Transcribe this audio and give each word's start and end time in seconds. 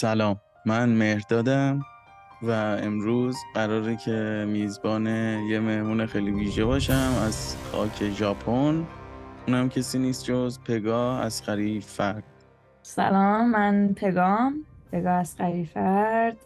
سلام. 0.00 0.40
من 0.66 0.88
مهردادم 0.88 1.82
و 2.42 2.50
امروز 2.82 3.36
قراره 3.54 3.96
که 3.96 4.46
میزبان 4.48 5.06
یه 5.06 5.60
مهمون 5.60 6.06
خیلی 6.06 6.30
ویژه 6.30 6.64
باشم 6.64 7.12
از 7.26 7.56
خاک 7.72 8.10
ژاپن. 8.10 8.84
اونم 9.46 9.68
کسی 9.68 9.98
نیست 9.98 10.24
جز 10.24 10.58
پگا 10.60 11.18
از 11.18 11.42
فرد. 11.80 12.24
سلام 12.82 13.50
من 13.50 13.94
پگام 13.96 14.64
پگا 14.92 15.10
از 15.10 15.36
فرد. 15.74 16.36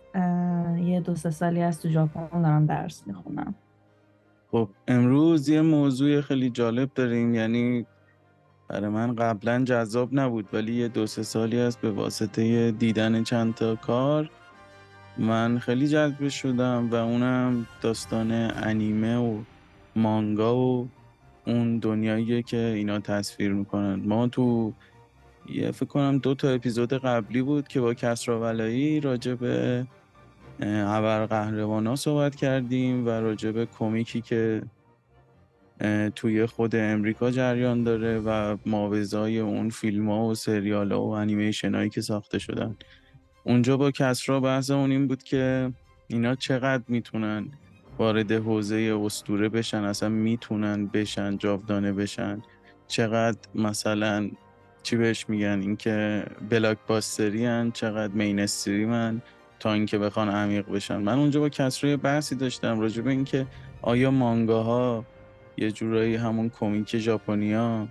یه 0.79 1.01
دو 1.05 1.15
سه 1.15 1.31
سالی 1.31 1.63
از 1.63 1.83
تو 1.83 1.89
ژاپن 1.89 2.43
دارم 2.43 2.67
درس 2.67 3.03
می‌خونم. 3.07 3.55
خب 4.51 4.69
امروز 4.89 5.49
یه 5.49 5.63
موضوع 5.63 6.21
خیلی 6.21 6.51
جالب 6.51 6.91
داریم 6.95 7.35
یعنی 7.35 7.87
برای 8.75 8.89
من 8.89 9.15
قبلا 9.15 9.65
جذاب 9.65 10.09
نبود 10.13 10.49
ولی 10.53 10.75
یه 10.75 10.89
دو 10.89 11.07
سه 11.07 11.23
سالی 11.23 11.59
است 11.61 11.81
به 11.81 11.91
واسطه 11.91 12.71
دیدن 12.71 13.25
چند 13.25 13.55
تا 13.55 13.77
کار. 13.77 14.31
من 15.19 15.59
خیلی 15.59 15.89
جذب 15.89 16.29
شدم 16.29 16.89
و 16.91 16.95
اونم 16.95 17.67
داستان 17.83 18.33
انیمه 18.33 19.17
و 19.17 19.43
مانگا 19.97 20.57
و 20.57 20.89
اون 21.47 21.79
دنیاییه 21.79 22.43
که 22.43 22.57
اینا 22.57 22.99
تصویر 22.99 23.53
می‌کنن. 23.53 24.01
ما 24.05 24.29
تو 24.29 24.73
یه 25.49 25.71
فکر 25.71 25.87
کنم 25.87 26.19
دو 26.19 26.35
تا 26.35 26.49
اپیزود 26.49 26.93
قبلی 26.93 27.43
بود 27.43 27.69
که 27.69 27.81
با 27.81 27.95
کسرا 27.95 28.41
ولایی 28.41 29.01
راجع 29.01 29.35
به 29.35 29.87
ابر 30.61 31.27
قهرمانا 31.27 31.97
صحبت 31.97 32.35
کردیم 32.35 33.07
و 33.07 33.09
راجع 33.09 33.51
به 33.51 33.67
کمیکی 33.79 34.21
که 34.21 34.63
توی 36.17 36.47
خود 36.47 36.77
امریکا 36.77 37.31
جریان 37.31 37.85
داره 37.85 38.19
و 38.19 38.57
ماوزای 38.67 39.39
اون 39.39 39.71
فیلم 39.71 40.11
ها 40.11 40.25
و 40.25 40.35
سریال 40.35 40.93
ها 40.93 41.03
و 41.03 41.11
انیمیشن 41.11 41.75
هایی 41.75 41.91
که 41.91 42.01
ساخته 42.01 42.39
شدن. 42.39 42.77
اونجا 43.45 43.77
با 43.77 43.91
کسرا 43.91 44.41
بحث 44.41 44.71
اون 44.71 44.91
این 44.91 45.09
بود 45.09 45.23
که 45.23 45.73
اینا 46.09 46.35
چقدر 46.35 46.83
می‌تونن 46.89 47.49
وارد 47.99 48.33
حوزه 48.33 49.01
استوره 49.03 49.49
بشن 49.49 49.85
اصلا 49.85 50.09
می‌تونن 50.09 50.87
بشن 50.87 51.37
جاودانه 51.39 51.93
بشن. 51.93 52.43
چقدر 52.89 53.39
مثلا 53.55 54.31
چی 54.83 54.97
بهش 54.97 55.29
میگن؟ 55.29 55.61
اینکه 55.61 56.25
بلاک 56.51 56.79
باستری 56.87 57.47
هن 57.47 57.71
چقدر 57.71 58.13
مینستری 58.13 58.87
من 58.87 59.23
تا 59.61 59.73
اینکه 59.73 59.99
بخوان 59.99 60.29
عمیق 60.29 60.71
بشن. 60.71 60.97
من 60.97 61.19
اونجا 61.19 61.41
با 61.41 61.49
کسرا 61.49 61.97
بحثی 61.97 62.35
داشتم 62.35 62.81
راجع 62.81 63.03
به 63.03 63.11
اینکه 63.11 63.47
آیا 63.83 64.11
مانگاها 64.11 65.05
یه 65.57 65.73
جورایی 65.73 66.17
همون 66.17 66.49
کمیک 66.49 66.99
ژاپنیا 66.99 67.89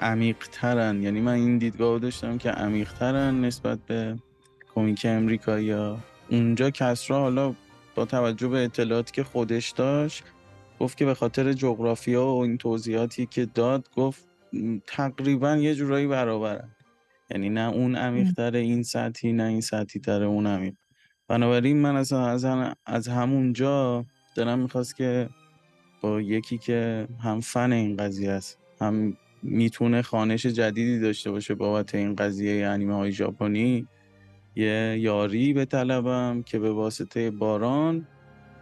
عمیق 0.00 0.36
ترن 0.52 1.02
یعنی 1.02 1.20
من 1.20 1.32
این 1.32 1.58
دیدگاه 1.58 1.98
داشتم 1.98 2.38
که 2.38 2.50
عمیق 2.50 2.92
ترن 2.92 3.40
نسبت 3.40 3.78
به 3.86 4.16
کمیک 4.74 5.06
امریکایی 5.08 5.74
اونجا 6.30 6.70
کسرا 6.70 7.20
حالا 7.20 7.54
با 7.94 8.04
توجه 8.04 8.48
به 8.48 8.64
اطلاعاتی 8.64 9.12
که 9.12 9.24
خودش 9.24 9.70
داشت 9.70 10.24
گفت 10.80 10.96
که 10.98 11.04
به 11.04 11.14
خاطر 11.14 11.52
جغرافیا 11.52 12.26
و 12.26 12.42
این 12.42 12.58
توضیحاتی 12.58 13.26
که 13.26 13.46
داد 13.46 13.88
گفت 13.96 14.28
تقریبا 14.86 15.56
یه 15.56 15.74
جورایی 15.74 16.06
برابرن. 16.06 16.68
یعنی 17.30 17.48
نه 17.48 17.68
اون 17.68 17.96
عمیقتره 17.96 18.58
این 18.58 18.82
سطحی 18.82 19.32
نه 19.32 19.44
این 19.44 19.60
سطحی 19.60 20.00
تره 20.00 20.26
اون 20.26 20.46
عمیق. 20.46 20.74
بنابراین 21.28 21.76
من 21.76 21.96
از, 21.96 22.12
از, 22.12 22.46
از 22.86 23.08
همونجا 23.08 24.04
دارم 24.36 24.58
می‌خواست 24.58 24.96
که 24.96 25.28
با 26.04 26.20
یکی 26.20 26.58
که 26.58 27.08
هم 27.22 27.40
فن 27.40 27.72
این 27.72 27.96
قضیه 27.96 28.30
است 28.30 28.58
هم 28.80 29.16
می‌تونه 29.42 30.02
خانش 30.02 30.46
جدیدی 30.46 31.00
داشته 31.00 31.30
باشه 31.30 31.54
بابت 31.54 31.94
این 31.94 32.14
قضیه 32.14 32.66
انیمه 32.66 32.94
های 32.94 33.12
ژاپنی. 33.12 33.86
یه 34.56 34.96
یاری 35.00 35.52
به 35.52 35.64
طلبم 35.64 36.42
که 36.46 36.58
به 36.58 36.72
واسطه 36.72 37.30
باران 37.30 38.06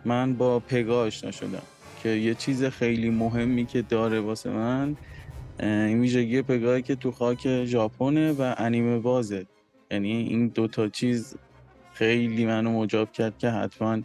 من 0.05 0.35
با 0.35 0.61
پگا 0.61 1.03
آشنا 1.03 1.31
شدم 1.31 1.63
که 2.03 2.09
یه 2.09 2.35
چیز 2.35 2.65
خیلی 2.65 3.11
مهمی 3.11 3.67
که 3.67 3.83
داره 3.83 4.21
واسه 4.21 4.51
من 4.51 4.97
این 5.61 6.01
ویژگی 6.01 6.43
پگاهی 6.43 6.83
که 6.83 6.95
تو 6.95 7.11
خاک 7.11 7.65
ژاپنه 7.65 8.33
و 8.33 8.55
انیمه 8.59 8.99
بازه. 8.99 9.47
یعنی 9.91 10.13
این 10.13 10.49
دوتا 10.49 10.89
چیز 10.89 11.37
خیلی 11.93 12.47
منو 12.47 12.73
مجاب 12.73 13.13
کرد 13.13 13.39
که 13.39 13.49
حتما 13.49 13.99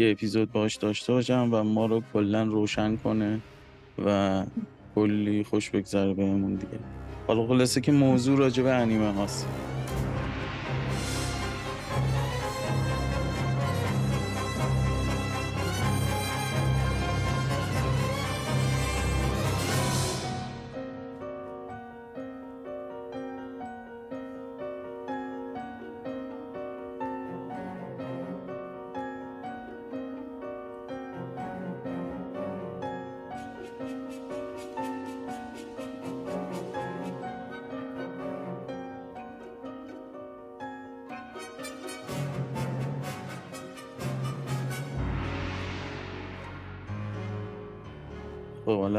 یه 0.00 0.10
اپیزود 0.10 0.52
باش 0.52 0.76
داشته 0.76 1.12
باشم 1.12 1.48
و 1.52 1.62
ما 1.62 1.86
رو 1.86 2.02
کلا 2.12 2.42
روشن 2.42 2.96
کنه 2.96 3.40
و 4.06 4.42
کلی 4.94 5.44
خوش 5.44 5.70
بگذره 5.70 6.14
بهمون 6.14 6.54
دیگه. 6.54 6.78
حالا 7.26 7.46
خلاصه 7.46 7.80
که 7.80 7.92
موضوع 7.92 8.38
راجع 8.38 8.62
به 8.62 8.72
انیمه 8.72 9.12
هاست. 9.12 9.46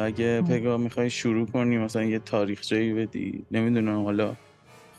حالا 0.01 0.13
اگه 0.13 0.41
پگاه 0.41 0.77
می‌خوای 0.77 1.09
شروع 1.09 1.47
کنی 1.47 1.77
مثلا 1.77 2.03
یه 2.03 2.19
تاریخچه‌ای 2.19 2.93
بدی 2.93 3.45
نمی‌دونم 3.51 4.03
حالا 4.03 4.35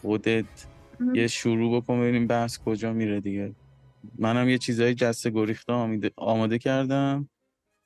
خودت 0.00 0.66
یه 1.14 1.26
شروع 1.26 1.80
بکن 1.80 2.00
ببینیم 2.00 2.26
بحث 2.26 2.58
کجا 2.58 2.92
میره 2.92 3.20
دیگه. 3.20 3.54
منم 4.18 4.48
یه 4.48 4.58
چیزای 4.58 4.94
جسته 4.94 5.30
گریخته 5.30 5.72
آماده 6.16 6.58
کردم 6.58 7.28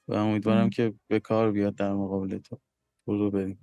و 0.09 0.15
امیدوارم 0.15 0.71
که 0.71 0.95
به 1.09 1.21
کار 1.21 1.53
بیاد 1.53 1.75
در 1.75 1.93
مقابل 1.93 2.39
تو. 2.39 2.59
برو 3.07 3.31
بریم. 3.31 3.59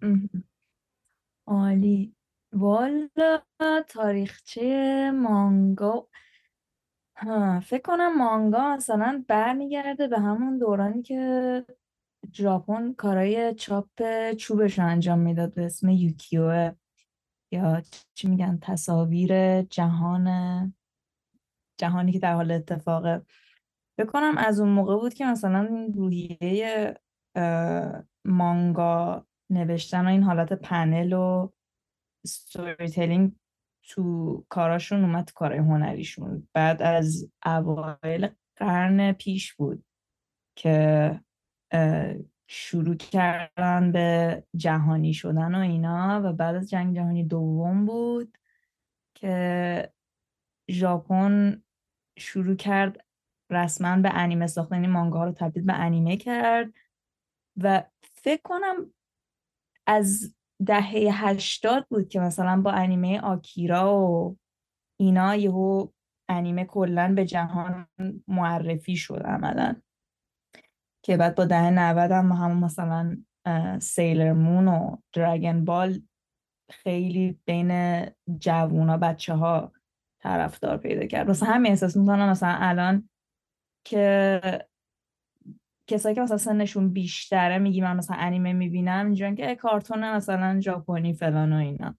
عالی. 1.48 2.16
والا 2.54 3.10
تاریخچه 3.88 5.12
مانگا؟ 5.12 6.08
ها 7.18 7.60
فکر 7.60 7.82
کنم 7.82 8.18
مانگا 8.18 8.76
مثلا 8.76 9.24
برمیگرده 9.28 10.08
به 10.08 10.20
همون 10.20 10.58
دورانی 10.58 11.02
که 11.02 11.66
ژاپن 12.34 12.94
کارای 12.94 13.56
چاپ 13.56 13.90
چوبش 14.38 14.80
رو 14.80 14.86
انجام 14.86 15.20
می‌داد 15.20 15.54
به 15.54 15.66
اسم 15.66 15.90
یوکیو 15.90 16.72
یا 17.52 17.82
چی 18.14 18.28
میگن 18.28 18.60
تصاویر 18.62 19.62
جهان 19.62 20.28
جهانی 21.78 22.12
که 22.12 22.20
در 22.20 22.34
حال 22.34 22.52
اتفاقه. 22.52 23.26
بکنم 23.98 24.38
از 24.38 24.60
اون 24.60 24.70
موقع 24.70 24.96
بود 24.96 25.14
که 25.14 25.26
مثلا 25.26 25.92
روحیه 25.96 26.94
مانگا 28.26 29.26
نوشتن 29.50 30.06
و 30.06 30.10
این 30.10 30.24
حالت 30.24 30.54
پنل 30.54 31.14
و 31.14 31.50
ستوری 32.28 32.90
تلینگ 32.90 33.36
تو 33.84 34.46
کاراشون 34.50 35.02
اومد 35.02 35.32
کارهای 35.32 35.60
هنریشون. 35.60 36.48
بعد 36.54 36.82
از 36.82 37.32
اوایل 37.46 38.28
قرن 38.56 39.12
پیش 39.12 39.54
بود 39.54 39.86
که 40.56 41.20
شروع 42.48 42.96
کردن 42.96 43.92
به 43.92 44.44
جهانی 44.56 45.14
شدن 45.14 45.56
و 45.56 45.60
اینا 45.60 46.22
و 46.24 46.34
بعد 46.34 46.56
از 46.56 46.70
جنگ 46.70 46.96
جهانی 46.96 47.24
دوم 47.24 47.86
بود 47.86 48.38
که 49.16 49.94
ژاپن 50.72 51.64
شروع 52.18 52.56
کرد 52.56 53.06
رسما 53.50 53.98
به 53.98 54.10
انیمه 54.14 54.48
ساختن 54.48 54.82
این 54.82 54.90
مانگا 54.90 55.26
رو 55.26 55.32
تبدیل 55.32 55.64
به 55.64 55.74
انیمه 55.74 56.18
کرد 56.18 56.74
و 57.58 57.84
فکر 58.02 58.42
کنم 58.44 58.94
از 59.88 60.36
دهه 60.66 61.26
هشتاد 61.26 61.88
بود 61.90 62.08
که 62.08 62.20
مثلا 62.20 62.62
با 62.62 62.72
انیمه 62.72 63.20
آکیرا 63.22 63.98
و 63.98 64.38
اینا 65.00 65.36
یهو 65.36 65.88
انیمه 66.30 66.66
کلا 66.66 67.14
به 67.16 67.26
جهان 67.26 67.88
معرفی 68.28 68.96
شد 68.96 69.22
عملا. 69.26 69.76
که 71.06 71.18
بعد 71.18 71.36
با 71.36 71.46
دهه 71.46 71.70
90 71.70 72.12
هم 72.12 72.32
همون 72.32 72.58
مثلا 72.58 73.18
سیلر 73.80 74.34
مون 74.34 74.68
و 74.68 74.98
دراگن 75.14 75.66
بال 75.66 76.02
خیلی 76.72 77.40
بین 77.46 78.02
جوونا 78.40 78.98
بچه 78.98 79.34
ها 79.34 79.72
طرفدار 80.22 80.78
پیدا 80.78 81.06
کرد. 81.06 81.28
واسه 81.28 81.46
همین 81.46 81.72
احساس 81.72 81.98
می‌کنم 81.98 82.30
مثلا 82.30 82.56
الان 82.60 83.10
که 83.88 84.42
کسایی 85.90 86.16
که 86.16 86.22
مثلا 86.22 86.38
سنشون 86.38 86.94
بیشتره 86.94 87.58
میگی 87.58 87.82
من 87.82 87.98
مثلا 87.98 88.18
انیمه 88.20 88.54
می‌بینم 88.54 89.06
اینجوری 89.06 89.36
که 89.36 89.56
کارتون 89.56 90.16
مثلا 90.16 90.60
ژاپنی 90.60 91.14
فلان 91.14 91.54
و 91.54 91.56
اینا. 91.56 91.96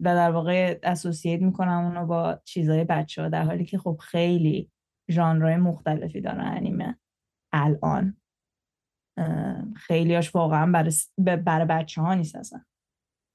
و 0.00 0.14
در 0.14 0.30
واقع 0.30 0.78
اسوسییت 0.82 1.42
می‌کنم 1.42 1.84
اونو 1.84 2.06
با 2.06 2.40
چیزای 2.44 2.84
بچه 2.84 3.22
ها 3.22 3.28
در 3.28 3.42
حالی 3.42 3.64
که 3.64 3.78
خب 3.78 3.96
خیلی 4.00 4.70
ژانرهای 5.10 5.56
مختلفی 5.56 6.20
داره 6.20 6.42
انیمه. 6.42 6.98
الان. 7.52 8.16
خیلیاش 9.76 10.34
واقعا 10.34 10.72
برای, 10.72 10.92
برای 11.44 11.66
بچه 11.66 12.00
ها 12.00 12.14
نیست 12.14 12.36
اصلا. 12.36 12.60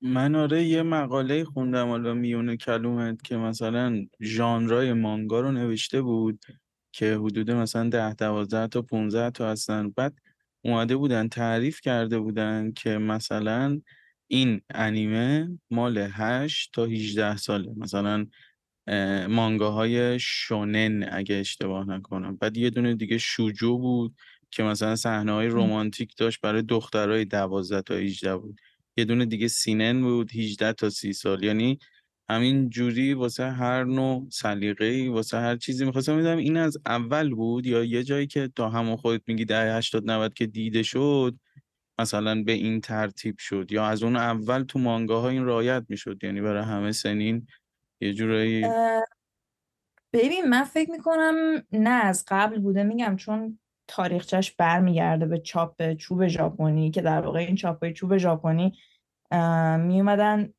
من 0.02 0.36
آره 0.36 0.64
یه 0.64 0.84
مقاله 0.84 1.44
خوندم 1.44 1.88
حالا 1.88 2.14
میونه 2.14 2.58
کلومت 2.58 3.22
که 3.22 3.38
مثلا 3.38 4.06
ژانرای 4.22 4.94
مانگا 4.94 5.40
رو 5.40 5.52
نوشته 5.52 6.02
بود 6.02 6.46
که 6.92 7.16
حدود 7.16 7.52
مثلا 7.52 7.90
ده 7.90 8.14
دوازده 8.14 8.68
تا 8.68 8.82
15 8.82 9.32
تا 9.32 9.52
هستن. 9.52 9.90
بعد 9.90 10.14
اومده 10.66 10.96
بودن 10.96 11.28
تعریف 11.28 11.82
کرده 11.82 12.20
بودن 12.20 12.72
که 12.72 12.98
مثلا 12.98 13.82
این 14.28 14.62
انیمه 14.70 15.60
مال 15.72 15.98
8 15.98 16.74
تا 16.74 16.86
18 16.86 17.38
ساله. 17.38 17.74
مثلا 17.78 18.26
مانگاهای 19.30 20.20
شونن 20.20 21.10
اگه 21.12 21.36
اشتباه 21.36 21.90
نکنم. 21.90 22.36
بعد 22.36 22.58
یه 22.58 22.70
دونه 22.70 22.96
دیگه 22.96 23.18
شوجو 23.18 23.78
بود 23.78 24.16
که 24.52 24.64
مثلا 24.64 24.96
صحنه 24.96 25.32
های 25.32 25.48
رومانتیک 25.48 26.16
داشت 26.18 26.42
برای 26.42 26.62
دخترای 26.62 27.26
12 27.26 27.82
تا 27.82 27.96
18 27.96 28.36
بود. 28.38 28.60
یه 28.98 29.06
دونه 29.06 29.26
دیگه 29.26 29.48
سینن 29.48 30.02
بود 30.02 30.32
18 30.32 30.74
تا 30.74 30.90
30 30.90 31.14
سال. 31.14 31.44
یعنی 31.44 31.80
همین 32.30 32.70
جوری 32.70 33.14
واسه 33.14 33.52
هر 33.52 33.84
نوع 33.84 34.28
سلیقه‌ای 34.32 35.08
واسه 35.08 35.38
هر 35.38 35.56
چیزی 35.56 35.86
می‌خواستم 35.86 36.16
میدم 36.16 36.38
این 36.38 36.58
از 36.58 36.78
اول 36.86 37.34
بود 37.36 37.66
یا 37.66 37.84
یه 37.84 38.04
جایی 38.04 38.28
که 38.28 38.50
تا 38.56 38.70
همون 38.70 38.96
خودت 38.96 39.22
میگی 39.28 39.46
ده 39.46 39.76
80 39.78 40.12
90 40.12 40.34
که 40.34 40.46
دیده 40.48 40.84
شد 40.84 41.36
مثلا 42.00 42.44
به 42.44 42.52
این 42.52 42.82
ترتیب 42.82 43.36
شد 43.40 43.72
یا 43.72 43.86
از 43.86 44.04
اون 44.04 44.16
اول 44.16 44.64
تو 44.64 44.80
مانگاها 44.80 45.30
این 45.30 45.44
رایت 45.44 45.86
می‌شد. 45.90 46.24
یعنی 46.24 46.42
برای 46.42 46.64
همه 46.64 46.92
سنین 46.92 47.48
یه 48.04 48.14
جورایی 48.14 48.66
ببین 50.14 50.50
من 50.50 50.64
فکر 50.64 50.92
می‌کنم 50.92 51.64
نه 51.72 51.90
از 51.90 52.26
قبل 52.28 52.60
بوده. 52.60 52.84
میگم 52.84 53.16
چون 53.16 53.60
تاریخچش 53.88 54.52
برمیگرده 54.52 55.26
به 55.26 55.40
چاپ 55.40 55.94
چوب 55.94 56.28
ژاپنی 56.28 56.92
که 56.92 57.02
در 57.02 57.22
واقع 57.22 57.40
این 57.40 57.56
چاپ 57.56 57.90
چوب 57.90 58.18
ژاپنی 58.18 58.78
میومدن 59.78 60.54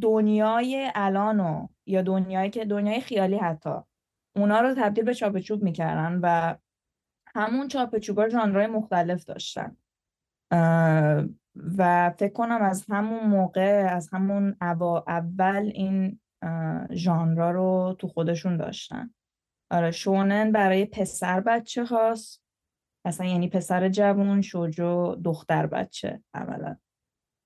دنیای 0.00 0.90
الانو 0.94 1.66
یا 1.86 2.02
دنیایی 2.02 2.50
که 2.50 2.64
دنیای 2.64 3.00
خیالی 3.00 3.36
حتی 3.36 3.74
اونا 4.36 4.60
رو 4.60 4.74
تبدیل 4.74 5.04
به 5.04 5.14
چاپ 5.14 5.38
چوب 5.38 5.62
می‌کردن 5.62 6.20
و 6.22 6.54
همون 7.34 7.68
چاپ 7.68 7.98
چوبا 7.98 8.28
ژانرهای 8.28 8.66
مختلف 8.66 9.24
داشتن. 9.24 9.76
و 11.78 12.10
فکر 12.18 12.32
کنم 12.32 12.62
از 12.62 12.86
همون 12.88 13.26
موقع 13.26 13.88
از 13.90 14.08
همون 14.12 14.56
اول 15.06 15.70
این 15.74 16.20
ژانرا 16.92 17.50
رو 17.50 17.96
تو 17.98 18.08
خودشون 18.08 18.56
داشتن. 18.56 19.14
آره 19.70 19.90
شونن 19.90 20.52
برای 20.52 20.84
پسر 20.84 21.40
بچه 21.40 21.84
هاست 21.84 22.42
اصلا 23.04 23.26
یعنی 23.26 23.48
پسر 23.48 23.88
جوون 23.88 24.40
شوجو 24.40 25.14
دختر 25.14 25.66
بچه 25.66 26.22
عملا 26.34 26.76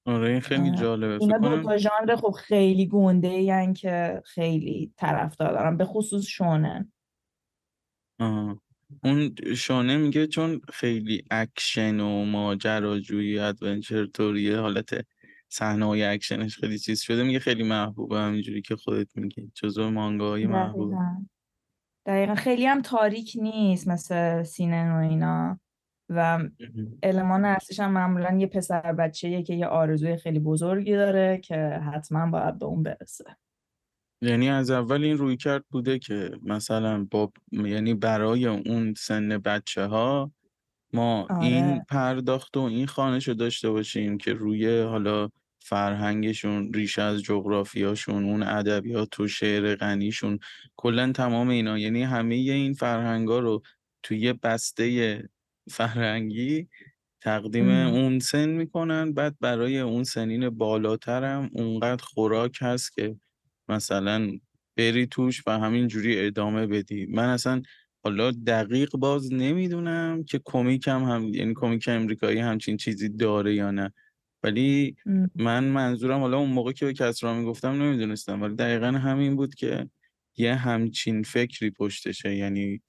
آره 0.06 0.30
این 0.30 0.40
خیلی 0.40 0.70
جالبه. 0.70 1.18
اینا 1.20 1.38
دو 1.38 1.62
تا 1.62 1.76
ژانر 1.76 2.16
خب 2.16 2.30
خیلی 2.30 2.86
گنده 2.86 3.28
یعنی 3.28 3.72
که 3.72 4.22
خیلی 4.24 4.92
طرفدار 4.96 5.52
دارم 5.52 5.76
به 5.76 5.84
خصوص 5.84 6.24
شونن. 6.24 6.92
آه. 8.20 8.60
اون 9.02 9.34
شونن 9.56 9.96
میگه 9.96 10.26
چون 10.26 10.60
خیلی 10.72 11.24
اکشن 11.30 12.00
و 12.00 12.24
ماجراجویی 12.24 13.38
adventure 13.38 14.06
طوریه 14.06 14.56
حالت 14.56 15.06
صحنه 15.48 15.86
های 15.86 16.04
اکشنش 16.04 16.58
خیلی 16.58 16.78
چیز 16.78 17.00
شده 17.00 17.22
میگه 17.22 17.38
خیلی 17.38 17.62
محبوبه 17.62 18.18
همینجوری 18.18 18.62
که 18.62 18.76
خودت 18.76 19.16
میگی 19.16 19.50
جزو 19.54 19.90
مانگاهای 19.90 20.46
محبوب. 20.46 20.94
دقیقا. 22.06 22.34
خیلی 22.34 22.66
هم 22.66 22.82
تاریک 22.82 23.32
نیست 23.40 23.88
مثل 23.88 24.42
سینن 24.42 24.92
و 24.92 24.96
اینا 24.96 25.60
و 26.08 26.38
المان 27.02 27.44
اصلیش 27.44 27.80
هم 27.80 27.92
معمولا 27.92 28.36
یه 28.38 28.46
پسر 28.46 28.92
بچه 28.92 29.42
که 29.42 29.54
یه 29.54 29.66
آرزوی 29.66 30.16
خیلی 30.16 30.38
بزرگی 30.38 30.92
داره 30.92 31.38
که 31.38 31.56
حتما 31.92 32.30
باید 32.30 32.58
به 32.58 32.66
اون 32.66 32.82
برسه. 32.82 33.36
یعنی 34.22 34.50
از 34.50 34.70
اول 34.70 35.04
این 35.04 35.18
روی 35.18 35.36
کرد 35.36 35.64
بوده 35.70 35.98
که 35.98 36.30
مثلا 36.42 37.04
با 37.10 37.32
یعنی 37.52 37.94
برای 37.94 38.46
اون 38.46 38.94
سن 38.94 39.38
بچه 39.38 39.84
ها 39.84 40.32
ما 40.92 41.26
آره. 41.30 41.44
این 41.44 41.80
پرداخت 41.88 42.56
و 42.56 42.60
این 42.60 42.86
خانش 42.86 43.28
رو 43.28 43.34
داشته 43.34 43.70
باشیم 43.70 44.18
که 44.18 44.32
روی 44.32 44.80
حالا 44.80 45.28
فرهنگشون 45.62 46.72
ریشه 46.74 47.02
از 47.02 47.22
جغرافیاشون 47.22 48.24
اون 48.24 48.42
ادبیات 48.42 49.20
و 49.20 49.28
شعر 49.28 49.76
غنیشون 49.76 50.38
کلا 50.76 51.12
تمام 51.12 51.48
اینا. 51.48 51.78
یعنی 51.78 52.02
همه 52.02 52.34
این 52.34 52.72
فرهنگا 52.74 53.38
رو 53.38 53.62
توی 54.02 54.32
بسته 54.32 55.22
فرهنگی 55.70 56.68
تقدیم 57.22 57.70
اون 57.70 58.18
سن 58.18 58.48
می‌کنن. 58.48 59.12
بعد 59.12 59.36
برای 59.40 59.78
اون 59.80 60.04
سنین 60.04 60.50
بالاترم 60.50 61.50
اونقدر 61.52 62.02
خوراک 62.04 62.58
هست 62.60 62.92
که 62.94 63.16
مثلا 63.68 64.30
بری 64.76 65.06
توش 65.06 65.42
و 65.46 65.58
همین 65.58 65.88
جوری 65.88 66.26
ادامه 66.26 66.66
بدی. 66.66 67.06
من 67.06 67.28
اصلا 67.28 67.62
حالا 68.04 68.30
دقیق 68.30 68.90
باز 68.90 69.32
نمی‌دونم 69.32 70.24
که 70.24 70.40
کمیک 70.44 70.88
هم, 70.88 71.02
هم 71.02 71.34
یعنی 71.34 71.54
کمیک 71.56 71.88
امریکایی 71.88 72.38
همچین 72.38 72.76
چیزی 72.76 73.08
داره 73.08 73.54
یا 73.54 73.70
نه. 73.70 73.92
ولی 74.42 74.96
من 75.34 75.64
منظورم 75.64 76.20
حالا 76.20 76.38
اون 76.38 76.50
موقع 76.50 76.72
که 76.72 76.86
به 76.86 76.92
کسرا 76.92 77.34
می‌گفتم 77.34 77.82
نمی‌دونستم. 77.82 78.42
ولی 78.42 78.54
دقیقا 78.54 78.86
همین 78.86 79.36
بود 79.36 79.54
که 79.54 79.88
یه 80.36 80.54
همچین 80.54 81.22
فکری 81.22 81.70
پشتشه. 81.70 82.34
یعنی 82.36 82.82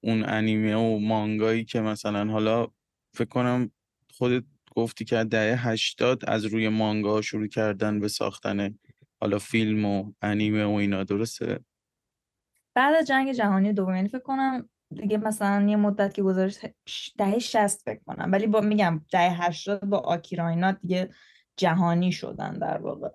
اون 0.00 0.24
انیمه 0.28 0.74
و 0.76 0.98
مانگایی 0.98 1.64
که 1.64 1.80
مثلا 1.80 2.32
حالا 2.32 2.68
فکر 3.14 3.28
کنم 3.28 3.70
خودت 4.14 4.44
گفتی 4.76 5.04
که 5.04 5.24
دهه 5.24 5.68
هشتاد 5.68 6.24
از 6.24 6.44
روی 6.44 6.68
مانگا 6.68 7.22
شروع 7.22 7.46
کردن 7.46 8.00
به 8.00 8.08
ساختن 8.08 8.78
حالا 9.20 9.38
فیلم 9.38 9.84
و 9.84 10.12
انیمه 10.22 10.64
و 10.64 10.70
اینا 10.70 11.04
درسته؟ 11.04 11.60
بعد 12.74 12.94
از 12.94 13.06
جنگ 13.06 13.32
جهانی 13.32 13.72
دوم 13.72 13.94
یعنی 13.94 14.08
فکر 14.08 14.18
کنم 14.18 14.68
دیگه 14.94 15.18
مثلا 15.18 15.68
یه 15.68 15.76
مدت 15.76 16.14
که 16.14 16.22
گذاشت 16.22 16.60
دهه 17.18 17.38
شست 17.38 17.82
فکر 17.84 18.00
کنم. 18.06 18.32
ولی 18.32 18.46
با 18.46 18.60
میگم 18.60 19.04
دهه 19.12 19.46
هشتاد 19.46 19.84
با 19.84 19.98
آکیرا 19.98 20.48
اینا 20.48 20.72
دیگه 20.72 21.08
جهانی 21.56 22.12
شدن 22.12 22.52
در 22.52 22.78
واقع. 22.78 23.08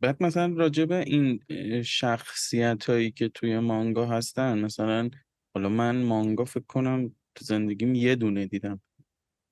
بعد 0.00 0.22
مثلا 0.22 0.54
راجب 0.56 0.92
این 0.92 1.40
شخصیت 1.82 2.90
هایی 2.90 3.10
که 3.10 3.28
توی 3.28 3.58
مانگا 3.58 4.06
هستن 4.06 4.58
مثلا 4.58 5.10
حالا 5.54 5.68
من 5.68 6.02
مانگا 6.02 6.44
فکر 6.44 6.64
کنم 6.68 7.08
تو 7.34 7.44
زندگیم 7.44 7.94
یه 7.94 8.14
دونه 8.14 8.46
دیدم 8.46 8.80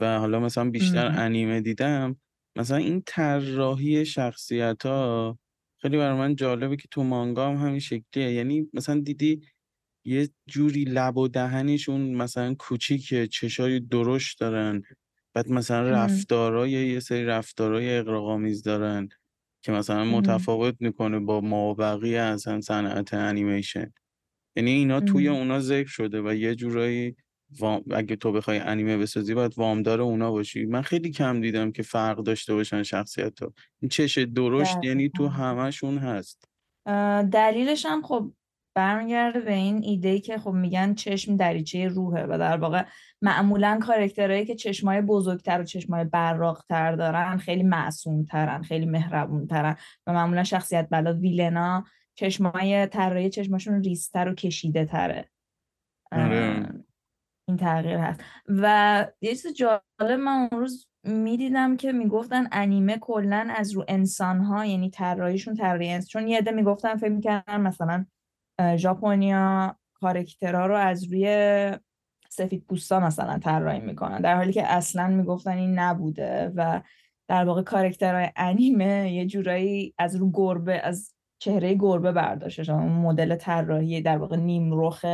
و 0.01 0.19
حالا 0.19 0.41
مثلا 0.41 0.71
بیشتر 0.71 1.07
انیمه 1.07 1.61
دیدم. 1.61 2.21
مثلا 2.57 2.77
این 2.77 3.03
طراحی 3.07 4.07
شخصیت 4.07 4.87
ها 4.87 5.39
خیلی 5.83 5.97
برای 5.97 6.19
من 6.19 6.37
جالبه 6.37 6.77
که 6.77 6.89
تو 6.91 7.03
مانگا 7.05 7.49
هم 7.51 7.57
همین 7.67 7.79
شکلیه. 7.81 8.33
یعنی 8.33 8.71
مثلا 8.75 9.01
دیدی 9.01 9.41
یه 10.07 10.29
جوری 10.49 10.85
لب 10.85 11.17
و 11.19 11.29
دهنشون 11.29 12.15
مثلا 12.15 12.55
کوچیکه 12.55 13.27
چشای 13.27 13.81
درشت 13.81 14.41
دارن. 14.41 14.83
بعد 15.35 15.51
مثلا 15.51 15.91
رفتارای 15.91 16.71
یه 16.71 17.01
سری 17.01 17.25
رفتارای 17.25 17.99
اقراق‌آمیز 17.99 18.63
دارن 18.63 19.09
که 19.65 19.73
مثلا 19.73 20.05
متفاوت 20.05 20.77
می‌کنه 20.81 21.19
با 21.21 21.41
ما 21.41 21.75
بقیه 21.75 22.21
اصلا 22.21 22.61
صنعت 22.61 23.15
انیمیشن 23.15 23.93
یعنی 24.57 24.71
اینا 24.71 25.01
توی 25.01 25.29
اونا 25.29 25.61
ذکر 25.61 25.89
شده 25.89 26.23
و 26.23 26.35
یه 26.35 26.55
جورایی 26.55 27.17
اگه 27.91 28.17
تو 28.17 28.33
بخوای 28.33 28.59
انیمه 28.59 28.97
بسازی 28.97 29.35
باید 29.35 29.59
وامدار 29.59 30.01
اونا 30.01 30.31
باشی. 30.31 30.67
من 30.67 30.83
خیلی 30.83 31.11
کم 31.11 31.41
دیدم 31.41 31.73
که 31.73 31.83
فرق 31.83 32.19
داشته 32.19 32.55
باشن 32.55 32.83
شخصیت 32.83 33.43
ها 33.43 33.53
این 33.83 33.89
چش 33.89 34.19
درشت 34.19 34.77
یعنی 34.83 35.09
تو 35.09 35.29
همشون 35.29 35.99
هست. 35.99 36.49
دلیلش 37.33 37.87
هم 37.87 38.03
خب 38.03 38.33
برمیگرده 38.75 39.41
به 39.41 39.53
این 39.53 39.83
ایده 39.85 40.21
که 40.21 40.39
خب 40.39 40.51
میگن 40.51 40.95
چشم 40.95 41.37
دریچه 41.37 41.89
روحه 41.89 42.27
و 42.27 42.39
در 42.39 42.57
واقع 42.57 42.85
معمولا 43.23 43.79
کارکترهایی 43.83 44.45
که 44.45 44.55
چشمای 44.55 45.01
بزرگتر 45.01 45.61
و 45.61 45.65
چشمای 45.65 46.05
براقتر 46.05 46.97
دارن 46.97 47.37
خیلی 47.37 47.63
معصوم 47.63 48.25
ترن 48.25 48.63
خیلی 48.63 48.87
مهربون 48.87 49.47
ترن 49.47 49.77
و 50.07 50.13
معمولا 50.13 50.45
شخصیت 50.45 50.89
بلا 50.91 51.15
ویلنا 51.15 51.85
چشمای 52.15 52.87
طراحی 52.87 53.31
چشماشون 53.31 53.83
ریستر 53.83 54.29
و 54.29 54.35
کشیده 54.35 54.85
تره 54.85 55.31
آره. 56.13 56.67
این 57.51 57.57
تغییر 57.57 57.97
هست. 57.97 58.21
و 58.49 59.07
یه 59.21 59.31
چیز 59.31 59.47
جالب 59.55 60.21
من 60.21 60.49
اون 60.53 60.61
روز 60.61 60.87
می‌دیدم 61.05 61.77
که 61.77 61.93
می‌گفتن 61.93 62.49
انیمه 62.53 62.99
کلا 62.99 63.49
از 63.57 63.73
رو 63.73 63.85
انسان 63.89 64.41
ها 64.41 64.67
یعنی 64.67 64.91
طراحیشون 64.91 65.55
طراحی 65.55 66.03
چون 66.03 66.29
یه 66.29 66.39
عده 66.39 66.51
می‌گفتن 66.51 66.97
فکر 66.97 67.13
می‌کردن 67.13 67.61
مثلا 67.61 68.07
ژاپنیا 68.77 69.77
کارکترها 69.95 70.67
رو 70.67 70.75
از 70.77 71.05
روی 71.05 71.71
سفید 72.29 72.65
پوستا 72.69 73.01
مثلا 73.01 73.39
طراحی 73.39 73.81
می‌کنن. 73.81 74.21
در 74.21 74.37
حالی 74.37 74.53
که 74.53 74.67
اصلا 74.67 75.09
می‌گفتن 75.09 75.57
این 75.57 75.79
نبوده 75.79 76.53
و 76.57 76.81
در 77.29 77.45
واقع 77.45 77.63
کارکترهای 77.63 78.29
انیمه 78.37 79.13
یه 79.13 79.27
جورایی 79.27 79.95
از 79.99 80.17
رو 80.17 80.31
گربه 80.31 80.81
از 80.85 81.15
چهره 81.39 81.75
گربه 81.75 82.13
برداشته 82.13 82.73
اون 82.73 82.93
مدل 82.93 83.37
طراحی 83.37 84.03
در 84.03 84.19
واقع 84.19 84.37
نیمروخ 84.37 85.05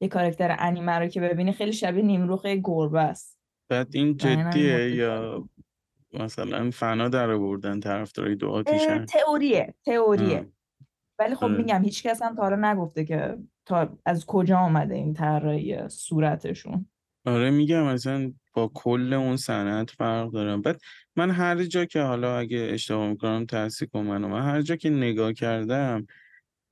یه 0.00 0.08
کارکتر 0.08 0.56
انیمه 0.58 0.92
رو 0.92 1.06
که 1.06 1.20
ببینی 1.20 1.52
خیلی 1.52 1.72
شبیه 1.72 2.02
نیمروخ 2.02 2.46
گربه 2.46 3.00
است. 3.00 3.38
بعد 3.68 3.88
این 3.92 4.16
جدیه 4.16 4.90
یا 4.90 5.48
مثلا 6.12 6.70
فنا 6.70 7.08
در 7.08 7.30
آوردن 7.30 7.80
طرفدارای 7.80 8.34
دو 8.34 8.48
آتیشن 8.48 9.04
تئوریه 9.04 9.74
تئوریه. 9.84 10.48
ولی 11.18 11.34
خب 11.34 11.46
میگم 11.46 11.82
هیچ 11.82 12.02
کس 12.02 12.22
هم 12.22 12.36
تا 12.36 12.42
حالا 12.42 12.72
نگفته 12.72 13.04
که 13.04 13.38
تا 13.66 13.98
از 14.06 14.26
کجا 14.26 14.58
آمده 14.58 14.94
این 14.94 15.14
طراحی 15.14 15.88
صورتشون. 15.88 16.86
آره 17.24 17.50
میگم 17.50 17.82
مثلا 17.82 18.32
با 18.54 18.70
کل 18.74 19.12
اون 19.12 19.36
صنعت 19.36 19.90
فرق 19.90 20.30
دارم 20.30 20.62
بعد 20.62 20.80
من 21.16 21.30
هر 21.30 21.62
جا 21.62 21.84
که 21.84 22.00
حالا 22.00 22.38
اگه 22.38 22.68
اشتباه 22.72 23.08
می‌کنم 23.08 23.46
تحصیل 23.46 23.88
کن 23.88 24.00
منو 24.00 24.28
من 24.28 24.42
هر 24.42 24.62
جا 24.62 24.76
که 24.76 24.90
نگاه 24.90 25.32
کردم 25.32 26.06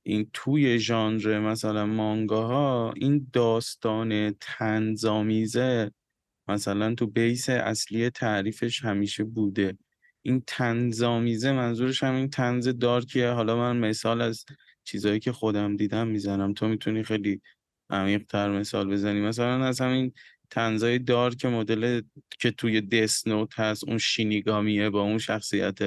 این 0.07 0.29
توی 0.33 0.79
ژانر 0.79 1.39
مثلا 1.39 1.85
مانگاها 1.85 2.93
این 2.97 3.27
داستان 3.33 4.35
تنظامیزه 4.41 5.91
مثلا 6.49 6.95
تو 6.95 7.07
بیس 7.07 7.49
اصلی 7.49 8.09
تعریفش 8.09 8.85
همیشه 8.85 9.23
بوده. 9.23 9.77
این 10.21 10.43
تنظامیزه 10.47 11.51
منظورش 11.51 12.03
هم 12.03 12.15
این 12.15 12.29
تنز 12.29 12.67
دارکیه. 12.67 13.29
حالا 13.29 13.57
من 13.57 13.77
مثال 13.77 14.21
از 14.21 14.45
چیزهایی 14.83 15.19
که 15.19 15.31
خودم 15.31 15.75
دیدم 15.77 16.07
می‌زنم. 16.07 16.53
تو 16.53 16.67
می‌تونی 16.67 17.03
خیلی 17.03 17.41
عمیق 17.89 18.23
تر 18.25 18.51
مثال 18.59 18.89
بزنی. 18.91 19.21
مثلا 19.21 19.65
از 19.65 19.81
همین 19.81 20.13
تنزای 20.49 20.99
دارک 20.99 21.45
مدل 21.45 22.01
که 22.39 22.51
توی 22.51 22.81
دسنوت 22.81 23.59
هست 23.59 23.83
اون 23.87 23.97
شینیگامیه 23.97 24.89
با 24.89 25.01
اون 25.01 25.17
شخصیت 25.17 25.77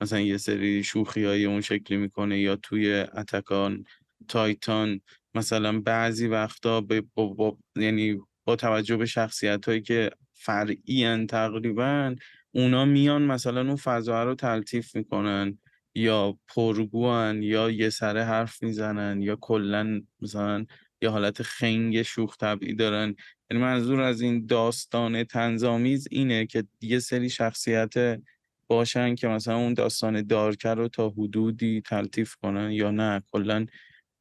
مثلا 0.00 0.20
یه 0.20 0.36
سری 0.36 0.84
شوخی 0.84 1.24
های 1.24 1.44
اون 1.44 1.60
شکلی 1.60 1.96
می‌کنه 1.98 2.40
یا 2.40 2.56
توی 2.56 2.94
اتکان 2.94 3.84
تایتان 4.28 5.00
مثلا 5.34 5.80
بعضی 5.80 6.26
وقتا 6.26 6.80
به 6.80 7.02
با, 7.14 7.26
با, 7.26 7.58
یعنی 7.76 8.20
با 8.44 8.56
توجه 8.56 8.96
به 8.96 9.06
شخصیت 9.06 9.68
هایی 9.68 9.82
که 9.82 10.10
فرعی 10.34 11.26
تقریبا 11.26 12.14
اونا 12.52 12.84
میان 12.84 13.22
مثلا 13.22 13.60
اون 13.60 13.76
فضا 13.76 14.24
رو 14.24 14.34
تلطیف 14.34 14.96
می‌کنن 14.96 15.58
یا 15.94 16.38
پرگوان 16.48 17.42
یا 17.42 17.70
یه 17.70 17.90
سره 17.90 18.24
حرف 18.24 18.62
می‌زنن 18.62 19.22
یا 19.22 19.36
کلا 19.40 20.00
مثلا 20.20 20.66
یه 21.02 21.08
حالت 21.08 21.42
خنگ 21.42 22.02
شوخ 22.02 22.36
طبعی 22.36 22.74
دارن. 22.74 23.14
یعنی 23.50 23.62
منظور 23.62 24.00
از 24.00 24.20
این 24.20 24.46
داستان 24.46 25.24
تنظامیز 25.24 26.08
اینه 26.10 26.46
که 26.46 26.64
یه 26.80 26.98
سری 26.98 27.30
شخصیت 27.30 28.20
باشن 28.66 29.14
که 29.14 29.28
مثلا 29.28 29.56
اون 29.56 29.74
داستان 29.74 30.22
دارکر 30.22 30.74
رو 30.74 30.88
تا 30.88 31.08
حدودی 31.08 31.80
تلطیف 31.80 32.34
کنن 32.34 32.72
یا 32.72 32.90
نه. 32.90 33.22
کلا 33.32 33.66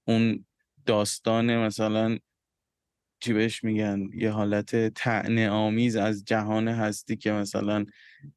اون 0.07 0.45
داستان 0.85 1.57
مثلا 1.57 2.17
چی 3.19 3.33
بهش 3.33 3.63
میگن؟ 3.63 4.09
یه 4.13 4.31
حالت 4.31 4.93
تعنه 4.93 5.49
آمیز 5.49 5.95
از 5.95 6.25
جهان 6.25 6.67
هستی 6.67 7.15
که 7.15 7.31
مثلا 7.31 7.85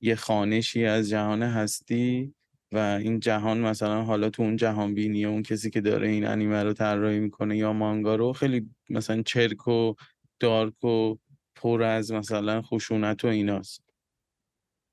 یه 0.01 0.15
خانشی 0.15 0.85
از 0.85 1.09
جهان 1.09 1.43
هستی. 1.43 2.35
و 2.73 2.79
این 2.79 3.21
جهان 3.21 3.61
مثلا 3.61 4.03
حالا 4.03 4.31
تو 4.31 4.43
اون 4.43 4.57
جهان 4.57 4.95
بینی 4.95 5.25
اون 5.25 5.43
کسی 5.43 5.71
که 5.71 5.81
داره 5.81 6.09
این 6.09 6.27
انیمه 6.27 6.63
رو 6.63 6.73
طراحی 6.73 7.21
می‌کنه 7.21 7.57
یا 7.57 7.73
مانگا 7.73 8.15
رو 8.15 8.33
خیلی 8.33 8.71
مثلا 8.91 9.23
چرک 9.23 9.69
و 9.69 9.95
دارک 10.41 10.85
و 10.85 11.17
پر 11.55 11.83
از 11.83 12.13
مثلا 12.13 12.63
خشونت 12.63 13.25
و 13.25 13.29
ایناست. 13.29 13.85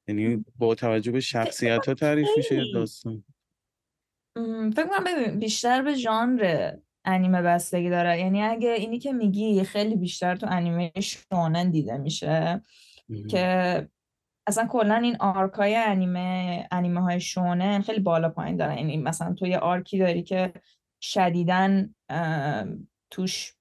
یعنی 0.08 0.46
با 0.56 0.76
توجه 0.76 1.12
به 1.12 1.20
شخصیت 1.20 1.88
ها 1.88 1.94
تعریف 1.94 2.28
میشه 2.38 2.64
داستان؟ 2.74 3.24
فکر 4.76 4.88
کنم 4.88 5.40
بیشتر 5.40 5.82
به 5.82 5.96
ژانر 5.96 6.72
انیمه 7.06 7.42
بستگی 7.42 7.90
داره. 7.90 8.20
یعنی 8.20 8.42
اگه 8.42 8.70
اینی 8.70 9.00
که 9.00 9.14
میگی 9.14 9.64
خیلی 9.64 9.96
بیشتر 9.96 10.36
تو 10.36 10.48
انیمه 10.50 10.92
شونن 11.00 11.70
دیده 11.72 11.98
میشه 11.98 12.62
که 13.30 13.90
اصلا 14.48 14.68
کلا 14.68 14.96
این 14.96 15.18
آرکای 15.20 15.76
انیمه 15.76 16.68
انیمه 16.72 17.02
های 17.02 17.20
شونن 17.20 17.82
خیلی 17.82 18.00
بالا 18.00 18.30
پایین 18.30 18.58
دارن. 18.58 18.78
یعنی 18.78 18.98
مثلا 18.98 19.34
تو 19.34 19.48
یه 19.48 19.60
آرکی 19.60 20.00
داری 20.00 20.24
که 20.24 20.54
شدیدن 21.02 21.96
توش 23.10 23.54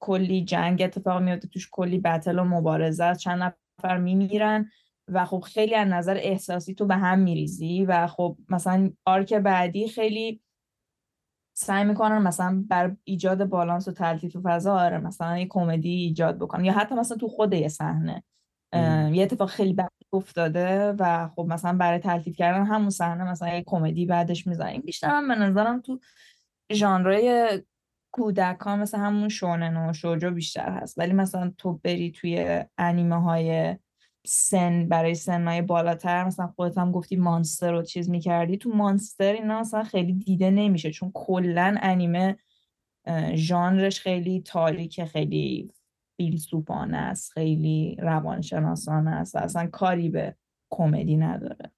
کلی 0.00 0.44
جنگ 0.44 0.82
اتفاق 0.82 1.22
میفته 1.22 1.48
توش 1.48 1.68
کلی 1.72 1.98
بتل 1.98 2.38
و 2.38 2.44
مبارزه 2.44 3.14
چند 3.14 3.54
نفر 3.78 3.98
میمیرن 3.98 4.70
و 5.08 5.24
خب 5.24 5.40
خیلی 5.40 5.74
از 5.74 5.88
نظر 5.88 6.16
احساسی 6.20 6.74
تو 6.74 6.86
به 6.86 6.96
هم 6.96 7.18
میریزی 7.18 7.84
و 7.84 8.06
خب 8.06 8.36
مثلا 8.48 8.90
آرک 9.04 9.34
بعدی 9.34 9.88
خیلی 9.88 10.40
سعی 11.56 11.84
می‌کنن 11.84 12.18
مثلا 12.18 12.64
بر 12.68 12.96
ایجاد 13.04 13.44
بالانس 13.44 13.88
و 13.88 13.92
تلطیف 13.92 14.36
فضا 14.44 14.74
آره 14.78 14.98
مثلا 14.98 15.38
یه 15.38 15.46
کمدی 15.50 15.90
ایجاد 15.90 16.38
بکنن. 16.38 16.64
یا 16.64 16.72
حتی 16.72 16.94
مثلا 16.94 17.16
تو 17.16 17.28
خود 17.28 17.54
یه 17.54 17.68
صحنه 17.68 18.22
یه 19.12 19.22
اتفاق 19.22 19.48
خیلی 19.48 19.72
بد 19.72 20.01
افتاده 20.12 20.92
و 20.92 21.28
خب 21.28 21.46
مثلا 21.48 21.72
برای 21.78 21.98
تلطیف 21.98 22.36
کردن 22.36 22.66
همون 22.66 22.90
صحنه 22.90 23.30
مثلا 23.30 23.48
یه 23.48 23.62
کمدی 23.66 24.06
بعدش 24.06 24.46
می‌زنن 24.46 24.78
بیشتر 24.78 25.08
هم 25.08 25.28
به 25.28 25.34
نظرم 25.34 25.80
تو 25.80 26.00
ژانرهای 26.72 27.62
کودکان 28.12 28.78
مثل 28.78 28.98
همون 28.98 29.28
شونن 29.28 29.76
و 29.76 29.92
شوجو 29.92 30.30
بیشتر 30.30 30.70
هست. 30.70 30.98
ولی 30.98 31.12
مثلا 31.12 31.52
تو 31.58 31.80
بری 31.84 32.10
توی 32.10 32.64
انیمه 32.78 33.22
های 33.22 33.76
سن 34.26 34.88
برای 34.88 35.14
سنهای 35.14 35.62
بالاتر 35.62 36.24
مثلا 36.24 36.46
خودت 36.46 36.78
هم 36.78 36.92
گفتی 36.92 37.16
مانستر 37.16 37.72
رو 37.72 37.82
چیز 37.82 38.10
می‌کردی 38.10 38.56
تو 38.56 38.70
مانستر 38.70 39.32
اینا 39.32 39.60
مثلا 39.60 39.82
خیلی 39.82 40.12
دیده 40.12 40.50
نمیشه. 40.50 40.90
چون 40.90 41.10
کلا 41.14 41.76
انیمه 41.82 42.36
ژانرش 43.34 44.00
خیلی 44.00 44.40
تاریک 44.40 45.04
خیلی 45.04 45.72
فیلسوفانه 46.16 46.96
است 46.96 47.32
خیلی 47.32 47.96
روانشناسانه 47.98 49.10
است 49.10 49.36
اصلا 49.36 49.66
کاری 49.66 50.08
به 50.08 50.36
کمدی 50.70 51.16
نداره. 51.16 51.72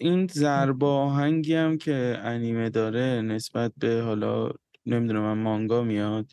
این 0.00 0.26
زرباهنگی 0.26 1.54
هم 1.54 1.78
که 1.78 2.18
انیمه 2.22 2.70
داره 2.70 3.22
نسبت 3.22 3.72
به 3.76 4.02
حالا 4.04 4.50
نمی‌دونم 4.86 5.22
من 5.22 5.42
مانگا 5.42 5.82
میاد 5.82 6.30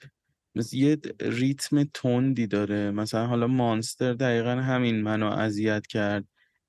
مثل 0.55 0.77
یه 0.77 0.97
ریتم 1.21 1.83
تندی 1.83 2.47
داره. 2.47 2.91
مثلا 2.91 3.27
حالا 3.27 3.47
مانستر 3.47 4.13
دقیقا 4.13 4.49
همین 4.49 5.01
منو 5.01 5.25
اذیت 5.25 5.87
کرد 5.87 6.25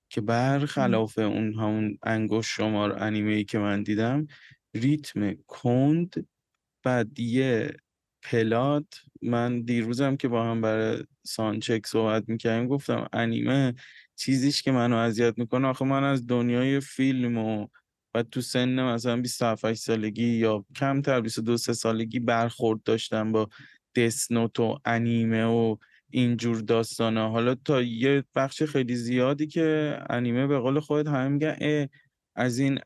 که 0.08 0.20
برخلاف 0.20 1.18
اون 1.18 1.54
همون 1.54 1.98
انگوش 2.02 2.56
شمار 2.56 3.02
انیمه 3.02 3.32
ای 3.32 3.44
که 3.44 3.58
من 3.58 3.82
دیدم 3.82 4.26
ریتم 4.74 5.34
کند 5.46 6.26
بعد 6.84 7.18
یه 7.18 7.76
پلات. 8.22 9.00
من 9.22 9.60
دیروزم 9.62 10.16
که 10.16 10.28
با 10.28 10.44
هم 10.44 10.60
برای 10.60 11.04
سانچک 11.26 11.86
صحبت 11.86 12.28
می‌کردیم 12.28 12.68
گفتم 12.68 13.08
انیمه 13.12 13.74
چیزیش 14.16 14.62
که 14.62 14.72
منو 14.72 14.96
اذیت 14.96 15.38
می‌کنه 15.38 15.68
آخه 15.68 15.84
من 15.84 16.04
از 16.04 16.26
دنیای 16.26 16.80
فیلم 16.80 17.38
و 17.38 17.66
و 18.14 18.22
تو 18.22 18.40
سن 18.40 18.82
مثلا 18.82 19.16
27 19.16 19.74
سالگی 19.74 20.26
یا 20.28 20.64
کمتر 20.76 21.20
22 21.20 21.56
سالگی 21.56 22.20
برخورد 22.20 22.82
داشتم 22.82 23.32
با 23.32 23.48
دسنوت 23.94 24.60
و 24.60 24.78
انیمه 24.84 25.44
و 25.44 25.76
اینجور 26.10 26.60
داستانه 26.60 27.28
حالا 27.28 27.54
تا 27.54 27.82
یه 27.82 28.24
بخش 28.34 28.62
خیلی 28.62 28.96
زیادی 28.96 29.46
که 29.46 29.98
انیمه 30.10 30.46
به 30.46 30.58
قول 30.58 30.80
خودت 30.80 31.08
همه 31.08 31.28
میگن 31.28 31.88
از 32.36 32.58
این 32.58 32.78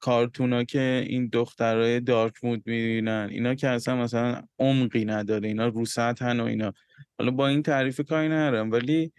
کارتونا 0.00 0.64
که 0.64 1.04
این 1.08 1.28
دخترای 1.32 2.00
دارک 2.00 2.34
مود 2.44 2.62
می‌بینن 2.66 3.28
اینا 3.30 3.54
که 3.54 3.68
اصلا 3.68 3.96
مثلا 3.96 4.42
عمقی 4.58 5.04
نداره 5.04 5.48
اینا 5.48 5.66
رو 5.66 5.84
سطحن 5.84 6.40
و 6.40 6.44
اینا. 6.44 6.72
حالا 7.18 7.30
با 7.30 7.48
این 7.48 7.62
تعریف 7.62 8.00
کاری 8.00 8.28
ندارم 8.28 8.70
ولی 8.72 9.12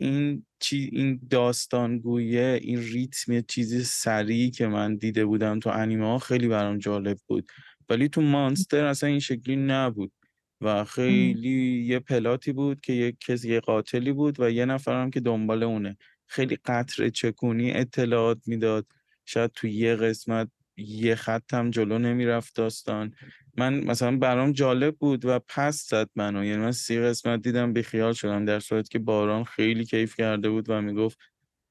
این 0.00 0.46
چی 0.60 0.90
این 0.92 1.20
داستانگویه 1.30 2.60
این 2.62 2.78
ریتم 2.78 3.40
چیزی 3.40 3.84
سریع 3.84 4.50
که 4.50 4.66
من 4.66 4.96
دیده 4.96 5.24
بودم 5.24 5.58
تو 5.60 5.70
انیمه 5.70 6.06
ها 6.06 6.18
خیلی 6.18 6.48
برام 6.48 6.78
جالب 6.78 7.18
بود. 7.26 7.48
ولی 7.88 8.08
تو 8.08 8.20
مانستر 8.20 8.84
اصلا 8.84 9.08
این 9.08 9.20
شکلی 9.20 9.56
نبود 9.56 10.12
و 10.60 10.84
خیلی 10.84 11.84
یه 11.86 11.98
پلاتی 11.98 12.52
بود 12.52 12.80
که 12.80 12.92
یک 12.92 13.18
کسی 13.18 13.52
یه 13.52 13.60
قاتلی 13.60 14.12
بود 14.12 14.40
و 14.40 14.50
یه 14.50 14.64
نفرم 14.64 15.10
که 15.10 15.20
دنبال 15.20 15.62
اونه. 15.62 15.96
خیلی 16.26 16.56
قطر 16.64 17.08
چکونی 17.08 17.72
اطلاعات 17.72 18.38
می‌داد. 18.46 18.86
شاید 19.26 19.50
تو 19.50 19.66
یه 19.66 19.96
قسمت 19.96 20.48
یه 20.76 21.14
خط 21.14 21.54
هم 21.54 21.70
جلو 21.70 21.98
نمی‌رفت 21.98 22.56
داستان. 22.56 23.14
من 23.58 23.84
مثلا 23.84 24.16
برام 24.18 24.52
جالب 24.52 24.96
بود 24.96 25.24
و 25.24 25.40
پس 25.48 25.88
زد 25.90 26.10
منو. 26.16 26.44
یعنی 26.44 26.62
من 26.62 26.72
سی 26.72 27.00
قسمت 27.00 27.42
دیدم 27.42 27.72
بیخیال 27.72 28.12
شدم 28.12 28.44
در 28.44 28.60
صورت 28.60 28.88
که 28.88 28.98
باران 28.98 29.44
خیلی 29.44 29.84
کیف 29.84 30.16
کرده 30.16 30.50
بود 30.50 30.70
و 30.70 30.80
می‌گفت 30.82 31.18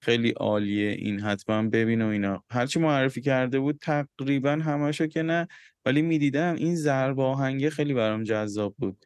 خیلی 0.03 0.29
عالیه 0.31 0.89
این 0.91 1.19
حتما 1.19 1.63
ببین 1.69 2.01
و 2.01 2.07
اینا. 2.07 2.43
هرچی 2.51 2.79
معرفی 2.79 3.21
کرده 3.21 3.59
بود 3.59 3.79
تقریبا 3.81 4.51
همشو 4.51 5.07
که 5.07 5.21
نه 5.21 5.47
ولی 5.85 6.01
می‌دیدم 6.01 6.55
این 6.55 6.75
ضرب 6.75 7.19
آهنگه 7.19 7.69
خیلی 7.69 7.93
برام 7.93 8.23
جذاب 8.23 8.75
بود. 8.77 9.05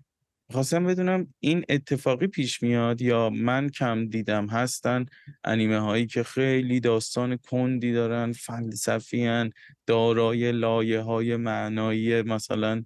خواستم 0.52 0.84
بدونم 0.84 1.34
این 1.40 1.66
اتفاقی 1.70 2.28
پیش 2.28 2.64
میاد 2.64 3.02
یا 3.02 3.30
من 3.30 3.70
کم 3.70 4.06
دیدم 4.06 4.48
هستن 4.48 5.06
انیمه 5.44 5.80
هایی 5.80 6.08
که 6.08 6.24
خیلی 6.24 6.80
داستان 6.80 7.38
کندی 7.38 7.94
دارن 7.94 8.32
فلسفی 8.32 9.52
دارای 9.88 10.52
لایه 10.52 11.02
های 11.02 11.36
معنایی 11.36 12.22
مثلا 12.22 12.84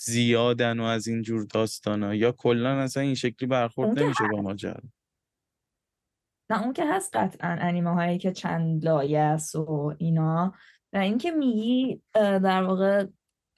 زیادن 0.00 0.80
و 0.80 0.82
از 0.82 1.08
اینجور 1.08 1.46
داستان 1.54 2.02
ها 2.02 2.14
یا 2.14 2.32
کلا 2.32 2.80
اصلا 2.80 3.02
این 3.02 3.14
شکلی 3.14 3.48
برخورد 3.48 3.98
نمیشه 3.98 4.24
با 4.32 4.42
ماجرا؟ 4.42 4.80
نه 6.50 6.62
اون 6.62 6.72
که 6.72 6.84
هست 6.86 7.16
قطعا 7.16 7.56
انیمه 7.60 7.90
هایی 7.90 8.18
که 8.18 8.32
چند 8.32 8.84
لایه 8.84 9.18
است 9.18 9.54
و 9.54 9.94
اینا. 9.98 10.54
و 10.92 10.96
اینکه 10.96 11.30
میگی 11.30 12.02
در 12.14 12.62
واقع 12.62 13.06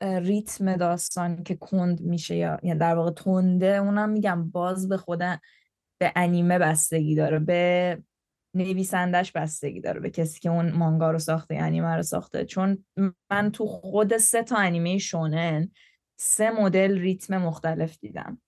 ریتم 0.01 0.77
داستان 0.77 1.43
که 1.43 1.55
کند 1.55 2.01
میشه 2.01 2.37
یا 2.37 2.59
یعنی 2.63 2.79
در 2.79 2.95
واقع 2.95 3.11
تنده 3.11 3.67
اونم 3.67 4.11
میگم 4.11 4.51
باز 4.51 4.89
به 4.89 4.97
خودن 4.97 5.39
به 6.01 6.13
انیمه 6.17 6.59
بستگی 6.59 7.15
داره 7.15 7.39
به 7.39 8.03
نویسندش 8.57 9.33
بستگی 9.33 9.81
داره 9.81 10.01
به 10.01 10.11
کسی 10.11 10.41
که 10.41 10.51
اون 10.51 10.73
مانگا 10.73 11.11
رو 11.11 11.19
ساخته 11.19 11.55
انیمه 11.55 11.97
رو 11.97 12.03
ساخته. 12.03 12.45
چون 12.45 12.85
من 13.31 13.51
تو 13.51 13.67
خود 13.67 14.17
سه 14.17 14.43
تا 14.43 14.57
انیمه 14.57 14.99
شونن 14.99 15.71
سه 16.17 16.51
مدل 16.51 16.99
ریتم 16.99 17.39
مختلف 17.39 17.99
دیدم. 18.01 18.41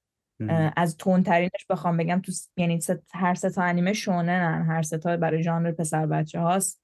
از 0.76 0.96
تندترینش 0.96 1.66
بخوام 1.70 1.96
بگم 1.96 2.20
تو 2.20 2.32
یعنی 2.56 2.80
هر 3.12 3.34
سه 3.34 3.50
تا 3.50 3.62
انیمه 3.62 3.92
شونن 3.92 4.66
هر 4.68 4.82
سه 4.82 4.98
تا 4.98 5.16
برای 5.16 5.42
ژانر 5.42 5.72
پسر 5.72 6.06
بچه 6.06 6.40
هاست 6.40 6.82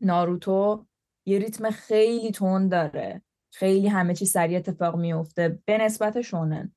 ناروتو 0.00 0.86
یه 1.26 1.38
ریتم 1.38 1.70
خیلی 1.70 2.30
تند 2.30 2.70
داره. 2.70 3.22
خیلی 3.52 3.88
همه 3.88 4.14
چی 4.14 4.26
سریع 4.26 4.58
اتفاق 4.58 4.96
میفته 4.96 5.58
به 5.64 5.78
نسبت 5.78 6.20
شونن. 6.20 6.72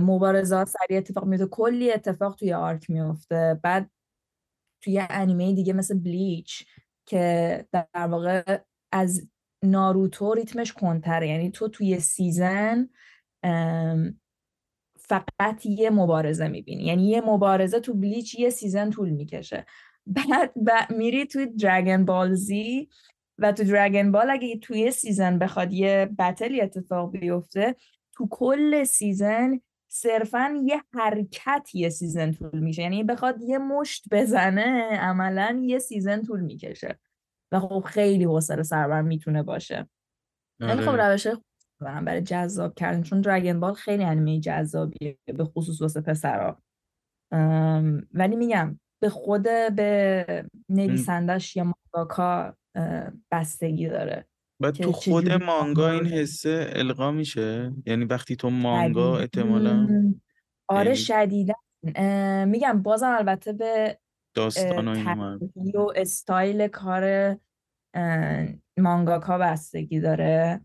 مبارزات 0.00 0.68
سریع 0.68 0.98
اتفاق 0.98 1.24
میفته 1.24 1.46
کلی 1.46 1.92
اتفاق 1.92 2.34
توی 2.34 2.52
arc 2.52 2.90
میفته 2.90 3.60
بعد 3.62 3.90
توی 4.84 5.02
انیمه 5.10 5.52
دیگه 5.52 5.72
مثل 5.72 5.98
بلیچ 5.98 6.66
که 7.08 7.66
در 7.72 8.06
واقع 8.06 8.58
از 8.92 9.28
ناروتو 9.64 10.34
ریتمش 10.34 10.72
کندتره. 10.72 11.28
یعنی 11.28 11.50
تو 11.50 11.68
تو 11.68 12.00
یه 12.00 12.22
season 12.22 12.88
فقط 14.98 15.66
یه 15.66 15.90
مبارزه 15.90 16.48
می‌بینی. 16.48 16.84
یعنی 16.84 17.08
یه 17.08 17.20
مبارزه 17.20 17.80
تو 17.80 17.94
بلیچ 17.94 18.38
یه 18.38 18.50
season 18.50 18.90
طول 18.90 19.10
می‌کشه. 19.10 19.66
بعد, 20.06 20.52
بعد 20.56 20.92
میری 20.92 21.26
توی 21.26 21.46
Dragon 21.46 22.04
Ball 22.04 22.71
Z 22.71 22.88
و 23.38 23.52
تو 23.52 23.64
Dragon 23.64 24.12
Ball 24.12 24.30
اگه 24.30 24.58
تو 24.58 24.90
یه 24.90 25.02
season 25.02 25.38
بخواد 25.38 25.72
یه 25.72 26.10
battle 26.18 26.54
ی 26.54 26.60
اتفاق 26.60 27.10
بیفته 27.10 27.76
تو 28.12 28.28
کل 28.30 28.84
season 28.84 29.60
صرفا 29.88 30.54
یه 30.64 30.82
حرکت 30.94 31.68
یه 31.74 31.88
season 31.88 32.32
طول 32.32 32.58
میشه 32.58 32.82
یعنی 32.82 33.04
بخواد 33.04 33.42
یه 33.42 33.58
مشت 33.58 34.04
بزنه 34.10 34.98
عملا 35.00 35.60
یه 35.62 35.78
season 35.78 36.22
طول 36.22 36.40
می‌کشه. 36.40 36.98
و 37.52 37.60
خب 37.60 37.80
خیلی 37.86 38.24
حوصله 38.24 38.62
سربر 38.62 39.02
می‌تونه 39.02 39.42
باشه. 39.42 39.88
خیلی 40.60 40.82
خب 40.82 40.88
آره. 40.88 41.12
روش 41.12 41.26
برم 41.80 42.04
برای 42.04 42.22
جذاب 42.22 42.74
کردن. 42.74 43.02
چون 43.02 43.20
Dragon 43.20 43.60
Ball 43.60 43.74
خیلی 43.74 44.04
انیمه 44.04 44.40
جذابیه 44.40 45.18
به 45.24 45.44
خصوص 45.44 45.82
واسه 45.82 46.00
پسرا. 46.00 46.62
ولی 48.14 48.36
میگم 48.36 48.80
به 49.02 49.08
خود 49.08 49.42
به 49.76 50.48
نویسندش 50.68 51.56
یا 51.56 51.64
مانگاکا 51.64 52.56
بستگی 53.30 53.88
داره 53.88 54.26
و 54.60 54.70
تو 54.70 54.92
خود 54.92 55.32
مانگا 55.32 55.90
این 55.90 56.06
حسه 56.06 56.70
القا 56.72 57.10
میشه؟ 57.10 57.72
یعنی 57.86 58.04
وقتی 58.04 58.36
تو 58.36 58.50
مانگا 58.50 59.18
احتمالا 59.18 59.88
آره 60.68 60.84
یعنی 60.84 60.96
شدیدا. 60.96 61.54
میگم 62.44 62.82
بازم 62.82 63.16
البته 63.18 63.52
به 63.52 63.98
داستان 64.34 64.88
و 64.88 65.92
استایل 65.96 66.68
کار 66.68 67.36
مانگاکا 68.78 69.38
بستگی 69.38 70.00
داره. 70.00 70.60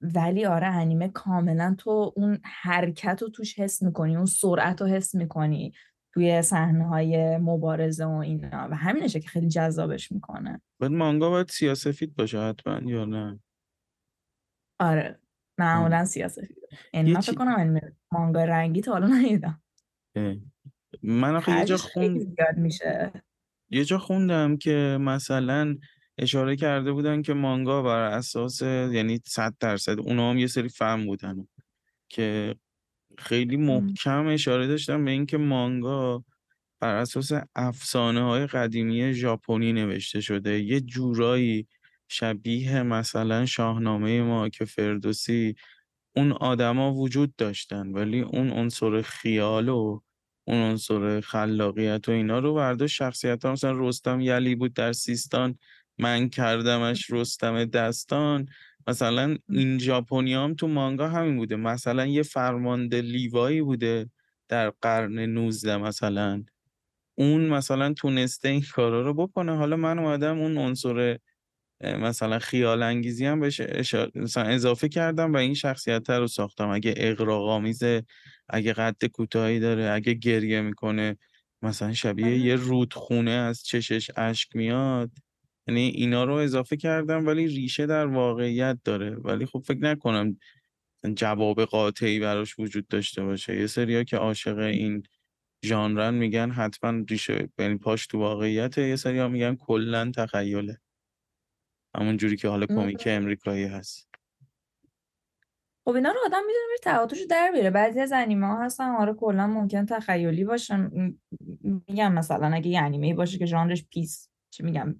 ولی 0.00 0.44
آره 0.44 0.66
انیمه 0.66 1.08
کاملا 1.08 1.74
تو 1.78 2.12
اون 2.16 2.38
حرکت 2.44 3.22
رو 3.22 3.28
توش 3.28 3.58
حس 3.58 3.82
می‌کنی 3.82 4.16
اون 4.16 4.26
سرعت 4.26 4.80
رو 4.80 4.86
حس 4.86 5.14
می‌کنی. 5.14 5.72
توی 6.16 6.42
صحنه 6.42 6.88
های 6.88 7.36
مبارزه 7.36 8.04
و 8.04 8.10
اینا 8.10 8.68
و 8.70 8.76
همینشه 8.76 9.20
که 9.20 9.28
خیلی 9.28 9.48
جذابش 9.48 10.12
می‌کنه. 10.12 10.60
باید 10.80 10.92
مانگا 10.92 11.30
باید 11.30 11.48
سیاسفید 11.48 12.14
باشه 12.14 12.40
حتما 12.40 12.90
یا 12.90 13.04
نه؟ 13.04 13.40
آره 14.80 15.18
معمولا 15.58 16.04
سیاسفید. 16.04 16.56
یعنی 16.94 17.12
من 17.12 17.20
فکر 17.20 17.34
کنم 17.34 17.80
مانگا 18.12 18.44
رنگی 18.44 18.80
تا 18.80 18.92
حالا 18.92 19.06
ندیدم. 19.06 19.62
من 21.02 21.36
آخه 21.36 21.58
یه 21.58 21.64
جا 21.64 21.76
خوند... 21.76 22.36
میشه. 22.56 23.12
یه 23.70 23.84
جا 23.84 23.98
خوندم 23.98 24.56
که 24.56 24.98
مثلا 25.00 25.76
اشاره 26.18 26.56
کرده 26.56 26.92
بودن 26.92 27.22
که 27.22 27.34
مانگا 27.34 27.82
بر 27.82 28.00
اساس 28.00 28.62
یعنی 28.62 29.20
صد 29.24 29.54
درصد 29.60 29.98
اونا 30.00 30.30
هم 30.30 30.38
یه 30.38 30.46
سری 30.46 30.68
فهم 30.68 31.06
بودن 31.06 31.46
که 32.08 32.56
خیلی 33.18 33.56
محکم 33.56 34.26
اشاره 34.26 34.66
داشتم 34.66 35.04
به 35.04 35.10
اینکه 35.10 35.36
مانگا 35.38 36.24
بر 36.80 36.94
اساس 36.94 37.32
افسانه 37.54 38.22
های 38.22 38.46
قدیمی 38.46 39.12
ژاپنی 39.14 39.72
نوشته 39.72 40.20
شده. 40.20 40.60
یه 40.60 40.80
جورایی 40.80 41.66
شبیه 42.08 42.82
مثلا 42.82 43.46
شاهنامه 43.46 44.22
ما 44.22 44.48
که 44.48 44.64
فردوسی 44.64 45.54
اون 46.16 46.32
آدما 46.32 46.94
وجود 46.94 47.36
داشتن 47.36 47.92
ولی 47.92 48.20
اون 48.20 48.50
عنصر 48.50 49.02
خیال 49.02 49.68
و 49.68 50.00
اون 50.44 50.58
عنصر 50.58 51.20
خلاقیت 51.20 52.08
و 52.08 52.12
اینا 52.12 52.38
رو 52.38 52.54
برداشت. 52.54 52.94
شخصیت 52.94 53.44
ها 53.44 53.52
مثلا 53.52 53.88
رستم 53.88 54.20
یلی 54.20 54.54
بود 54.54 54.74
در 54.74 54.92
سیستان 54.92 55.58
من 55.98 56.28
کردمش 56.28 57.10
رستم 57.10 57.64
دستان. 57.64 58.48
مثلا 58.88 59.38
این 59.48 59.78
ژاپنی 59.78 60.34
هم 60.34 60.54
تو 60.54 60.68
مانگا 60.68 61.08
همین 61.08 61.36
بوده. 61.36 61.56
مثلا 61.56 62.06
یه 62.06 62.22
فرمانده 62.22 63.00
لیوایی 63.02 63.62
بوده 63.62 64.10
در 64.48 64.70
قرن 64.82 65.18
19 65.20 65.76
مثلا. 65.76 66.44
اون 67.18 67.46
مثلا 67.48 67.92
تونسته 67.94 68.48
این 68.48 68.62
کارا 68.74 69.02
رو 69.02 69.14
بکنه. 69.14 69.56
حالا 69.56 69.76
من 69.76 69.98
اومدم 69.98 70.38
اون 70.40 70.58
عنصر 70.58 71.18
مثلا 71.84 72.38
خیال 72.38 72.82
انگیزی 72.82 73.26
هم 73.26 73.40
بهش 73.40 73.60
مثلا 74.14 74.44
اضافه 74.44 74.88
کردم 74.88 75.34
و 75.34 75.36
این 75.36 75.54
شخصیت 75.54 76.10
رو 76.10 76.26
ساختم. 76.28 76.68
اگه 76.70 76.94
اقراق‌آمیزه 76.96 78.04
اگه 78.48 78.72
قد 78.72 79.06
کوتاهی 79.06 79.60
داره 79.60 79.90
اگه 79.90 80.14
گریه 80.14 80.60
می‌کنه 80.60 81.16
مثلا 81.62 81.94
شبیه 81.94 82.26
آره. 82.26 82.38
یه 82.38 82.56
رودخونه 82.56 83.30
از 83.30 83.64
چشش 83.64 84.10
اشک 84.16 84.56
میاد. 84.56 85.10
یعنی 85.68 85.80
اینا 85.80 86.24
رو 86.24 86.34
اضافه 86.34 86.76
کردم 86.76 87.26
ولی 87.26 87.46
ریشه 87.46 87.86
در 87.86 88.06
واقعیت 88.06 88.78
داره. 88.84 89.16
ولی 89.16 89.46
خب 89.46 89.58
فکر 89.58 89.78
نکنم 89.78 90.38
جواب 91.14 91.64
قاطعی 91.64 92.20
براش 92.20 92.58
وجود 92.58 92.88
داشته 92.88 93.24
باشه. 93.24 93.60
یه 93.60 93.66
سریا 93.66 94.04
که 94.04 94.16
عاشق 94.16 94.58
این 94.58 95.02
ژانرن 95.64 96.14
میگن 96.14 96.50
حتما 96.50 97.04
ریشه 97.10 97.48
یعنی 97.58 97.76
پاش 97.78 98.06
تو 98.06 98.18
واقعیت 98.18 98.78
یه 98.78 98.96
سریا 98.96 99.28
میگن 99.28 99.56
کلا 99.56 100.10
تخیله. 100.16 100.80
همون 101.96 102.16
جوری 102.16 102.36
که 102.36 102.48
حالا 102.48 102.66
کمیک 102.66 103.02
امریکایی 103.06 103.64
هست. 103.64 104.08
خب 105.84 105.94
اینا 105.94 106.10
رو 106.10 106.18
آدم 106.24 106.40
می‌دونه 106.46 106.66
میره 106.66 106.78
ته 106.82 106.92
و 106.92 106.97
توش 106.97 107.18
در 107.30 107.50
بیاره. 107.52 107.70
بعضی 107.70 108.00
از 108.00 108.12
انیمه 108.12 108.46
ها 108.46 108.64
هستن 108.64 108.90
آره 108.90 109.14
کلا 109.14 109.46
ممکن 109.46 109.86
تخیلی 109.86 110.44
باشن 110.44 110.90
میگم 111.88 112.12
مثلا 112.12 112.46
اگه 112.54 112.68
یه 112.68 112.80
انیمه 112.80 113.14
باشه 113.14 113.38
که 113.38 113.46
ژانرش 113.46 113.84
piece 113.84 114.28
چی 114.50 114.62
میگم؟ 114.62 114.96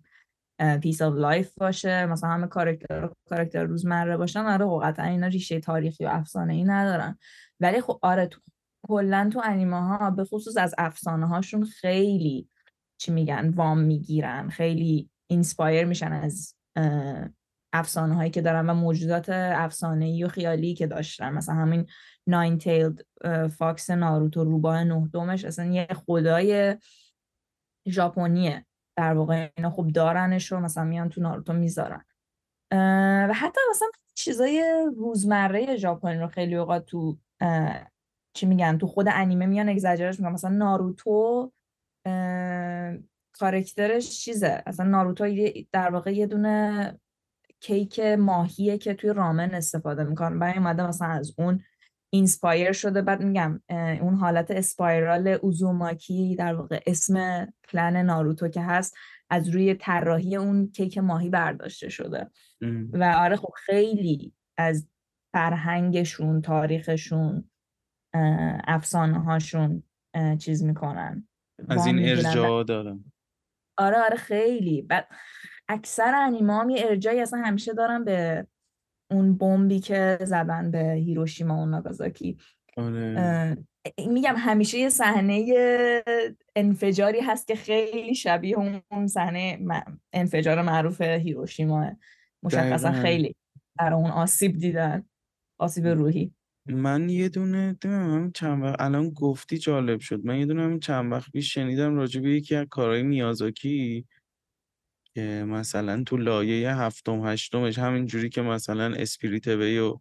piece 0.83 1.02
of 1.02 1.14
life 1.14 1.55
باشه. 1.59 2.07
مثلا 2.07 2.31
همه 2.31 2.47
کارکتر 2.47 3.11
کارکتر 3.29 3.62
روزمره 3.62 4.16
باشن. 4.16 4.40
آره 4.40 4.66
قطعا 4.83 5.07
اینا 5.07 5.27
ریشه 5.27 5.61
تاریخی 5.61 6.05
و 6.05 6.09
افسانه 6.09 6.55
ای 6.55 6.64
ندارن. 6.64 7.19
ولی 7.61 7.81
خب 7.81 7.99
آره 8.03 8.27
تو 8.27 8.40
کلا 8.88 9.31
تو 9.33 9.42
انیمه 9.45 9.87
ها 9.87 10.11
به 10.11 10.25
خصوص 10.25 10.57
از 10.57 10.75
افسانه 10.79 11.27
هاشون 11.27 11.64
خیلی 11.64 12.49
چی 12.99 13.12
میگن 13.12 13.49
وام 13.49 13.79
می‌گیرن. 13.79 14.49
خیلی 14.49 15.11
inspire 15.31 15.85
میشن 15.85 16.12
از 16.12 16.55
افسانه 17.73 18.14
هایی 18.14 18.31
که 18.31 18.40
دارن 18.40 18.71
و 18.71 18.75
موجودات 18.75 19.29
افسانه 19.29 20.05
ای 20.05 20.25
و 20.25 20.29
خیالی 20.29 20.75
که 20.75 20.87
داشتن. 20.87 21.33
مثلا 21.33 21.55
همین 21.55 21.87
nine-tailed 22.26 23.07
fox 23.48 23.90
ناروتو 23.90 24.45
روباه 24.45 24.85
نه 24.85 25.09
دمش 25.12 25.44
اصلا 25.45 25.64
یه 25.64 25.87
خدای 26.07 26.77
ژاپنیه. 27.88 28.66
در 28.96 29.14
واقع 29.14 29.50
اینا 29.56 29.70
خوب 29.70 29.92
دارنش 29.92 30.52
رو 30.52 30.61
مثلا 30.61 30.85
میان 30.85 31.09
تو 31.09 31.20
ناروتو 31.20 31.52
می‌ذارن. 31.52 32.04
و 33.28 33.32
حتی 33.35 33.61
مثلا 33.70 33.88
چیزای 34.14 34.87
روزمره 34.96 35.76
ژاپنی 35.76 36.18
رو 36.18 36.26
خیلی 36.28 36.56
اوقات 36.56 36.87
تو 36.87 37.18
چی 38.32 38.46
میگن 38.46 38.78
تو 38.78 38.87
خود 38.87 39.06
انیمه 39.09 39.46
میان 39.46 39.68
exaggerate 39.68 40.12
ش 40.12 40.20
می‌کنن 40.20 40.33
مثلا 40.32 40.50
ناروتو 40.50 41.52
کارکترش 43.32 44.20
چیزه. 44.20 44.62
اصلا 44.66 44.87
ناروتو 44.87 45.35
در 45.72 45.90
واقع 45.90 46.14
یه 46.14 46.26
دونه 46.26 46.98
کیک 47.61 48.00
ماهیه 48.00 48.78
که 48.78 48.94
توی 48.94 49.12
رامن 49.12 49.54
استفاده 49.54 50.04
می‌کنن. 50.04 50.38
برای 50.38 50.54
اومده 50.54 50.87
مثلا 50.87 51.09
از 51.09 51.35
اون 51.38 51.64
inspire 52.16 52.72
شده. 52.72 53.02
بعد 53.02 53.22
میگم 53.22 53.61
اون 54.00 54.14
حالت 54.14 54.50
spiral 54.50 55.29
اوزوماکی 55.29 56.37
در 56.37 56.55
واقع 56.55 56.81
اسم 56.87 57.46
پلن 57.68 57.96
ناروتو 57.96 58.48
که 58.48 58.62
هست 58.62 58.96
از 59.31 59.48
روی 59.48 59.74
طراحی 59.74 60.37
اون 60.37 60.70
کیک 60.70 60.98
ماهی 60.98 61.31
برداشته 61.31 61.88
شده. 61.88 62.31
و 62.92 63.14
آره 63.18 63.37
خب 63.37 63.52
خیلی 63.57 64.33
از 64.59 64.88
فرهنگشون 65.33 66.42
تاریخشون 66.42 67.50
افسانه 68.64 69.18
هاشون 69.18 69.83
چیز 70.38 70.64
می‌کنن. 70.64 71.29
از 71.68 71.87
این 71.87 72.09
ارجاع 72.09 72.64
دارم 72.64 73.12
آره 73.79 73.96
آره 73.98 74.16
خیلی. 74.16 74.83
بعد 74.83 75.09
اکثر 75.68 76.14
انیما 76.14 76.61
هم 76.61 76.70
یه 76.70 76.87
ارجایی 76.87 77.20
اصلا 77.20 77.42
همیشه 77.44 77.74
دارن 77.74 78.05
به 78.05 78.46
اون 79.11 79.37
بمبی 79.37 79.81
که 79.81 80.19
زدن 80.21 80.71
به 80.71 80.92
هیروشیما 80.92 81.62
و 81.62 81.66
ناگازاکی. 81.66 82.37
آره. 82.77 83.57
میگم 84.09 84.35
همیشه 84.38 84.79
یه 84.79 84.88
صحنه 84.88 85.55
انفجاری 86.57 87.21
هست 87.21 87.47
که 87.47 87.55
خیلی 87.55 88.14
شبیه 88.14 88.57
اون 88.90 89.07
صحنه 89.07 89.59
انفجار 90.12 90.62
معروف 90.62 91.01
هیروشیما. 91.01 91.90
مشخصا 92.42 92.92
خیلی 92.92 93.35
در 93.79 93.95
اون 93.95 94.11
آسیب 94.11 94.59
دیدن 94.59 95.05
آسیب 95.59 95.87
روحی. 95.87 96.33
من 96.66 97.09
یه 97.09 97.29
دونه 97.29 97.77
همین 97.85 98.33
چند 98.33 98.62
وقت 98.62 98.81
الان 98.81 99.11
گفتی 99.11 99.59
جالب 99.59 100.01
شد. 100.01 100.25
من 100.25 100.38
یه 100.38 100.47
دونه 100.47 100.79
چند 100.79 101.12
وقت 101.12 101.33
پیش 101.33 101.55
شنیدم 101.55 101.97
راجع 101.97 102.21
به 102.21 102.31
یکی 102.31 102.55
از 102.55 102.66
کارهای 102.71 103.03
میازاکی. 103.03 104.07
که 105.16 105.44
مثلا 105.48 106.02
تو 106.07 106.16
لایه 106.16 106.74
هفتم 106.76 107.26
هشتمش 107.26 107.79
همین 107.79 108.07
جوری 108.07 108.29
که 108.29 108.42
مثلا 108.42 108.94
اسپریت 108.94 109.46
ویو 109.46 109.96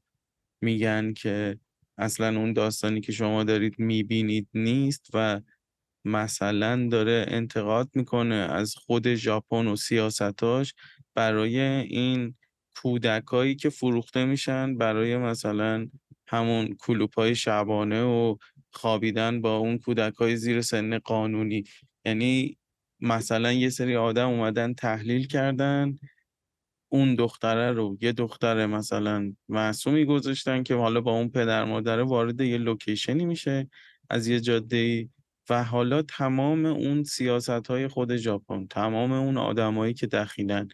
میگن 0.61 1.13
که 1.13 1.59
اصلا 1.97 2.39
اون 2.39 2.53
داستانی 2.53 3.01
که 3.01 3.11
شما 3.11 3.43
دارید 3.43 3.79
می‌بینید 3.79 4.47
نیست 4.53 5.09
و 5.13 5.41
مثلا 6.05 6.87
داره 6.91 7.25
انتقاد 7.27 7.89
می‌کنه 7.95 8.35
از 8.35 8.75
خود 8.75 9.15
ژاپن 9.15 9.67
و 9.67 9.75
سیاستاش 9.75 10.73
برای 11.15 11.59
این 11.59 12.35
کودکایی 12.81 13.55
که 13.55 13.69
فروخته 13.69 14.25
میشن 14.25 14.77
برای 14.77 15.17
مثلا 15.17 15.87
همون 16.27 16.75
کلوپای 16.79 17.35
شبانه 17.35 18.03
و 18.03 18.35
خوابیدن 18.71 19.41
با 19.41 19.57
اون 19.57 19.77
کودکای 19.77 20.37
زیر 20.37 20.61
سن 20.61 20.99
قانونی. 20.99 21.63
یعنی 22.05 22.57
مثلا 22.99 23.53
یه 23.53 23.69
سری 23.69 23.95
آدم 23.95 24.29
اومدن 24.29 24.73
تحلیل 24.73 25.27
کردن 25.27 25.95
اون 26.89 27.15
دختره 27.15 27.71
رو 27.71 27.97
یه 28.01 28.11
دختر 28.11 28.65
مثلا 28.65 29.33
معصومی 29.49 30.05
گذاشتن 30.05 30.63
که 30.63 30.75
حالا 30.75 31.01
با 31.01 31.11
اون 31.11 31.29
پدر 31.29 31.65
مادره 31.65 32.03
وارد 32.03 32.41
یه 32.41 32.57
لوکیشنی 32.57 33.25
میشه 33.25 33.69
از 34.09 34.27
یه 34.27 34.39
جاده 34.39 35.09
و 35.49 35.63
حالا 35.63 36.01
تمام 36.01 36.65
اون 36.65 37.03
سیاست 37.03 37.49
های 37.67 37.87
خود 37.87 38.15
ژاپن 38.15 38.67
تمام 38.67 39.11
اون 39.11 39.37
آدمایی 39.37 39.93
که 39.93 40.07
دخیلن 40.07 40.67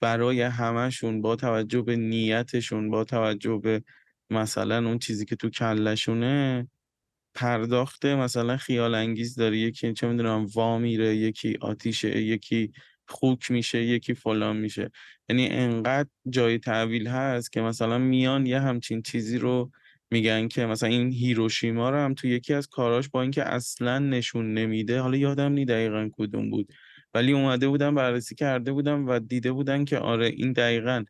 برای 0.00 0.42
همهشون 0.42 1.22
با 1.22 1.36
توجه 1.36 1.82
به 1.82 1.96
نیتشون 1.96 2.90
با 2.90 3.04
توجه 3.04 3.60
به 3.62 3.82
مثلا 4.30 4.88
اون 4.88 4.98
چیزی 4.98 5.24
که 5.24 5.36
تو 5.36 5.50
کلشونه 5.50 6.68
پرداخت 7.34 8.06
مثلا 8.06 8.56
خیال 8.56 8.94
انگیز 8.94 9.34
داره 9.34 9.58
یکی 9.58 9.92
چه 9.92 10.08
می‌دونم 10.08 10.46
وا 10.54 10.78
میره 10.78 11.16
یکی 11.16 11.56
آتیشه 11.60 12.20
یکی 12.22 12.72
خوک 13.08 13.50
میشه 13.50 13.82
یکی 13.82 14.14
فلان 14.14 14.56
میشه. 14.56 14.90
یعنی 15.28 15.48
انقدر 15.48 16.08
جای 16.30 16.58
تحویل 16.58 17.06
هست 17.06 17.52
که 17.52 17.60
مثلا 17.60 17.98
میان 17.98 18.46
یه 18.46 18.60
همچین 18.60 19.02
چیزی 19.02 19.38
رو 19.38 19.70
میگن 20.10 20.48
که 20.48 20.66
مثلا 20.66 20.88
این 20.88 21.12
هیروشیما 21.12 21.90
رو 21.90 21.96
هم 21.96 22.14
تو 22.14 22.26
یکی 22.28 22.54
از 22.54 22.68
کاراش 22.68 23.08
با 23.08 23.22
اینکه 23.22 23.42
اصلا 23.44 23.98
نشون 23.98 24.54
نمیده 24.54 25.00
حالا 25.00 25.16
یادم 25.16 25.52
نی 25.52 25.64
دقیقا 25.64 26.08
کدوم 26.12 26.50
بود. 26.50 26.72
ولی 27.14 27.32
اومده 27.32 27.68
بودن 27.68 27.94
بررسی 27.94 28.34
کرده 28.34 28.72
بودم 28.72 29.06
و 29.08 29.18
دیده 29.18 29.52
بودن 29.52 29.84
که 29.84 29.98
آره 29.98 30.26
این 30.26 30.52
دقیقا 30.52 31.04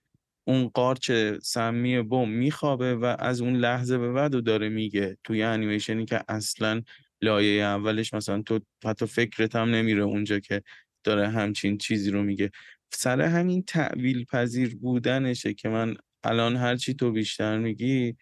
اون 0.50 0.68
قارچ 0.68 1.10
سمی 1.42 2.02
بم 2.02 2.28
میخوابه 2.28 2.94
و 2.96 3.16
از 3.18 3.40
اون 3.40 3.56
لحظه 3.56 3.98
به 3.98 4.12
بعد 4.12 4.34
و 4.34 4.40
داره 4.40 4.68
میگه 4.68 5.18
توی 5.24 5.42
انیمیشنی 5.42 6.04
که 6.04 6.20
اصلا 6.28 6.82
لایه 7.22 7.62
اولش 7.62 8.14
مثلا 8.14 8.42
تو 8.42 8.60
حتی 8.84 9.06
فکرت 9.06 9.56
هم 9.56 9.70
نمیره 9.70 10.02
اونجا 10.02 10.38
که 10.38 10.62
داره 11.04 11.28
همچین 11.28 11.78
چیزی 11.78 12.10
رو 12.10 12.22
میگه. 12.22 12.50
سر 12.92 13.20
همین 13.20 13.62
تعویل 13.62 14.24
پذیر 14.24 14.76
بودنشه 14.76 15.54
که 15.54 15.68
من 15.68 15.94
الان 16.24 16.56
هرچی 16.56 16.94
تو 16.94 17.12
بیشتر 17.12 17.58
میگی 17.58 18.16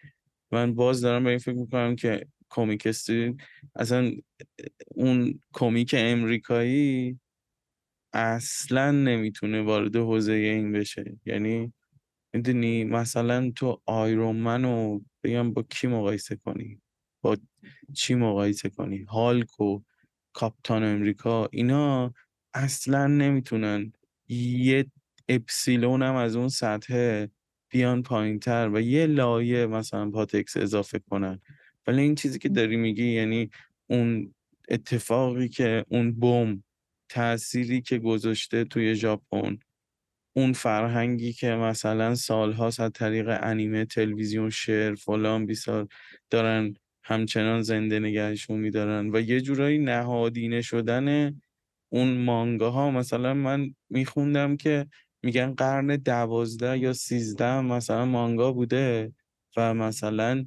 من 0.51 0.75
باز 0.75 1.01
دارم 1.01 1.23
به 1.23 1.29
این 1.29 1.39
فکر 1.39 1.55
می‌کنم 1.55 1.95
که 1.95 2.25
کمیکستی 2.49 3.37
اصلا 3.75 4.11
اون 4.95 5.41
کمیک 5.53 5.95
امریکایی 5.97 7.19
اصلا 8.13 8.91
نمی‌تونه 8.91 9.61
وارد 9.61 9.95
حوزه 9.95 10.33
این 10.33 10.71
بشه. 10.71 11.17
یعنی 11.25 11.73
می‌دونی 12.33 12.83
مثلا 12.83 13.51
تو 13.55 13.81
آیرون 13.85 14.47
رو 14.47 15.01
بگم 15.23 15.53
با 15.53 15.63
کی 15.63 15.87
مقایسه 15.87 16.35
کنی؟ 16.35 16.81
با 17.21 17.37
چی 17.93 18.15
مقایسه 18.15 18.69
کنی؟ 18.69 18.97
هالک 19.03 19.59
و 19.59 19.79
کاپتان 20.33 20.83
امریکا 20.83 21.49
اینا 21.51 22.13
اصلا 22.53 23.07
نمی‌تونن 23.07 23.93
یه 24.29 24.85
اپسیلون 25.29 26.03
هم 26.03 26.15
از 26.15 26.35
اون 26.35 26.49
سطح 26.49 27.25
بیان 27.69 28.03
پایین 28.03 28.39
تر 28.39 28.69
و 28.73 28.81
یه 28.81 29.05
لایه 29.05 29.65
مثلا 29.65 30.11
پاتکس 30.11 30.57
اضافه 30.57 30.99
کنن. 30.99 31.39
ولی 31.87 32.01
این 32.01 32.15
چیزی 32.15 32.39
که 32.39 32.49
داری 32.49 32.77
میگی 32.77 33.05
یعنی 33.11 33.49
اون 33.87 34.33
اتفاقی 34.69 35.49
که 35.49 35.85
اون 35.89 36.11
بوم 36.11 36.63
تأثیری 37.09 37.81
که 37.81 37.99
گذاشته 37.99 38.63
توی 38.63 38.95
ژاپن 38.95 39.57
اون 40.33 40.53
فرهنگی 40.53 41.33
که 41.33 41.49
مثلا 41.49 42.15
سالها 42.15 42.65
از 42.65 42.79
طریق 42.93 43.37
انیمه 43.41 43.85
تلویزیون 43.85 44.49
شعر 44.49 44.95
فلان 44.95 45.45
بیسار 45.45 45.87
دارن 46.29 46.73
همچنان 47.03 47.61
زنده 47.61 47.99
نگهشون 47.99 48.59
میدارن 48.59 49.15
و 49.15 49.21
یه 49.21 49.41
جورایی 49.41 49.77
نهادینه 49.77 50.61
شدن 50.61 51.39
اون 51.89 52.17
مانگا 52.17 52.71
ها 52.71 52.91
مثلا 52.91 53.33
من 53.33 53.75
میخوندم 53.89 54.57
که 54.57 54.85
میگن 55.23 55.53
قرن 55.53 55.87
دوازده 55.87 56.77
یا 56.77 56.93
سیزده 56.93 57.61
مثلا 57.61 58.05
مانگا 58.05 58.51
بوده 58.51 59.13
و 59.57 59.73
مثلا 59.73 60.45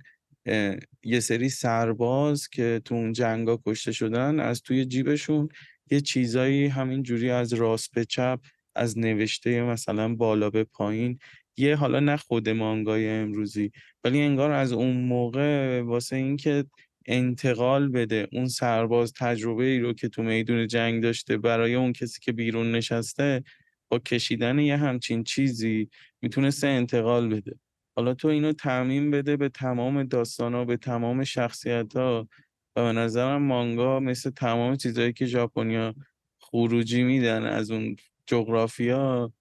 یه 1.04 1.20
سری 1.20 1.48
سرباز 1.48 2.48
که 2.48 2.80
تو 2.84 2.94
اون 2.94 3.12
جنگا 3.12 3.60
کشته 3.66 3.92
شدن 3.92 4.40
از 4.40 4.62
توی 4.62 4.84
جیبشون 4.84 5.48
یه 5.90 6.00
چیزایی 6.00 6.66
همین 6.66 7.02
جوری 7.02 7.30
از 7.30 7.52
راست 7.52 7.90
به 7.94 8.04
چپ 8.04 8.40
از 8.74 8.98
نوشته 8.98 9.62
مثلا 9.62 10.14
بالا 10.14 10.50
به 10.50 10.64
پایین 10.64 11.18
یه 11.56 11.76
حالا 11.76 12.00
نه 12.00 12.16
خود 12.16 12.48
مانگای 12.48 13.08
امروزی 13.08 13.72
ولی 14.04 14.20
انگار 14.20 14.50
از 14.50 14.72
اون 14.72 14.96
موقع 14.96 15.80
واسه 15.80 16.16
اینکه 16.16 16.64
انتقال 17.06 17.88
بده 17.88 18.28
اون 18.32 18.48
سرباز 18.48 19.12
تجربه 19.12 19.64
ای 19.64 19.78
رو 19.78 19.92
که 19.92 20.08
تو 20.08 20.22
میدون 20.22 20.66
جنگ 20.66 21.02
داشته 21.02 21.38
برای 21.38 21.74
اون 21.74 21.92
کسی 21.92 22.20
که 22.20 22.32
بیرون 22.32 22.72
نشسته 22.72 23.44
با 23.88 23.98
کشیدن 23.98 24.58
یه 24.58 24.76
همچین 24.76 25.24
چیزی 25.24 25.88
می‌تونسته 26.22 26.66
انتقال 26.66 27.28
بده. 27.28 27.58
حالا 27.96 28.14
تو 28.14 28.28
اینو 28.28 28.52
تعمین 28.52 29.10
بده 29.10 29.36
به 29.36 29.48
تمام 29.48 30.02
داستان 30.04 30.64
به 30.66 30.76
تمام 30.76 31.24
شخصیت 31.24 31.96
ها 31.96 32.28
و 32.76 32.84
به 32.84 32.92
نظرم 32.92 33.42
مانگا 33.42 34.00
مثل 34.00 34.30
تمام 34.30 34.76
چیزهایی 34.76 35.12
که 35.12 35.26
ژاپنیا 35.26 35.94
خروجی 36.40 37.02
میدن 37.02 37.42
از 37.42 37.70
اون 37.70 37.96
جغرافیا 38.26 39.32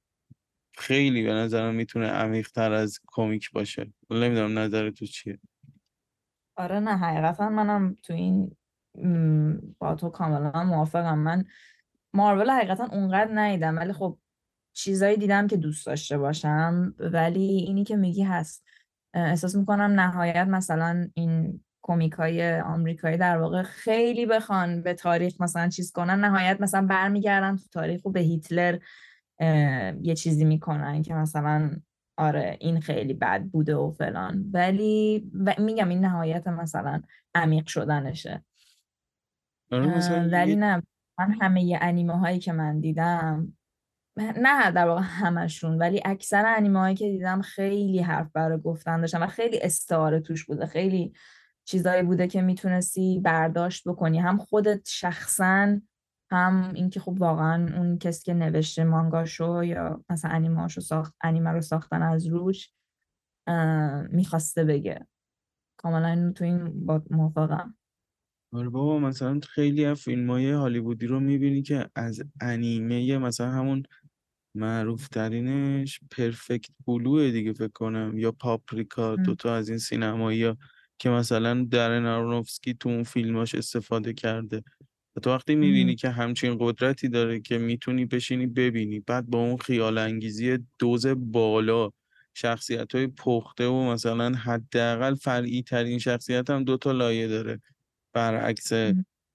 خیلی 0.77 1.23
به 1.23 1.33
نظرم 1.33 1.75
می‌تونه 1.75 2.07
عمیقتر 2.07 2.71
از 2.71 2.99
کمیک 3.07 3.51
باشه. 3.51 3.93
نمی‌دونم 4.09 4.59
نظر 4.59 4.89
تو 4.89 5.05
چیه. 5.05 5.39
آره 6.55 6.79
نه 6.79 6.97
حقیقتا 6.97 7.49
منم 7.49 7.97
تو 8.03 8.13
این 8.13 8.55
با 9.79 9.95
تو 9.95 10.09
کاملا 10.09 10.63
موافقم. 10.63 11.17
من 11.17 11.45
مارول 12.13 12.49
حقیقتا 12.49 12.87
اونقدر 12.91 13.31
ندیدم 13.33 13.77
ولی 13.77 13.93
خب 13.93 14.17
چیزایی 14.73 15.17
دیدم 15.17 15.47
که 15.47 15.57
دوست 15.57 15.85
داشته 15.85 16.17
باشم. 16.17 16.95
ولی 16.99 17.41
اینی 17.41 17.83
که 17.83 17.95
میگی 17.95 18.23
هست. 18.23 18.63
احساس 19.13 19.55
می‌کنم 19.55 19.99
نهایت 19.99 20.47
مثلا 20.47 21.09
این 21.13 21.63
کمیک 21.83 22.13
های 22.13 22.59
آمریکایی 22.59 23.17
در 23.17 23.37
واقع 23.37 23.63
خیلی 23.63 24.25
بخوان 24.25 24.81
به 24.81 24.93
تاریخ 24.93 25.41
مثلا 25.41 25.69
چیز 25.69 25.91
کنن. 25.91 26.19
نهایت 26.19 26.61
مثلا 26.61 26.87
برمیگردن 26.87 27.55
تو 27.55 27.63
تاریخ 27.71 28.05
و 28.05 28.11
به 28.11 28.19
هیتلر 28.19 28.79
یه 30.01 30.15
چیزی 30.17 30.45
می‌کنن 30.45 31.01
که 31.01 31.13
مثلا 31.13 31.71
آره 32.17 32.57
این 32.59 32.81
خیلی 32.81 33.13
بد 33.13 33.43
بوده 33.43 33.75
و 33.75 33.91
فلان. 33.91 34.45
ولی 34.53 35.31
میگم 35.57 35.89
این 35.89 36.05
نهایت 36.05 36.47
مثلا 36.47 37.01
عمیق 37.35 37.67
شدنشه. 37.67 38.43
آره، 39.71 40.27
ولی 40.31 40.55
نه 40.55 40.83
من 41.19 41.35
همه 41.41 41.63
ی 41.63 41.77
انیمه 41.81 42.19
هایی 42.19 42.39
که 42.39 42.51
من 42.51 42.79
دیدم 42.79 43.53
نه 44.17 44.71
در 44.71 44.87
واقع 44.87 45.01
همشون 45.01 45.77
ولی 45.77 46.01
اکثر 46.05 46.45
انیمه 46.57 46.79
هایی 46.79 46.95
که 46.95 47.09
دیدم 47.09 47.41
خیلی 47.41 47.99
حرف 47.99 48.31
برای 48.33 48.59
گفتن 48.59 49.01
داشتن 49.01 49.23
و 49.23 49.27
خیلی 49.27 49.59
استعاره 49.61 50.19
توش 50.19 50.45
بوده 50.45 50.65
خیلی 50.65 51.13
چیزایی 51.65 52.03
بوده 52.03 52.27
که 52.27 52.41
می‌تونستی 52.41 53.19
برداشت 53.19 53.87
بکنی. 53.87 54.19
هم 54.19 54.37
خودت 54.37 54.81
شخصا 54.87 55.81
هم 56.31 56.71
اینکه 56.75 56.99
خب 56.99 57.15
واقعا 57.19 57.77
اون 57.77 57.97
کسی 57.97 58.23
که 58.23 58.33
نوشته 58.33 58.83
مانگاشو 58.83 59.63
یا 59.63 60.03
مثلا 60.09 60.31
انیمه 60.31 60.67
ساخت 60.67 61.15
انیمه 61.21 61.49
رو 61.49 61.61
ساختن 61.61 62.01
از 62.01 62.27
روش 62.27 62.73
می‌خواسته 64.09 64.63
بگه. 64.63 65.07
کاملا 65.77 66.31
تو 66.35 66.43
این 66.43 66.85
با 66.85 67.03
موافقم. 67.09 67.77
آره 68.53 68.69
بابا 68.69 68.99
مثلا 68.99 69.39
خیلی 69.49 69.85
از 69.85 70.01
فیلم 70.01 70.29
های 70.29 70.51
هالیوودی 70.51 71.07
رو 71.07 71.19
می‌بینی 71.19 71.61
که 71.61 71.89
از 71.95 72.23
انیمه 72.41 73.17
مثلا 73.17 73.51
همون 73.51 73.83
معروف 74.55 75.07
ترینش 75.07 75.99
پرفکت 76.11 76.69
بلوه 76.87 77.31
دیگه 77.31 77.53
فکر 77.53 77.71
کنم 77.73 78.17
یا 78.17 78.31
پاپریکا 78.31 79.15
دوتا 79.15 79.55
از 79.55 79.69
این 79.69 79.77
سینمایی 79.77 80.53
که 81.01 81.09
مثلا 81.09 81.67
درن 81.71 82.05
آرونوفسکی 82.05 82.73
تو 82.73 82.89
اون 82.89 83.03
فیلماش 83.03 83.55
استفاده 83.55 84.13
کرده. 84.13 84.63
و 85.15 85.19
تو 85.19 85.29
وقتی 85.31 85.55
می‌بینی 85.55 85.95
که 85.95 86.09
همچین 86.09 86.57
قدرتی 86.59 87.09
داره 87.09 87.39
که 87.41 87.57
می‌تونی 87.57 88.05
بشینی 88.05 88.47
ببینی 88.47 88.99
بعد 88.99 89.27
با 89.27 89.39
اون 89.39 89.57
خیال 89.57 89.97
انگیزی 89.97 90.59
دوز 90.79 91.07
بالا 91.07 91.89
شخصیت 92.35 92.95
های 92.95 93.07
پخته 93.07 93.67
و 93.67 93.91
مثلا 93.93 94.35
حداقل 94.35 95.15
فرعی 95.15 95.63
ترین 95.63 95.99
شخصیت 95.99 96.49
هم 96.49 96.63
دوتا 96.63 96.91
لایه 96.91 97.27
داره. 97.27 97.61
برعکس 98.13 98.71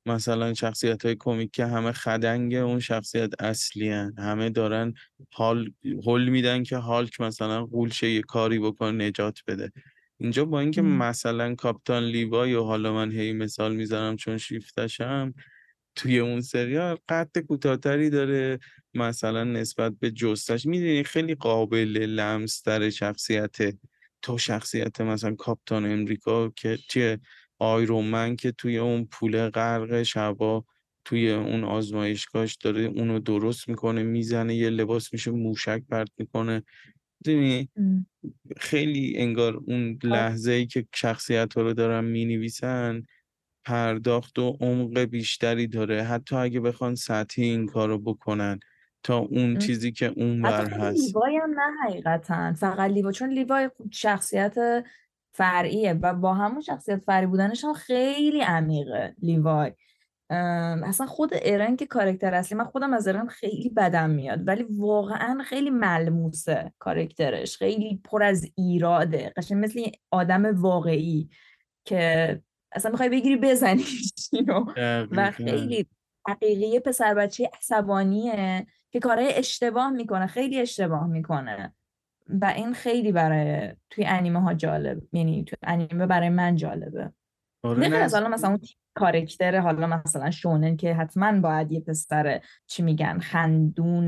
مثلا 0.07 0.55
شخصیت 0.55 1.05
های 1.07 1.17
کمیک 1.21 1.51
که 1.53 1.67
همه 1.67 1.93
خدنگ 1.93 2.55
اون 2.55 2.81
شخصیت 2.81 3.43
اصلی 3.43 3.91
هن. 3.91 4.15
همه 4.19 4.51
دارن 4.51 4.95
حال 5.33 5.73
حل 6.07 6.29
میدن 6.29 6.63
که 6.63 6.77
هالک 6.77 7.21
مثلا 7.21 7.67
قولشه 7.67 8.11
یه 8.11 8.23
کاری 8.23 8.59
بکن 8.59 9.03
نجات 9.03 9.41
بده. 9.49 9.73
اینجا 10.21 10.45
با 10.45 10.61
اینکه 10.61 10.83
مثلا 10.83 11.55
کاپتان 11.55 12.05
لیوای 12.05 12.55
و 12.55 12.63
حالا 12.63 12.93
من 12.93 13.13
هی 13.13 13.33
مثال 13.33 13.77
می‌زنم 13.77 14.17
چون 14.17 14.39
شیفتشم 14.39 15.35
توی 15.97 16.19
اون 16.19 16.41
سریال 16.41 16.97
قد 17.09 17.39
کوتاهتری 17.39 18.11
داره 18.11 18.59
مثلا 18.95 19.45
نسبت 19.45 19.93
به 20.01 20.11
جستش. 20.11 20.67
می‌دونی 20.67 21.05
خیلی 21.05 21.35
قابل 21.35 21.99
لمس 22.07 22.63
در 22.63 22.91
شخصیت 22.91 23.57
تو 24.23 24.39
شخصیت 24.39 25.01
مثلا 25.01 25.35
کاپتان 25.35 25.87
امریکا 25.87 26.49
که 26.49 26.79
چیه؟ 26.89 27.19
آیرومن 27.59 28.37
که 28.37 28.53
توی 28.53 28.79
اون 28.79 29.05
پول 29.05 29.49
غرق 29.49 30.03
شبا 30.03 30.65
توی 31.05 31.31
اون 31.33 31.65
آزمایشگاهش 31.65 32.55
داره 32.55 32.83
اونو 32.83 33.19
درست 33.19 33.69
می‌کنه 33.69 34.03
می‌زنه 34.03 34.55
یه 34.55 34.71
لباس 34.71 35.13
میشه 35.13 35.31
موشک 35.31 35.83
پرت 35.91 36.09
می‌کنه. 36.19 36.63
خیلی 38.57 39.15
انگار 39.17 39.57
اون 39.57 39.99
لحظه 40.03 40.53
ای 40.53 40.67
که 40.67 40.87
شخصیت 40.95 41.55
ها 41.55 41.63
رو 41.63 41.73
دارن 41.73 42.05
می‌نویسن 42.05 43.03
پرداخت 43.65 44.39
و 44.39 44.57
عمق 44.61 44.99
بیشتری 44.99 45.67
داره. 45.67 46.03
حتی 46.03 46.37
اگه 46.37 46.61
بخوان 46.61 46.95
سطحی 46.95 47.45
این 47.45 47.67
کار 47.67 47.89
رو 47.89 47.99
بکنن 47.99 48.61
تا 49.03 49.19
اون 49.19 49.59
چیزی 49.59 49.93
که 49.93 50.07
اون 50.07 50.43
بر 50.43 50.71
هست. 50.71 51.07
لیوای 51.07 51.37
هم 51.37 51.51
نه 51.51 51.73
حقیقتا. 51.85 52.53
فقط 52.53 52.91
لیوا 52.91 53.13
چون 53.13 53.33
لیوای 53.33 53.71
شخصیت 53.91 54.85
فرعیه 55.33 55.93
و 55.93 56.15
با 56.15 56.35
همون 56.35 56.61
شخصیت 56.61 57.03
فرعی 57.07 57.27
بودنش 57.27 57.65
هم 57.65 57.73
خیلی 57.73 58.41
عمیقه 58.41 59.15
لیوای. 59.23 59.73
اصلا 60.31 61.07
خود 61.07 61.31
ارن 61.43 61.77
که 61.77 61.87
کارکتر 61.87 62.35
اصلی 62.35 62.59
من 62.59 62.65
خودم 62.65 62.93
از 62.93 63.09
ارن 63.09 63.27
خیلی 63.27 63.69
بدم 63.69 64.11
میاد 64.11 64.49
ولی 64.49 64.67
واقعا 64.71 65.43
خیلی 65.45 65.71
ملموسه 65.71 66.73
کارکترش 66.79 67.57
خیلی 67.57 68.01
پر 68.05 68.23
از 68.23 68.51
ایراده 68.55 69.33
قشنگ 69.37 69.65
مثل 69.65 69.81
آدم 70.11 70.63
واقعی 70.63 71.31
که 71.85 72.43
اصلا 72.73 72.91
می‌خوای 72.91 73.09
بگیری 73.09 73.37
بزنیش 73.37 74.13
و 75.17 75.31
خیلی 75.31 75.87
حقیقی 76.29 76.81
پسر 76.81 77.15
بچه 77.15 77.51
عصبانیه 77.59 78.67
که 78.91 79.01
کارهای 79.01 79.35
اشتباه 79.35 79.91
می‌کنه 79.91 80.27
خیلی 80.27 80.61
اشتباه 80.61 81.07
می‌کنه. 81.07 81.75
و 82.29 82.45
این 82.57 82.75
خیلی 82.75 83.13
برای 83.13 83.73
توی 83.91 84.05
انیمه 84.05 84.41
ها 84.41 84.55
جالب 84.55 85.03
یعنی 85.13 85.45
توی 85.45 85.59
انیمه 85.63 86.07
برای 86.07 86.29
من 86.29 86.57
جالبه. 86.57 87.13
آره 87.63 87.89
نه 87.89 88.29
مثلا 88.29 88.49
اون 88.49 88.61
کارکتر 88.97 89.61
حالا 89.61 89.87
مثلا 89.87 90.31
شونن 90.31 90.77
که 90.77 90.95
حتما 90.95 91.41
باید 91.41 91.73
یه 91.73 91.81
پسر 91.81 92.41
چی 92.67 92.83
میگن 92.83 93.19
خندون 93.19 94.07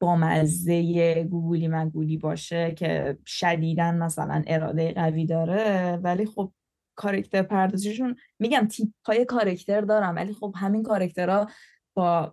با 0.00 0.16
مزه 0.16 1.24
گوگولی 1.24 1.68
مگولی 1.68 2.16
باشه 2.16 2.74
که 2.74 3.18
شدیدن 3.26 3.98
مثلا 3.98 4.42
اراده 4.46 4.92
قوی 4.92 5.26
داره. 5.26 5.96
ولی 6.02 6.26
خب 6.26 6.52
کارکتر 6.94 7.42
پردازششون 7.42 8.16
میگم 8.38 8.68
تیپ 8.70 8.88
های 9.06 9.24
کارکتر 9.24 9.80
دارم 9.80 10.16
ولی 10.16 10.32
خب 10.32 10.54
همین 10.56 10.82
کارکترها 10.82 11.46
با 11.94 12.32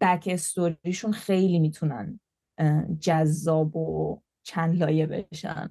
بک 0.00 0.28
استوریشون 0.32 1.12
خیلی 1.12 1.58
می‌تونن 1.58 2.20
جذاب 3.00 3.76
و 3.76 4.20
چند 4.42 4.76
لایه 4.76 5.06
بشن. 5.06 5.70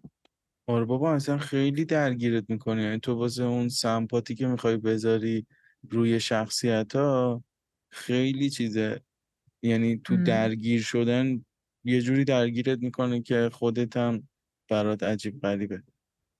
آره 0.71 0.86
بابا 0.86 1.13
اصلا 1.13 1.38
خیلی 1.38 1.86
درگیرت 1.86 2.43
می‌کنی. 2.49 2.84
یعنی 2.84 2.99
تو 2.99 3.13
واسه 3.13 3.43
اون 3.43 3.69
سمپاتی 3.69 4.36
که 4.36 4.47
می‌خوای 4.47 4.77
بذاری 4.77 5.45
روی 5.89 6.19
شخصیت 6.19 6.95
ها 6.95 7.43
خیلی 7.91 8.49
چیزه. 8.49 9.01
یعنی 9.63 9.97
تو 9.97 10.17
درگیر 10.17 10.81
شدن 10.81 11.45
یه 11.84 12.01
جوری 12.01 12.23
درگیرت 12.23 12.79
می‌کنه 12.79 13.21
که 13.21 13.49
خودت 13.53 13.97
هم 13.97 14.27
برات 14.69 15.03
عجیب 15.03 15.41
غریبه. 15.41 15.84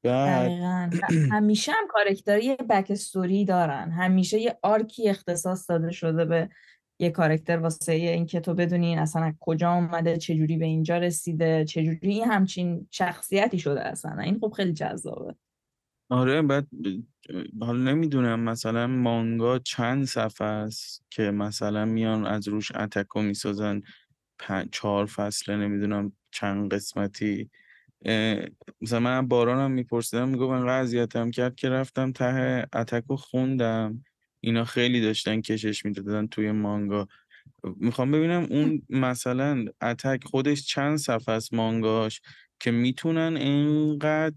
بعد 0.04 0.52
همیشه 1.32 1.72
هم 1.72 1.88
کارکتری 1.90 2.46
یه 2.46 2.56
back 2.56 2.88
story 2.92 3.46
دارن. 3.46 3.92
همیشه 3.92 4.40
یه 4.40 4.60
arc 4.62 4.98
ی 4.98 5.10
اختصاص 5.10 5.70
داده 5.70 5.92
شده 5.92 6.26
به 6.26 6.50
یه 7.02 7.10
کارکتر 7.10 7.58
واسه 7.58 7.94
اینکه 7.94 8.40
تو 8.40 8.54
بدونی 8.54 8.98
اصلا 8.98 9.34
کجا 9.40 9.74
اومده 9.74 10.18
چجوری 10.18 10.58
به 10.58 10.66
اینجا 10.66 10.98
رسیده 10.98 11.66
چجوری 11.66 12.22
همچین 12.22 12.88
شخصیتی 12.92 13.60
شده 13.60 13.88
اصلا. 13.88 14.22
این 14.22 14.40
خب 14.40 14.54
خیلی 14.58 14.74
جذابه. 14.74 15.36
آره 16.10 16.42
بعد 16.42 16.68
حالا 17.62 17.92
نمی‌دونم 17.92 18.40
مثلا 18.40 18.88
مانگا 18.88 19.60
چند 19.60 20.06
صفحه 20.06 20.48
است 20.48 21.06
که 21.10 21.32
مثلا 21.32 21.86
میان 21.86 22.26
از 22.26 22.48
روش 22.48 22.72
اتکو 22.76 23.22
می‌سازن. 23.22 23.82
چهار 24.72 25.06
فصله 25.06 25.56
نمی‌دونم 25.58 26.12
چند 26.32 26.74
قسمتی. 26.74 27.50
مثلا 28.82 29.00
من 29.00 29.28
بارانم 29.28 29.72
میپرسیدم 29.72 30.30
میگو 30.30 30.48
من 30.48 30.70
اذیتم 30.70 31.32
کرد 31.32 31.56
که 31.56 31.70
رفتم 31.70 32.12
ته 32.12 32.66
اتکو 32.74 33.16
خوندم. 33.16 34.04
اینا 34.42 34.66
خیلی 34.66 35.02
داشتن 35.02 35.42
کشش 35.42 35.86
می‌دادن 35.86 36.28
توی 36.28 36.52
مانگا. 36.52 37.08
می‌خوام 37.78 38.12
ببینم 38.12 38.48
اون 38.50 38.82
مثلا 38.90 39.66
اتک 39.82 40.24
خودش 40.24 40.66
چند 40.68 40.98
صفحه 40.98 41.36
است 41.36 41.54
مانگاش 41.54 42.22
که 42.60 42.72
می‌تونن 42.72 43.38
اینقدر 43.38 44.36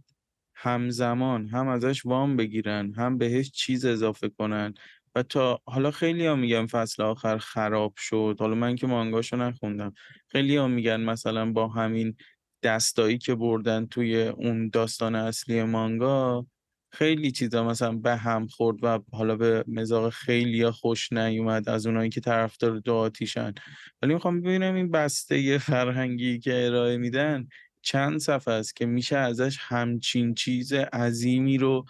همزمان 0.56 1.48
هم 1.48 1.68
ازش 1.68 2.06
وام 2.06 2.36
بگیرن 2.36 2.92
هم 2.94 3.18
بهش 3.18 3.50
چیز 3.50 3.84
اضافه 3.84 4.28
کنن. 4.28 4.74
و 5.14 5.22
تا 5.22 5.60
حالا 5.66 5.90
خیلی 5.90 6.26
ها 6.26 6.36
میگن 6.36 6.66
فصل 6.66 7.02
آخر 7.02 7.38
خراب 7.38 7.94
شد. 7.96 8.36
حالا 8.40 8.54
من 8.54 8.76
که 8.76 8.86
مانگاشو 8.86 9.36
نخوندم. 9.36 9.94
خیلی 10.28 10.56
ها 10.56 10.68
میگن 10.68 11.00
مثلا 11.00 11.52
با 11.52 11.68
همین 11.68 12.16
دستایی 12.62 13.18
که 13.18 13.34
بردن 13.34 13.86
توی 13.86 14.22
اون 14.22 14.68
داستان 14.68 15.14
اصلی 15.14 15.62
مانگا 15.62 16.46
خیلی 16.94 17.30
چیزا 17.30 17.64
مثلا 17.64 17.92
به 17.92 18.16
هم 18.16 18.46
خورد 18.46 18.76
و 18.82 18.98
حالا 19.12 19.36
به 19.36 19.64
مزاق 19.68 20.10
خیلی 20.10 20.70
خوش 20.70 21.12
نیومد 21.12 21.68
از 21.68 21.86
اونایی 21.86 22.10
که 22.10 22.20
طرفدار 22.20 22.78
دو 22.78 22.94
آتیشن. 22.94 23.54
ولی 24.02 24.14
می‌خوام 24.14 24.40
ببینم 24.40 24.74
این 24.74 24.90
بسته 24.90 25.58
فرهنگی 25.58 26.38
که 26.38 26.66
ارائه 26.66 26.96
میدن 26.96 27.48
چند 27.82 28.18
صفحه 28.18 28.54
است 28.54 28.76
که 28.76 28.86
میشه 28.86 29.16
ازش 29.16 29.58
همچین 29.60 30.34
چیز 30.34 30.72
عظیمی 30.72 31.58
رو 31.58 31.84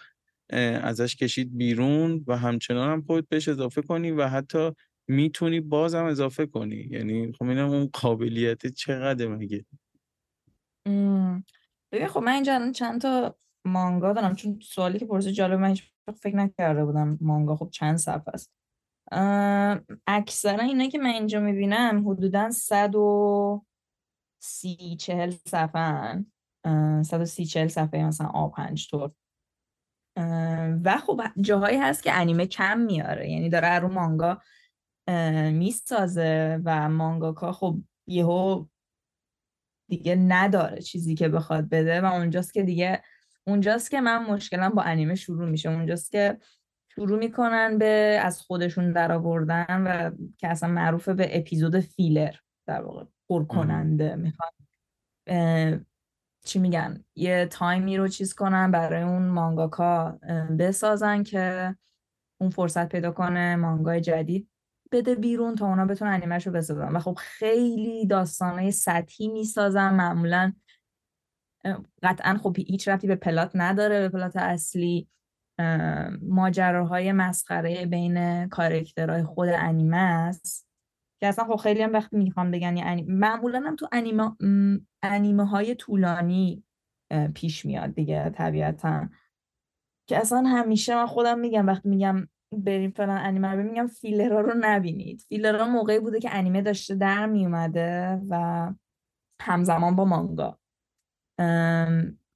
ازش 0.82 1.16
کشید 1.16 1.56
بیرون 1.56 2.24
و 2.26 2.36
همچنان 2.36 2.92
هم 2.92 3.02
خود 3.02 3.28
بهش 3.28 3.48
اضافه 3.48 3.82
کنی 3.82 4.10
و 4.10 4.28
حتی 4.28 4.70
می‌تونی 5.08 5.60
بازم 5.60 6.04
اضافه 6.04 6.46
کنی. 6.46 6.88
یعنی 6.90 7.32
خب 7.32 7.44
اینم 7.44 7.70
اون 7.70 7.90
قابلیت 7.92 8.66
چقدر 8.66 9.28
مگه؟ 9.28 9.64
ببین 11.92 12.08
خب 12.08 12.20
من 12.20 12.32
اینجا 12.32 12.72
چند 12.74 13.00
تا 13.00 13.36
مانگا 13.64 14.12
دارم. 14.12 14.35
چون 14.35 14.59
سوالی 14.62 14.98
که 14.98 15.07
پرسه 15.07 15.33
جالب 15.33 15.61
من 15.61 15.74
فکر 16.20 16.37
نکرده 16.37 16.85
بودم 16.85 17.18
مانگا 17.20 17.57
خب 17.57 17.68
چند 17.72 17.96
صفحه 17.96 18.35
است. 18.35 18.50
اکثرا 20.07 20.64
اینا 20.64 20.88
که 20.88 20.98
من 20.98 21.07
اینجا 21.07 21.40
می‌بینم 21.40 22.09
حدودا 22.09 22.50
صد 22.50 22.94
و 22.94 23.64
سی 24.42 24.96
چهل 24.96 25.31
صفحه 25.31 26.24
صد 27.03 27.20
و 27.20 27.24
سی 27.24 27.44
چهل 27.44 27.68
صفحه 27.68 28.05
مثلا 28.05 28.27
آ 28.27 28.48
پنج 28.48 28.88
طور 28.90 29.11
و 30.85 30.98
خب 31.07 31.20
جاهایی 31.40 31.79
هست 31.79 32.03
که 32.03 32.12
انیمه 32.12 32.46
کم 32.46 32.79
میاره. 32.79 33.31
یعنی 33.31 33.48
داره 33.48 33.79
رو 33.79 33.88
مانگا 33.88 34.40
می‌سازه 35.53 36.61
و 36.64 36.88
مانگاکا 36.88 37.53
خب 37.53 37.77
یهو 38.09 38.64
دیگه 39.90 40.14
نداره 40.14 40.83
چیزی 40.83 41.14
که 41.14 41.29
بخواد 41.29 41.68
بده 41.68 42.00
و 42.00 42.05
اونجاست 42.05 42.55
که 42.55 42.62
دیگه 42.62 43.03
اونجاست 43.46 43.90
که 43.90 44.00
من 44.00 44.26
مشکلم 44.26 44.68
با 44.68 44.83
انیمه 44.83 45.14
شروع 45.14 45.48
میشه. 45.48 45.68
اونجاست 45.68 46.11
که 46.12 46.38
شروع 46.94 47.18
می‌کنن 47.18 47.78
به 47.78 48.20
از 48.22 48.40
خودشون 48.40 48.92
در 48.92 49.12
آوردن 49.12 49.83
و 49.87 50.11
که 50.38 50.48
اصلا 50.48 50.68
معروفه 50.68 51.14
به 51.14 51.38
اپیزود 51.38 51.80
فیلر 51.80 52.35
در 52.66 52.83
واقع 52.83 53.04
پر 53.28 53.44
کننده 53.44 54.16
می‌خوان 54.16 54.50
چی 56.44 56.59
میگن؟ 56.59 57.04
یه 57.14 57.46
تایمی 57.46 57.96
رو 57.96 58.09
چیز 58.09 58.35
کنن 58.35 58.70
برای 58.70 59.02
اون 59.02 59.28
مانگاکا 59.28 60.18
بسازن 60.59 61.22
که 61.22 61.76
اون 62.40 62.50
فرصت 62.50 62.88
پیدا 62.88 63.11
کنه 63.11 63.57
مانگای 63.57 64.00
جدید 64.00 64.48
بده 64.92 65.14
بیرون 65.14 65.54
تا 65.54 65.66
اونا 65.66 65.87
بتونن 65.87 66.11
انیمش 66.11 66.46
رو 66.46 66.52
بسازن. 66.52 66.92
و 66.92 66.98
خب 66.98 67.18
خیلی 67.20 68.07
داستانهای 68.07 68.70
سطحی 68.70 69.28
می‌سازن. 69.28 69.94
معمولا 69.94 70.52
قطعا 72.03 72.38
خب 72.42 72.57
هیچ 72.59 72.88
رفتی 72.88 73.07
به 73.07 73.16
پلات 73.16 73.50
نداره 73.55 74.00
به 74.00 74.09
پلات 74.09 74.37
اصلی 74.37 75.09
ماجراهای 76.22 77.12
مسخره 77.12 77.87
بین 77.87 78.48
کارکترهای 78.48 79.22
خود 79.22 79.48
انیمه 79.48 79.96
است. 79.96 80.68
که 81.20 81.27
اصلا 81.27 81.44
خب 81.44 81.57
خیلی 81.57 81.83
هم 81.83 81.92
وقتی 81.92 82.16
می‌خوام 82.16 82.50
بگن 82.50 82.77
یعنی 82.77 83.03
معمولا 83.03 83.61
هم 83.61 83.77
تو 83.77 83.88
انیمه, 83.92 84.37
انیمه 85.03 85.46
های 85.46 85.74
طولانی 85.74 86.64
پیش 87.35 87.64
میاد 87.64 87.94
دیگه 87.94 88.31
طبیعتا. 88.31 89.09
که 90.09 90.18
اصلا 90.18 90.42
همیشه 90.42 90.94
من 90.94 91.07
خودم 91.07 91.38
میگم 91.38 91.66
وقتی 91.66 91.88
میگم 91.88 92.29
بریم 92.53 92.90
فلان 92.90 93.18
انیمه 93.18 93.48
رو 93.48 93.62
میگم 93.62 93.87
فیلرها 93.87 94.40
رو 94.40 94.53
نبینید. 94.61 95.20
فیلرها 95.29 95.68
موقعی 95.68 95.98
بوده 95.98 96.20
که 96.20 96.37
انیمه 96.37 96.62
داشته 96.62 96.94
در 96.94 97.27
میومده 97.27 98.20
و 98.29 98.72
همزمان 99.40 99.96
با 99.96 100.05
مانگا. 100.05 100.59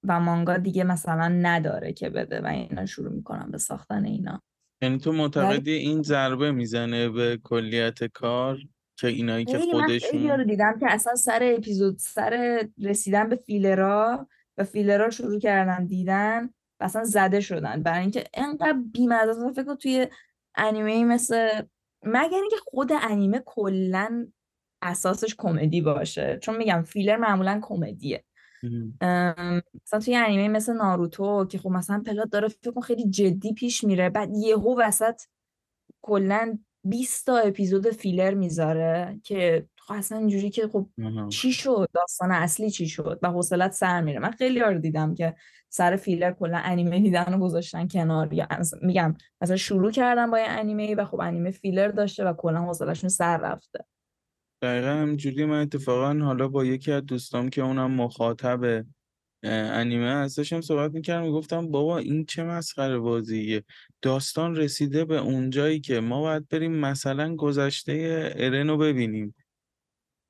و 0.05 0.21
مانگا 0.21 0.57
دیگه 0.57 0.85
مثلا 0.85 1.29
نداره 1.29 1.93
که 1.93 2.11
بده 2.11 2.41
و 2.41 2.47
اینا 2.47 2.87
شروع 2.87 3.13
می‌کنم 3.13 3.51
به 3.51 3.59
ساختن 3.59 4.05
اینا. 4.05 4.43
یعنی 4.83 4.99
تو 4.99 5.13
معتقدی 5.13 5.73
این 5.73 6.03
ضربه 6.03 6.53
می‌زنه 6.53 7.09
به 7.09 7.41
کلیت 7.45 8.05
کار 8.05 8.59
که 8.99 9.07
اینایی 9.07 9.45
که 9.45 9.59
خودشون 9.59 10.21
من 10.21 10.39
رو 10.39 10.45
دیدم 10.45 10.79
که 10.81 10.87
اصلا 10.89 11.15
سر 11.15 11.55
اپیزود 11.57 11.99
سر 11.99 12.65
رسیدن 12.83 13.29
به 13.29 13.37
فیلرا 13.37 14.29
و 14.59 14.65
فیلرا 14.65 15.11
شروع 15.11 15.39
کردن 15.39 15.87
دیدن 15.87 16.45
و 16.81 16.85
اصلا 16.85 17.05
زده 17.05 17.41
شدن. 17.41 17.83
برای 17.83 18.01
اینکه 18.01 18.25
انقدر 18.35 18.79
بیمزه 18.93 19.53
فکر 19.53 19.75
توی 19.75 20.07
انیمه 20.57 21.05
مثل 21.05 21.49
مگر 22.03 22.39
اینکه 22.41 22.57
خود 22.65 22.93
انیمه 23.03 23.43
کلا 23.47 24.29
اساسش 24.83 25.35
کمدی 25.39 25.81
باشه. 25.81 26.39
چون 26.43 26.57
میگم 26.57 26.83
فیلر 26.83 27.17
معمولا 27.17 27.59
کمدیه. 27.63 28.25
مثلا 29.85 30.01
توی 30.05 30.17
انیمه 30.17 30.49
مثل 30.49 30.73
ناروتو 30.73 31.45
که 31.45 31.59
خب 31.59 31.71
مثلا 31.71 32.03
پلات 32.07 32.31
داره 32.31 32.49
فکر 32.49 32.71
کن 32.71 32.81
خیلی 32.81 33.11
جدی 33.11 33.53
پیش 33.53 33.85
میره 33.85 34.11
بعد 34.11 34.31
یهو 34.37 34.81
وسط 34.81 35.21
کلا 36.03 36.59
20 36.85 37.27
تا 37.27 37.39
اپیزود 37.39 37.91
فیلر 37.91 38.35
می‌ذاره 38.35 39.21
که 39.25 39.67
خب 39.79 39.95
اصلا 39.95 40.19
اینجوری 40.19 40.51
که 40.51 40.69
خب 40.69 40.87
چی 41.29 41.53
شد؟ 41.53 41.89
داستان 41.95 42.31
اصلی 42.31 42.71
چی 42.71 42.89
شد؟ 42.89 43.19
و 43.23 43.31
حوصلت 43.31 43.73
سر 43.73 44.01
میره. 44.01 44.19
من 44.19 44.31
خیلی 44.31 44.61
رو 44.61 44.79
دیدم 44.79 45.15
که 45.15 45.35
سر 45.69 45.97
فیلر 45.97 46.33
کلا 46.33 46.59
انیمه 46.65 47.01
دیدن 47.01 47.35
و 47.35 47.39
گذاشتن 47.39 47.89
کنار. 47.89 48.33
یا 48.33 48.49
میگم 48.83 49.17
مثلا 49.41 49.57
شروع 49.57 49.91
کردم 49.91 50.31
با 50.31 50.39
یه 50.39 50.47
انیمه 50.49 50.95
و 50.95 51.05
خب 51.05 51.21
انیمه 51.21 51.51
فیلر 51.51 51.89
داشته 51.89 52.25
و 52.25 52.33
کلا 52.33 52.61
حوصلهشون 52.61 53.09
سر 53.09 53.37
رفته. 53.37 53.85
دقیقا 54.63 54.89
همینجوری 54.89 55.45
من 55.45 55.61
اتفاقا 55.61 56.15
حالا 56.15 56.49
با 56.49 56.65
یکی 56.65 56.93
از 56.93 57.07
دوستام 57.07 57.49
که 57.51 57.63
اونم 57.63 57.91
مخاطب 57.91 58.85
انیمه 59.43 60.11
هستشم 60.15 60.61
صحبت 60.61 60.93
می‌کردم 60.93 61.23
می‌گفتم 61.27 61.71
بابا 61.71 61.99
این 61.99 62.25
چه 62.27 62.45
مسخره 62.45 62.99
بازیه. 62.99 63.65
داستان 64.03 64.57
رسیده 64.57 65.05
به 65.05 65.19
اونجایی 65.19 65.81
که 65.81 66.01
ما 66.01 66.21
باید 66.21 66.49
بریم 66.49 66.73
مثلا 66.73 67.37
گذشته 67.37 68.33
ارن 68.37 68.69
رو 68.69 68.77
ببینیم. 68.79 69.35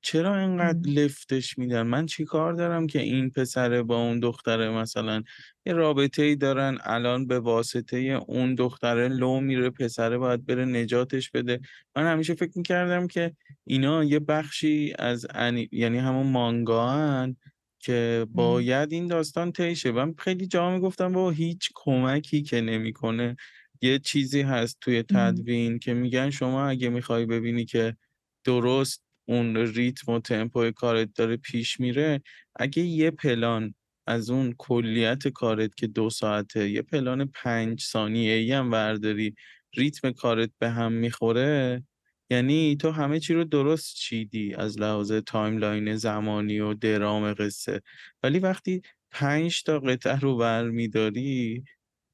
چرا 0.01 0.39
اینقدر 0.39 0.89
لفتش 0.89 1.57
میدن؟ 1.57 1.81
من 1.81 2.05
چی 2.05 2.25
کار 2.25 2.53
دارم 2.53 2.87
که 2.87 2.99
این 3.01 3.29
پسره 3.29 3.83
با 3.83 3.97
اون 3.97 4.19
دختره 4.19 4.69
مثلا 4.69 5.23
یه 5.65 5.73
رابطه 5.73 6.23
ای 6.23 6.35
دارن 6.35 6.77
الان 6.83 7.27
به 7.27 7.39
واسطه 7.39 7.97
اون 8.27 8.55
دختره 8.55 9.07
لو 9.07 9.39
میره 9.39 9.69
پسره 9.69 10.17
باید 10.17 10.45
بره 10.45 10.65
نجاتش 10.65 11.31
بده. 11.31 11.59
من 11.95 12.11
همیشه 12.11 12.33
فکر 12.33 12.51
می‌کردم 12.55 13.07
که 13.07 13.35
اینا 13.67 14.03
یه 14.03 14.19
بخشی 14.19 14.93
از 14.99 15.27
یعنی 15.71 15.97
همون 15.97 16.27
مانگا 16.27 16.89
هن 16.89 17.35
که 17.79 18.25
باید 18.29 18.91
این 18.93 19.07
داستان 19.07 19.51
تیشه 19.51 19.91
من 19.91 20.13
خیلی 20.17 20.47
جا 20.47 20.71
می‌گفتم 20.71 21.13
با 21.13 21.31
هیچ 21.31 21.69
کمکی 21.75 22.41
که 22.41 22.61
نمی‌کنه. 22.61 23.35
یه 23.81 23.99
چیزی 23.99 24.41
هست 24.41 24.77
توی 24.81 25.03
تدوین 25.03 25.79
که 25.79 25.93
میگن 25.93 26.29
شما 26.29 26.67
اگه 26.69 26.89
می‌خوای 26.89 27.25
ببینی 27.25 27.65
که 27.65 27.97
درست 28.43 29.03
اون 29.29 29.57
ریتم 29.57 30.11
و 30.11 30.19
تمپوی 30.19 30.71
کارت 30.71 31.09
داره 31.15 31.37
پیش 31.37 31.79
میره 31.79 32.21
اگه 32.55 32.83
یه 32.83 33.11
پلان 33.11 33.75
از 34.07 34.29
اون 34.29 34.55
کلیت 34.57 35.27
کارت 35.27 35.75
که 35.75 35.87
دو 35.87 36.09
ساعته 36.09 36.69
یه 36.69 36.81
پلان 36.81 37.25
پنج 37.35 37.81
ثانیه 37.83 38.33
ای 38.33 38.51
هم 38.51 38.69
برداری 38.71 39.35
ریتم 39.77 40.11
کارت 40.11 40.49
به 40.59 40.69
هم 40.69 40.91
می‌خوره 40.93 41.83
یعنی 42.31 42.77
تو 42.77 42.91
همه 42.91 43.19
چی 43.19 43.33
رو 43.33 43.43
درست 43.43 43.95
چیدی 43.95 44.53
از 44.55 44.79
لحاظ 44.79 45.11
timeline 45.13 45.95
زمانی 45.95 46.59
و 46.59 46.73
درام 46.73 47.33
قصه. 47.33 47.81
ولی 48.23 48.39
وقتی 48.39 48.81
پنج 49.11 49.63
تا 49.63 49.79
قطعه 49.79 50.19
رو 50.19 50.37
برمیداری 50.37 51.63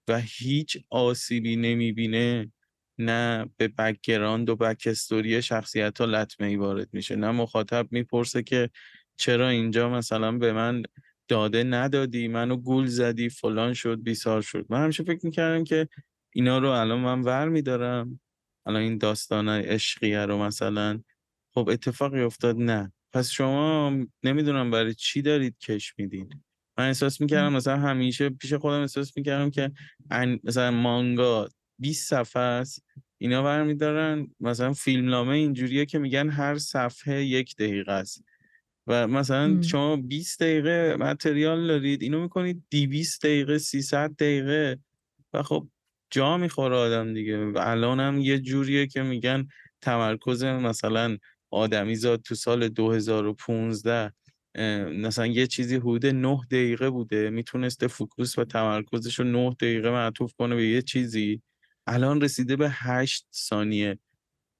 و 0.09 0.19
هیچ 0.21 0.77
آسیبی 0.89 1.55
نمی‌بینه 1.55 2.51
نه 2.97 3.49
به 3.57 3.67
background 3.67 4.49
و 4.49 4.55
backstory 4.55 5.33
ی 5.33 5.41
شخصیت 5.41 6.01
ها 6.01 6.05
لطمه 6.05 6.47
ای 6.47 6.55
وارد 6.55 6.89
میشه. 6.93 7.15
نه 7.15 7.31
مخاطب 7.31 7.87
می‌پرسه 7.91 8.43
که 8.43 8.69
چرا 9.17 9.49
اینجا 9.49 9.89
مثلا 9.89 10.31
به 10.31 10.53
من 10.53 10.83
داده 11.27 11.63
ندادی 11.63 12.27
منو 12.27 12.55
گول 12.55 12.85
زدی 12.85 13.29
فلان 13.29 13.73
شد 13.73 14.03
بیسار 14.03 14.41
شد. 14.41 14.65
من 14.69 14.83
همیشه 14.83 15.03
فکر 15.03 15.25
می‌کردم 15.25 15.63
که 15.63 15.87
اینا 16.33 16.57
رو 16.57 16.69
الان 16.69 16.99
من 16.99 17.21
ور 17.21 17.49
میدارم. 17.49 18.19
الان 18.65 18.81
این 18.81 18.97
داستان 18.97 19.49
عشقیه 19.49 20.25
رو 20.25 20.37
مثلا. 20.43 21.01
خب 21.53 21.69
اتفاقی 21.69 22.21
افتاد 22.21 22.57
نه. 22.57 22.93
پس 23.13 23.29
شما 23.29 23.93
نمی‌دونم 24.23 24.71
برای 24.71 24.93
چی 24.93 25.21
دارید 25.21 25.57
کش 25.59 25.93
میدین. 25.97 26.29
من 26.77 26.87
احساس 26.87 27.21
می‌کردم 27.21 27.53
مثلا 27.53 27.77
همیشه 27.77 28.29
پیش 28.29 28.53
خودم 28.53 28.81
احساس 28.81 29.17
می‌کردم 29.17 29.49
که 29.49 29.71
مثلا 30.43 30.71
مانگا 30.71 31.49
20 31.79 32.09
صفحه 32.09 32.41
است. 32.41 32.83
اینا 33.17 33.43
برمیدارن. 33.43 34.27
مثلا 34.39 34.73
فیلمنامه 34.73 35.35
اینجوریه 35.35 35.85
که 35.85 35.99
میگن 35.99 36.29
هر 36.29 36.57
صفحه 36.57 37.23
یک 37.23 37.55
دقیقه 37.55 37.91
است. 37.91 38.23
و 38.87 39.07
مثلا 39.07 39.61
شما 39.61 39.95
20 39.95 40.39
دقیقه 40.39 40.95
متریال 40.99 41.67
دارید 41.67 42.01
اینو 42.01 42.21
می‌کنید 42.21 42.63
200 42.71 43.25
دقیقه 43.25 43.57
300 43.57 44.11
دقیقه. 44.11 44.79
و 45.33 45.43
خب 45.43 45.67
جا 46.11 46.37
می‌خوره 46.37 46.75
آدم 46.75 47.13
دیگه. 47.13 47.45
و 47.45 47.57
الان 47.61 47.99
هم 47.99 48.19
یه 48.19 48.39
جوریه 48.39 48.87
که 48.87 49.01
میگن 49.01 49.47
تمرکز 49.81 50.43
مثلا 50.43 51.17
آدمی 51.51 51.95
زاد 51.95 52.21
تو 52.21 52.35
سال 52.35 52.67
2015 52.69 54.13
مثلا 54.91 55.25
یه 55.27 55.47
چیزی 55.47 55.75
حدود 55.75 56.05
9 56.05 56.39
دقیقه 56.51 56.89
بوده. 56.89 57.29
می‌تونسته 57.29 57.87
فوکوس 57.87 58.37
و 58.37 58.45
تمرکزش 58.45 59.19
رو 59.19 59.25
9 59.25 59.49
دقیقه 59.49 59.89
معطوف 59.89 60.33
کنه 60.33 60.55
به 60.55 60.67
یه 60.67 60.81
چیزی. 60.81 61.41
الان 61.87 62.21
رسیده 62.21 62.55
به 62.55 62.69
8 62.69 63.25
ثانیه. 63.33 63.99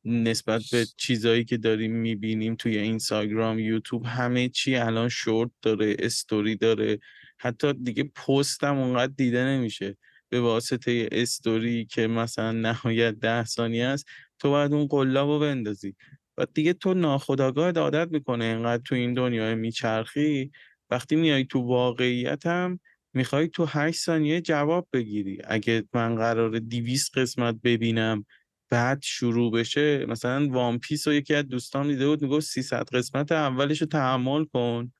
نسبت 0.05 0.61
به 0.71 0.85
چیزایی 0.97 1.43
که 1.43 1.57
داریم 1.57 1.91
می‌بینیم 1.91 2.55
توی 2.55 2.77
اینستاگرام 2.77 3.59
یوتیوب 3.59 4.05
همه 4.05 4.49
چی 4.49 4.75
الان 4.75 5.09
شورت 5.09 5.51
داره 5.61 5.95
استوری 5.99 6.55
داره. 6.55 6.99
حتی 7.37 7.73
دیگه 7.73 8.03
پست 8.03 8.63
هم 8.63 8.77
اونقدر 8.77 9.13
دیده 9.17 9.43
نمیشه. 9.43 9.97
به 10.29 10.41
واسطه 10.41 11.09
استوری 11.11 11.85
که 11.85 12.07
مثلا 12.07 12.51
نهایت 12.51 13.15
ده 13.15 13.45
ثانیه 13.45 13.85
است 13.85 14.05
تو 14.39 14.49
باید 14.49 14.73
اون 14.73 14.87
قلاب 14.87 15.29
رو 15.29 15.39
بندازی. 15.39 15.95
و 16.37 16.45
دیگه 16.53 16.73
تو 16.73 16.93
ناخداگاه 16.93 17.71
عادت 17.71 18.11
می‌کنه 18.11 18.45
اینقدر 18.45 18.83
تو 18.85 18.95
این 18.95 19.13
دنیای 19.13 19.55
میچرخی. 19.55 20.51
وقتی 20.89 21.15
میای 21.15 21.45
تو 21.45 21.59
واقعیت 21.59 22.45
هم 22.45 22.79
می‌خوای 23.15 23.47
تو 23.47 23.65
هشت 23.65 23.99
ثانیه 23.99 24.41
جواب 24.41 24.87
بگیری. 24.93 25.41
اگه 25.43 25.83
من 25.93 26.15
قرار 26.15 26.59
دیویس 26.59 27.09
قسمت 27.13 27.55
ببینم 27.63 28.25
بعد 28.69 28.99
شروع 29.03 29.51
بشه 29.51 30.05
مثلا 30.05 30.49
وان 30.49 30.79
پیس 30.79 31.07
رو 31.07 31.13
یکی 31.13 31.35
از 31.35 31.47
دوستان 31.47 31.87
دیده 31.87 32.07
بود 32.07 32.21
می‌گفت 32.21 32.45
300 32.45 32.89
قسمت 32.93 33.31
اولش 33.31 33.81
رو 33.81 33.87
تحمل 33.87 34.45
کن. 34.45 34.93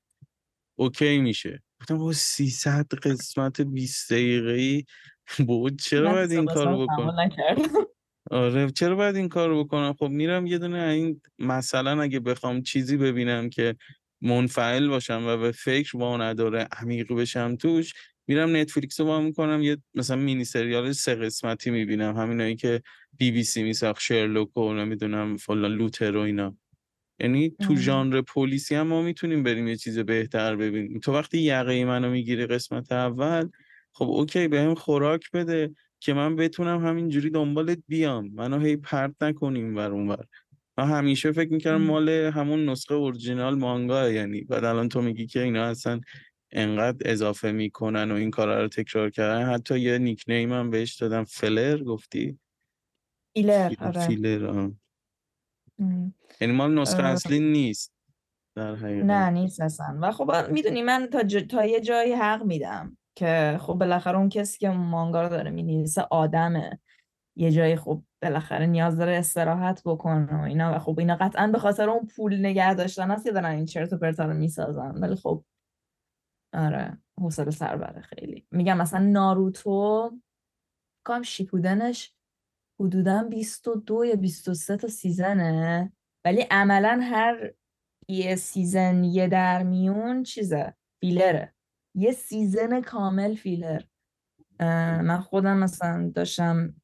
اوکی 0.78 1.18
میشه. 1.18 1.62
گفتم 1.80 1.98
با 1.98 2.12
300 2.12 2.86
قسمت 2.94 3.60
20 3.60 4.12
دقیقه 4.12 4.52
ای 4.52 4.84
بود 5.46 5.78
چرا 5.80 6.12
باید 6.12 6.32
این 6.32 6.46
کار 6.46 6.68
رو 6.68 6.86
بکن 6.86 7.10
آره 8.30 8.70
چرا 8.70 8.96
باید 8.96 9.16
این 9.16 9.28
کار 9.28 9.64
بکنم؟ 9.64 9.92
خب 9.92 10.06
میرم 10.06 10.46
یه 10.46 10.58
دونه 10.58 10.82
این 10.82 11.20
مثلا 11.38 12.02
اگه 12.02 12.20
بخوام 12.20 12.62
چیزی 12.62 12.96
ببینم 12.96 13.50
که 13.50 13.76
منفعل 14.22 14.88
باشم 14.88 15.24
و 15.26 15.36
به 15.36 15.52
فکر 15.52 15.96
با 15.98 16.16
نداره 16.16 16.68
عمیق 16.72 17.12
بشم 17.12 17.56
توش 17.56 17.94
میرم 18.28 18.56
نتفلیکس 18.56 19.00
رو 19.00 19.06
با 19.06 19.20
می‌کنم 19.20 19.62
یه 19.62 19.76
مثلا 19.94 20.16
مینی 20.16 20.44
سریال 20.44 20.92
سه 20.92 21.14
قسمتی 21.14 21.70
می‌بینم 21.70 22.16
همینایی 22.16 22.56
که 22.56 22.82
بی 23.18 23.30
بی 23.30 23.44
سی 23.44 23.62
میساخت 23.62 24.00
شرلوک 24.00 24.56
و 24.56 24.72
نمی‌دونم 24.72 25.36
فلان 25.36 25.72
لوتر 25.72 26.16
و 26.16 26.20
اینا. 26.20 26.56
یعنی 27.20 27.50
تو 27.62 27.76
ژانر 27.76 28.20
پلیسی 28.22 28.74
هم 28.74 28.86
ما 28.86 29.02
می‌تونیم 29.02 29.42
بریم 29.42 29.68
یه 29.68 29.76
چیز 29.76 29.98
بهتر 29.98 30.56
ببینیم. 30.56 31.00
تو 31.00 31.12
وقتی 31.12 31.38
یقه 31.38 31.84
منو 31.84 32.10
می‌گیری 32.10 32.46
قسمت 32.46 32.92
اول 32.92 33.48
خب 33.92 34.06
اوکی 34.08 34.48
بهم 34.48 34.74
خوراک 34.74 35.30
بده 35.32 35.74
که 36.00 36.14
من 36.14 36.36
بتونم 36.36 36.86
همینجوری 36.86 37.30
دنبالت 37.30 37.78
بیام. 37.88 38.30
منو 38.34 38.60
هی 38.60 38.76
پرت 38.76 39.14
نکنیم 39.22 39.76
ور 39.76 39.92
اونور. 39.92 40.26
من 40.78 40.90
همیشه 40.90 41.32
فکر 41.32 41.52
می‌کردم 41.52 41.82
مال 41.82 42.08
همون 42.08 42.68
نسخه 42.68 42.94
اورجینال 42.94 43.58
مانگا 43.58 44.08
یعنی 44.08 44.40
بعد 44.40 44.64
الان 44.64 44.88
تو 44.88 45.02
میگی 45.02 45.26
که 45.26 45.42
اینا 45.42 45.64
اصلا 45.64 46.00
انقدر 46.52 47.10
اضافه 47.10 47.52
می‌کنن 47.52 48.10
و 48.10 48.14
این 48.14 48.30
کارا 48.30 48.62
رو 48.62 48.68
تکرار 48.68 49.10
کردن. 49.10 49.52
حتی 49.52 49.80
یه 49.80 49.98
نیک 49.98 50.24
نیم 50.28 50.52
هم 50.52 50.70
بهش 50.70 50.94
دادم 50.94 51.24
فلر 51.24 51.82
گفتی؟ 51.82 52.38
فیلر 53.34 53.74
آره. 53.80 54.06
فیلر 54.06 54.70
یعنی 56.40 56.54
مال 56.54 56.78
نسخه 56.78 57.02
اصلی 57.02 57.40
نیست 57.40 57.92
در 58.56 58.74
حقیقت. 58.74 59.04
نه 59.04 59.30
نیست 59.30 59.60
اصلا. 59.60 59.98
و 60.02 60.12
خب 60.12 60.32
می‌دونی 60.50 60.82
من 60.82 61.08
تا, 61.12 61.22
تا 61.40 61.64
یه 61.64 61.80
جایی 61.80 62.12
حق 62.12 62.42
میدم 62.42 62.96
که 63.14 63.58
خب 63.60 63.74
بالاخره 63.74 64.18
اون 64.18 64.28
کسی 64.28 64.58
که 64.58 64.68
مانگا 64.68 65.22
رو 65.22 65.28
داره 65.28 65.50
می‌نویسه 65.50 66.06
آدمه. 66.10 66.80
یه 67.36 67.50
جایی 67.50 67.76
خب 67.76 68.02
بالاخره 68.22 68.66
نیاز 68.66 68.96
داره 68.96 69.16
استراحت 69.16 69.82
بکنه 69.84 70.40
و 70.40 70.42
اینا. 70.42 70.76
و 70.76 70.78
خب 70.78 70.98
اینا 70.98 71.16
قطعا 71.16 71.46
به 71.46 71.58
خاطر 71.58 71.90
اون 71.90 72.06
پول 72.06 72.38
نگه 72.38 72.74
داشتن 72.74 73.10
هست 73.10 73.24
که 73.24 73.32
دارن 73.32 73.50
این 73.50 73.64
چرت 73.64 73.92
و 73.92 73.98
پرتا 73.98 74.24
رو 74.24 74.34
می‌سازن. 74.34 74.90
ولی 74.90 75.16
خب 75.16 75.44
آره 76.52 76.98
حوصله 77.20 77.50
سر 77.50 77.76
بره 77.76 78.00
خیلی. 78.00 78.46
میگم 78.50 78.76
مثلا 78.76 79.06
ناروتو 79.06 80.10
کام 81.06 81.22
شیپودنش 81.22 82.14
حدودا 82.80 83.22
22 83.22 84.04
یا 84.04 84.16
23 84.16 84.76
تا 84.76 84.88
season 84.88 85.66
ه. 85.66 85.92
ولی 86.24 86.42
عملا 86.50 87.00
هر 87.02 87.52
یه 88.08 88.36
season 88.36 89.04
یه 89.04 89.28
در 89.28 89.62
میون 89.62 90.22
چیزه 90.22 90.74
فیلره. 91.00 91.54
یه 91.94 92.12
season 92.12 92.80
کامل 92.80 93.34
فیلر. 93.34 93.82
من 94.60 95.20
خودم 95.20 95.56
مثلا 95.56 96.12
داشتم 96.14 96.74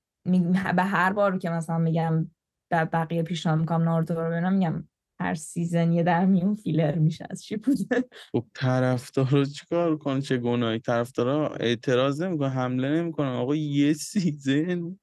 به 0.76 0.82
هر 0.82 1.12
بار 1.12 1.38
که 1.38 1.50
مثلا 1.50 1.78
میگم 1.78 2.30
در 2.70 2.84
بقیه 2.84 3.22
پیشنهاد 3.22 3.58
می‌کنم 3.58 3.82
ناروتو 3.82 4.14
رو 4.14 4.30
ببینم 4.30 4.52
میگم 4.52 4.88
هر 5.20 5.34
season 5.34 5.92
یه 5.92 6.02
در 6.02 6.24
میون 6.24 6.54
فیلر 6.54 6.98
میشه 6.98 7.26
از 7.30 7.42
چی 7.42 7.56
بوده؟ 7.56 8.04
خب 8.32 8.44
طرفدار 8.54 9.28
رو 9.28 9.44
چیکار 9.44 9.98
کن 9.98 10.20
چه 10.20 10.38
گناهی؟ 10.38 10.78
طرفدارا 10.78 11.48
اعتراض 11.48 12.22
نمی‌کنه 12.22 12.48
حمله 12.48 12.90
نمی‌کنن 12.90 13.28
آقا 13.28 13.56
یه 13.56 13.92
season؟ 13.92 14.98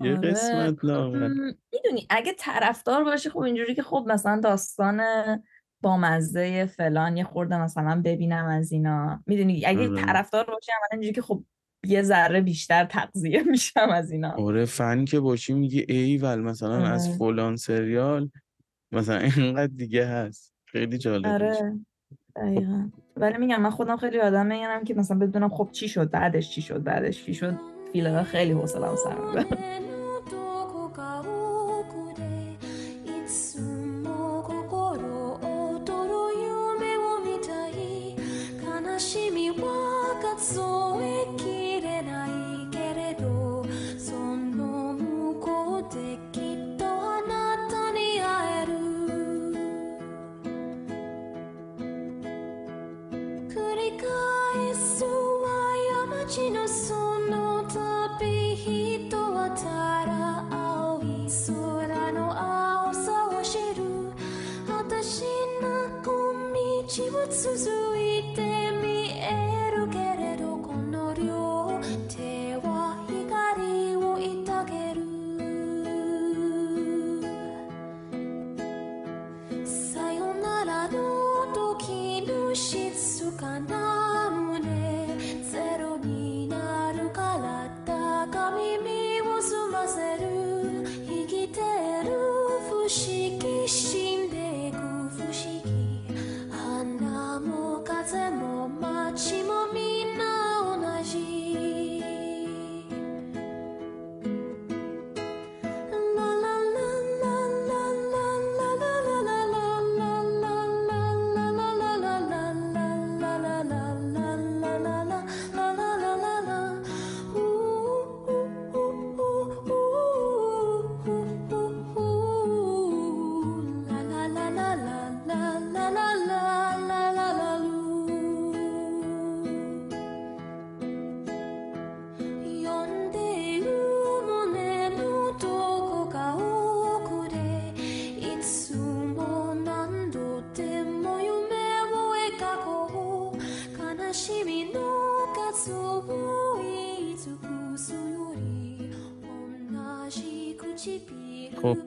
یه 0.00 0.16
آره. 0.16 0.30
قسمت 0.30 0.84
لاغر. 0.84 1.28
می‌دونی 1.72 2.06
اگه 2.10 2.34
طرفدار 2.38 3.04
باشه 3.04 3.30
خب 3.30 3.38
اینجوری 3.38 3.74
که 3.74 3.82
خب 3.82 4.04
مثلا 4.08 4.40
داستان 4.40 5.00
با 5.82 5.96
مزه 5.96 6.66
فلان 6.66 7.16
یه 7.16 7.24
خورده 7.24 7.62
مثلا 7.62 8.02
ببینم 8.04 8.44
از 8.46 8.72
اینا. 8.72 9.22
می‌دونی 9.26 9.66
اگه 9.66 9.88
آره. 9.88 10.02
طرفدار 10.02 10.44
باشه 10.44 10.72
عملا 10.72 10.88
اینجوری 10.92 11.14
که 11.14 11.22
خب 11.22 11.44
یه 11.86 12.02
ذره 12.02 12.40
بیشتر 12.40 12.84
تغذیه 12.84 13.42
میشم 13.50 13.88
از 13.90 14.10
اینا. 14.10 14.30
آره 14.30 14.64
فن 14.64 15.04
که 15.04 15.20
باشی 15.20 15.52
میگه 15.54 15.84
ایول 15.88 16.40
مثلا 16.40 16.74
آره. 16.76 16.88
از 16.88 17.18
فلان 17.18 17.56
سریال 17.56 18.30
مثلا 18.92 19.18
اینقدر 19.18 19.72
دیگه 19.76 20.06
هست. 20.06 20.52
خیلی 20.66 20.98
جالب 20.98 21.26
آره 21.26 21.78
دقیقا. 22.36 22.88
ولی 23.16 23.38
میگم 23.38 23.62
من 23.62 23.70
خودم 23.70 23.96
خیلی 23.96 24.20
آدم 24.20 24.46
میگم 24.46 24.82
که 24.86 24.94
مثلا 24.94 25.18
بدونم 25.18 25.48
خب 25.48 25.68
چی 25.72 25.88
شد 25.88 26.10
بعدش 26.10 26.50
چی 26.50 26.62
شد 26.62 26.82
بعدش 26.82 27.24
چی 27.24 27.34
شد. 27.34 27.54
فیلرها 27.92 28.22
خیلی 28.22 28.52
حوصله‌ام 28.52 28.96
سر 28.96 29.14
می‌بره 29.20 29.46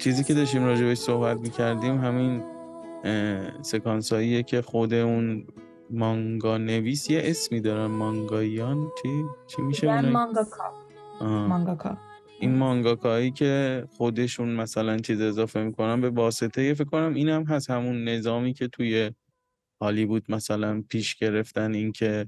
چیزی 0.07 0.23
که 0.23 0.33
داشتیم 0.33 0.63
راجبش 0.63 0.97
صحبت 0.97 1.37
می‌کردیم 1.37 1.97
همین 2.01 2.43
سکانس 3.61 4.13
هاییه 4.13 4.43
که 4.43 4.61
خود 4.61 4.93
اون 4.93 5.47
مانگا 5.89 6.57
نویس 6.57 7.09
یه 7.09 7.21
اسمی 7.23 7.61
دارن 7.61 7.85
مانگایان 7.85 8.91
چی؟ 9.01 9.23
چی 9.47 9.61
میشه 9.61 10.01
مانگاکا. 10.01 10.71
مانگاکا. 11.21 11.97
این 12.39 12.55
مانگاکایی 12.55 13.31
که 13.31 13.83
خودشون 13.97 14.49
مثلا 14.49 14.97
چیز 14.97 15.21
اضافه 15.21 15.63
می‌کنن 15.63 16.01
به 16.01 16.09
واسطه 16.09 16.73
فکر 16.73 16.89
کنم 16.89 17.13
اینم 17.13 17.43
هست 17.43 17.69
همون 17.69 18.03
نظامی 18.03 18.53
که 18.53 18.67
توی 18.67 19.11
هالیوود 19.81 20.23
مثلا 20.29 20.83
پیش 20.89 21.15
گرفتن 21.15 21.73
اینکه 21.73 22.25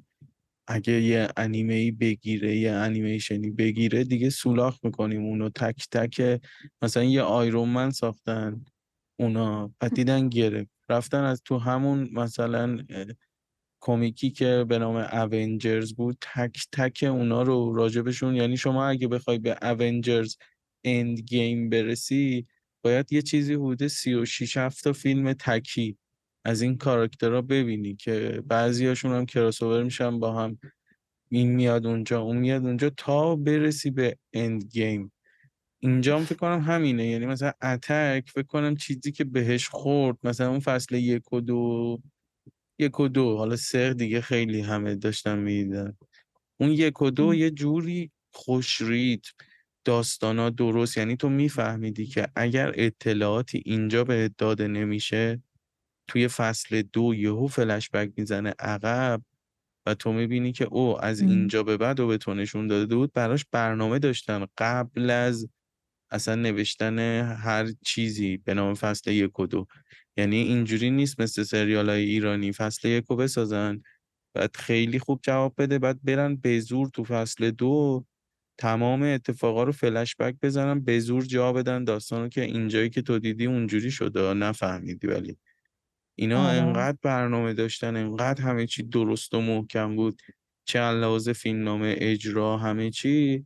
اگه 0.71 0.93
یه 1.01 1.27
انیمه 1.37 1.73
ای 1.73 1.91
بگیره 1.91 2.55
یه 2.57 2.71
انیمیشنی 2.71 3.49
بگیره 3.49 4.03
دیگه 4.03 4.29
سولاخ 4.29 4.79
می‌کنیم 4.83 5.25
اونو. 5.25 5.49
تک 5.49 5.87
تک 5.91 6.41
مثلا 6.81 7.03
یه 7.03 7.21
Iron 7.21 7.60
Man 7.60 7.89
ساختن 7.89 8.65
اونا 9.19 9.73
دیدن 9.95 10.29
گرفت. 10.29 10.69
رفتن 10.89 11.23
از 11.23 11.41
تو 11.45 11.57
همون 11.57 12.09
مثلا 12.13 12.77
کمیکی 13.81 14.29
که 14.31 14.65
به 14.69 14.79
نام 14.79 14.95
Avengers 15.33 15.93
بود 15.93 16.17
تک 16.21 16.65
تک 16.71 17.05
اونا 17.09 17.41
رو 17.43 17.73
راجبشون. 17.75 18.35
یعنی 18.35 18.57
شما 18.57 18.87
اگه 18.87 19.07
بخوای 19.07 19.39
به 19.39 19.57
Avengers 19.63 20.35
Endgame 20.83 21.69
برسی 21.69 22.47
باید 22.83 23.13
یه 23.13 23.21
چیزی 23.21 23.53
حدود 23.53 23.87
36 23.87 24.57
7 24.57 24.83
تا 24.83 24.93
فیلم 24.93 25.33
تکی 25.33 25.97
از 26.45 26.61
این 26.61 26.77
کاراکترها 26.77 27.41
ببینی 27.41 27.95
که 27.95 28.43
بعضیاشون 28.47 29.11
هم 29.11 29.25
کراسوور 29.25 29.83
میشن 29.83 30.19
با 30.19 30.43
هم. 30.43 30.59
این 31.31 31.51
میاد 31.51 31.85
اونجا 31.85 32.21
اون 32.21 32.37
میاد 32.37 32.65
اونجا 32.65 32.89
تا 32.89 33.35
برسی 33.35 33.91
به 33.91 34.17
Endgame 34.33 35.11
اینجا 35.79 36.17
هم 36.17 36.25
فکر 36.25 36.35
کنم 36.35 36.61
همینه 36.61 37.07
یعنی 37.07 37.25
مثلا 37.25 37.51
اتک 37.61 38.29
فکر 38.29 38.47
کنم 38.47 38.75
چیزی 38.75 39.11
که 39.11 39.23
بهش 39.23 39.67
خورد 39.67 40.17
مثلا 40.23 40.49
اون 40.49 40.59
فصل 40.59 40.95
یک 40.95 41.33
و 41.33 41.41
دو 41.41 41.99
یک 42.79 42.99
و 42.99 43.07
دو 43.07 43.37
حالا 43.37 43.55
سه 43.55 43.93
دیگه 43.93 44.21
خیلی 44.21 44.61
همه 44.61 44.95
داشتن 44.95 45.39
می‌دیدن. 45.39 45.97
اون 46.59 46.71
یک 46.71 47.01
و 47.01 47.09
دو 47.09 47.33
یه 47.33 47.51
جوری 47.51 48.11
خوشرید 48.33 49.25
داستانا 49.85 50.49
درست 50.49 50.97
یعنی 50.97 51.15
تو 51.15 51.29
میفهمیدی 51.29 52.05
که 52.05 52.27
اگر 52.35 52.71
اطلاعاتی 52.75 53.61
اینجا 53.65 54.03
به 54.03 54.31
داده 54.37 54.67
نمیشه 54.67 55.41
توی 56.09 56.29
فصل 56.29 56.83
دو 56.93 57.15
یهو 57.15 57.47
فلش 57.47 57.91
بک 57.91 58.11
می‌زنه 58.17 58.55
عقب 58.59 59.23
و 59.87 59.95
تو 59.95 60.13
می‌بینی 60.13 60.51
که 60.53 60.65
او 60.65 61.05
از 61.05 61.21
اینجا 61.21 61.63
به 61.63 61.77
بعد 61.77 62.01
و 62.01 62.07
به 62.07 62.17
تو 62.17 62.35
نشون 62.35 62.67
داده 62.67 62.95
بود 62.95 63.13
براش 63.13 63.45
برنامه 63.51 63.99
داشتن. 63.99 64.47
قبل 64.59 65.11
از 65.11 65.49
اصلا 66.11 66.35
نوشتن 66.35 66.99
هر 67.35 67.67
چیزی 67.85 68.37
به 68.37 68.53
نام 68.53 68.75
فصل 68.75 69.11
یک 69.11 69.39
و 69.39 69.47
دو. 69.47 69.67
یعنی 70.17 70.37
اینجوری 70.37 70.91
نیست 70.91 71.21
مثل 71.21 71.43
سریال 71.43 71.89
های 71.89 72.03
ایرانی 72.05 72.51
فصل 72.53 72.87
یک 72.89 73.05
رو 73.09 73.15
بسازن 73.15 73.81
بعد 74.35 74.57
خیلی 74.57 74.99
خوب 74.99 75.19
جواب 75.23 75.53
بده 75.57 75.79
بعد 75.79 75.99
برن 76.03 76.35
به 76.35 76.59
زور 76.59 76.89
تو 76.89 77.03
فصل 77.03 77.51
دو 77.51 78.05
تمام 78.59 79.03
اتفاقا 79.03 79.63
رو 79.63 79.71
فلش 79.71 80.15
بک 80.19 80.35
بزنن 80.43 80.79
به 80.79 80.99
زور 80.99 81.23
جا 81.25 81.53
بدن 81.53 81.83
داستانو 81.83 82.29
که 82.29 82.41
اینجایی 82.43 82.89
که 82.89 83.01
تو 83.01 83.19
دیدی 83.19 83.45
اونجوری 83.45 83.91
شده 83.91 84.33
نفهمیدی 84.33 85.07
ولی. 85.07 85.37
اینا 86.19 86.47
آره. 86.47 86.57
انقدر 86.57 86.97
برنامه 87.01 87.53
داشتن 87.53 87.95
انقدر 87.95 88.41
همه 88.41 88.67
چی 88.67 88.83
درست 88.83 89.33
و 89.33 89.41
محکم 89.41 89.95
بود 89.95 90.21
چه 90.65 90.79
لحاظ 90.79 91.29
فیلمنامه 91.29 91.95
اجرا 91.97 92.57
همه 92.57 92.91
چی 92.91 93.45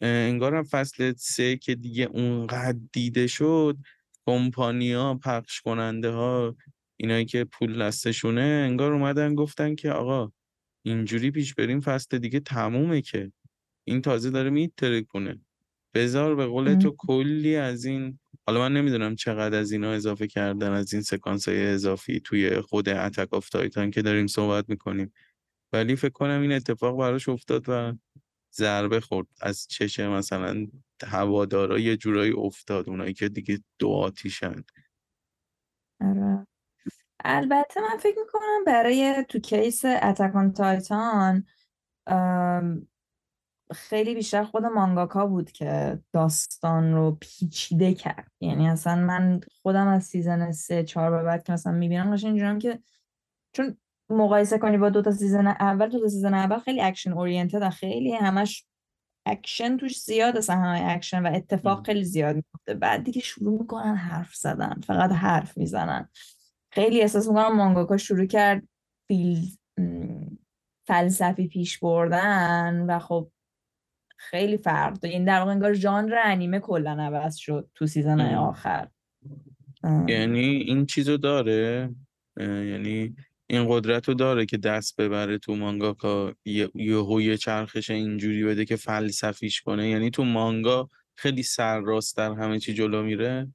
انگارم 0.00 0.62
فصل 0.62 1.12
سه 1.16 1.56
که 1.56 1.74
دیگه 1.74 2.04
اونقدر 2.04 2.78
دیده 2.92 3.26
شد 3.26 3.78
کمپانیا 4.26 5.14
پخش 5.14 5.60
کننده 5.60 6.10
ها 6.10 6.56
اینایی 6.96 7.24
که 7.24 7.44
پول 7.44 7.82
دستشونه 7.82 8.40
انگار 8.40 8.92
اومدن 8.92 9.34
گفتن 9.34 9.74
که 9.74 9.90
آقا 9.90 10.32
اینجوری 10.82 11.30
پیش 11.30 11.54
بریم 11.54 11.80
فصل 11.80 12.18
دیگه 12.18 12.40
تمومه 12.40 13.02
که. 13.02 13.32
این 13.84 14.02
تازه 14.02 14.30
داره 14.30 14.50
میتره 14.50 15.02
کنه 15.02 15.40
بذار 15.94 16.34
به 16.34 16.46
قول 16.46 16.74
تو 16.74 16.94
کلی 16.98 17.56
از 17.56 17.84
این 17.84 18.18
حالا 18.50 18.60
من 18.60 18.72
نمی‌دونم 18.72 19.14
چقدر 19.14 19.58
از 19.58 19.72
اینا 19.72 19.92
اضافه 19.92 20.26
کردن 20.26 20.72
از 20.72 20.92
این 20.92 21.02
سکانس 21.02 21.48
های 21.48 21.66
اضافی 21.66 22.20
توی 22.20 22.60
خود 22.60 22.88
اتک 22.88 23.34
آف 23.34 23.48
تایتان 23.48 23.90
که 23.90 24.02
داریم 24.02 24.26
صحبت 24.26 24.68
می‌کنیم. 24.68 25.12
ولی 25.72 25.96
فکر 25.96 26.12
کنم 26.12 26.40
این 26.40 26.52
اتفاق 26.52 26.98
براش 26.98 27.28
افتاد 27.28 27.64
و 27.68 27.92
ضربه 28.54 29.00
خورد. 29.00 29.26
از 29.40 29.66
چشم 29.68 30.08
مثلا 30.08 30.66
هوادارا 31.06 31.78
یه 31.78 31.96
جورایی 31.96 32.32
افتاد 32.32 32.88
اونایی 32.88 33.14
که 33.14 33.28
دیگه 33.28 33.60
دو 33.78 33.88
آتیشن. 33.88 34.64
آره. 36.00 36.46
البته 37.24 37.80
من 37.80 37.98
فکر 37.98 38.18
می‌کنم 38.18 38.64
برای 38.66 39.24
تو 39.28 39.38
case 39.38 39.84
Attack 39.84 40.35
on 40.35 40.52
Titan 40.52 41.46
خیلی 43.72 44.14
بیشتر 44.14 44.44
خود 44.44 44.64
مانگاکا 44.64 45.26
بود 45.26 45.52
که 45.52 45.98
داستان 46.12 46.92
رو 46.92 47.18
پیچیده 47.20 47.94
کرد. 47.94 48.32
یعنی 48.40 48.68
اصلا 48.68 48.96
من 48.96 49.40
خودم 49.62 49.88
از 49.88 50.04
season 50.04 50.52
سه 50.52 50.82
چهار 50.84 51.10
به 51.10 51.22
بعد 51.22 51.44
که 51.44 51.52
مثلا 51.52 51.72
می‌بینم 51.72 52.14
قشنگ 52.14 52.28
اینجورم 52.28 52.58
که 52.58 52.78
چون 53.52 53.76
مقایسه 54.10 54.58
کنی 54.58 54.78
با 54.78 54.90
دو 54.90 55.02
تا 55.02 55.10
season 55.10 55.46
اول 55.46 55.88
دو 55.88 56.00
تا 56.00 56.08
season 56.08 56.34
اول 56.34 56.58
خیلی 56.58 56.80
action 56.80 57.12
oriented 57.12 57.68
خیلی 57.68 58.12
همش 58.12 58.66
اکشن 59.26 59.76
توش 59.76 60.00
زیاد 60.00 60.40
صحنه 60.40 60.92
اکشن 60.92 61.22
و 61.22 61.34
اتفاق 61.34 61.86
خیلی 61.86 62.04
زیاد 62.04 62.36
میفته 62.36 62.74
بعد 62.74 63.04
دیگه 63.04 63.20
شروع 63.20 63.60
می‌کنن 63.60 63.94
حرف 63.94 64.34
زدن 64.34 64.80
فقط 64.86 65.10
حرف 65.10 65.58
می‌زنن. 65.58 66.08
خیلی 66.72 67.00
احساس 67.00 67.28
می‌کنم 67.28 67.56
مانگاکا 67.56 67.96
شروع 67.96 68.26
کرد 68.26 68.68
feel 69.08 69.56
فلسفی 70.86 71.48
پیش 71.48 71.78
بردن 71.78 72.84
و 72.88 72.98
خب 72.98 73.30
خیلی 74.20 74.58
فرق 74.58 74.92
داره. 74.92 75.14
این 75.14 75.24
در 75.24 75.38
واقع 75.38 75.50
انگار 75.50 75.72
ژانر 75.72 76.14
انیمه 76.24 76.58
کلا 76.60 76.90
عوض 76.90 77.36
شد 77.36 77.70
تو 77.74 77.86
season 77.86 78.20
آخر. 78.34 78.88
یعنی 80.08 80.40
این 80.40 80.86
چیزو 80.86 81.16
داره؟ 81.16 81.90
یعنی 82.40 83.16
این 83.46 83.66
قدرت 83.68 84.08
رو 84.08 84.14
داره 84.14 84.46
که 84.46 84.56
دست 84.56 85.00
ببره 85.00 85.38
تو 85.38 85.56
مانگاکا 85.56 86.32
یه 86.44 86.70
یه 86.74 87.36
چرخش 87.36 87.90
اینجوری 87.90 88.44
بده 88.44 88.64
که 88.64 88.76
فلسفیش 88.76 89.60
کنه؟ 89.60 89.88
یعنی 89.88 90.10
تو 90.10 90.24
مانگا 90.24 90.88
خیلی 91.14 91.42
سرراست 91.42 92.16
در 92.16 92.32
همه 92.32 92.58
چی 92.58 92.74
جلو 92.74 93.02
میره؟ 93.02 93.48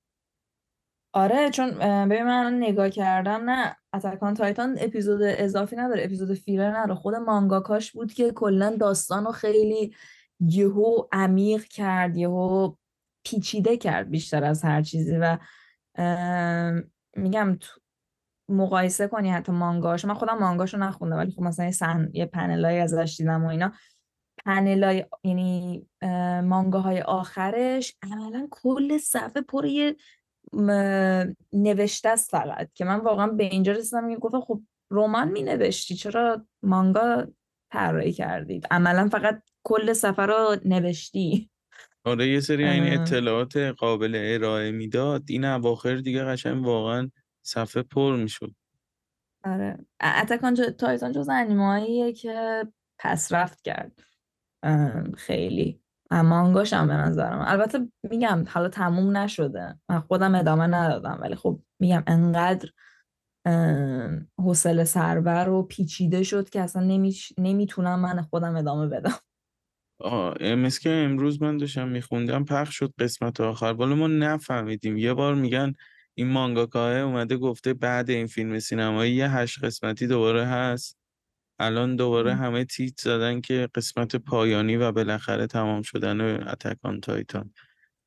آره 1.13 1.49
چون 1.49 1.71
ببین 2.09 2.23
من 2.23 2.57
نگاه 2.57 2.89
کردم 2.89 3.49
نه 3.49 3.75
اتکان 3.93 4.33
تایتان 4.33 4.77
اپیزود 4.79 5.21
اضافی 5.23 5.75
نداره 5.75 6.03
اپیزود 6.03 6.33
فیلر 6.33 6.77
نداره. 6.77 6.95
خود 6.95 7.15
مانگاکاش 7.15 7.91
بود 7.91 8.13
که 8.13 8.31
کلا 8.31 8.75
داستان 8.79 9.25
رو 9.25 9.31
خیلی 9.31 9.93
یهو 10.39 11.03
عمیق 11.11 11.63
کرد 11.63 12.17
یهو 12.17 12.73
پیچیده 13.23 13.77
کرد 13.77 14.09
بیشتر 14.09 14.43
از 14.43 14.63
هر 14.63 14.81
چیزی 14.81 15.17
و 15.17 15.37
میگم 17.17 17.59
مقایسه 18.49 19.07
کنی 19.07 19.29
حتی 19.29 19.51
مانگاش 19.51 20.05
من 20.05 20.13
خودم 20.13 20.37
مانگاشو 20.37 20.77
نخوندم 20.77 21.17
ولی 21.17 21.31
خب 21.31 21.41
مثلا 21.41 21.71
سن... 21.71 22.09
یه 22.13 22.25
پنلای 22.25 22.79
ازش 22.79 23.15
دیدم 23.17 23.43
و 23.43 23.47
اینا. 23.47 23.71
پنلای 24.45 25.05
یعنی 25.23 25.87
مانگاهای 26.43 27.01
آخرش 27.01 27.95
عملا 28.03 28.47
کل 28.51 28.97
صفحه 28.97 29.41
پر 29.41 29.65
یه 29.65 29.95
نوشته 31.53 32.09
است 32.09 32.31
فقط 32.31 32.73
که 32.73 32.85
من 32.85 32.99
واقعا 32.99 33.27
به 33.27 33.43
اینجا 33.43 33.71
رسیدم 33.71 34.09
که 34.09 34.19
گفتم 34.19 34.41
خب 34.41 34.61
رمان 34.91 35.31
می 35.31 35.43
نوشتی 35.43 35.95
چرا 35.95 36.45
مانگا 36.63 37.27
طراحی 37.71 38.13
کردید 38.13 38.67
عملا 38.71 39.09
فقط 39.09 39.41
کل 39.65 39.93
سفر 39.93 40.27
رو 40.27 40.55
نوشتی. 40.65 41.49
آره 42.05 42.27
یه 42.27 42.39
سری 42.39 42.65
این 42.65 43.01
اطلاعات 43.01 43.57
قابل 43.57 44.21
ارائه 44.25 44.71
می‌داد. 44.71 45.23
این 45.29 45.45
اواخر 45.45 45.95
دیگه 45.95 46.23
قشنگ 46.23 46.65
واقعا 46.65 47.11
صفحه 47.45 47.83
پر 47.83 48.15
می‌شد. 48.15 48.55
آره. 49.43 49.77
اتکان 50.01 50.55
تایتان 50.55 51.11
جز 51.11 51.29
انیماییه 51.29 52.13
که 52.13 52.67
پس 52.99 53.33
رفت 53.33 53.61
کرد. 53.61 53.99
خیلی. 55.17 55.81
مانگاش 56.11 56.73
هم 56.73 56.87
به 56.87 56.93
نظرم 56.93 57.43
البته 57.47 57.79
میگم 58.09 58.45
حالا 58.49 58.69
تموم 58.69 59.17
نشده. 59.17 59.79
من 59.89 59.99
خودم 59.99 60.35
ادامه 60.35 60.67
ندادم 60.67 61.17
ولی 61.21 61.35
خب 61.35 61.59
میگم 61.79 62.03
انقدر 62.07 62.69
حوصله 64.37 64.83
سربر 64.83 65.49
و 65.49 65.63
پیچیده 65.63 66.23
شد 66.23 66.49
که 66.49 66.61
اصلا 66.61 66.99
نمی‌تونم 67.37 67.99
من 67.99 68.21
خودم 68.21 68.55
ادامه 68.55 68.87
بدم. 68.87 69.19
آه 69.99 70.33
که 70.81 70.89
امروز 70.89 71.41
من 71.41 71.57
داشتم 71.57 71.87
میخوندم 71.87 72.45
پخش 72.45 72.75
شد 72.77 72.93
قسمت 72.99 73.41
آخر. 73.41 73.73
بالا 73.73 73.95
ما 73.95 74.07
نفهمیدیم. 74.07 74.97
یه 74.97 75.13
بار 75.13 75.35
میگن 75.35 75.73
این 76.15 76.27
مانگاکاه 76.27 76.97
اومده 76.97 77.37
گفته 77.37 77.73
بعد 77.73 78.09
این 78.09 78.27
فیلم 78.27 78.59
سینمایی 78.59 79.13
یه 79.15 79.31
هشت 79.31 79.63
قسمتی 79.63 80.07
دوباره 80.07 80.45
هست. 80.45 80.97
الان 81.59 81.95
دوباره 81.95 82.35
همه 82.35 82.65
تیت 82.65 82.99
زدن 83.01 83.41
که 83.41 83.69
قسمت 83.75 84.15
پایانی 84.15 84.75
و 84.75 84.91
بالاخره 84.91 85.47
تمام 85.47 85.81
شدن 85.81 86.21
اتکان 86.47 87.01
تایتان 87.01 87.53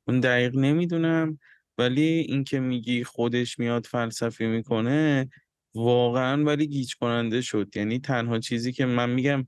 اون 0.08 0.20
دقیق 0.20 0.56
نمی‌دونم 0.56 1.38
ولی 1.78 2.02
اینکه 2.02 2.60
میگی 2.60 3.04
خودش 3.04 3.58
میاد 3.58 3.86
فلسفی 3.86 4.46
می‌کنه 4.46 5.28
واقعا 5.74 6.44
ولی 6.44 6.66
گیج 6.66 6.94
کننده 6.94 7.40
شد. 7.40 7.76
یعنی 7.76 7.98
تنها 7.98 8.38
چیزی 8.38 8.72
که 8.72 8.86
من 8.86 9.10
میگم 9.10 9.46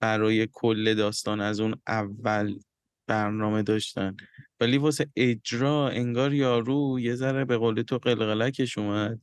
برای 0.00 0.48
کل 0.52 0.94
داستان 0.94 1.40
از 1.40 1.60
اون 1.60 1.74
اول 1.86 2.58
برنامه 3.06 3.62
داشتن. 3.62 4.16
ولی 4.60 4.78
واسه 4.78 5.06
اجرا 5.16 5.88
انگار 5.88 6.34
یارو 6.34 7.00
یه 7.00 7.14
ذره 7.14 7.44
به 7.44 7.56
قول 7.56 7.82
تو 7.82 7.98
قلقلکش 7.98 8.78
اومد. 8.78 9.20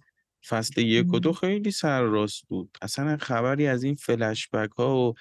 فصل 0.48 0.82
یک 0.82 1.14
و 1.14 1.20
دو 1.20 1.34
خیلی 1.34 1.72
سر 1.72 2.02
راست 2.02 2.44
بود. 2.48 2.78
اصلا 2.82 3.18
خبری 3.18 3.68
از 3.68 3.84
این 3.84 3.96
فلشبک 3.96 4.70
ها 4.72 4.98
و 4.98 5.14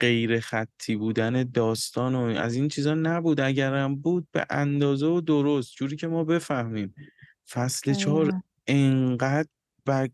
غیر 0.00 0.40
خطی 0.40 0.96
بودن 0.96 1.42
داستان 1.42 2.14
و 2.14 2.20
از 2.20 2.54
این 2.54 2.68
چیزا 2.68 2.94
نبود. 2.94 3.40
اگرم 3.40 3.96
بود 3.96 4.28
به 4.32 4.46
اندازه 4.50 5.06
و 5.06 5.20
درست. 5.20 5.74
جوری 5.74 5.96
که 5.96 6.06
ما 6.06 6.24
بفهمیم. 6.24 6.94
فصل 7.50 7.94
چهار 7.94 8.32
انقدر 8.66 9.48
بگ 9.86 10.10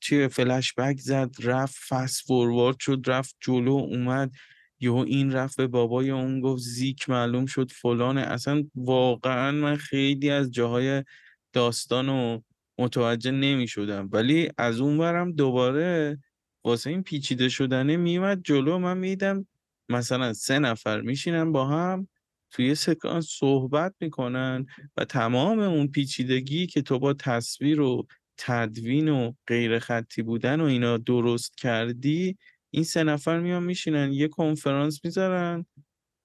چی 0.00 0.28
فلش 0.28 0.74
بک 0.74 0.98
زد 0.98 1.30
رفت 1.42 1.76
فست 1.88 2.26
فوروارد 2.26 2.78
شد 2.78 3.02
رفت 3.06 3.36
جلو 3.40 3.72
اومد 3.72 4.32
یهو 4.80 4.96
این 4.96 5.32
رفت 5.32 5.56
به 5.56 5.66
بابای 5.66 6.10
اون 6.10 6.40
گفت 6.40 6.62
زیک 6.62 7.08
معلوم 7.08 7.46
شد 7.46 7.70
فلانه. 7.70 8.20
اصلا 8.20 8.64
واقعا 8.74 9.52
من 9.52 9.76
خیلی 9.76 10.30
از 10.30 10.50
جاهای 10.50 11.04
داستان 11.52 12.06
رو 12.06 12.44
متوجه 12.78 13.30
نمی 13.30 13.68
شدم 13.68 14.08
ولی 14.12 14.50
از 14.58 14.80
اون 14.80 14.98
برم 14.98 15.32
دوباره 15.32 16.18
واسه 16.64 16.90
این 16.90 17.02
پیچیده 17.02 17.48
شدنه 17.48 17.96
میومد 17.96 18.42
جلو 18.44 18.78
من 18.78 18.98
میدم 18.98 19.46
مثلا 19.88 20.32
سه 20.32 20.58
نفر 20.58 21.00
میشینن 21.00 21.52
با 21.52 21.66
هم 21.66 22.08
توی 22.50 22.74
سکانس 22.74 23.28
صحبت 23.38 23.94
می‌کنن 24.00 24.66
و 24.96 25.04
تمام 25.04 25.58
اون 25.58 25.88
پیچیدگی 25.88 26.66
که 26.66 26.82
تو 26.82 26.98
با 26.98 27.14
تصویر 27.14 27.80
و 27.80 28.06
تدوین 28.36 29.08
و 29.08 29.32
غیر 29.46 29.78
خطی 29.78 30.22
بودن 30.22 30.60
و 30.60 30.64
اینا 30.64 30.96
درست 30.98 31.56
کردی 31.56 32.38
این 32.70 32.84
سه 32.84 33.04
نفر 33.04 33.40
میان 33.40 33.62
میشینن 33.62 34.12
یه 34.12 34.28
کنفرانس 34.28 35.04
می‌ذارن 35.04 35.66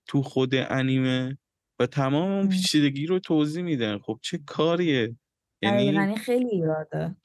تو 0.08 0.22
خود 0.22 0.55
انیمه 0.55 1.38
و 1.80 1.86
تمام 1.86 2.32
اون 2.32 2.49
پیچیدگی 2.49 3.05
رو 3.05 3.20
توضیح 3.20 3.64
میدن. 3.64 3.97
خب 3.97 4.20
چه 4.22 4.38
کاریه؟ 4.38 5.16
یعنی 5.62 6.16
خیلی 6.16 6.49
ایراده 6.49 7.16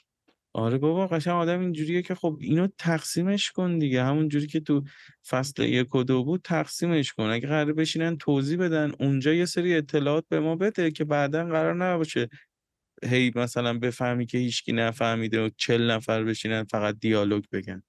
آره 0.55 0.79
بابا 0.79 1.07
قشنگ 1.07 1.35
آدم 1.35 1.61
اینجوریه 1.61 2.03
که 2.03 2.15
خب 2.15 2.39
اینو 2.41 2.69
تقسیمش 2.79 3.51
کن 3.51 3.79
دیگه. 3.79 4.05
همون 4.05 4.29
جوری 4.29 4.47
که 4.47 4.61
تو 4.61 4.85
فصل 5.29 5.63
یک 5.63 5.95
و 5.95 6.03
دو 6.03 6.25
بود 6.25 6.41
تقسیمش 6.45 7.13
کن. 7.13 7.25
اگه 7.25 7.49
قرار 7.49 7.73
بشینن 7.73 8.17
توضیح 8.17 8.59
بدن 8.59 8.93
اونجا 9.01 9.35
یه 9.35 9.45
سری 9.45 9.75
اطلاعات 9.75 10.25
به 10.29 10.41
ما 10.41 10.57
بده 10.57 10.91
که 10.91 11.05
بعدا 11.05 11.45
قرار 11.45 11.75
نباشه 11.75 12.29
هی 13.05 13.33
مثلا 13.35 13.79
بفهمی 13.79 14.27
که 14.27 14.39
هیچکی 14.39 14.73
نفهمیده 14.73 15.47
و 15.47 15.51
چل 15.57 15.91
نفر 15.91 16.25
بشینن 16.25 16.65
فقط 16.65 16.99
دیالوگ 17.01 17.45
بگن. 17.53 17.83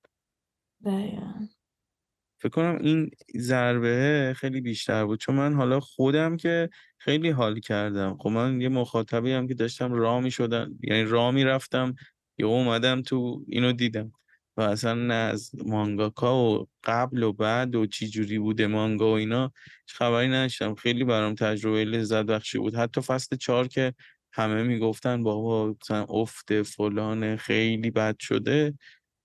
فکر 2.41 2.49
کنم 2.49 2.77
این 2.81 3.11
ضربه 3.37 4.33
خیلی 4.37 4.61
بیشتر 4.61 5.05
بود. 5.05 5.19
چون 5.19 5.35
من 5.35 5.53
حالا 5.53 5.79
خودم 5.79 6.37
که 6.37 6.69
خیلی 6.97 7.29
حال 7.29 7.59
کردم. 7.59 8.17
خب 8.19 8.29
من 8.29 8.61
یه 8.61 8.69
مخاطبی 8.69 9.31
هم 9.31 9.47
که 9.47 9.53
داشتم 9.53 9.93
راه 9.93 10.19
می 10.19 10.31
شدم. 10.31 10.79
یعنی 10.83 11.03
راه 11.03 11.31
می 11.31 11.43
رفتم 11.43 11.95
یا 12.37 12.47
اومدم 12.47 13.01
تو 13.01 13.45
اینو 13.47 13.71
دیدم. 13.71 14.11
و 14.57 14.61
اصلا 14.61 14.93
نه 14.93 15.13
از 15.13 15.51
مانگاکا 15.65 16.43
و 16.43 16.67
قبل 16.83 17.23
و 17.23 17.33
بعد 17.33 17.75
و 17.75 17.85
چی 17.85 18.07
جوری 18.07 18.39
بوده 18.39 18.67
مانگا 18.67 19.11
و 19.11 19.15
اینا 19.15 19.51
خبری 19.87 20.27
نشتم 20.27 20.75
خیلی 20.75 21.03
برام 21.03 21.35
تجربه 21.35 21.85
لذت 21.85 22.25
بخشی 22.25 22.57
بود. 22.57 22.75
حتی 22.75 23.01
فصل 23.01 23.35
چهار 23.35 23.67
که 23.67 23.93
همه 24.33 24.63
می‌گفتن 24.63 25.23
بابا 25.23 25.75
مثلا 25.81 26.03
افت 26.09 26.63
فلان 26.63 27.35
خیلی 27.35 27.91
بد 27.91 28.15
شده. 28.19 28.77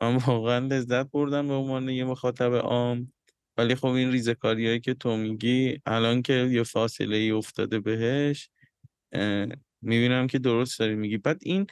من 0.02 0.16
واقعا 0.16 0.58
لذت 0.58 1.10
بردم 1.10 1.48
به 1.48 1.54
عنوان 1.54 1.88
یه 1.88 2.04
مخاطب 2.04 2.54
عام. 2.54 3.12
ولی 3.56 3.74
خب 3.74 3.86
این 3.86 4.12
ریزکاریایی 4.12 4.80
که 4.80 4.94
تو 4.94 5.16
میگی 5.16 5.80
الان 5.86 6.22
که 6.22 6.32
یه 6.32 6.62
فاصله 6.62 7.16
ای 7.16 7.30
افتاده 7.30 7.80
بهش 7.80 8.50
می‌بینم 9.82 10.26
که 10.26 10.38
درست 10.38 10.78
داری 10.78 10.94
میگی. 10.94 11.18
بعد 11.18 11.38
این 11.42 11.66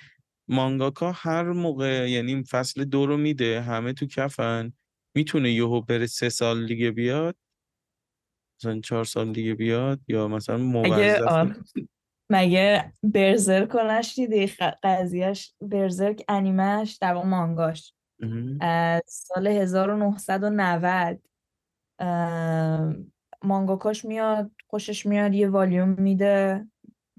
مانگاکا 0.48 1.12
هر 1.12 1.42
موقع 1.42 2.10
یعنی 2.10 2.44
فصل 2.44 2.84
دو 2.84 3.06
رو 3.06 3.16
میده 3.16 3.60
همه 3.60 3.92
تو 3.92 4.06
کفن 4.06 4.72
می‌تونه 5.16 5.52
یهو 5.52 5.80
بره 5.80 6.06
سه 6.06 6.28
سال 6.28 6.66
دیگه 6.66 6.90
بیاد؟ 6.90 7.36
مثلا 8.60 8.80
چهار 8.80 9.04
سال 9.04 9.32
دیگه 9.32 9.54
بیاد؟ 9.54 10.00
یا 10.08 10.28
مثلا 10.28 10.58
موظف 10.58 11.52
مگه 12.30 12.92
برزرک 13.02 13.70
رو 13.70 13.90
نشنیدی؟ 13.90 14.52
قضیهش 14.82 15.54
برزرک 15.60 16.24
انیمش 16.28 16.98
در 17.00 17.14
مانگاش. 17.14 17.94
از 18.60 19.02
سال 19.06 19.46
1990 19.46 21.20
مانگاکاش 23.42 24.04
میاد 24.04 24.50
خوشش 24.66 25.06
میاد 25.06 25.34
یه 25.34 25.48
والیوم 25.48 25.88
میده 25.88 26.66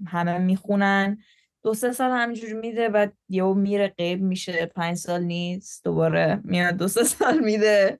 همه 0.06 0.38
می‌خونن. 0.38 1.18
دو 1.62 1.74
سه 1.74 1.92
سال 1.92 2.10
همینجور 2.10 2.52
میده 2.52 2.88
و 2.88 3.06
یهو 3.28 3.54
میره 3.54 3.88
قیب 3.88 4.22
میشه 4.22 4.66
پنج 4.66 4.96
سال 4.96 5.22
نیست 5.22 5.84
دوباره 5.84 6.40
میاد 6.44 6.74
دو 6.76 6.88
سه 6.88 7.04
سال 7.14 7.38
میده. 7.38 7.98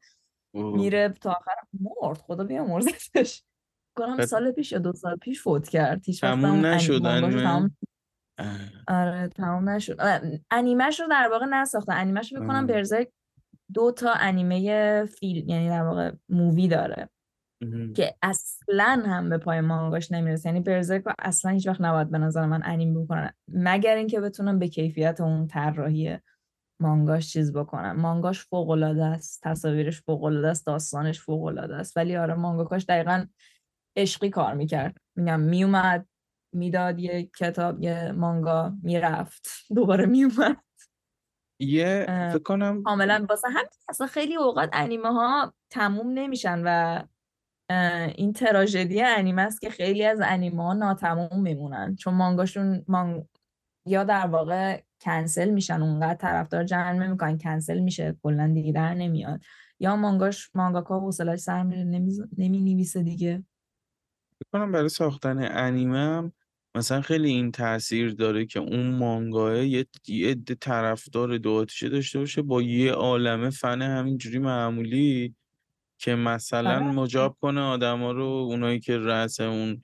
میره 0.55 1.09
تا 1.09 1.31
آخر 1.31 1.55
مرد 1.81 2.17
خدا 2.19 2.45
بیا 2.45 2.65
مرزتش 2.65 3.45
کنم 3.99 4.27
سال 4.27 4.53
پیش 4.53 4.73
یا 4.73 4.79
دو 4.79 4.93
سال 4.93 5.17
پیش 5.17 5.43
فوت 5.43 5.69
کرد. 5.69 6.05
هیچ 6.05 6.21
تموم 6.21 6.67
نشد 6.67 7.03
تمام... 7.03 7.77
آره 8.89 9.29
تمام 9.29 9.69
نشد. 9.69 9.97
انیمش 10.51 11.01
رو 11.01 11.07
در 11.11 11.29
واقع 11.33 11.47
نساختن 11.47 11.93
انیمش 11.97 12.33
رو 12.33 12.43
بکنم 12.43 12.67
برزرک 12.67 13.09
دو 13.75 13.93
تا 13.93 14.13
انیمه 14.13 15.05
فیلم 15.05 15.49
یعنی 15.49 15.69
در 15.69 15.83
واقع 15.83 16.13
مووی 16.29 16.69
داره. 16.69 17.09
که 17.97 18.15
اصلا 18.23 19.03
هم 19.07 19.29
به 19.29 19.39
پای 19.39 19.61
مانگاش 19.61 20.13
نمی‌رسه. 20.13 20.49
یعنی 20.49 20.61
برزرک 20.61 21.03
اصلا 21.19 21.51
هیچ 21.51 21.67
وقت 21.67 21.81
نباید 21.81 22.11
به 22.11 22.19
نظر 22.19 22.47
من 22.47 22.61
انیم 22.65 23.05
بکنن 23.05 23.33
مگر 23.53 23.97
اینکه 23.97 24.21
بتونم 24.21 24.59
به 24.59 24.69
کیفیت 24.69 25.21
اون 25.21 25.47
طراحی 25.47 26.19
مانگاش 26.81 27.33
چیز 27.33 27.53
بکنم. 27.53 28.01
مانگاش 28.01 28.45
فوق 28.45 28.71
العاده 28.71 29.05
است. 29.05 29.41
تصاویرش 29.43 30.03
فوق 30.03 30.25
العاده 30.25 30.49
است. 30.49 30.67
داستانش 30.67 31.21
فوق 31.21 31.45
العاده 31.45 31.77
است. 31.77 31.97
ولی 31.97 32.17
آره 32.17 32.35
مانگاکاش 32.35 32.85
دقیقا 32.85 33.25
عشقی 33.99 34.31
کار 34.31 34.55
می‌کرد. 34.55 34.97
میگم 35.17 35.41
میومد 35.41 36.09
می‌داد 36.55 36.99
یه 36.99 37.31
کتاب 37.39 37.83
یه 37.83 38.13
مانگا 38.13 38.73
می‌رفت. 38.83 39.49
دوباره 39.75 40.07
میومد 40.07 40.57
یه 41.61 42.05
فکر 42.33 42.43
کنم 42.43 42.83
کاملا 42.83 43.27
واسه 43.29 43.49
هم 43.49 43.65
اصلا 43.89 44.07
خیلی 44.07 44.37
اوقات 44.37 44.69
انیمه 44.73 45.09
ها 45.09 45.55
تموم 45.71 46.11
نمیشن 46.13 46.63
و 46.65 47.03
این 48.15 48.33
تراژدی 48.33 49.03
انیمه 49.03 49.43
است 49.43 49.61
که 49.61 49.71
خیلی 49.71 50.05
از 50.05 50.21
انیمه 50.25 50.63
ها 50.63 50.75
ناتموم 50.75 51.43
میمونن. 51.43 51.97
چون 51.97 52.15
مانگاشون 52.15 52.85
مانگ... 52.89 53.25
یا 53.87 54.05
در 54.05 54.27
واقع 54.27 54.81
کنسل 55.01 55.51
میشن 55.51 55.83
اونقدر 55.83 56.15
طرفدار 56.15 56.65
جمع 56.65 56.93
نمی‌کنن 56.93 57.39
کنسل 57.39 57.79
میشه 57.79 58.17
کلا 58.23 58.53
دیگه 58.55 58.73
در 58.73 58.95
نمیاد. 58.95 59.41
یا 59.81 59.97
مانگاش 59.97 60.51
مانگاکا 60.55 61.01
حوصله‌اش 61.01 61.39
سر 61.39 61.63
میره 61.63 61.85
نمی... 61.85 62.61
نویسه 62.61 63.03
دیگه. 63.03 63.45
کنم 64.53 64.73
برای 64.73 64.89
ساختن 64.89 65.39
انیمه 65.59 66.33
مثلا 66.75 67.01
خیلی 67.01 67.29
این 67.29 67.53
تاثیر 67.53 68.15
داره 68.15 68.47
که 68.47 68.61
اون 68.61 68.91
مانگاه 68.91 69.67
یه 69.67 69.87
عده 70.09 70.55
طرفدار 70.55 71.39
دو 71.39 71.65
داشته 71.65 72.19
باشه 72.19 72.43
با 72.43 72.63
یه 72.63 72.93
عالمه 72.93 73.51
فن 73.51 73.83
همینجوری 73.83 74.39
معمولی 74.39 75.35
که 75.99 76.15
مثلا 76.15 76.75
آره. 76.75 76.93
مجاب 76.93 77.37
کنه 77.41 77.61
آدما 77.61 78.13
رو 78.13 78.25
اونایی 78.25 78.81
که 78.81 78.99
رأس 78.99 79.41
اون 79.41 79.83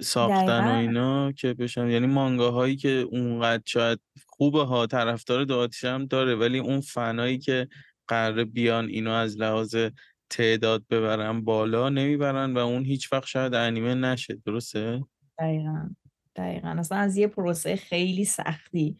ساختن 0.00 0.68
و 0.68 0.78
اینا 0.78 1.32
که 1.32 1.54
بشن 1.54 1.90
یعنی 1.90 2.06
مانگاهایی 2.06 2.76
که 2.76 2.88
اونقدر 2.88 3.62
شاید 3.66 4.00
خوبه 4.26 4.64
ها 4.64 4.86
طرفدار 4.86 5.44
دو 5.44 5.68
هم 5.82 6.06
داره 6.06 6.34
ولی 6.34 6.58
اون 6.58 6.80
فنایی 6.80 7.38
که 7.38 7.68
قرار 8.08 8.44
بیان 8.44 8.88
اینو 8.88 9.10
از 9.10 9.36
لحاظ 9.36 9.76
تعداد 10.32 10.84
ببرن 10.90 11.44
بالا 11.44 11.88
نمی‌برن 11.88 12.54
و 12.54 12.58
اون 12.58 12.84
هیچ 12.84 13.12
وقت 13.12 13.26
شاید 13.26 13.54
انیمه 13.54 13.94
نشه 13.94 14.34
درسته؟ 14.34 15.04
دقیقا 15.38 15.90
دقیقا. 16.36 16.68
اصلا 16.68 16.98
از 16.98 17.16
یه 17.16 17.26
پروسه 17.26 17.76
خیلی 17.76 18.24
سختی 18.24 18.98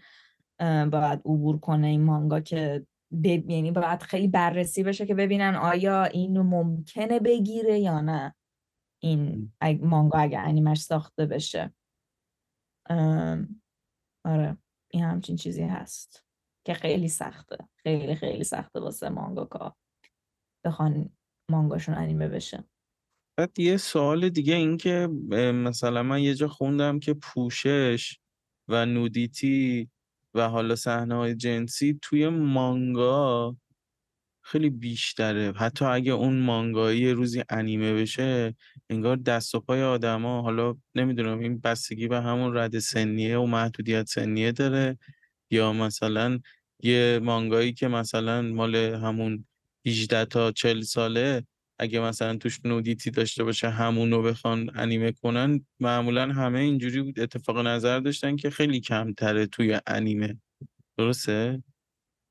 باید 0.61 1.21
عبور 1.25 1.61
کنه 1.61 1.87
این 1.87 2.03
مانگا 2.03 2.41
که 2.41 2.87
یعنی 3.25 3.73
باید 3.73 4.03
خیلی 4.03 4.29
بررسی 4.29 4.83
بشه 4.83 5.07
که 5.07 5.15
ببینن 5.15 5.55
آیا 5.55 6.05
اینو 6.05 6.43
ممکنه 6.43 7.21
بگیره 7.21 7.79
یا 7.79 8.01
نه 8.01 8.35
این 9.03 9.53
مانگا 9.81 10.19
اگه 10.19 10.39
انیمش 10.39 10.79
ساخته 10.79 11.27
بشه. 11.27 11.75
آره 14.25 14.57
این 14.91 15.05
همچین 15.05 15.37
چیزی 15.37 15.63
هست 15.63 16.25
که 16.67 16.75
خیلی 16.75 17.09
سخته 17.09 17.57
خیلی 17.77 18.15
خیلی 18.15 18.45
سخته 18.45 18.81
واسه 18.81 19.09
مانگاکا. 19.09 19.77
بخوان 20.65 21.11
مانگاشون 21.51 21.95
انیمه 21.95 22.29
بشه. 22.29 22.65
بعد 23.39 23.59
یه 23.59 23.77
سوال 23.77 24.29
دیگه 24.29 24.55
این 24.55 24.77
که 24.77 25.09
مثلا 25.55 26.03
من 26.03 26.23
یه 26.23 26.35
جا 26.35 26.49
خوندم 26.49 26.99
که 26.99 27.15
پوشش 27.15 28.19
و 28.69 28.87
نودیتی 28.87 29.91
و 30.35 30.49
حالا 30.49 30.77
صحنه 30.77 31.15
های 31.15 31.35
جنسی 31.35 31.99
توی 32.03 32.29
مانگا 32.29 33.57
خیلی 34.45 34.71
بیشتره. 34.71 35.53
حتی 35.57 35.85
اگه 35.85 36.13
اون 36.13 36.41
مانگایی 36.41 37.11
روزی 37.13 37.43
انیمه 37.49 37.95
بشه 37.95 38.57
انگار 38.91 39.17
دست 39.17 39.55
و 39.55 39.61
پای 39.61 39.83
آدما 39.83 40.43
حالا 40.43 40.75
نمی‌دونم 40.95 41.39
این 41.39 41.61
بستگی 41.61 42.09
به 42.09 42.21
همون 42.21 42.57
رد 42.57 42.79
سنیه 42.79 43.39
و 43.39 43.47
محدودیت 43.47 44.07
سنیه 44.09 44.53
داره 44.53 44.99
یا 45.51 45.73
مثلا 45.73 46.41
یه 46.83 47.21
مانگایی 47.23 47.73
که 47.73 47.89
مثلا 47.89 48.43
مال 48.43 48.77
همون 48.77 49.47
18 49.87 50.25
تا 50.25 50.53
40 50.53 50.81
ساله 50.81 51.47
اگه 51.79 52.01
مثلا 52.01 52.37
توش 52.37 52.61
نودیتی 52.65 53.11
داشته 53.11 53.45
باشه 53.45 53.71
همونو 53.71 54.23
بخوان 54.23 54.71
انیمه 54.75 55.13
کنن 55.13 55.67
معمولا 55.81 56.33
همه 56.33 56.61
اینجوری 56.61 57.03
بود. 57.03 57.21
اتفاق 57.21 57.59
نظر 57.59 58.01
داشتن 58.01 58.37
که 58.37 58.51
خیلی 58.51 58.81
کمتره 58.81 59.47
توی 59.47 59.81
انیمه. 59.87 60.41
درسته؟ 60.99 61.63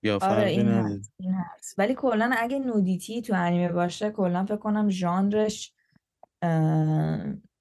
یا 0.04 0.18
آره 0.22 0.50
این 0.50 0.68
هست 0.68 1.14
این 1.20 1.34
هست. 1.34 1.76
ولی 1.78 1.96
کلا 1.96 2.32
اگه 2.38 2.60
نودیتی 2.60 3.22
تو 3.22 3.34
انیمه 3.36 3.72
باشه 3.72 4.12
کلا 4.12 4.46
فکر 4.46 4.58
کنم 4.58 4.90
ژانرش 4.90 5.74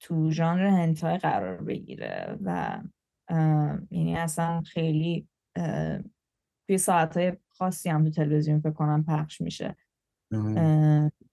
تو 0.01 0.31
ژانر 0.31 0.67
هنتای 0.67 1.19
قرار 1.19 1.63
بگیره 1.63 2.39
و 2.45 2.81
یعنی 3.91 4.17
اصلا 4.17 4.61
خیلی 4.61 5.29
توی 6.67 6.79
ساعتهای 6.79 7.33
خاصی 7.61 7.89
هم 7.89 8.05
تو 8.05 8.11
تلویزیون 8.11 8.61
فکر 8.61 8.71
کنم 8.73 9.05
پخش 9.05 9.41
میشه. 9.41 9.77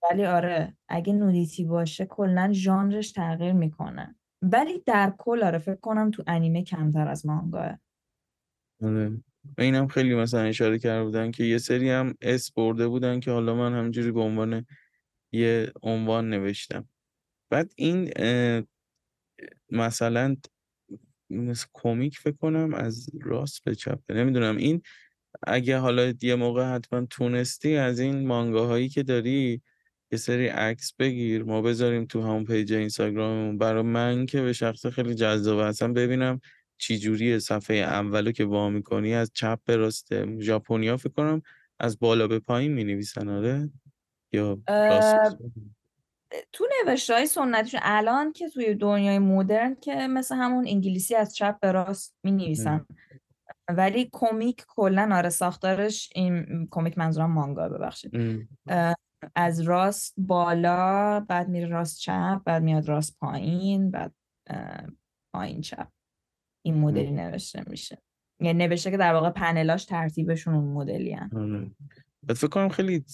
ولی 0.03 0.25
آره 0.25 0.78
اگه 0.89 1.13
نودیتی 1.13 1.63
باشه 1.63 2.05
کلا 2.05 2.49
ژانرش 2.53 3.11
تغییر 3.11 3.53
می‌کنه. 3.53 4.15
ولی 4.41 4.84
در 4.86 5.13
کل 5.17 5.43
آره 5.43 5.57
فکر 5.57 5.75
کنم 5.75 6.11
تو 6.11 6.23
انیمه 6.28 6.63
کمتر 6.63 7.07
از 7.07 7.25
مانگاه. 7.25 7.80
آره. 8.84 9.11
اینم 9.57 9.88
خیلی 9.88 10.15
مثلا 10.15 10.41
اشاره 10.41 10.80
کرده 10.80 11.03
بودن 11.03 11.32
که 11.32 11.43
یه 11.43 11.57
سری 11.57 11.89
هم 11.89 12.13
اسم 12.22 12.51
برده 12.51 12.88
بودن 12.88 13.19
که 13.19 13.32
حالا 13.32 13.55
من 13.55 13.73
همجوری 13.73 14.11
به 14.11 14.21
عنوان 14.21 14.65
یه 15.32 15.71
عنوان 15.84 16.30
نوشتم. 16.30 16.89
بعد 17.51 17.71
این 17.75 18.11
مثلا 19.71 20.36
مثل 21.30 21.67
کمیک 21.73 22.17
فکر 22.17 22.36
کنم 22.38 22.73
از 22.73 23.09
راست 23.21 23.63
به 23.63 23.75
چپ. 23.75 24.11
نمی‌دونم. 24.11 24.57
این 24.57 24.82
اگه 25.47 25.77
حالا 25.77 26.13
یه 26.21 26.35
موقع 26.35 26.75
حتما 26.75 27.05
تونستی 27.09 27.75
از 27.75 27.99
این 27.99 28.27
مانگاهایی 28.27 28.89
که 28.89 29.03
داری 29.03 29.61
یه 30.11 30.17
سری 30.17 30.47
عکس 30.47 30.93
بگیر. 30.93 31.43
ما 31.43 31.61
بذاریم 31.61 32.05
تو 32.05 32.21
همون 32.21 32.45
page 32.45 32.74
اینستاگراممون. 32.73 33.57
برای 33.57 33.83
من 33.83 34.25
که 34.25 34.41
به 34.41 34.53
شخص 34.53 34.85
خیلی 34.85 35.15
جذابه 35.15 35.65
اصلا 35.65 35.93
ببینم 35.93 36.41
چی 36.77 36.99
جوریه 36.99 37.39
صفحه 37.39 37.77
اولو 37.77 38.31
که 38.31 38.45
وا 38.45 38.69
می‌کنی. 38.69 39.13
از 39.13 39.31
چپ 39.33 39.59
به 39.65 39.75
راست 39.75 40.39
ژاپنیا 40.39 40.97
فکر 40.97 41.13
کنم 41.13 41.41
از 41.79 41.99
بالا 41.99 42.27
به 42.27 42.39
پایین 42.39 42.73
می 42.73 42.83
نویسن 42.83 43.29
آره؟ 43.29 43.69
یا 44.31 44.59
راست؟ 44.67 45.38
تو 46.53 46.67
نوشته 46.85 47.13
های 47.13 47.25
سنتیشون 47.25 47.79
الان 47.83 48.31
که 48.31 48.49
توی 48.49 48.75
دنیای 48.75 49.19
مدرن 49.19 49.75
که 49.81 49.95
مثل 49.95 50.35
همون 50.35 50.67
انگلیسی 50.67 51.15
از 51.15 51.35
چپ 51.35 51.59
به 51.59 51.71
راست 51.71 52.15
می 52.23 52.31
نویسن 52.31 52.85
ولی 53.70 54.09
کمیک 54.13 54.65
کلا 54.68 55.09
آره 55.13 55.30
ساختارش 55.30 56.09
این 56.15 56.68
کمیک 56.72 56.97
منظورم 56.97 57.32
مانگا 57.32 57.70
ببخشید. 57.70 58.11
از 59.36 59.61
راست 59.61 60.13
بالا 60.18 61.20
بعد 61.20 61.49
میره 61.49 61.68
راست 61.68 61.99
چپ 61.99 62.41
بعد 62.45 62.63
میاد 62.63 62.88
راست 62.88 63.18
پایین 63.20 63.91
بعد 63.91 64.13
پایین 65.34 65.61
چپ. 65.61 65.88
این 66.65 66.78
مدلی 66.78 67.11
نوشته 67.11 67.63
میشه. 67.68 68.01
یعنی 68.39 68.68
نوشته 68.68 68.91
که 68.91 68.97
در 68.97 69.13
واقع 69.13 69.30
پنلاش 69.30 69.86
ترتیبشون 69.86 70.53
اون 70.53 70.74
مدلی 70.74 71.13
هن. 71.13 71.30
آره. 71.36 71.72
بعد 72.24 72.38
فکر 72.38 72.47
کنم 72.47 72.70
خیلی 72.70 73.05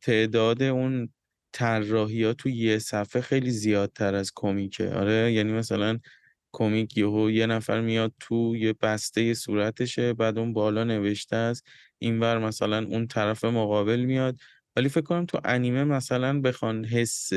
تعداد 0.00 0.62
اون 0.62 1.12
طراحی 1.52 2.24
ها 2.24 2.32
تو 2.32 2.48
یه 2.48 2.78
صفحه 2.78 3.22
خیلی 3.22 3.50
زیادتر 3.50 4.14
از 4.14 4.32
کمیکه. 4.34 4.94
آره 4.94 5.32
یعنی 5.32 5.52
مثلا 5.52 5.98
کمیک 6.54 6.96
یهو 6.98 7.30
یه 7.30 7.46
نفر 7.46 7.80
میاد 7.80 8.12
تو 8.20 8.56
یه 8.56 8.72
بسته 8.72 9.34
صورتشه 9.34 10.12
بعد 10.14 10.38
اون 10.38 10.52
بالا 10.52 10.84
نوشته 10.84 11.36
است 11.36 11.64
اینور 11.98 12.38
مثلا 12.38 12.86
اون 12.86 13.06
طرف 13.06 13.44
مقابل 13.44 14.00
میاد. 14.00 14.38
ولی 14.76 14.88
فکر 14.88 15.00
کنم 15.04 15.26
تو 15.26 15.40
انیمه 15.44 15.84
مثلا 15.84 16.40
بخوان 16.40 16.84
حس 16.84 17.30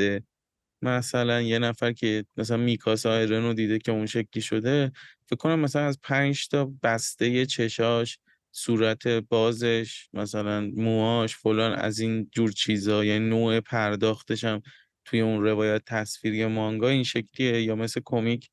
مثلا 0.82 1.40
یه 1.40 1.58
نفر 1.58 1.92
که 1.92 2.24
مثلا 2.36 2.56
میکاسا 2.56 3.18
ایرن 3.18 3.42
رو 3.42 3.54
دیده 3.54 3.78
که 3.78 3.92
اون 3.92 4.06
شکلی 4.06 4.42
شده 4.42 4.92
فکر 5.26 5.36
کنم 5.36 5.60
مثلا 5.60 5.86
از 5.86 5.98
پنج 6.02 6.48
تا 6.48 6.72
بسته 6.82 7.46
چشاش 7.46 8.18
صورت 8.52 9.06
بازش 9.08 10.08
مثلا 10.12 10.72
موهاش 10.76 11.36
فلان 11.36 11.72
از 11.72 12.00
این 12.00 12.30
جور 12.32 12.52
چیزا 12.52 13.04
یعنی 13.04 13.28
نوع 13.28 13.60
پرداختش 13.60 14.44
هم 14.44 14.62
توی 15.04 15.20
اون 15.20 15.42
روایت 15.42 15.82
تصویری 15.86 16.46
مانگا 16.46 16.88
این 16.88 17.04
شکلیه 17.04 17.62
یا 17.62 17.76
مثل 17.76 18.00
کمیک 18.04 18.50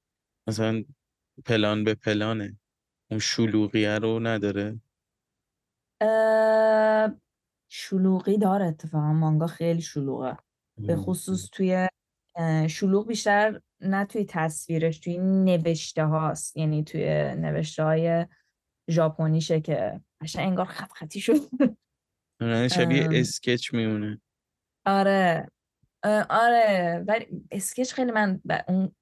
مثلا 0.47 0.83
پلان 1.45 1.83
به 1.83 1.95
پلانه. 1.95 2.57
اون 3.11 3.19
شلوغیه 3.19 3.99
رو 3.99 4.19
نداره؟ 4.19 4.79
اه، 6.01 7.11
شلوغی 7.71 8.37
داره 8.37 8.65
اتفاقا. 8.65 9.13
مانگا 9.13 9.47
خیلی 9.47 9.81
شلوغه. 9.81 10.37
به 10.77 10.95
خصوص 10.95 11.49
توی 11.51 11.87
شلوغ 12.69 13.07
بیشتر 13.07 13.61
نه 13.81 14.05
توی 14.05 14.25
تصویرش 14.29 14.99
توی 14.99 15.17
نوشته 15.17 16.05
هاست. 16.05 16.57
یعنی 16.57 16.83
توی 16.83 17.05
نوشته 17.35 17.83
های 17.83 18.25
ژاپنیشه 18.89 19.61
که 19.61 20.01
قشنگ 20.21 20.47
انگار 20.47 20.65
خط 20.65 20.91
خطی 20.91 21.19
شد. 21.19 21.33
نه 22.41 22.67
شبیه. 22.77 23.09
اسکچ 23.11 23.73
میمونه. 23.73 24.21
آره. 24.85 25.51
آره. 26.29 27.03
ولی 27.07 27.27
اسکچ 27.51 27.93
خیلی 27.93 28.11
من 28.11 28.41
اون 28.67 28.95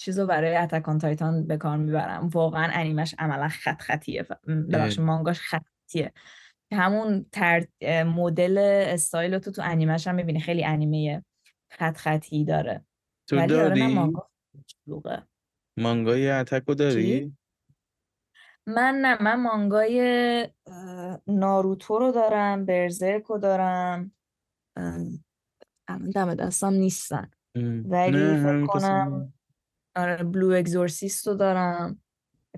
اه، 0.00 0.04
چیزو 0.04 0.26
برای 0.26 0.56
اتکان 0.56 0.98
تایتان 0.98 1.46
به 1.46 1.56
کار 1.56 1.76
می‌برم. 1.76 2.28
واقعا 2.28 2.70
انیمش 2.72 3.14
عملا 3.18 3.48
خط 3.48 3.80
خطیه. 3.80 4.22
ببخشید 4.46 5.00
مانگاش 5.00 5.40
خط 5.40 5.64
خطیه. 5.64 6.12
همون 6.72 7.26
تر... 7.32 7.66
مدل 8.04 8.58
استایل 8.88 9.38
تو 9.38 9.50
تو 9.50 9.62
انیمش 9.64 10.06
هم 10.06 10.14
می‌بینی. 10.14 10.40
خیلی 10.40 10.64
انیمه 10.64 11.24
خط 11.70 11.96
خطی 11.96 12.44
داره. 12.44 12.84
تو 13.28 13.36
ولی 13.36 13.54
آره 13.54 13.68
داری؟ 13.68 13.94
مانگا. 13.94 14.28
مانگای 15.78 16.30
Attack 16.30 16.68
و 16.68 16.74
داری؟ 16.74 17.36
من 18.66 18.94
نه 18.94 19.22
من 19.22 19.42
مانگای 19.42 20.48
ناروتو 21.26 21.98
رو 21.98 22.12
دارم 22.12 22.64
Berserk 22.64 23.22
رو 23.22 23.38
دارم. 23.38 24.12
دم 26.14 26.34
دستم 26.34 26.72
نیستن. 26.72 27.30
ولی 27.84 28.36
فکر 28.36 28.66
کنم 28.66 29.32
آره 29.96 30.24
Blue 30.24 30.56
Exorcist 30.56 31.28
رو 31.28 31.34
دارم. 31.34 32.00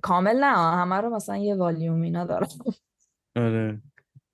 کامل 0.03 0.37
نه 0.37 0.57
همه 0.57 0.97
رو 0.97 1.11
مثلا 1.11 1.37
یه 1.37 1.55
والیوم 1.55 2.03
اینا 2.03 2.25
دارم. 2.25 2.49
آره. 3.37 3.83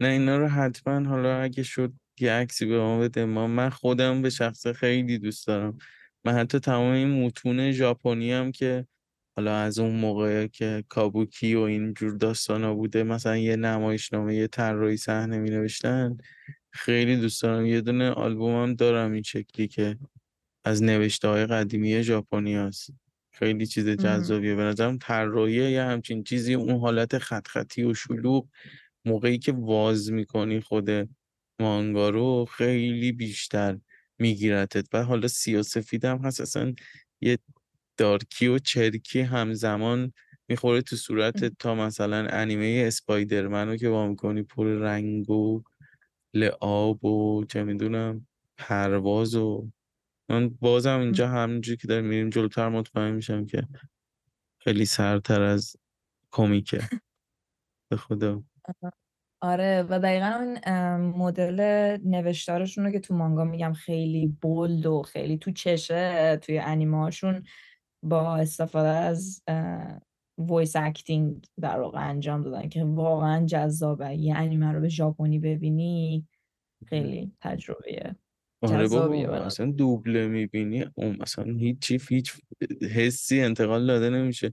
نه 0.01 0.09
اینا 0.09 0.37
رو 0.37 0.49
حتما 0.49 1.09
حالا 1.09 1.41
اگه 1.41 1.63
شد 1.63 1.93
یه 2.21 2.33
عکسی 2.33 2.67
به 2.67 2.79
ما 2.79 2.99
بده. 2.99 3.25
ما 3.25 3.47
من 3.47 3.71
خودم 3.71 4.23
به 4.23 4.31
شخص 4.31 4.67
خیلی 4.67 5.19
دوست 5.19 5.47
دارم. 5.47 5.79
من 6.25 6.33
حتی 6.33 6.59
تمام 6.59 6.93
این 6.93 7.25
متون 7.25 7.73
ژاپنی 7.73 8.33
هم 8.33 8.53
که 8.53 8.87
حالا 9.37 9.57
از 9.57 9.79
اون 9.79 9.97
موقع 9.97 10.47
که 10.47 10.85
کابوکی 10.89 11.55
و 11.55 11.61
اینجور 11.61 12.17
داستانا 12.17 12.75
بوده 12.75 13.03
مثلا 13.03 13.37
یه 13.37 13.57
نمایشنامه 13.57 14.35
یه 14.35 14.47
طراحی 14.47 14.97
صحنه 14.97 15.39
می 15.39 15.51
نوشتن 15.51 16.17
خیلی 16.71 17.17
دوست 17.17 17.43
دارم. 17.43 17.67
یه 17.67 17.81
دونه 17.81 18.11
آلبومم 18.11 18.75
دارم 18.75 19.13
این 19.13 19.23
شکلی 19.23 19.69
که 19.69 19.97
از 20.69 20.83
نوشته 20.83 21.29
های 21.29 21.47
قدیمی 21.47 22.03
ژاپنی 22.03 22.55
هست. 22.55 22.91
خیلی 23.33 23.67
چیز 23.67 23.89
جذابیه. 23.89 24.55
به 24.55 24.63
نظرم 24.63 24.99
طراحی 24.99 25.71
یه 25.71 25.83
همچین 25.83 26.25
چیزی 26.25 26.55
اون 26.55 26.81
حالت 26.81 27.19
خط 27.19 27.49
خطی 27.49 27.83
و 27.83 27.95
شلوغ 27.95 28.49
موقعی 29.05 29.39
که 29.39 29.53
واز 29.53 30.13
می‌کنی 30.13 30.61
خود 30.61 30.91
مانگا 31.61 32.09
رو 32.09 32.45
خیلی 32.45 33.13
بیشتر 33.13 33.79
میگیرتت. 34.19 34.87
و 34.93 35.05
حالا 35.05 35.29
سیاسفید 35.29 36.05
هم 36.05 36.19
هست. 36.19 36.41
اصلا 36.41 36.75
یه 37.21 37.39
دارکی 37.97 38.47
و 38.47 38.59
چرکی 38.59 39.21
همزمان 39.21 40.13
می‌خوره 40.49 40.83
تو 40.83 40.97
صورتت 40.97 41.53
تا 41.59 41.75
مثلا 41.75 42.27
انیمه 42.31 42.85
اسپایدرمن 42.87 43.69
رو 43.69 43.77
که 43.77 43.89
با 43.89 44.07
می‌کنی 44.07 44.43
پر 44.43 44.67
رنگ 44.67 45.31
و 45.31 45.63
لعاب 46.35 47.05
و 47.05 47.45
چه 47.45 47.63
می‌دونم 47.65 48.27
پرواز 48.59 49.35
و 49.35 49.71
من 50.29 50.49
بازم 50.49 51.01
اینجا 51.01 51.29
همینجوری 51.29 51.77
که 51.77 51.89
داریم 51.89 52.05
میریم 52.05 52.31
جلوتر 52.31 52.69
مطمئن 52.69 53.11
میشم 53.11 53.47
که 53.47 53.67
خیلی 54.59 54.85
سرتر 54.85 55.43
از 55.43 55.77
کمیکه. 56.31 56.81
به 57.91 57.97
خدا. 57.97 58.43
آره 59.41 59.83
و 59.83 59.99
دقیقا 59.99 60.27
اون 60.27 60.59
مدل 61.01 61.61
نوشتارشون 62.05 62.85
رو 62.85 62.91
که 62.91 63.01
تو 63.01 63.15
مانگا 63.15 63.45
میگم 63.45 63.73
خیلی 63.73 64.27
bold 64.27 64.87
و 64.87 65.03
خیلی 65.03 65.39
تو 65.39 65.53
چشه 65.53 66.37
توی 66.37 66.59
انیماشون 66.59 67.43
با 68.03 68.37
استفاده 68.37 68.89
از 68.89 69.43
voice 70.39 70.77
acting 70.77 71.47
در 71.61 71.81
واقع 71.81 72.09
انجام 72.09 72.43
دادن 72.43 72.69
که 72.69 72.85
واقعا 72.85 73.47
جذابه. 73.47 74.15
یه 74.15 74.37
انیمه 74.37 74.73
رو 74.73 74.81
به 74.81 74.89
ژاپنی 74.89 75.39
ببینی 75.39 76.27
خیلی 76.87 77.33
تجربه 77.41 78.17
آره 78.61 78.89
بابا. 78.89 79.37
اصلا 79.37 79.71
دوبله 79.71 80.27
می‌بینی. 80.27 80.87
اون 80.95 81.17
مثلا 81.21 81.45
هیچی 81.45 82.01
هیچ 82.09 82.33
حسی 82.95 83.41
انتقال 83.41 83.87
داده 83.87 84.11
نمیشه. 84.11 84.53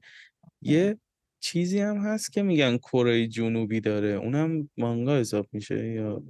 یه 0.62 0.98
چیزی 1.40 1.80
هم 1.80 1.98
هست 1.98 2.32
که 2.32 2.44
میگن 2.44 2.78
کره 2.78 3.28
جنوبی 3.28 3.82
داره. 3.82 4.08
اونم 4.10 4.70
مانگا 4.78 5.18
حساب 5.18 5.48
میشه 5.52 5.88
یا 5.88 6.24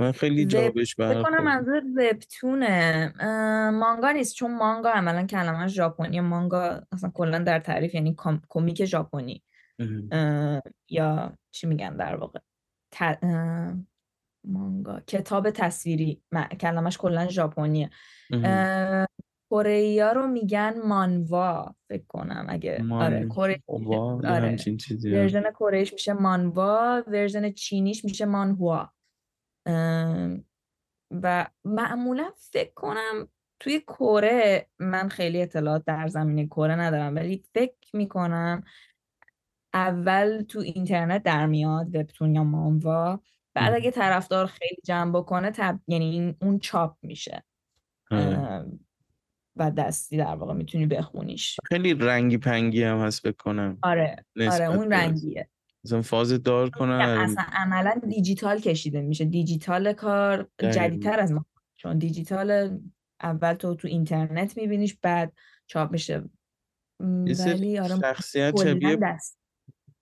من 0.00 0.12
خیلی 0.12 0.44
جا 0.44 0.68
وب 0.68 0.74
بهش 0.74 0.94
فکر 0.94 1.22
کنم 1.22 1.44
منظور 1.44 1.82
وبتونه. 1.96 3.12
مانگا 3.70 4.12
نیست 4.12 4.34
چون 4.34 4.56
مانگا 4.56 4.90
عملا 4.90 5.26
کلمه 5.26 5.66
ژاپنی. 5.68 6.20
مانگا 6.20 6.82
اصلا 6.92 7.10
کلا 7.14 7.38
در 7.38 7.58
تعریف 7.58 7.94
یعنی 7.94 8.16
کمیک 8.48 8.84
ژاپنی. 8.84 9.42
یا 10.88 11.38
چی 11.50 11.66
میگن 11.66 11.96
در 11.96 12.16
واقع؟ 12.16 12.40
مانگا. 14.44 15.00
کتاب 15.00 15.50
تصویری. 15.50 16.22
کلمش 16.60 16.98
کلا 16.98 17.28
ژاپنیه. 17.28 17.90
کره 19.50 20.12
رو 20.12 20.26
میگن 20.26 20.74
مانوا 20.84 21.74
فکر 21.88 22.04
کنم. 22.08 22.46
اگه 22.48 22.84
آره 22.92 23.28
کره 23.28 23.62
آره. 24.24 24.56
version 25.04 25.50
کره‌ش 25.60 25.92
میشه 25.92 26.12
مانوا. 26.12 27.02
version 27.06 27.52
چینیش 27.52 28.04
میشه 28.04 28.24
مانهوا. 28.24 28.88
و 31.10 31.46
معمولا 31.64 32.30
فکر 32.36 32.72
کنم 32.74 33.28
توی 33.60 33.80
کره 33.80 34.66
من 34.78 35.08
خیلی 35.08 35.42
اطلاعات 35.42 35.84
در 35.84 36.08
زمینه 36.08 36.46
کره 36.46 36.76
ندارم 36.76 37.14
ولی 37.14 37.44
فکر 37.54 37.96
می‌کنم 37.96 38.64
اول 39.74 40.42
تو 40.42 40.58
اینترنت 40.58 41.22
در 41.22 41.46
میاد 41.46 41.96
وبتون 41.96 42.34
یا 42.34 42.44
مانوا. 42.44 43.20
بعد 43.54 43.74
اگه 43.74 43.90
طرفدار 43.90 44.46
خیلی 44.46 44.80
جمع 44.84 45.12
بکنه 45.12 45.50
تب... 45.50 45.80
یعنی 45.86 46.36
اون 46.42 46.58
چاپ 46.58 46.96
میشه. 47.02 47.44
و 49.56 49.70
دستی 49.70 50.16
در 50.16 50.34
واقع 50.34 50.54
می‌تونی 50.54 50.86
بخونیش. 50.86 51.56
خیلی 51.64 51.94
رنگی 51.94 52.38
پنگی 52.38 52.82
هم 52.82 52.98
هست 52.98 53.26
بکنم 53.26 53.78
آره 53.82 54.24
آره 54.50 54.64
اون 54.64 54.92
رنگیه. 54.92 55.48
مثلا 55.84 56.02
فاز 56.02 56.42
دار 56.42 56.70
کنن. 56.70 57.00
اصلا 57.00 57.44
عملا 57.52 58.00
دیجیتال 58.08 58.60
کشیده 58.60 59.00
میشه. 59.00 59.24
دیجیتال 59.24 59.92
کار 59.92 60.48
جدیدتر 60.58 61.20
از 61.20 61.32
ما. 61.32 61.44
چون 61.76 61.98
دیجیتال 61.98 62.78
اول 63.22 63.54
تو 63.54 63.74
تو 63.74 63.88
اینترنت 63.88 64.56
میبینیش 64.56 64.96
بعد 65.02 65.32
چاپ 65.66 65.92
میشه. 65.92 66.22
ولی 67.00 67.78
آره 67.78 67.96
شخصیت 67.96 68.62
شبیه 68.62 68.98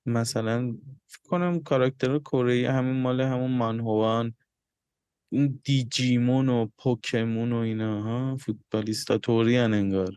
مثلا 0.08 0.76
فکر 1.06 1.28
کنم 1.28 1.60
کاراکتر 1.60 2.18
کره 2.18 2.70
همین 2.72 3.02
مال 3.02 3.20
همون 3.20 3.50
مانهوان 3.50 4.34
این 5.32 5.60
دیجیمون 5.64 6.48
و 6.48 6.66
پوکمون 6.78 7.52
و 7.52 7.56
اینا 7.56 8.02
ها؟ 8.02 8.36
فوتبالیستا 8.36 9.18
طوری 9.18 9.58
انگار 9.58 10.16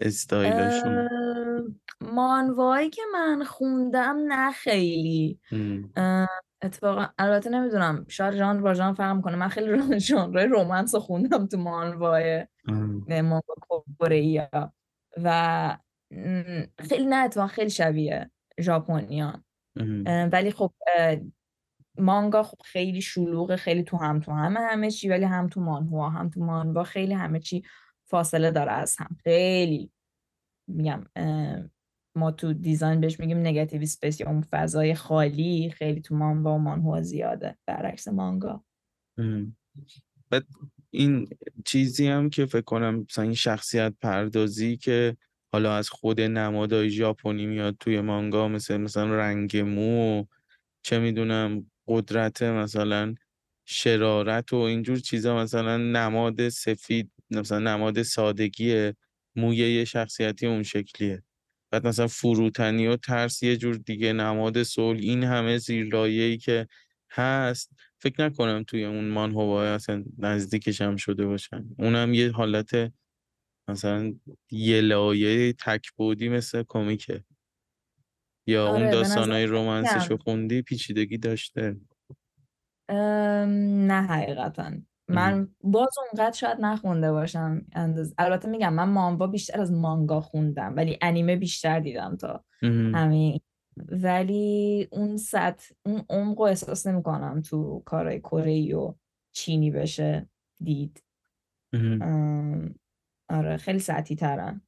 استایلشون. 0.00 1.08
مانوایی 2.00 2.90
که 2.90 3.02
من 3.12 3.44
خوندم 3.44 4.16
نه 4.28 4.52
خیلی. 4.52 5.38
اتفاقا 6.62 7.06
البته 7.18 7.50
نمی‌دونم 7.50 8.04
شاید 8.08 8.34
جان 8.34 8.62
با 8.62 8.74
جان 8.74 8.94
فهم 8.94 9.22
کنه 9.22 9.36
من 9.36 9.48
خیلی 9.48 9.66
رای 10.32 10.46
romance 10.46 10.94
رو 10.94 11.00
خوندم 11.00 11.46
تو 11.46 11.58
مانوای 11.58 12.46
مانوا 13.08 13.84
کره 14.00 14.50
و 15.16 15.78
خیلی 16.78 17.06
نه 17.06 17.16
اتفاقا 17.16 17.46
خیلی 17.46 17.70
شبیه. 17.70 18.30
ژاپنیان 18.60 19.44
ولی 20.32 20.50
خب 20.50 20.74
مانگا 21.98 22.42
خب 22.42 22.58
خیلی 22.64 23.00
شلوغه 23.00 23.56
خیلی 23.56 23.82
تو 23.82 23.96
هم 23.96 24.20
تو 24.20 24.32
همه 24.32 24.60
همه 24.60 24.90
چی 24.90 25.08
ولی 25.08 25.24
هم 25.24 25.48
تو 25.48 25.60
مانهوا 25.60 26.10
هم 26.10 26.30
تو 26.30 26.40
مانوا 26.40 26.84
خیلی 26.84 27.14
همه 27.14 27.40
چی 27.40 27.62
فاصله 28.04 28.50
داره 28.50 28.72
از 28.72 28.96
هم. 28.98 29.16
خیلی 29.24 29.90
میگم 30.68 31.04
ما 32.16 32.30
تو 32.30 32.52
design 32.52 33.00
بهش 33.00 33.20
میگیم 33.20 33.38
negative 33.38 33.86
space 33.86 34.20
یا 34.20 34.28
اون 34.28 34.40
فضای 34.40 34.94
خالی 34.94 35.70
خیلی 35.70 36.00
تو 36.00 36.14
مانوا 36.14 36.54
و 36.54 36.58
مانهوا 36.58 37.02
زیاده 37.02 37.58
برعکس 37.66 38.08
مانگا. 38.08 38.64
این 40.90 41.28
چیزی 41.64 42.08
هم 42.08 42.30
که 42.30 42.46
فکر 42.46 42.60
کنم 42.60 42.94
مثلا 43.10 43.24
این 43.24 43.34
شخصیت 43.34 43.94
پردازی 44.00 44.76
که 44.76 45.16
حالا 45.54 45.76
از 45.76 45.88
خود 45.90 46.20
نمادهای 46.20 46.90
ژاپنی 46.90 47.46
میاد 47.46 47.76
توی 47.80 48.00
مانگا 48.00 48.48
مثل 48.48 48.76
مثلا 48.76 49.16
رنگ 49.16 49.56
مو 49.56 50.24
چه 50.82 50.98
می‌دونم 50.98 51.66
قدرت 51.88 52.42
مثلا 52.42 53.14
شرارت 53.66 54.52
و 54.52 54.56
اینجور 54.56 54.98
چیزا 54.98 55.36
مثلا 55.36 55.76
نماد 55.76 56.48
سفید 56.48 57.10
مثلا 57.30 57.58
نماد 57.58 58.02
سادگی 58.02 58.92
مویه 59.36 59.84
شخصیتی 59.84 60.46
اون 60.46 60.62
شکلیه. 60.62 61.22
بعد 61.70 61.86
مثلا 61.86 62.06
فروتنی 62.06 62.86
و 62.86 62.96
ترس 62.96 63.42
یه 63.42 63.56
جور 63.56 63.76
دیگه 63.76 64.12
نماد 64.12 64.62
سول 64.62 64.96
این 64.96 65.24
همه 65.24 65.58
زیرلایه‌ای 65.58 66.36
که 66.38 66.68
هست. 67.10 67.70
فکر 67.98 68.24
نکنم 68.24 68.64
توی 68.64 68.84
اون 68.84 69.08
مانهوای 69.08 69.68
اصلا 69.68 70.04
نزدیکش 70.18 70.80
هم 70.80 70.96
شده 70.96 71.26
باشن. 71.26 71.64
اونم 71.78 72.14
یه 72.14 72.30
حالت 72.30 72.92
مثلا 73.68 74.14
یه 74.50 74.80
لایه 74.80 75.52
تکبودی 75.52 76.28
مثل 76.28 76.62
کمیکه 76.68 77.24
یا 78.46 78.68
آره، 78.68 78.82
اون 78.82 78.90
داستانهای 78.90 79.46
رومنسش 79.46 80.12
خوندی 80.12 80.62
پیچیدگی 80.62 81.18
داشته؟ 81.18 81.76
نه 82.88 84.02
حقیقتا. 84.02 84.72
من 85.08 85.48
باز 85.60 85.88
اونقدر 85.98 86.36
شاید 86.36 86.58
نخونده 86.60 87.12
باشم. 87.12 87.66
انداز 87.72 88.14
البته 88.18 88.48
میگم 88.48 88.72
من 88.72 88.88
مانوا 88.88 89.26
بیشتر 89.26 89.60
از 89.60 89.72
مانگا 89.72 90.20
خوندم 90.20 90.76
ولی 90.76 90.98
انیمه 91.00 91.36
بیشتر 91.36 91.80
دیدم 91.80 92.16
تا 92.16 92.44
همین. 92.62 93.40
ولی 93.76 94.88
اون 94.92 95.16
سطح 95.16 95.74
اون 95.86 96.04
عمق 96.10 96.38
رو 96.38 96.44
احساس 96.44 96.86
نمی 96.86 97.02
کنم 97.02 97.42
تو 97.42 97.82
کارهای 97.86 98.20
کره 98.20 98.76
و 98.76 98.94
چینی 99.32 99.70
بشه 99.70 100.28
دید. 100.64 101.02
آره 103.28 103.56
خیلی 103.56 103.78
سطحی 103.78 104.16
ترن 104.16 104.60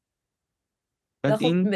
خب 1.27 1.45
این... 1.45 1.71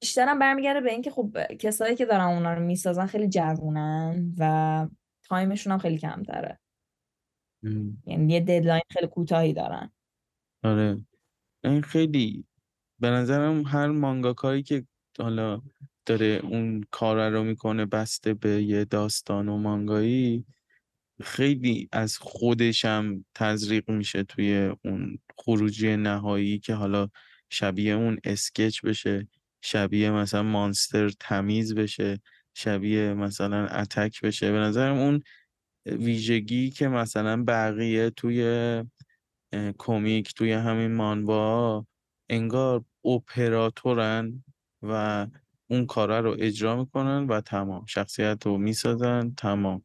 بیشترم 0.00 0.38
برمیگرده 0.38 0.80
به 0.80 0.92
اینکه 0.92 1.10
خب 1.10 1.52
کسایی 1.58 1.96
که 1.96 2.06
دارن 2.06 2.24
اونا 2.24 2.54
رو 2.54 2.62
می‌سازن 2.62 3.06
خیلی 3.06 3.28
جوونن 3.28 4.34
و 4.38 4.88
time 5.22 5.47
شون 5.47 5.72
هم 5.72 5.78
خیلی 5.78 5.98
کمتره. 5.98 6.58
یعنی 8.06 8.32
یه 8.32 8.40
deadline 8.40 8.82
خیلی 8.90 9.06
کوتاهی 9.06 9.52
دارن. 9.52 9.92
آره. 10.64 11.00
این 11.64 11.82
خیلی 11.82 12.44
به 13.00 13.10
نظرم 13.10 13.62
هر 13.62 13.86
مانگاکایی 13.86 14.62
که 14.62 14.86
حالا 15.18 15.62
داره 16.06 16.26
اون 16.26 16.84
کار 16.90 17.30
رو 17.30 17.44
می‌کنه 17.44 17.86
بسته 17.86 18.34
به 18.34 18.62
یه 18.62 18.84
داستان 18.84 19.48
و 19.48 19.58
مانگایی 19.58 20.46
خیلی 21.22 21.88
از 21.92 22.18
خودشم 22.18 23.24
تزریق 23.34 23.90
میشه 23.90 24.22
توی 24.24 24.72
اون 24.84 25.18
خروجی 25.38 25.96
نهایی 25.96 26.58
که 26.58 26.74
حالا 26.74 27.08
شبیه 27.50 27.92
اون 27.94 28.18
اسکچ 28.24 28.82
بشه 28.84 29.28
شبیه 29.64 30.10
مثلا 30.10 30.42
مانستر 30.42 31.08
تمیز 31.20 31.74
بشه 31.74 32.20
شبیه 32.54 33.14
مثلا 33.14 33.66
اتک 33.66 34.20
بشه. 34.20 34.52
به 34.52 34.58
نظرم 34.58 34.96
اون 34.98 35.22
ویژگی 35.86 36.70
که 36.70 36.88
مثلا 36.88 37.44
بقیه 37.44 38.10
توی 38.10 38.82
کمیک 39.78 40.34
توی 40.34 40.52
همین 40.52 40.94
مانوا 40.94 41.86
انگار 42.30 42.84
اپراتورن 43.04 44.44
و 44.82 45.26
اون 45.70 45.86
کارا 45.86 46.20
رو 46.20 46.36
اجرا 46.38 46.76
می‌کنن 46.76 47.26
و 47.26 47.40
تمام. 47.40 47.84
شخصیت 47.86 48.46
رو 48.46 48.58
می‌سازن 48.58 49.34
تمام. 49.36 49.82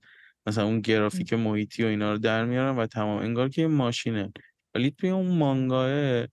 مثلا 0.47 0.65
اون 0.65 0.81
گرافیک 0.81 1.33
محیطی 1.33 1.83
و 1.83 1.87
اینا 1.87 2.11
رو 2.11 2.17
در 2.17 2.45
میارن 2.45 2.75
و 2.75 2.85
تمام 2.85 3.19
انگار 3.19 3.49
که 3.49 3.61
یه 3.61 3.67
ماشینه. 3.67 4.33
ولی 4.75 4.91
توی 4.91 5.09
اون 5.09 5.37
مانگاه 5.37 6.25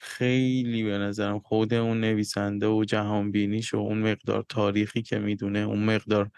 خیلی 0.00 0.82
به 0.82 0.98
نظرم 0.98 1.38
خود 1.38 1.74
اون 1.74 2.00
نویسنده 2.00 2.66
و 2.66 2.84
جهان 2.84 3.30
بینیش 3.30 3.74
و 3.74 3.76
اون 3.76 3.98
مقدار 3.98 4.44
تاریخی 4.48 5.02
که 5.02 5.18
می‌دونه 5.18 5.58
اون 5.58 5.84
مقدار 5.84 6.30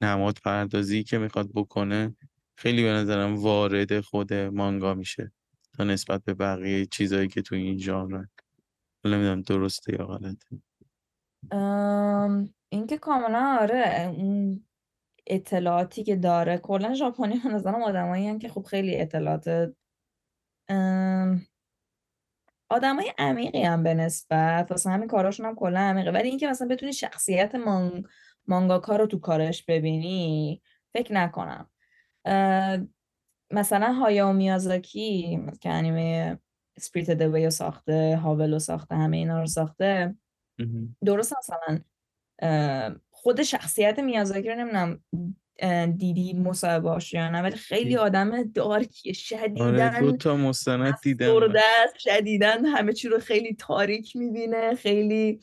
نماد 0.00 0.38
پردازی 0.44 1.04
که 1.04 1.18
می‌خواد 1.18 1.50
بکنه 1.54 2.16
خیلی 2.58 2.82
به 2.82 2.88
نظرم 2.88 3.36
وارد 3.36 4.00
خود 4.00 4.34
مانگا 4.34 4.94
میشه 4.94 5.32
تا 5.72 5.84
نسبت 5.84 6.24
به 6.24 6.34
بقیه 6.34 6.86
چیزایی 6.86 7.28
که 7.28 7.42
تو 7.42 7.54
این 7.54 7.78
ژانر. 7.78 8.24
نمی‌دونم 9.04 9.42
درسته 9.42 9.92
یا 9.92 10.06
غلطه. 10.06 10.62
این 12.68 12.86
که 12.86 12.98
کاملا 12.98 13.58
آره 13.60 14.12
اون 14.16 14.66
اطلاعاتی 15.26 16.04
که 16.04 16.16
داره. 16.16 16.58
کلا 16.58 16.94
ژاپنی 16.94 17.38
به 17.44 17.48
نظرم 17.48 17.82
آدمایی 17.82 18.38
که 18.38 18.48
خب 18.48 18.62
خیلی 18.62 19.00
اطلاعات 19.00 19.74
آدمای 22.68 23.12
عمیقی 23.18 23.62
هم 23.62 23.82
به 23.82 23.94
نسبت. 23.94 24.70
واسه 24.70 24.90
همین 24.90 25.08
کاراشون 25.08 25.46
هم 25.46 25.54
کلا 25.54 25.80
عمیقه. 25.80 26.10
ولی 26.10 26.28
اینکه 26.28 26.48
مثلا 26.48 26.68
بتونی 26.68 26.92
شخصیت 26.92 27.54
مانگ... 27.54 28.06
مانگاکا 28.46 28.96
رو 28.96 29.06
تو 29.06 29.18
کارش 29.18 29.64
ببینی 29.64 30.62
فکر 30.92 31.12
نکنم. 31.12 31.70
مثلا 33.50 33.92
هایا 33.92 34.32
میازاکی 34.32 35.40
که 35.60 35.70
انیمه 35.70 36.38
سپریت 36.78 37.10
دوی 37.10 37.50
ساخته 37.50 38.16
هاول 38.16 38.58
ساخته 38.58 38.94
همه 38.94 39.16
اینا 39.16 39.40
رو 39.40 39.46
ساخته. 39.46 40.14
درست 41.04 41.34
مثلا 41.38 41.80
خود 43.24 43.42
شخصیت 43.42 43.98
میازاکی 43.98 44.48
رو 44.48 44.54
نمی‌دونم 44.54 45.00
دیدی 45.96 46.32
مصاحبه 46.32 46.98
یا 47.12 47.30
نه 47.30 47.42
ولی 47.42 47.56
خیلی 47.56 47.96
آدم 47.96 48.42
دارکیه 48.42 49.12
شدیدن 49.12 49.94
آره 49.94 50.00
دو 50.00 50.16
تا 50.16 50.36
مستند 50.36 51.00
دیدم. 51.02 51.52
شدیدن 51.98 52.66
همه 52.66 52.92
چی 52.92 53.08
رو 53.08 53.18
خیلی 53.18 53.54
تاریک 53.54 54.16
می‌بینه 54.16 54.74
خیلی 54.74 55.40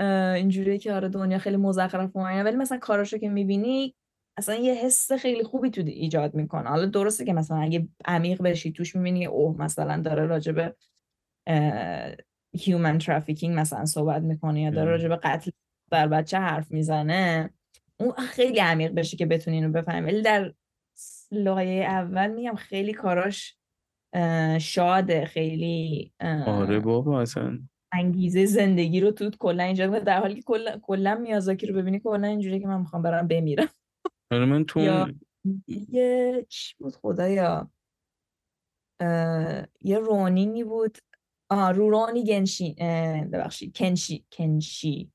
اینجوریه 0.00 0.78
که 0.78 0.92
آره 0.92 1.08
دنیا 1.08 1.38
خیلی 1.38 1.56
مزخرف 1.56 2.16
و 2.16 2.18
ولی 2.18 2.56
مثلا 2.56 2.78
کاراشو 2.78 3.18
که 3.18 3.28
می‌بینی 3.28 3.94
اصلا 4.36 4.54
یه 4.54 4.74
حس 4.74 5.12
خیلی 5.12 5.44
خوبی 5.44 5.70
تو 5.70 5.82
ایجاد 5.86 6.34
می‌کنه. 6.34 6.68
حالا 6.68 6.86
درسته 6.86 7.24
که 7.24 7.32
مثلا 7.32 7.56
اگه 7.56 7.88
عمیق 8.04 8.42
بشی 8.42 8.72
توش 8.72 8.96
می‌بینی 8.96 9.26
اوه 9.26 9.62
مثلا 9.62 10.02
داره 10.02 10.26
راجبه 10.26 10.74
human 12.52 12.98
trafficking 12.98 13.58
مثلا 13.58 13.84
صحبت 13.84 14.22
می‌کنه 14.22 14.62
یا 14.62 14.70
داره 14.70 14.90
راجبه 14.90 15.16
قتل 15.16 15.50
در 15.90 16.08
بچه 16.08 16.38
حرف 16.38 16.70
می‌زنه 16.70 17.50
اون 18.00 18.12
خیلی 18.12 18.58
عمیق 18.58 18.92
بشه 18.92 19.16
که 19.16 19.26
بتونی 19.26 19.56
اینو 19.56 19.72
بفهمی. 19.72 20.06
ولی 20.06 20.22
در 20.22 20.54
لایه 21.32 21.84
اول 21.84 22.30
میگم 22.30 22.54
خیلی 22.54 22.92
کاراش 22.92 23.56
شاده 24.60 25.24
خیلی 25.24 26.12
آره 26.46 26.80
بابا 26.80 27.20
اصلا. 27.20 27.58
انگیزه 27.92 28.46
زندگی 28.46 29.00
رو 29.00 29.10
تو 29.10 29.30
کلا 29.38 29.62
اینجا 29.62 29.86
در 29.86 30.20
حالی 30.20 30.34
که 30.34 30.42
کلا 30.82 31.14
میازاکی 31.14 31.66
رو 31.66 31.74
ببینی 31.74 32.00
کلا 32.00 32.28
اینجوری 32.28 32.60
که 32.60 32.66
من 32.66 32.80
می‌خوام 32.80 33.02
برم 33.02 33.28
بمیرم. 33.28 33.68
آره 34.32 34.44
من 34.44 34.64
تو 34.64 34.80
یه 35.88 36.46
چی 36.48 36.74
بود 36.78 36.96
خدایا؟ 36.96 37.70
یه 39.80 39.98
رونینگی 39.98 40.64
بود. 40.64 40.98
آه 41.50 41.72
رورانی 41.72 42.24
گنشی 42.24 42.74
ببخشید 43.32 43.76
کنشی 43.76 44.24
کنشی. 44.32 45.12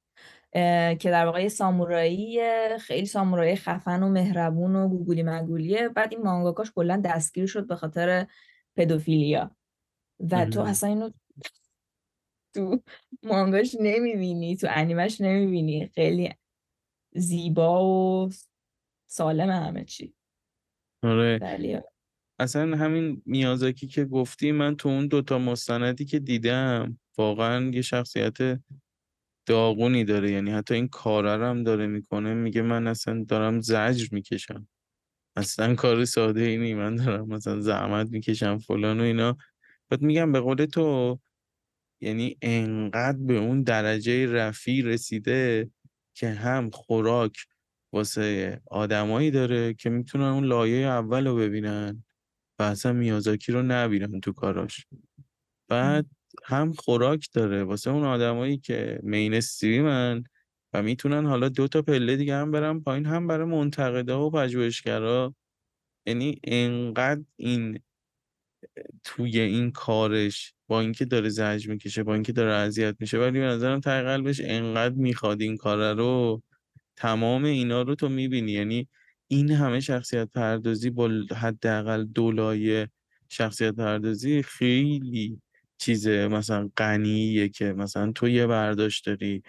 که 0.99 1.09
در 1.09 1.25
واقع 1.25 1.47
سامورایی 1.47 2.39
خیلی 2.79 3.05
سامورایی 3.05 3.55
خفن 3.55 4.03
و 4.03 4.09
مهربون 4.09 4.75
و 4.75 4.87
گوگولی 4.89 5.23
مگولیه. 5.23 5.89
بعد 5.89 6.13
این 6.13 6.21
مانگاکاش 6.23 6.71
کلا 6.75 7.01
دستگیر 7.05 7.45
شد 7.45 7.67
به 7.67 7.75
خاطر 7.75 8.27
پدوفیلیا. 8.75 9.55
و 10.31 10.45
تو 10.45 10.61
اصلا 10.61 10.89
اینو 10.89 11.09
تو 12.55 12.79
مانگاش 13.23 13.75
نمی‌بینی 13.79 14.57
تو 14.57 14.67
انیمش 14.69 15.21
نمی‌بینی. 15.21 15.87
خیلی 15.87 16.33
زیبا 17.15 17.85
و 17.85 18.29
سالم 19.09 19.49
همه 19.49 19.85
چی. 19.85 20.15
آره. 21.03 21.83
اصلا 22.39 22.77
همین 22.77 23.21
میازاکی 23.25 23.87
که 23.87 24.05
گفتی 24.05 24.51
من 24.51 24.75
تو 24.75 24.89
اون 24.89 25.07
دوتا 25.07 25.37
مستندی 25.37 26.05
که 26.05 26.19
دیدم 26.19 26.99
واقعا 27.17 27.71
یه 27.73 27.81
شخصیت 27.81 28.37
داغونی 29.45 30.03
داره 30.03 30.31
یعنی 30.31 30.51
حتی 30.51 30.73
این 30.75 30.87
کاره 30.87 31.47
هم 31.47 31.63
داره 31.63 31.87
می‌کنه 31.87 32.33
میگه 32.33 32.61
من 32.61 32.87
اصلا 32.87 33.25
دارم 33.27 33.61
زجر 33.61 34.07
می‌کشم. 34.11 34.67
اصلا 35.37 35.75
کار 35.75 36.05
ساده 36.05 36.41
ای 36.41 36.57
نی 36.57 36.73
من 36.73 36.95
دارم 36.95 37.27
مثلا 37.27 37.61
زحمت 37.61 38.09
می‌کشم 38.11 38.57
فلان 38.57 38.99
و 38.99 39.03
اینا. 39.03 39.37
بعد 39.89 40.01
میگم 40.01 40.31
به 40.31 40.39
قول 40.39 40.65
تو 40.65 41.19
یعنی 42.01 42.37
انقدر 42.41 43.17
به 43.17 43.37
اون 43.37 43.63
درجه 43.63 44.33
رفی 44.33 44.81
رسیده 44.81 45.71
که 46.17 46.29
هم 46.29 46.69
خوراک 46.69 47.37
واسه 47.93 48.61
آدمایی 48.71 49.31
داره 49.31 49.73
که 49.73 49.89
می‌تونن 49.89 50.23
اون 50.25 50.43
لایه 50.45 50.87
اول 50.87 51.27
رو 51.27 51.35
ببینن 51.35 52.03
و 52.59 52.63
اصلا 52.63 52.93
میازاکی 52.93 53.51
رو 53.51 53.63
نبینن 53.63 54.19
تو 54.19 54.33
کاراش. 54.33 54.87
بعد 55.69 56.05
هم 56.43 56.73
خوراک 56.73 57.29
داره. 57.33 57.63
واسه 57.63 57.91
اون 57.91 58.03
آدمایی 58.03 58.57
که 58.57 58.99
مین 59.03 59.33
استریمن 59.33 60.23
و 60.73 60.83
می‌تونن 60.83 61.25
حالا 61.25 61.49
دو 61.49 61.67
تا 61.67 61.81
پله 61.81 62.15
دیگه 62.15 62.35
هم 62.35 62.51
برن 62.51 62.79
پایین 62.79 63.05
هم 63.05 63.27
برای 63.27 63.47
منتقدا 63.47 64.25
و 64.25 64.31
پژوهشگرا. 64.31 65.35
یعنی 66.05 66.39
انقدر 66.43 67.23
این 67.35 67.79
توی 69.03 69.39
این 69.39 69.71
کارش 69.71 70.53
با 70.67 70.81
اینکه 70.81 71.05
داره 71.05 71.29
زجر 71.29 71.71
می‌کشه 71.71 72.03
با 72.03 72.13
اینکه 72.13 72.33
داره 72.33 72.53
اذیت 72.53 72.95
میشه 72.99 73.19
ولی 73.19 73.39
به 73.39 73.45
نظرم 73.45 73.79
ته 73.79 74.01
قلبش 74.01 74.41
انقدر 74.43 74.95
می‌خواد 74.95 75.41
این 75.41 75.57
کار 75.57 75.93
رو 75.95 76.43
تمام 76.97 77.43
اینا 77.43 77.81
رو 77.81 77.95
تو 77.95 78.09
می‌بینی. 78.09 78.51
یعنی 78.51 78.87
این 79.27 79.51
همه 79.51 79.79
شخصیت 79.79 80.29
پردازی 80.35 80.89
با 80.89 81.09
حداقل 81.37 82.05
دولای 82.05 82.87
شخصیت 83.29 83.75
پردازی 83.75 84.43
خیلی 84.43 85.41
چیز 85.83 86.07
مثلا 86.07 86.69
غنیه 86.77 87.49
که 87.49 87.73
مثلا 87.73 88.11
تو 88.11 88.27
یه 88.29 88.47
برداشت 88.47 89.05
داری 89.05 89.43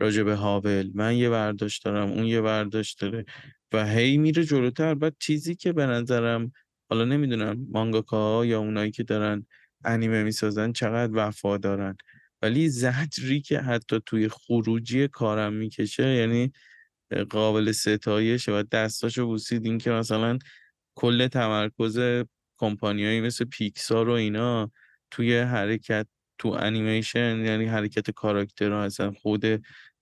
راجع 0.00 0.22
به 0.22 0.34
هاول 0.34 0.90
من 0.94 1.16
یه 1.16 1.30
برداشت 1.30 1.84
دارم 1.84 2.10
اون 2.12 2.24
یه 2.24 2.40
برداشت 2.40 3.00
داره 3.00 3.24
و 3.72 3.86
هی 3.88 4.18
میره 4.18 4.44
جلوتر. 4.44 4.94
بعد 4.94 5.16
چیزی 5.20 5.54
که 5.56 5.72
به 5.72 5.86
نظرم 5.86 6.52
حالا 6.90 7.04
نمی‌دونم 7.04 7.66
مانگاکا 7.72 8.46
یا 8.46 8.58
اونایی 8.60 8.90
که 8.90 9.02
دارن 9.02 9.46
انیمه 9.84 10.22
می‌سازن 10.24 10.72
چقدر 10.72 11.12
وفا 11.14 11.56
دارن 11.58 11.96
ولی 12.42 12.68
زجری 12.68 13.40
که 13.40 13.58
حتی 13.58 14.00
توی 14.06 14.28
خروجی 14.28 15.08
کارم 15.08 15.52
می‌کشه 15.52 16.06
یعنی 16.08 16.52
قابل 17.30 17.72
ستایشه 17.72 18.52
و 18.52 18.62
دستاشو 18.72 19.26
بوسید 19.26 19.64
این 19.66 19.78
که 19.78 19.90
مثلا 19.90 20.38
کل 20.94 21.28
تمرکز 21.28 21.98
کمپانیایی 22.58 23.20
مثل 23.20 23.44
پیکسار 23.44 24.08
و 24.08 24.12
اینا 24.12 24.72
توی 25.10 25.38
حرکت 25.38 26.06
تو 26.38 26.48
انیمیشن 26.48 27.44
یعنی 27.44 27.64
حرکت 27.64 28.10
کاراکترها 28.10 28.82
هستن 28.84 29.10
خود 29.12 29.44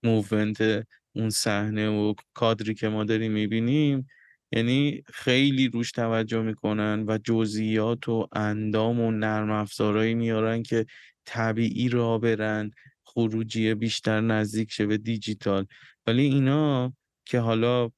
movement 0.03 0.87
اون 1.15 1.29
صحنه 1.29 1.89
و 1.89 2.13
کادری 2.33 2.73
که 2.73 2.89
ما 2.89 3.03
داریم 3.03 3.31
می‌بینیم 3.31 4.07
یعنی 4.51 5.03
خیلی 5.13 5.67
روش 5.67 5.91
توجه 5.91 6.41
می‌کنن 6.41 7.05
و 7.07 7.17
جزئیات 7.23 8.09
و 8.09 8.27
اندام 8.33 8.99
و 8.99 9.11
نرم 9.11 9.51
افزارهایی 9.51 10.13
میارن 10.15 10.63
که 10.63 10.85
طبیعی 11.25 11.89
را 11.89 12.17
برن 12.17 12.71
خروجی 13.03 13.73
بیشتر 13.73 14.21
نزدیک 14.21 14.71
شه 14.71 14.85
به 14.85 14.97
دیجیتال. 14.97 15.65
ولی 16.07 16.23
اینا 16.23 16.93
که 17.25 17.39
حالا 17.39 17.89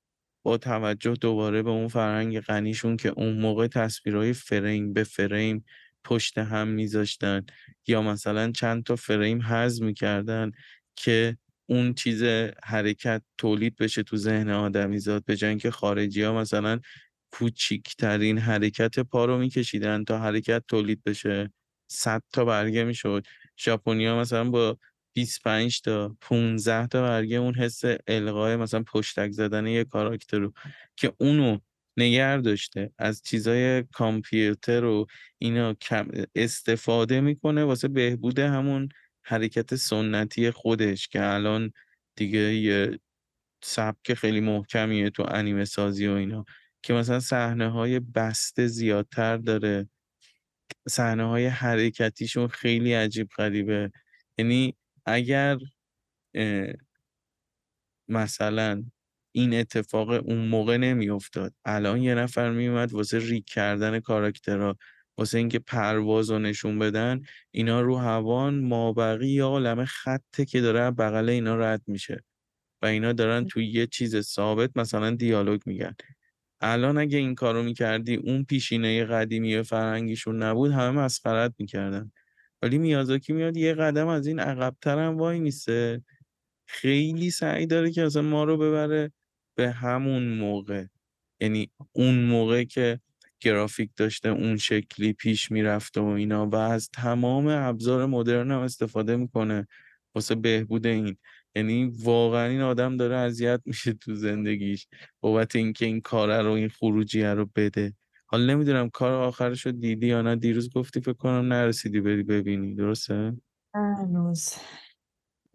با 0.44 0.58
توجه 0.58 1.14
دوباره 1.14 1.64
به 1.64 1.70
اون 1.70 1.88
فرهنگ 1.88 2.40
غنیشون 2.40 2.98
که 2.98 3.10
اون 3.10 3.40
موقع 3.40 3.68
تصویرهای 3.68 4.34
فریم 4.34 4.94
به 4.94 5.04
فریم 5.04 5.66
پشت 6.08 6.38
هم 6.38 6.68
میذاشتن 6.68 7.46
یا 7.88 8.02
مثلا 8.02 8.52
چند 8.52 8.84
تا 8.84 8.96
فریم 8.96 9.42
حذف 9.42 9.84
می‌کردن 9.84 10.52
که 10.98 11.38
اون 11.70 11.94
چیز 11.94 12.24
حرکت 12.64 13.22
تولید 13.38 13.76
بشه 13.76 14.04
تو 14.04 14.18
ذهن 14.18 14.50
آدمیزاد 14.50 15.26
به 15.26 15.36
جای 15.38 15.50
اینکه 15.50 15.72
خارجی 15.72 16.24
ها 16.24 16.34
مثلا 16.42 16.80
کوچیکترین 17.32 18.38
حرکت 18.38 19.00
پا 19.00 19.26
رو 19.26 19.38
میکشیدن 19.38 20.04
تا 20.04 20.20
حرکت 20.20 20.64
تولید 20.68 21.04
بشه. 21.06 21.52
صد 21.92 22.24
تا 22.34 22.46
برگه 22.46 22.84
می‌شد. 22.84 23.26
ژاپنیا 23.60 24.20
مثلا 24.20 24.50
با 24.50 24.78
25 25.16 25.82
تا 25.82 26.18
15 26.22 26.88
تا 26.88 27.02
برگه 27.02 27.38
اون 27.38 27.56
حس 27.56 27.82
القای 28.08 28.56
مثلا 28.56 28.84
پشتک 28.84 29.32
زدن 29.32 29.68
یه 29.68 29.84
کاراکتر 29.84 30.40
رو 30.40 30.54
که 30.98 31.14
اونو 31.20 31.60
نگر 31.98 32.38
داشته. 32.38 32.92
از 32.98 33.22
چیزای 33.22 33.84
کامپیوتر 33.84 34.84
و 34.84 35.06
اینا 35.38 35.76
استفاده 36.36 37.22
می‌کنه 37.22 37.64
واسه 37.64 37.88
بهبود 37.88 38.40
همون 38.40 38.90
حرکت 39.24 39.76
سنتی 39.76 40.52
خودش 40.52 41.08
که 41.08 41.24
الان 41.24 41.72
دیگه 42.16 42.40
یه 42.40 43.00
سبک 43.64 44.14
خیلی 44.14 44.40
محکمیه 44.42 45.10
تو 45.10 45.26
انیمه 45.28 45.66
سازی 45.66 46.08
و 46.08 46.12
اینا 46.12 46.46
که 46.84 46.94
مثلا 46.94 47.20
صحنه 47.20 47.70
های 47.70 48.00
بسته 48.00 48.68
زیادتر 48.68 49.38
داره. 49.38 49.90
صحنه 50.90 51.24
های 51.24 51.48
حرکتیشون 51.48 52.48
خیلی 52.48 52.94
عجیب 52.94 53.28
غریبه. 53.38 53.92
یعنی 54.38 54.76
اگر 55.06 55.58
مثلا 58.08 58.84
این 59.32 59.54
اتفاق 59.54 60.10
اون 60.10 60.48
موقع 60.48 60.78
نمیافتاد. 60.78 61.54
الان 61.66 62.02
یه 62.02 62.16
نفر 62.16 62.52
میومد 62.52 62.94
واسه 62.94 63.20
ریک 63.20 63.46
کردن 63.46 64.00
کاراکترها 64.00 64.78
واسه 65.18 65.38
اینکه 65.38 65.60
پرواز 65.60 66.30
رو 66.30 66.40
نشون 66.40 66.80
بدن 66.80 67.22
اینا 67.52 67.82
رو 67.82 67.98
هوان 67.98 68.60
مابقی 68.60 69.28
یا 69.28 69.48
عالم 69.48 69.86
خطه 69.86 70.46
که 70.46 70.62
داره 70.62 70.92
بغل 70.92 71.30
اینا 71.30 71.56
رد 71.56 71.82
میشه. 71.88 72.24
و 72.82 72.86
اینا 72.86 73.14
دارن 73.14 73.46
توی 73.46 73.66
یه 73.66 73.88
چیز 73.88 74.22
ثابت 74.22 74.72
مثلا 74.76 75.12
دیالوگ 75.12 75.62
میگن. 75.66 75.96
الان 76.62 76.98
اگه 76.98 77.18
این 77.18 77.36
کارو 77.36 77.64
می‌کردی 77.64 78.16
اون 78.16 78.44
پیشینه 78.44 79.06
قدیمی 79.06 79.64
فرهنگیشون 79.64 80.44
نبود 80.44 80.72
همه 80.72 80.92
مسخرت 80.92 81.54
می‌کردن. 81.60 82.12
ولی 82.62 82.78
میازاکی 82.78 83.34
میاد 83.34 83.58
یه 83.58 83.74
قدم 83.74 84.08
از 84.08 84.28
این 84.28 84.40
عقبتر 84.40 85.00
هم 85.00 85.18
وای 85.18 85.40
میسه. 85.40 86.04
خیلی 86.68 87.32
سعی 87.32 87.66
داره 87.66 87.92
که 87.92 88.04
اصلا 88.04 88.22
ما 88.22 88.44
رو 88.44 88.58
ببره 88.58 89.12
به 89.56 89.72
همون 89.72 90.28
موقع. 90.38 90.86
یعنی 91.40 91.72
اون 91.92 92.24
موقع 92.24 92.64
که 92.64 93.00
گرافیک 93.40 93.90
داشته 93.98 94.30
اون 94.30 94.58
شکلی 94.58 95.14
پیش 95.14 95.52
می‌رفته 95.52 96.02
و 96.02 96.06
اینا 96.06 96.48
و 96.48 96.56
از 96.56 96.90
تمام 96.90 97.48
ابزار 97.48 98.06
مدرن 98.06 98.52
هم 98.52 98.60
استفاده 98.60 99.16
می‌کنه 99.16 99.68
واسه 100.16 100.36
بهبود 100.36 100.88
این. 100.88 101.18
یعنی 101.56 101.92
واقعا 102.00 102.48
این 102.48 102.62
آدم 102.62 102.98
داره 102.98 103.16
اذیت 103.16 103.62
میشه 103.66 103.94
تو 103.94 104.16
زندگیش 104.16 104.88
بابت 105.22 105.56
اینکه 105.56 105.86
این 105.86 106.02
کار 106.02 106.44
رو 106.44 106.52
این 106.52 106.70
خروجیه 106.70 107.34
رو 107.34 107.50
بده. 107.56 107.94
حالا 108.26 108.46
نمی‌دونم 108.46 108.90
کار 108.90 109.12
آخرش 109.12 109.66
رو 109.66 109.72
دیدی 109.72 110.08
یا 110.08 110.22
نه 110.22 110.36
دیروز 110.36 110.70
گفتی 110.74 111.02
فکر 111.02 111.14
کنم 111.14 111.54
نرسیدی 111.54 112.02
بری 112.02 112.24
ببینی 112.24 112.76
درسته؟ 112.76 113.38
هنوز 113.74 114.54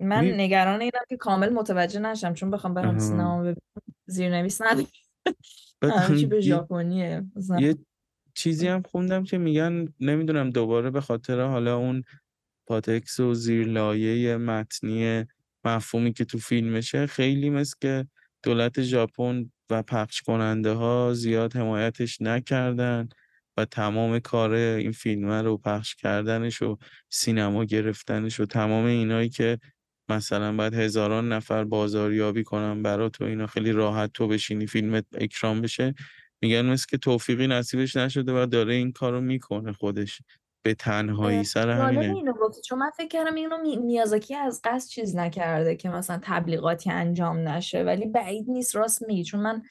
من 0.02 0.24
نگران 0.40 0.80
اینم 0.80 1.04
که 1.08 1.16
کامل 1.16 1.48
متوجه 1.48 2.00
نشم 2.00 2.34
چون 2.34 2.50
بخوام 2.50 2.74
برم 2.74 2.98
سینما 2.98 3.40
ببینم 3.40 3.56
زیرنویس 4.06 4.60
همه 5.82 6.26
به 6.26 6.40
ژاپنیه. 6.40 7.24
یه 7.58 7.76
چیزی 8.34 8.68
هم 8.68 8.82
خوندم 8.82 9.24
که 9.24 9.38
میگن 9.38 9.88
نمی‌دونم 10.00 10.50
دوباره 10.50 10.90
به 10.90 11.00
خاطر 11.00 11.40
حالا 11.40 11.76
اون 11.76 12.02
پاتکس 12.66 13.20
و 13.20 13.34
زیرلایه 13.34 14.36
متنی 14.36 15.24
مفهومی 15.64 16.12
که 16.12 16.24
تو 16.24 16.38
فیلمشه 16.38 17.06
خیلی 17.06 17.50
مثل 17.50 17.76
که 17.80 18.06
دولت 18.42 18.82
ژاپن 18.82 19.50
و 19.70 19.82
پخش 19.82 20.22
کننده 20.22 20.72
ها 20.72 21.12
زیاد 21.14 21.56
حمایتش 21.56 22.20
نکردن 22.20 23.08
و 23.56 23.64
تمام 23.64 24.18
کار 24.18 24.52
این 24.52 24.92
فیلم 24.92 25.30
رو 25.30 25.58
پخش 25.58 25.94
کردنش 25.94 26.62
و 26.62 26.78
سینما 27.10 27.64
گرفتنش 27.64 28.40
و 28.40 28.46
تمام 28.46 28.84
اینایی 28.84 29.28
که 29.28 29.58
مثلا 30.16 30.56
باید 30.56 30.74
هزاران 30.74 31.32
نفر 31.32 31.64
بازاریابی 31.64 32.44
کنن 32.44 32.82
برا 32.82 33.08
تو 33.08 33.24
اینا 33.24 33.46
خیلی 33.46 33.72
راحت 33.72 34.12
تو 34.12 34.28
بشینی 34.28 34.66
فیلمت 34.66 35.04
اکرام 35.14 35.60
بشه. 35.60 35.94
میگن 36.42 36.66
مثل 36.66 36.86
که 36.90 36.98
توفیقی 36.98 37.46
نصیبش 37.46 37.96
نشده 37.96 38.42
و 38.42 38.46
داره 38.46 38.74
این 38.74 38.92
کارو 38.92 39.20
می‌کنه 39.20 39.72
خودش. 39.72 40.22
به 40.64 40.74
تنهایی 40.74 41.44
سر 41.44 41.70
همینه. 41.70 42.14
اینو 42.14 42.32
گفتی. 42.32 42.60
چون 42.62 42.78
من 42.78 42.90
فکر 42.96 43.08
کردم 43.08 43.34
اینو 43.34 43.80
میازاکی 43.84 44.34
از 44.34 44.60
قصد 44.64 44.88
چیز 44.88 45.16
نکرده 45.16 45.76
که 45.76 45.88
مثلا 45.88 46.20
تبلیغاتی 46.22 46.90
انجام 46.90 47.48
نشه. 47.48 47.82
ولی 47.82 48.06
بعید 48.06 48.44
نیست 48.48 48.76
راست 48.76 49.02
میگی. 49.02 49.24
چون 49.24 49.40
من 49.40 49.62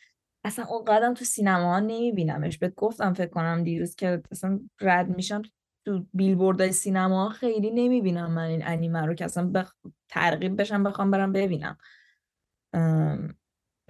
اصلا 0.43 0.65
اون 0.65 0.85
قدم 0.85 1.13
تو 1.13 1.25
سینما 1.25 1.73
ها 1.73 1.79
نمیبینمش. 1.79 2.57
بهت 2.57 2.75
گفتم 2.75 3.13
فکر 3.13 3.29
کنم 3.29 3.63
دیروز 3.63 3.95
که 3.95 4.21
اصلا 4.31 4.59
رد 4.81 5.09
میشم. 5.09 5.41
تو 5.85 6.05
بیلبوردهای 6.13 6.71
سینما 6.71 7.29
خیلی 7.29 7.71
نمی‌بینم 7.71 8.31
من 8.31 8.43
این 8.43 8.67
انیمه 8.67 9.05
رو 9.05 9.13
که 9.13 9.25
اصلا 9.25 9.47
بخ... 9.47 9.75
ترغیب 10.09 10.61
بشم 10.61 10.83
بخوام 10.83 11.11
برم 11.11 11.31
ببینم. 11.31 11.77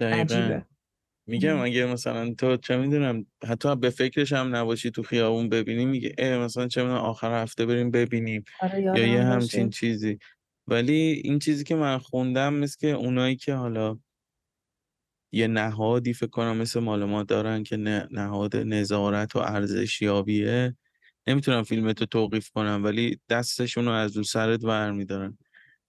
عجیبه. 0.00 0.66
میگم 1.26 1.60
اگه 1.60 1.86
مثلا 1.86 2.34
تو 2.34 2.56
چه 2.56 2.76
می‌دونم 2.76 3.26
حتی 3.48 3.76
به 3.76 3.90
فکرش 3.90 4.32
هم 4.32 4.56
نباشی 4.56 4.90
تو 4.90 5.02
خیابون 5.02 5.48
ببینی 5.48 5.84
میگه 5.84 6.14
اه 6.18 6.38
مثلا 6.38 6.68
چه 6.68 6.82
می‌دونم 6.82 7.00
آخر 7.00 7.42
هفته 7.42 7.66
بریم 7.66 7.90
ببینیم 7.90 8.44
آره 8.60 8.82
یا 8.82 9.06
یه 9.06 9.22
همچین 9.22 9.70
چیزی. 9.70 10.18
ولی 10.66 11.20
این 11.24 11.38
چیزی 11.38 11.64
که 11.64 11.74
من 11.74 11.98
خوندم 11.98 12.54
مثل 12.54 12.76
که 12.80 12.86
اونایی 12.86 13.36
که 13.36 13.54
حالا 13.54 13.98
یه 15.32 15.46
نهادی 15.46 16.12
فکر 16.12 16.30
کنم 16.30 16.56
مثل 16.56 16.80
مال 16.80 17.04
ما 17.04 17.22
دارن 17.22 17.62
که 17.62 17.76
نهاد 18.10 18.56
نظارت 18.56 19.36
و 19.36 19.38
ارزشیابیه 19.38 20.76
نمی‌تونم 21.26 21.62
فیلمتو 21.62 22.06
توقیف 22.06 22.50
کنم 22.50 22.84
ولی 22.84 23.20
دستشون 23.28 23.84
رو 23.84 23.90
از 23.92 24.16
رو 24.16 24.22
سرت 24.22 24.60
برمیدارن. 24.60 25.38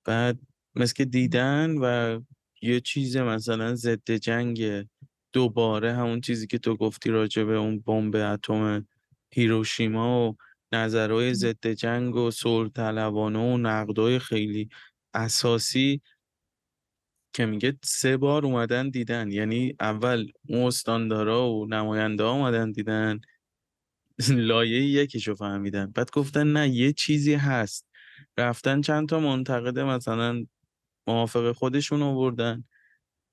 بعد 0.05 0.39
مثل 0.75 0.93
که 0.93 1.05
دیدن 1.05 1.77
و 1.77 2.19
یه 2.61 2.79
چیز 2.79 3.17
مثلا 3.17 3.75
ضد 3.75 4.11
جنگ 4.11 4.85
دوباره 5.33 5.93
همون 5.93 6.21
چیزی 6.21 6.47
که 6.47 6.57
تو 6.57 6.75
گفتی 6.77 7.09
راجع 7.09 7.43
به 7.43 7.57
اون 7.57 7.79
بمب 7.79 8.15
اتم 8.15 8.87
هیروشیما 9.33 10.29
و 10.29 10.37
نظرهای 10.71 11.33
ضد 11.33 11.67
جنگ 11.67 12.15
و 12.15 12.31
صلح 12.31 12.69
طلبانه 12.69 13.39
و 13.39 13.57
نقدای 13.57 14.19
خیلی 14.19 14.69
اساسی 15.13 16.01
که 17.33 17.45
میگه 17.45 17.77
سه 17.83 18.17
بار 18.17 18.45
اومدن 18.45 18.89
دیدن. 18.89 19.31
یعنی 19.31 19.75
اول 19.79 20.31
اون 20.49 20.63
استاندارا 20.67 21.49
و 21.51 21.65
نماینده 21.65 22.23
ها 22.23 22.31
اومدن 22.31 22.71
دیدن. 22.71 23.21
لایه 24.29 24.81
یکیشو 24.83 25.35
فهمیدن 25.35 25.91
بعد 25.95 26.11
گفتن 26.11 26.47
نه 26.53 26.69
یه 26.69 26.93
چیزی 26.93 27.33
هست. 27.33 27.87
رفتن 28.37 28.81
چند 28.81 29.09
تا 29.09 29.19
منتقده 29.19 29.83
مثلا 29.83 30.45
موافق 31.07 31.51
خودشون 31.51 32.01
آوردن. 32.01 32.63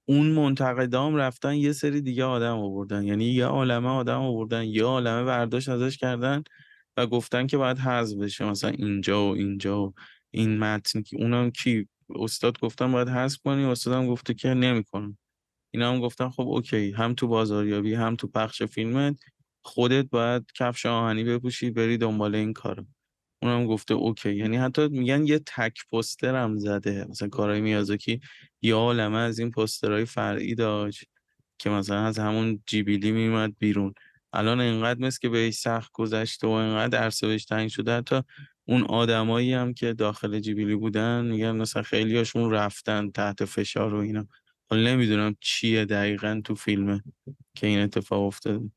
اون 0.09 0.27
منتقدام 0.33 1.17
رفتن 1.17 1.55
یه 1.55 1.73
سری 1.73 2.01
دیگه 2.03 2.25
آدم 2.25 2.59
آوردن. 2.59 3.05
یعنی 3.05 3.25
یه 3.25 3.47
عالمه 3.47 3.89
آدم 3.89 4.21
آوردن 4.21 4.65
یه 4.65 4.85
عالمه 4.85 5.25
برداشت 5.25 5.69
ازش 5.69 5.99
کردن 5.99 6.43
و 6.97 7.07
گفتن 7.07 7.47
که 7.47 7.57
باید 7.57 7.79
حذف 7.79 8.17
بشه. 8.19 8.45
مثلا 8.45 8.71
اینجا 8.71 9.25
و 9.31 9.35
اینجا 9.37 9.83
و 9.85 9.95
این 10.31 10.59
متن 10.59 11.03
که 11.03 11.17
اونم 11.17 11.51
کی؟ 11.51 11.89
استاد 12.17 12.61
گفتن 12.61 12.93
باید 12.93 13.09
حذف 13.09 13.39
کنی 13.45 13.65
استادم 13.65 14.07
گفته 14.07 14.35
که 14.35 14.49
نمی‌کنم. 14.55 15.19
اینا 15.75 15.93
هم 15.93 16.01
گفتن 16.01 16.31
خب 16.31 16.43
OK 16.49 16.93
هم 16.93 17.15
تو 17.15 17.29
بازاریابی 17.29 17.95
هم 17.95 18.17
تو 18.17 18.27
پخش 18.29 18.63
فیلمت. 18.63 19.17
خودت 19.63 20.07
باید 20.11 20.53
کفش 20.55 20.87
آهنی 20.87 21.25
بپوشی 21.25 21.71
بری 21.71 21.99
دنبال 21.99 22.35
این 22.35 22.53
کارو 22.53 22.87
اونم 23.43 23.67
گفته 23.67 23.95
OK. 23.95 24.35
یعنی 24.35 24.57
حتی 24.57 24.89
میگن 24.89 25.27
یه 25.27 25.39
تک 25.39 25.79
پوستر 25.91 26.37
هم 26.37 26.59
زده. 26.59 27.07
مثلا 27.11 27.29
کارهای 27.29 27.61
میازاکی 27.61 28.21
یه 28.63 28.75
عالمه 28.75 29.19
از 29.19 29.39
این 29.39 29.51
پوسترهای 29.51 30.05
فرعی 30.05 30.55
داشت 30.55 31.05
که 31.59 31.71
مثلا 31.71 32.07
از 32.07 32.19
همون 32.19 32.63
Ghibli 32.67 33.13
میومد 33.13 33.59
بیرون. 33.59 33.95
الان 34.33 34.61
انقدر 34.61 35.01
مثل 35.01 35.19
که 35.23 35.29
بهش 35.29 35.55
سخت 35.55 35.91
گذشته 35.93 36.47
و 36.47 36.51
انقدر 36.51 36.99
عرصه 36.99 37.39
تنگ 37.39 37.69
شده. 37.69 37.97
حتی 37.97 38.23
اون 38.69 38.83
آدمایی 38.83 39.53
هم 39.53 39.75
که 39.75 39.93
داخل 39.93 40.41
جیبیلی 40.41 40.75
بودن 40.77 41.25
میگن 41.25 41.57
مثلا 41.57 41.83
خیلی 41.83 42.17
هاشون 42.17 42.51
رفتن 42.51 43.11
تحت 43.11 43.45
فشار 43.45 43.95
و 43.95 43.99
اینا. 43.99 44.27
حالا 44.71 44.83
نمی‌دونم 44.91 45.37
چیه 45.41 45.85
دقیقا 45.85 46.41
تو 46.45 46.55
فیلمه 46.55 47.03
که 47.57 47.67
این 47.67 47.79
اتفاق 47.81 48.23
افتاده. 48.23 48.71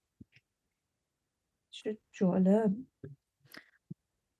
چه 1.73 1.97
جالب. 2.11 2.75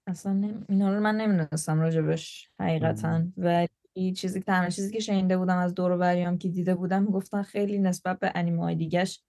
اصلا 0.07 0.63
اینا 0.69 0.93
رو 0.93 0.99
من 0.99 1.15
نمی‌دونستم 1.15 1.79
راجبش 1.79 2.49
حقیقتا. 2.59 3.23
و 3.37 3.67
چیزی 4.15 4.39
که 4.39 4.45
تنها 4.45 4.69
چیزی 4.69 4.93
که 4.93 4.99
شنیده 4.99 5.37
بودم 5.37 5.57
از 5.57 5.73
دور 5.73 5.97
و 5.99 6.37
که 6.37 6.49
دیده 6.49 6.75
بودم 6.75 7.05
گفتن 7.05 7.41
خیلی 7.41 7.79
نسبت 7.79 8.19
به 8.19 8.31
انیمه 8.35 8.61
های 8.61 8.75
دیگهش 8.75 9.23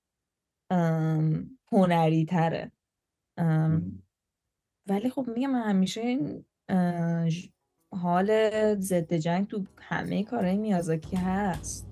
هنری 1.73 2.25
تره 2.25 2.73
ولی 4.89 5.11
خب 5.11 5.27
میگم 5.35 5.55
همیشه 5.55 6.01
این 6.01 6.45
حال 7.95 8.31
ضد 8.81 9.15
جنگ 9.15 9.47
تو 9.47 9.65
همه 9.79 10.25
کارهای 10.25 10.57
میازاکی 10.57 11.17
هست. 11.17 11.87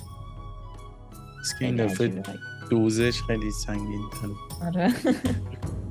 که 1.58 1.64
این 1.64 1.76
دفعه 1.76 2.22
دوزش 2.70 3.22
خیلی 3.22 3.50
سنگین 3.50 4.00
آره. 4.62 4.92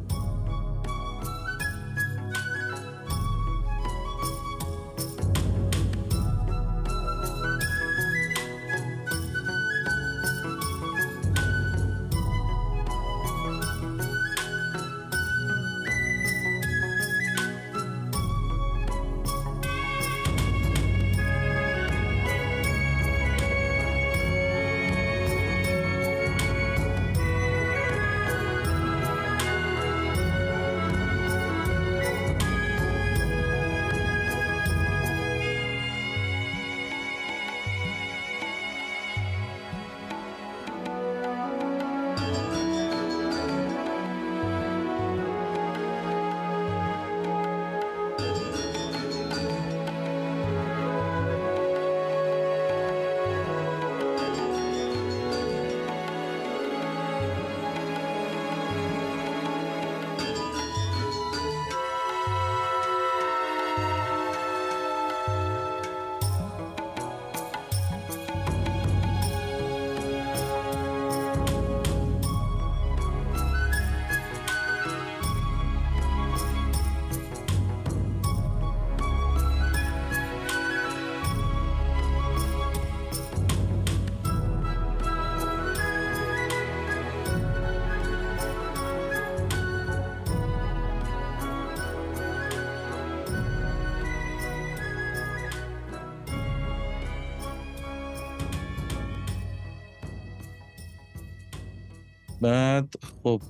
خب 103.23 103.41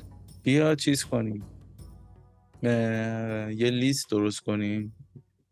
بیا 0.43 0.75
چیز 0.75 1.03
کنیم. 1.03 1.43
یه 3.53 3.69
لیست 3.69 4.11
درست 4.11 4.39
کنیم 4.39 4.95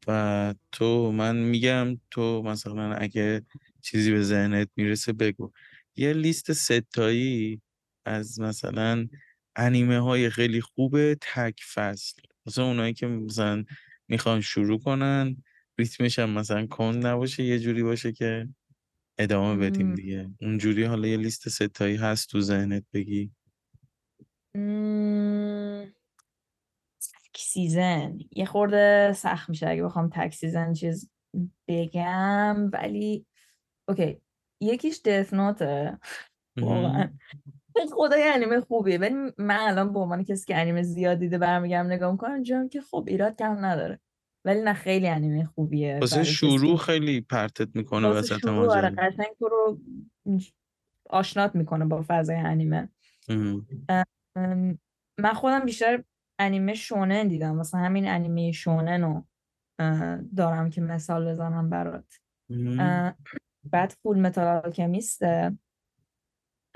و 0.07 0.55
تو 0.71 1.11
من 1.11 1.35
میگم 1.35 1.97
تو 2.11 2.41
مثلا 2.41 2.93
اگه 2.93 3.41
چیزی 3.81 4.11
به 4.11 4.21
ذهنت 4.21 4.69
می‌رسه 4.75 5.13
بگو. 5.13 5.51
یه 5.95 6.13
لیست 6.13 6.53
ستایی 6.53 7.61
از 8.05 8.39
مثلا 8.39 9.07
انیمه 9.55 9.99
های 9.99 10.29
خیلی 10.29 10.61
خوبه 10.61 11.17
تک 11.21 11.59
فصل. 11.73 12.21
مثلا 12.45 12.65
اونایی 12.65 12.93
که 12.93 13.07
مثلا 13.07 13.63
می‌خوان 14.07 14.41
شروع 14.41 14.79
کنن 14.79 15.43
ریتمش 15.77 16.19
هم 16.19 16.29
مثلا 16.29 16.67
کند 16.67 17.05
نباشه 17.07 17.43
یه 17.43 17.59
جوری 17.59 17.83
باشه 17.83 18.11
که 18.11 18.49
ادامه 19.17 19.65
بدیم. 19.69 19.95
دیگه. 19.95 20.29
اونجوری 20.41 20.83
حالا 20.83 21.07
یه 21.07 21.17
لیست 21.17 21.49
ستایی 21.49 21.95
هست 21.95 22.29
تو 22.29 22.41
ذهنت 22.41 22.83
بگی. 22.93 23.31
مم، 24.55 25.93
تک 26.99 27.37
season 27.37 28.19
یه 28.31 28.45
خورده 28.45 29.13
سخت 29.13 29.49
میشه 29.49 29.69
اگه 29.69 29.83
بخوام 29.83 30.09
تک 30.09 30.33
season 30.33 30.73
چیز 30.73 31.11
بگم 31.67 32.69
ولی 32.73 33.25
اوکی. 33.89 34.21
یکیش 34.61 35.01
Death 35.05 35.33
Note 35.33 35.86
ه 35.86 35.99
واقعا. 36.61 37.13
خدای 37.91 38.23
انیمه 38.23 38.61
خوبیه. 38.61 38.97
ولی 38.97 39.13
من 39.37 39.59
الان 39.59 39.93
به 39.93 39.99
عنوان 39.99 40.23
کسی 40.23 40.45
که 40.45 40.57
انیمه 40.57 40.83
زیاد 40.83 41.19
دیده 41.19 41.37
برمیگردم 41.37 41.85
نگاه 41.85 42.11
می‌کنم 42.11 42.43
جام 42.43 42.69
که 42.69 42.81
خب 42.81 43.05
ایراد 43.07 43.35
کم 43.35 43.65
نداره. 43.65 43.99
ولی 44.45 44.61
نه 44.61 44.73
خیلی 44.73 45.07
انیمه 45.07 45.45
خوبیه 45.45 45.97
واسه 46.01 46.23
شروع 46.23 46.77
خیلی 46.77 47.21
پرتت 47.21 47.75
می‌کنه 47.75 48.07
وسط 48.07 48.37
شروع 48.39 48.71
آره 48.71 48.89
ماجرا 48.89 49.07
قشنگ 49.07 49.27
تو 49.39 49.47
رو 49.47 49.79
آشنات 51.09 51.55
می‌کنه 51.55 51.85
با 51.85 52.05
فضای 52.07 52.35
انیمه. 52.35 52.89
من 55.19 55.33
خودم 55.35 55.65
بیشتر 55.65 56.03
انیمه 56.39 56.73
شونن 56.73 57.27
دیدم. 57.27 57.57
واسه 57.57 57.77
همین 57.77 58.07
انیمه 58.07 58.51
شونن 58.51 59.03
رو 59.03 59.25
دارم 60.35 60.69
که 60.69 60.81
مثال 60.81 61.31
بزنم 61.31 61.69
برات. 61.69 62.13
بعد 63.63 63.93
فول 64.03 64.19
متال 64.19 64.47
آلکمیست 64.47 65.21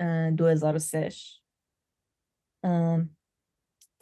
اه، 0.00 0.30
2003 0.30 1.08
ام، 2.64 3.16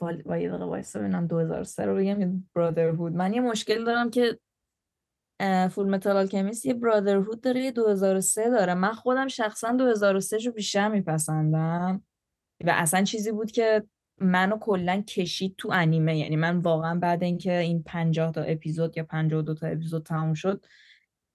وای 0.00 0.22
وای 0.22 0.42
یه 0.42 0.48
دقیقه 0.48 0.64
وایسا 0.64 0.98
ببینم 1.00 1.26
2003 1.26 1.86
رو 1.86 1.96
بگم 1.96 2.20
یا 2.20 2.32
برادرهود 2.54 3.12
من 3.12 3.32
یه 3.32 3.40
مشکل 3.40 3.84
دارم 3.84 4.10
که 4.10 4.38
Fullmetal 5.70 6.16
Alchemist 6.16 6.66
یه 6.66 6.74
Brotherhood 6.74 7.40
داره 7.40 7.60
یه 7.60 7.72
2003 7.72 8.50
داره. 8.50 8.74
من 8.74 8.92
خودم 8.92 9.28
شخصا 9.28 9.72
2003 9.72 10.38
رو 10.38 10.52
بیشتر 10.52 10.88
میپسندم. 10.88 12.04
و 12.64 12.70
اصلا 12.74 13.04
چیزی 13.04 13.32
بود 13.32 13.50
که 13.50 13.84
منو 14.20 14.58
کلا 14.58 15.02
کشید 15.02 15.54
تو 15.58 15.70
انیمه. 15.72 16.18
یعنی 16.18 16.36
من 16.36 16.58
واقعا 16.58 16.98
بعد 16.98 17.22
اینکه 17.22 17.58
این 17.58 17.82
50 17.82 18.32
تا 18.32 18.42
اپیزود 18.42 18.96
یا 18.96 19.04
52 19.04 19.54
تا 19.54 19.66
اپیزود 19.66 20.06
تموم 20.06 20.34
شد 20.34 20.66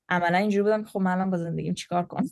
عملا 0.10 0.38
اینجوری 0.38 0.64
بودم 0.64 0.84
که 0.84 0.90
خب 0.90 1.00
من 1.00 1.12
الان 1.12 1.30
با 1.30 1.38
زندگیم 1.38 1.74
چیکار 1.74 2.06
کنم؟ 2.06 2.30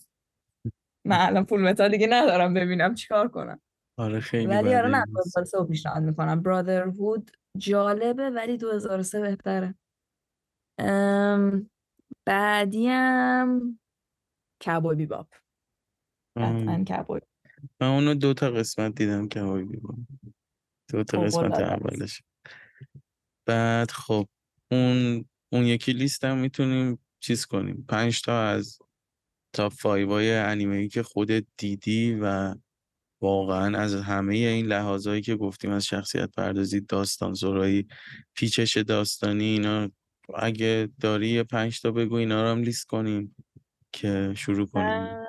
من 1.05 1.17
الان 1.19 1.45
Fullmetal 1.45 1.91
دیگه 1.91 2.07
ندارم 2.09 2.53
ببینم 2.53 2.95
چیکار 2.95 3.27
کنم. 3.27 3.61
آره 3.97 4.19
خیلی 4.19 4.47
ولی 4.47 4.75
آره 4.75 4.89
نه 4.89 5.05
2003 5.05 5.57
رو 5.57 5.65
پیشنهاد 5.65 6.03
می‌کنم. 6.03 6.41
Brotherhood 6.41 7.31
جالبه 7.57 8.29
ولی 8.29 8.57
2003 8.57 9.21
بهتره. 9.21 9.75
ام، 10.79 11.69
بعدیم 12.25 13.79
کبوی 14.65 14.95
بیباپ 14.95 15.27
قطعا 16.37 16.83
کبوی 16.83 17.21
من 17.81 17.87
اونو 17.87 18.13
دو 18.13 18.33
تا 18.33 18.51
قسمت 18.51 18.95
دیدم 18.95 19.27
که 19.27 19.39
هوای 19.39 19.63
بیبان 19.63 20.07
دو 20.91 21.03
تا 21.03 21.21
قسمت 21.21 21.41
فوق‌العاده 21.41 21.65
است. 21.65 21.83
اولش. 21.83 22.21
بعد 23.47 23.91
خب 23.91 24.27
اون 24.71 25.25
اون 25.51 25.63
یکی 25.63 25.93
لیست 25.93 26.23
هم 26.23 26.37
می‌تونیم 26.37 26.99
چیز 27.19 27.45
کنیم. 27.45 27.85
پنج 27.89 28.21
تا 28.21 28.41
از 28.41 28.79
تاپ 29.53 29.73
فایوای 29.73 30.33
انیمه 30.33 30.75
ای 30.75 30.87
که 30.87 31.03
خودت 31.03 31.45
دیدی 31.57 32.19
و 32.21 32.55
واقعا 33.21 33.77
از 33.77 33.95
همه 33.95 34.35
این 34.35 34.65
لحاظایی 34.65 35.21
که 35.21 35.35
گفتیم 35.35 35.71
از 35.71 35.85
شخصیت 35.85 36.29
پردازی 36.37 36.81
داستان 36.81 37.33
زورایی 37.33 37.87
پیچش 38.33 38.77
داستانی 38.77 39.43
اینا 39.43 39.89
اگه 40.35 40.89
داری 40.99 41.29
یه 41.29 41.43
پنج 41.43 41.81
تا 41.81 41.91
بگو 41.91 42.15
اینا 42.15 42.43
رو 42.43 42.49
هم 42.49 42.61
لیست 42.61 42.87
کنیم 42.87 43.35
که 43.91 44.33
شروع 44.37 44.67
کنیم. 44.67 45.24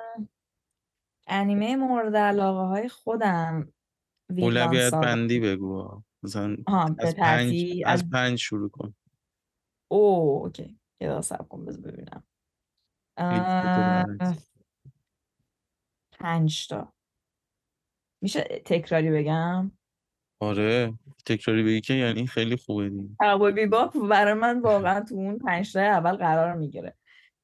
انیمه 1.27 1.75
مورد 1.75 2.15
علاقه 2.15 2.67
های 2.67 2.89
خودم 2.89 3.73
اولویت 4.29 4.93
بندی 4.93 5.39
بگو. 5.39 6.01
مثلا 6.23 6.55
به 6.55 7.07
از 7.07 7.15
پنج 7.15 7.15
ترتیب 7.15 7.83
از 7.87 8.03
از 8.03 8.09
پنج 8.09 8.39
شروع 8.39 8.69
کن. 8.69 8.95
او 9.91 10.43
اوکی. 10.43 10.79
یه 11.01 11.07
دقیقه 11.07 11.21
صبر 11.21 11.43
کن 11.43 11.65
بذار 11.65 11.91
ببینم. 11.91 12.23
اه،. 13.17 14.37
پنج 16.19 16.67
تا. 16.67 16.93
میشه 18.23 18.41
تکراری 18.65 19.11
بگم؟ 19.11 19.71
آره. 20.41 20.93
تکراری 21.25 21.63
بگی 21.63 21.81
که 21.81 21.93
یعنی 21.93 22.27
خیلی 22.27 22.55
خوبه 22.55 22.89
دیگه. 22.89 23.09
Cowboy 23.19 23.51
Bebop 23.51 24.07
برای 24.09 24.33
من 24.33 24.59
واقعا 24.61 25.01
تو 25.01 25.15
اون 25.15 25.37
پنج 25.37 25.73
تا 25.73 25.79
اول 25.79 26.15
قرار 26.15 26.55
می‌گیره. 26.55 26.95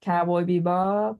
Cowboy 0.05 0.43
Bebop 0.43 1.19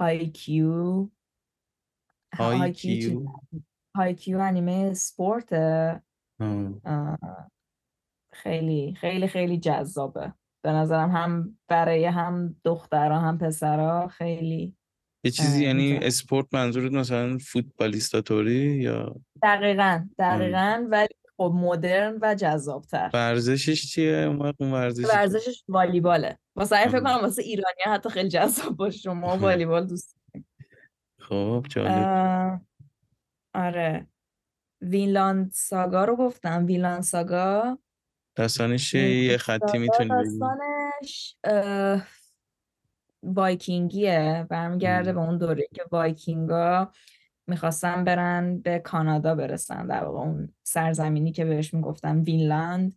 ام، 0.00 0.06
های 0.06 0.30
کیو 0.30 1.08
های 2.38 2.58
های 2.58 2.72
کیو 2.72 3.00
چیز 3.00 3.08
کیو 3.08 3.26
های 3.96 4.14
کیو 4.14 4.38
انیمه 4.38 4.94
سپورته 4.94 6.02
آه. 6.40 6.80
اه، 6.84 7.18
خیلی 8.32 8.94
خیلی 9.00 9.28
خیلی 9.28 9.58
جذابه. 9.58 10.32
به 10.64 10.72
نظرم 10.72 11.10
هم 11.10 11.58
برای 11.68 12.04
هم 12.04 12.56
دخترها 12.64 13.18
هم 13.18 13.38
پسرها 13.38 14.08
خیلی 14.08 14.76
یه 15.24 15.30
چیزی 15.30 15.56
اه، 15.56 15.62
یعنی 15.62 15.96
اسپورت 15.96 16.46
منظورت 16.52 16.92
مثلا 16.92 17.38
فوتبالیستاتوری 17.38 18.76
یا؟ 18.82 19.16
دقیقا. 19.42 20.08
دقیقا 20.18 20.88
ولی 20.90 21.14
خب 21.36 21.52
مدرن 21.54 22.18
و 22.22 22.34
جذابتر. 22.34 23.10
ورزشش 23.14 23.86
چیه؟ 23.86 24.16
اون 24.16 24.36
وقت 24.36 24.54
اون 24.58 24.72
ورزشی 24.72 25.06
که 25.06 25.12
ورزشش 25.12 25.64
والیباله. 25.68 26.38
واسه 26.56 26.88
فکر 26.88 26.96
آه. 26.96 27.02
کنم 27.02 27.22
واسه 27.22 27.42
ایرانی 27.42 27.82
حتی 27.86 28.10
خیلی 28.10 28.28
جذاب 28.28 28.76
باشه 28.76 28.98
شما 28.98 29.36
والیبال 29.38 29.86
دوست 29.86 30.16
خب 31.20 31.66
جالب. 31.68 32.60
آره. 33.54 34.06
Vinland 34.80 35.50
Saga 35.52 36.04
رو 36.04 36.16
گفتم. 36.16 36.66
Vinland 36.66 37.02
Saga. 37.02 37.78
داستانش 38.34 38.94
یه 38.94 39.36
خطی 39.36 39.78
می‌تونی 39.78 40.08
داستانش 40.08 41.36
وایکینگیه. 43.22 44.46
برمیگرده 44.50 45.12
به 45.12 45.20
اون 45.20 45.38
دوره 45.38 45.66
که 45.74 45.84
وایکینگا 45.90 46.92
می‌خواستن 47.46 48.04
برن 48.04 48.58
به 48.58 48.78
کانادا 48.78 49.34
برسن. 49.34 49.86
در 49.86 50.04
واقع 50.04 50.18
اون 50.18 50.54
سرزمینی 50.62 51.32
که 51.32 51.44
بهش 51.44 51.74
می‌گفتن 51.74 52.18
وینلند. 52.20 52.96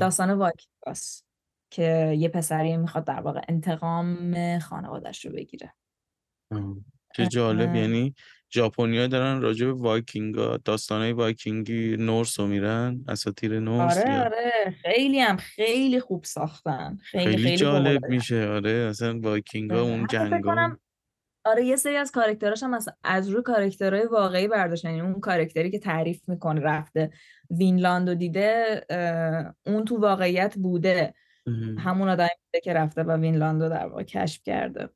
داستان 0.00 0.30
وایکینگاست 0.30 1.26
که 1.74 2.14
یه 2.18 2.28
پسری 2.28 2.76
می‌خواد 2.76 3.04
در 3.04 3.20
واقع 3.20 3.40
انتقام 3.48 4.58
خانوادش 4.58 5.26
رو 5.26 5.32
بگیره. 5.32 5.72
چه 7.16 7.26
جالب 7.26 7.74
یعنی 7.74 8.14
ژاپنیا 8.54 9.06
دارن 9.06 9.40
راجع 9.40 9.66
به 9.66 9.72
وایکینگا 9.72 10.56
داستانای 10.56 11.12
وایکینگی 11.12 11.96
Norse 11.96 12.40
رو 12.40 12.46
میرن 12.46 13.04
اساطیر 13.08 13.60
Norse 13.60 13.98
آره 13.98 14.10
یا 14.10 14.24
آره. 14.24 14.74
خیلی 14.82 15.20
هم 15.20 15.36
خیلی 15.36 16.00
خوب 16.00 16.24
ساختن. 16.24 16.98
خیلی 17.02 17.24
خیلی 17.24 17.42
خیلی 17.42 17.56
جالب 17.56 18.04
میشه. 18.04 18.48
آره 18.48 18.70
اصلا 18.70 19.20
وایکینگا 19.20 19.82
اون 19.82 20.06
جنگا. 20.06 20.76
آره 21.44 21.64
یه 21.64 21.76
سری 21.76 21.96
از 21.96 22.12
کاراکتراش 22.12 22.62
هم 22.62 22.74
از, 22.74 22.88
از 23.04 23.28
روی 23.28 23.42
کاراکترهای 23.42 24.06
واقعی 24.06 24.48
برداشتن. 24.48 24.88
یعنی 24.88 25.00
اون 25.00 25.20
کاراکتری 25.20 25.70
که 25.70 25.78
تعریف 25.78 26.28
می‌کنه 26.28 26.60
رفته 26.60 27.10
وینلاند 27.50 28.08
رو 28.08 28.14
دیده 28.14 28.80
اون 29.66 29.84
تو 29.84 30.00
واقعیت 30.00 30.54
بوده. 30.56 31.14
همون 31.78 32.08
آدمی 32.08 32.28
بوده 32.46 32.60
که 32.64 32.72
رفته 32.72 33.02
و 33.02 33.16
وینلاند 33.16 33.62
رو 33.62 33.68
در 33.68 33.86
واقع 33.86 34.02
کشف 34.02 34.42
کرده. 34.42 34.88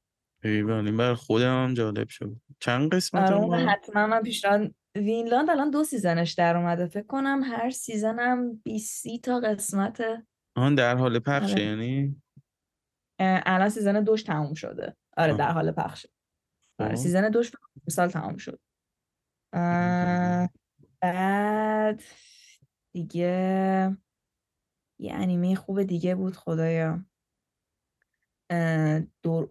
ای 0.45 0.59
وای 0.59 0.87
این 0.87 0.97
برا 0.97 1.15
خودم 1.15 1.65
هم 1.65 1.75
جالب 1.75 2.09
شد. 2.09 2.37
چند 2.61 2.95
قسمت 2.95 3.33
آره؟ 3.33 3.67
حتما 3.67 4.07
من 4.07 4.23
پیشنهاد 4.23 4.75
وینلاند 4.95 5.51
الان 5.51 5.71
دو 5.71 5.85
season 5.85 6.21
ش 6.21 6.33
در 6.33 6.57
اومده. 6.57 6.87
فکر 6.87 7.07
کنم 7.07 7.43
هر 7.45 7.71
season 7.71 8.19
هم 8.19 8.57
20 8.65 9.07
تا 9.23 9.41
قسمت 9.41 10.03
آن 10.57 10.75
در 10.75 10.97
حال 10.97 11.19
پخشه 11.19 11.53
آره. 11.53 11.65
یعنی؟ 11.65 12.23
الان 13.21 13.69
season 13.69 14.05
دوش 14.05 14.23
تموم 14.23 14.55
شده. 14.55 14.97
آره 15.17 15.33
آه. 15.33 15.39
در 15.39 15.53
حال 15.53 15.73
پخش 15.73 16.07
آره 16.79 16.95
خب. 16.95 16.95
سیزن 16.95 17.31
دوش 17.31 17.53
سال 17.89 18.09
تموم 18.09 18.37
شد. 18.37 18.61
بعد 21.01 22.03
دیگه 22.93 23.97
یه 24.99 25.15
انیمه 25.15 25.55
خوب 25.55 25.83
دیگه 25.83 26.15
بود 26.15 26.37
خدایا. 26.37 27.05
دور 29.23 29.51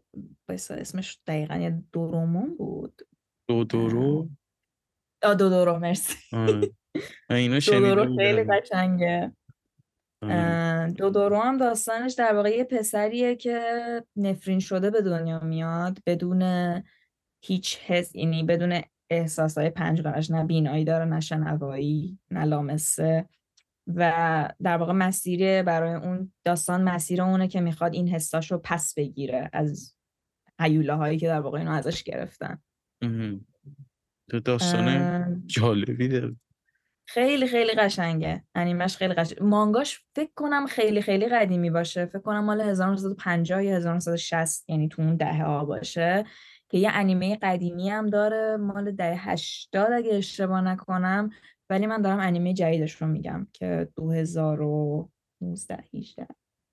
بایستا 0.50 0.76
اسمش 0.76 1.20
دقیقا 1.28 1.56
یه 1.56 1.84
دورومون 1.92 2.56
بود. 2.58 3.02
دو 3.50 3.64
دورو؟ 3.64 4.30
آه 5.24 5.36
دودورو 5.36 5.80
مرسی. 5.80 6.16
آره. 6.34 6.72
اینو 7.30 7.60
شنیده 7.60 7.90
دودورو 7.90 8.16
خیلی 8.18 8.44
قشنگه. 8.44 9.36
آره. 10.24 10.92
دودورو 10.92 11.40
هم 11.40 11.58
داستانش 11.58 12.14
در 12.14 12.34
واقع 12.34 12.50
یه 12.50 12.64
پسریه 12.64 13.36
که 13.36 13.60
نفرین 14.16 14.60
شده 14.60 14.90
به 14.90 15.02
دنیا 15.02 15.40
میاد 15.40 15.98
بدون 16.06 16.44
هیچ 17.46 17.78
حس 17.78 18.16
یعنی 18.16 18.44
بدون 18.44 18.82
احساسای 19.10 19.70
پنجگانش 19.70 20.32
نه 20.32 20.44
بینایی 20.44 20.86
داره 20.86 21.06
نه 21.06 21.20
شنوایی 21.20 22.20
نه 22.32 22.46
لامسه. 22.46 23.30
و 23.96 24.50
در 24.64 24.78
واقع 24.78 24.94
مسیر 24.94 25.64
برای 25.64 25.94
اون 25.94 26.34
داستان 26.44 26.84
مسیر 26.84 27.22
اونه 27.22 27.48
که 27.48 27.62
می‌خواد 27.62 27.94
این 27.94 28.08
حساش 28.08 28.52
رو 28.52 28.58
پس 28.64 28.94
بگیره 28.94 29.50
از 29.54 29.96
حیوله 30.60 30.94
هایی 30.94 31.18
که 31.18 31.28
در 31.28 31.40
واقع 31.40 31.60
اینو 31.60 31.72
ازش 31.72 32.04
گرفتن. 32.04 32.62
تو 34.30 34.40
داستان 34.40 34.88
اه، 34.88 35.28
جالبی 35.46 36.08
داره 36.08 36.36
خیلی 37.10 37.48
خیلی 37.48 37.72
قشنگه. 37.72 38.44
انیمش 38.56 38.98
خیلی 38.98 39.14
قشنگ 39.14 39.44
مانگاش 39.44 40.00
فکر 40.16 40.32
کنم 40.36 40.66
خیلی 40.66 41.02
خیلی 41.02 41.30
قدیمی 41.30 41.70
باشه. 41.70 42.06
فکر 42.06 42.20
کنم 42.20 42.44
مال 42.44 42.62
1950 42.62 43.64
یا 43.64 43.76
1960 43.76 44.70
یعنی 44.70 44.88
تو 44.88 45.02
اون 45.02 45.16
دهه 45.16 45.44
ها 45.44 45.66
باشه. 45.66 46.26
که 46.70 46.78
یه 46.78 46.90
انیمه 46.94 47.36
قدیمی 47.36 47.90
هم 47.90 48.10
داره. 48.10 48.58
مال 48.58 48.92
دهه 48.92 49.30
80 49.30 49.92
اگه 49.92 50.16
اشتباه 50.16 50.62
نکنم. 50.62 51.30
ولی 51.70 51.88
من 51.88 52.02
دارم 52.02 52.20
انیمه 52.20 52.54
جدیدش 52.54 53.02
رو 53.02 53.08
میگم 53.08 53.48
که 53.54 53.88
2019 53.96 55.84
18 55.94 56.28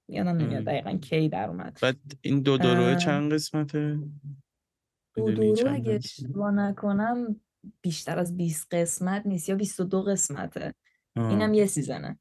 یادم 0.09 0.37
نمیاد. 0.37 0.65
دقیقا 0.65 0.93
کی 0.93 1.29
در 1.29 1.49
اومد 1.49 1.79
بعد 1.83 1.97
این 2.23 2.41
دو 2.41 2.59
دوروه 2.59 2.87
اه، 2.87 2.97
چند 2.97 3.33
قسمته؟ 3.33 3.99
دو 5.17 5.55
چند 5.55 5.75
اگه؟ 5.75 5.95
اشتباه 5.95 6.51
نکنم 6.51 7.41
بیشتر 7.81 8.19
از 8.19 8.37
20 8.37 8.75
قسمت 8.75 9.27
نیست 9.27 9.49
یا 9.49 9.55
22 9.55 10.03
قسمته 10.03 10.75
آه. 11.17 11.29
اینم 11.29 11.55
یه 11.55 11.67
سیزنه؟ 11.67 12.19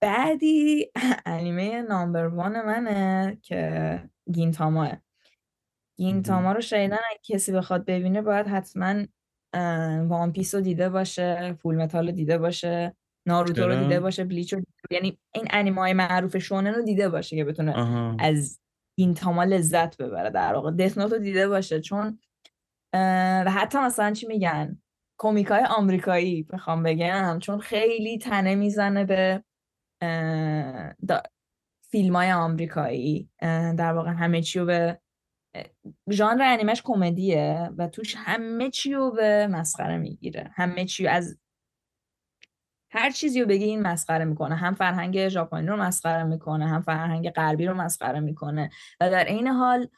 بعدی 0.00 0.90
انیمه 1.26 1.82
نامبر 1.82 2.26
وان 2.26 2.62
منه 2.62 3.38
که 3.42 4.02
گینتاماه 4.32 4.96
گینتاما 5.96 6.52
رو 6.52 6.60
شنیدن 6.60 6.96
اگه 7.10 7.20
کسی 7.22 7.52
بخواد 7.52 7.84
ببینه 7.84 8.22
باید 8.22 8.46
حتما 8.46 9.06
One 10.08 10.32
Piece 10.32 10.54
رو 10.54 10.60
دیده 10.60 10.88
باشه 10.88 11.52
Fullmetal 11.62 12.06
رو 12.06 12.12
دیده 12.12 12.38
باشه 12.38 12.96
ناروتو 13.26 13.66
رو؟ 13.66 13.82
دیده 13.82 14.00
باشه 14.00 14.24
بلیچ 14.24 14.52
رو 14.52 14.62
یعنی 14.90 15.18
این 15.34 15.44
انیمه 15.50 15.80
های 15.80 15.92
معروف 15.92 16.38
شونن 16.38 16.74
رو 16.74 16.82
دیده 16.82 17.08
باشه 17.08 17.36
که 17.36 17.44
بتونه 17.44 17.72
آها. 17.72 18.16
از 18.18 18.60
گینتاما 18.98 19.44
لذت 19.44 19.96
ببره. 19.96 20.30
در 20.30 20.54
واقع 20.54 20.70
Death 20.70 20.98
Note 20.98 21.12
رو 21.12 21.18
دیده 21.18 21.48
باشه. 21.48 21.80
چون 21.80 22.18
و 22.94 23.50
حتی 23.50 23.78
مثلا 23.78 24.12
چی 24.12 24.26
میگن؟ 24.26 24.78
کمیک 25.20 25.46
های 25.46 25.64
آمریکایی 25.64 26.42
بخوام 26.42 26.82
بگم. 26.82 27.38
چون 27.42 27.58
خیلی 27.58 28.18
تنه 28.18 28.54
می‌زنه 28.54 29.04
به 29.04 29.44
فیلم 31.90 32.16
های 32.16 32.32
آمریکایی. 32.32 33.30
در 33.78 33.92
واقع 33.92 34.10
همه 34.10 34.42
چی 34.42 34.58
رو 34.58 34.66
به 34.66 35.00
ژانر 36.10 36.42
انیمش 36.42 36.82
کمدیه 36.82 37.70
و 37.76 37.88
توش 37.88 38.14
همه 38.18 38.70
چی 38.70 38.92
رو 38.92 39.10
به 39.10 39.46
مسخره 39.46 39.98
می‌گیره. 39.98 40.50
همه 40.54 40.84
چی 40.84 41.06
از 41.06 41.38
هر 42.90 43.10
چیزی 43.10 43.40
رو 43.40 43.46
بگی 43.46 43.64
این 43.64 43.82
مسخره 43.82 44.24
می‌کنه. 44.24 44.54
هم 44.54 44.74
فرهنگ 44.74 45.28
ژاپنی 45.28 45.66
رو 45.66 45.76
مسخره 45.76 46.24
می‌کنه 46.24 46.68
هم 46.68 46.82
فرهنگ 46.82 47.30
غربی 47.30 47.66
رو 47.66 47.74
مسخره 47.74 48.20
می‌کنه 48.20 48.70
و 49.00 49.10
در 49.10 49.24
عین 49.24 49.46
حال 49.46 49.88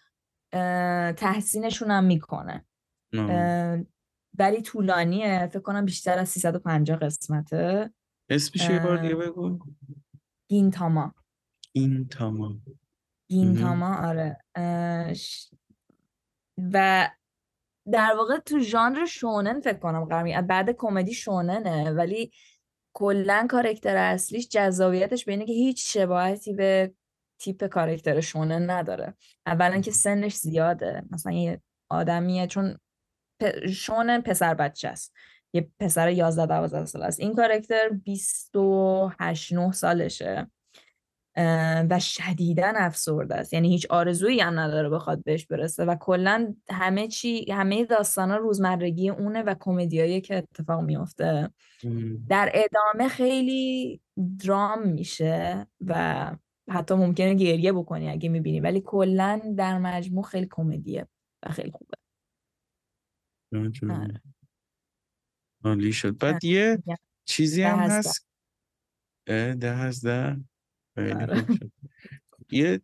تحسینشون 1.12 1.90
هم 1.90 2.04
می‌کنه. 2.04 2.66
ولی 4.38 4.62
طولانیه. 4.62 5.46
فکر 5.46 5.60
کنم 5.60 5.84
بیشتر 5.84 6.18
از 6.18 6.28
350 6.28 6.98
قسمته. 6.98 7.90
اسمش 8.28 8.70
یه 8.70 8.78
بار 8.78 8.96
دیگه 8.96 9.14
بگو. 9.14 9.58
گینتاما. 10.48 11.14
این 11.72 12.08
تمام 12.08 12.62
گینتاما 13.30 14.08
آره. 14.08 14.36
و 16.72 17.08
در 17.92 18.14
واقع 18.16 18.38
تو 18.38 18.58
ژانر 18.58 19.06
شونن 19.06 19.60
فکر 19.60 19.78
کنم 19.78 20.04
قرار 20.04 20.22
می- 20.22 20.42
بعد 20.42 20.70
کمدی 20.70 21.14
شوننه 21.14 21.90
ولی 21.90 22.32
کلا 22.94 23.46
کارکتر 23.50 23.96
اصلیش 23.96 24.48
جذابیتش 24.48 25.24
به 25.24 25.32
اینه 25.32 25.46
که 25.46 25.52
هیچ 25.52 25.92
شباهتی 25.96 26.52
به 26.54 26.94
تیپ 27.40 27.66
کارکتر 27.66 28.20
شونن 28.20 28.70
نداره. 28.70 29.14
اولا 29.46 29.80
که 29.80 29.90
سنش 29.90 30.34
زیاده. 30.36 31.02
مثلا 31.10 31.32
یه 31.32 31.62
آدمیه 31.90 32.46
چون 32.46 32.78
پ... 33.40 33.66
شونن 33.66 34.20
پسر 34.20 34.54
بچه 34.54 34.88
است. 34.88 35.12
یه 35.52 35.70
پسر 35.80 36.10
11 36.10 36.46
12 36.46 36.84
ساله 36.84 37.04
است. 37.04 37.20
این 37.20 37.34
کارکتر 37.34 37.88
28 37.88 39.52
9 39.52 39.72
سالشه. 39.72 40.50
و 41.90 42.00
شدیداً 42.00 42.72
افسرده 42.76 43.34
است 43.34 43.52
یعنی 43.52 43.68
هیچ 43.68 43.86
آرزویی 43.90 44.40
هم 44.40 44.58
نداره 44.58 44.88
بخواد 44.88 45.24
بهش 45.24 45.46
برسه 45.46 45.84
و 45.84 45.96
کلا 45.96 46.54
همه 46.70 47.08
چی 47.08 47.52
همه 47.52 47.84
داستانا 47.84 48.36
روزمرگی 48.36 49.08
اونه 49.08 49.42
و 49.42 49.54
کمدیایی 49.60 50.20
که 50.20 50.36
اتفاق 50.36 50.80
میفته. 50.80 51.50
در 52.28 52.52
ادامه 52.54 53.08
خیلی 53.08 54.00
درام 54.44 54.88
میشه 54.88 55.66
و 55.86 56.30
حتی 56.70 56.94
ممکنه 56.94 57.34
گریه 57.34 57.72
بکنی 57.72 58.10
اگه 58.10 58.28
می‌بینی 58.28 58.60
ولی 58.60 58.80
کلا 58.80 59.40
در 59.56 59.78
مجموع 59.78 60.24
خیلی 60.24 60.48
کمدیه 60.50 61.06
و 61.42 61.50
خیلی 61.52 61.70
خوبه. 61.70 61.94
آره. 63.94 64.22
عالی 65.64 65.92
شد 65.92 66.18
بعد 66.18 66.44
یه 66.44 66.78
میگم 66.86 66.98
چیزی 67.24 67.62
هم. 67.62 67.78
هست 67.78 68.26
ده 69.60 69.68
از 69.68 70.06
ده 70.06 70.36
خیلی 71.04 71.12
آره. 71.12 71.34
خوب 71.42 71.56
شد 71.56 71.70
یه 72.50 72.80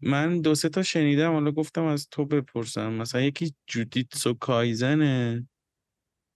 من 0.00 0.40
دو 0.40 0.54
سه 0.54 0.68
تا 0.68 0.82
شنیدم 0.82 1.32
حالا 1.32 1.50
گفتم 1.50 1.84
از 1.84 2.08
تو 2.10 2.24
بپرسم 2.24 2.92
مثلا 2.92 3.20
یکی 3.20 3.54
جودیتسو 3.66 4.34
کایزنه 4.34 5.46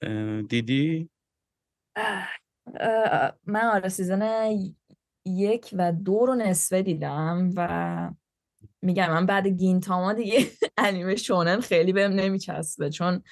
اه، 0.02 0.42
دیدی؟ 0.42 1.10
من 3.46 3.64
آره 3.64 3.88
سیزن 3.88 4.50
یک 5.26 5.70
و 5.72 5.92
دو 5.92 6.26
رو 6.26 6.34
نصفه 6.34 6.82
دیدم 6.82 7.50
و 7.56 8.10
میگم 8.82 9.10
من 9.10 9.26
بعد 9.26 9.46
گینتاما 9.46 10.12
دیگه 10.12 10.38
انیمه 10.78 11.16
شونن 11.16 11.60
خیلی 11.60 11.92
بهم 11.92 12.12
نمیچسبه 12.12 12.90
چون 12.90 13.22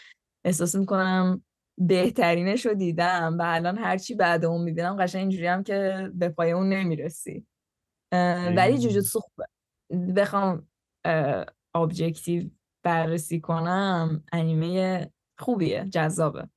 احساس 0.45 0.75
می‌کنم 0.75 1.45
بهترینش 1.79 2.66
رو 2.66 2.75
دیدم 2.75 3.37
و 3.39 3.43
الان 3.47 3.79
هرچی 3.79 4.15
بعد 4.15 4.45
اون 4.45 4.62
می‌بینم 4.62 4.97
قشنگ 4.97 5.20
اینجوری 5.20 5.47
هم 5.47 5.62
که 5.62 6.11
به 6.15 6.29
پای 6.29 6.51
اون 6.51 6.69
نمی‌رسی 6.69 7.47
ولی. 8.12 8.78
جوجوتسو 8.78 9.20
خوبه 9.20 9.47
بخوام 10.16 10.68
objective 11.74 12.51
بررسی 12.85 13.40
کنم 13.40 14.24
انیمه 14.32 15.10
خوبیه 15.39 15.89
جذابه. 15.93 16.48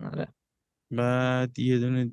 آره. 0.00 0.28
بعد 0.90 1.58
یه 1.58 1.78
دونه 1.78 2.04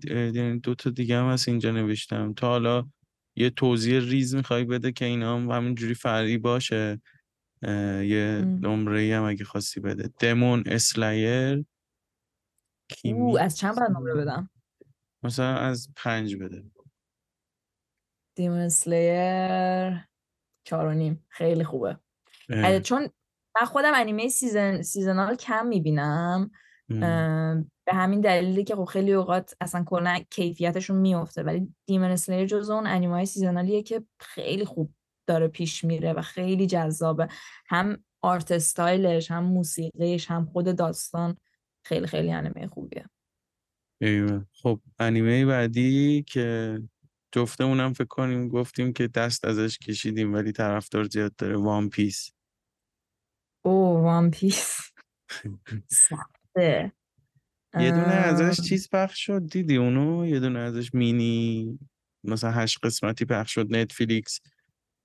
دو 0.57 0.75
تا 0.75 0.89
دیگه 0.89 1.17
هم 1.17 1.29
هست 1.29 1.47
اینجا 1.47 1.71
نوشتم. 1.71 2.33
تا 2.33 2.47
حالا 2.47 2.89
یه 3.37 3.49
توضیح 3.49 3.99
ریز 3.99 4.35
می‌خوای 4.35 4.63
بده 4.63 4.91
که 4.91 5.05
اینا 5.05 5.37
هم 5.37 5.51
همینجوری 5.51 5.93
فرعی 5.93 6.37
باشه؟ 6.37 7.01
یه. 7.63 8.45
نمره 8.61 9.15
هم 9.17 9.23
اگه 9.23 9.45
خواستی 9.45 9.79
بده. 9.79 10.09
Demon 10.19 10.63
Slayer 10.65 11.65
کیمی 12.89 13.19
او 13.19 13.39
از 13.39 13.57
چند 13.57 13.75
بعد 13.75 13.91
نمره 13.91 14.13
بدم؟ 14.13 14.49
مثلا 15.23 15.55
از 15.55 15.89
پنج 15.95 16.35
بده. 16.35 16.70
Demon 18.35 18.69
Slayer 18.69 20.07
چهار 20.63 20.85
و 20.85 20.93
نیم 20.93 21.25
خیلی 21.29 21.63
خوبه. 21.63 21.97
چون 22.83 23.09
من 23.59 23.65
خودم 23.65 23.91
انیمه 23.95 24.29
season 24.29 24.81
seasonal 24.81 25.35
کم 25.35 25.67
می‌بینم. 25.67 26.51
به 27.85 27.93
همین 27.93 28.21
دلیلی 28.21 28.63
که 28.63 28.75
خب 28.75 28.85
خیلی 28.85 29.13
اوقات 29.13 29.55
اصلا 29.61 29.83
کلا 29.83 30.19
کیفیتشون 30.29 30.97
میفته 30.97 31.43
ولی 31.43 31.75
دیمون 31.85 32.11
اسلیر 32.11 32.45
جز 32.45 32.69
اون 32.69 32.87
انیمه 32.87 33.13
های 33.13 33.25
seasonal 33.25 33.71
یه 33.71 33.83
که 33.83 34.03
خیلی 34.19 34.65
خوب 34.65 34.93
داره 35.27 35.47
پیش 35.47 35.83
میره 35.83 36.13
و 36.13 36.21
خیلی 36.21 36.67
جذابه 36.67 37.27
هم 37.67 38.03
art 38.21 38.51
style 38.51 39.08
ش 39.08 39.31
هم 39.31 39.43
موسیقیش 39.43 40.31
هم 40.31 40.45
خود 40.45 40.75
داستان 40.75 41.37
خیلی 41.85 42.07
خیلی 42.07 42.31
انیمه 42.31 42.67
خوبیه. 42.67 43.05
خب 44.53 44.79
انیمه 44.99 45.45
بعدی 45.45 46.23
که 46.27 46.79
جفتمونم 47.31 47.93
فکر 47.93 48.07
کنیم 48.07 48.47
گفتیم 48.47 48.93
که 48.93 49.07
دست 49.07 49.45
ازش 49.45 49.77
کشیدیم 49.77 50.33
ولی 50.33 50.51
طرفدار 50.51 51.03
زیاد 51.03 51.35
داره. 51.35 51.57
وان 51.57 51.89
پیس 51.89 52.31
او 53.65 53.97
وان 53.97 54.31
پیس 54.31 54.91
سخته. 55.87 56.91
یه 57.79 57.91
دونه 57.91 58.13
ازش 58.13 58.61
چیز 58.61 58.89
پخش 58.89 59.25
شد 59.25 59.47
دیدی 59.47 59.77
اونو؟ 59.77 60.25
یه 60.25 60.39
دونه 60.39 60.59
ازش 60.59 60.93
مینی 60.93 61.79
مثلا 62.23 62.51
هشت 62.51 62.79
قسمتی 62.83 63.25
پخش 63.25 63.53
شد 63.53 63.75
نتفلیکس 63.75 64.39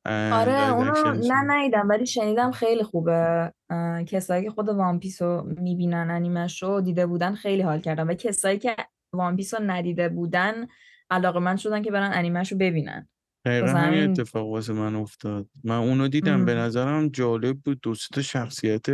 آره 0.07 0.73
اونو 0.73 0.93
نه 1.15 1.55
ندیدم 1.55 1.89
ولی 1.89 2.07
شنیدم 2.07 2.51
خیلی 2.51 2.83
خوبه. 2.83 3.53
کسایی 4.07 4.45
که 4.45 4.51
خود 4.51 4.69
One 4.69 5.01
Piece 5.01 5.23
رو 5.23 5.55
می‌بینن 5.59 6.11
انیمش 6.11 6.63
رو 6.63 6.81
دیده 6.81 7.07
بودن 7.07 7.35
خیلی 7.35 7.63
حال 7.63 7.81
کردن 7.81 8.07
و 8.07 8.15
کسایی 8.15 8.59
که 8.59 8.77
One 9.13 9.37
Piece 9.37 9.55
رو 9.55 9.61
ندیده 9.63 10.09
بودن 10.09 10.67
علاقه‌مند 11.11 11.57
شدن 11.57 11.83
که 11.83 11.91
برن 11.91 12.13
انیمش 12.13 12.53
رو 12.53 12.59
ببینن. 12.59 13.09
دقیقا 13.45 13.67
همین 13.67 14.11
اتفاق 14.11 14.47
واسه 14.47 14.73
من 14.73 14.95
افتاد. 14.95 15.49
من 15.65 15.77
اونو 15.77 16.09
دیدم 16.09 16.45
به 16.45 16.55
نظرم 16.55 17.09
جالب 17.09 17.59
بود. 17.59 17.81
دوست 17.81 18.21
شخصیت 18.21 18.87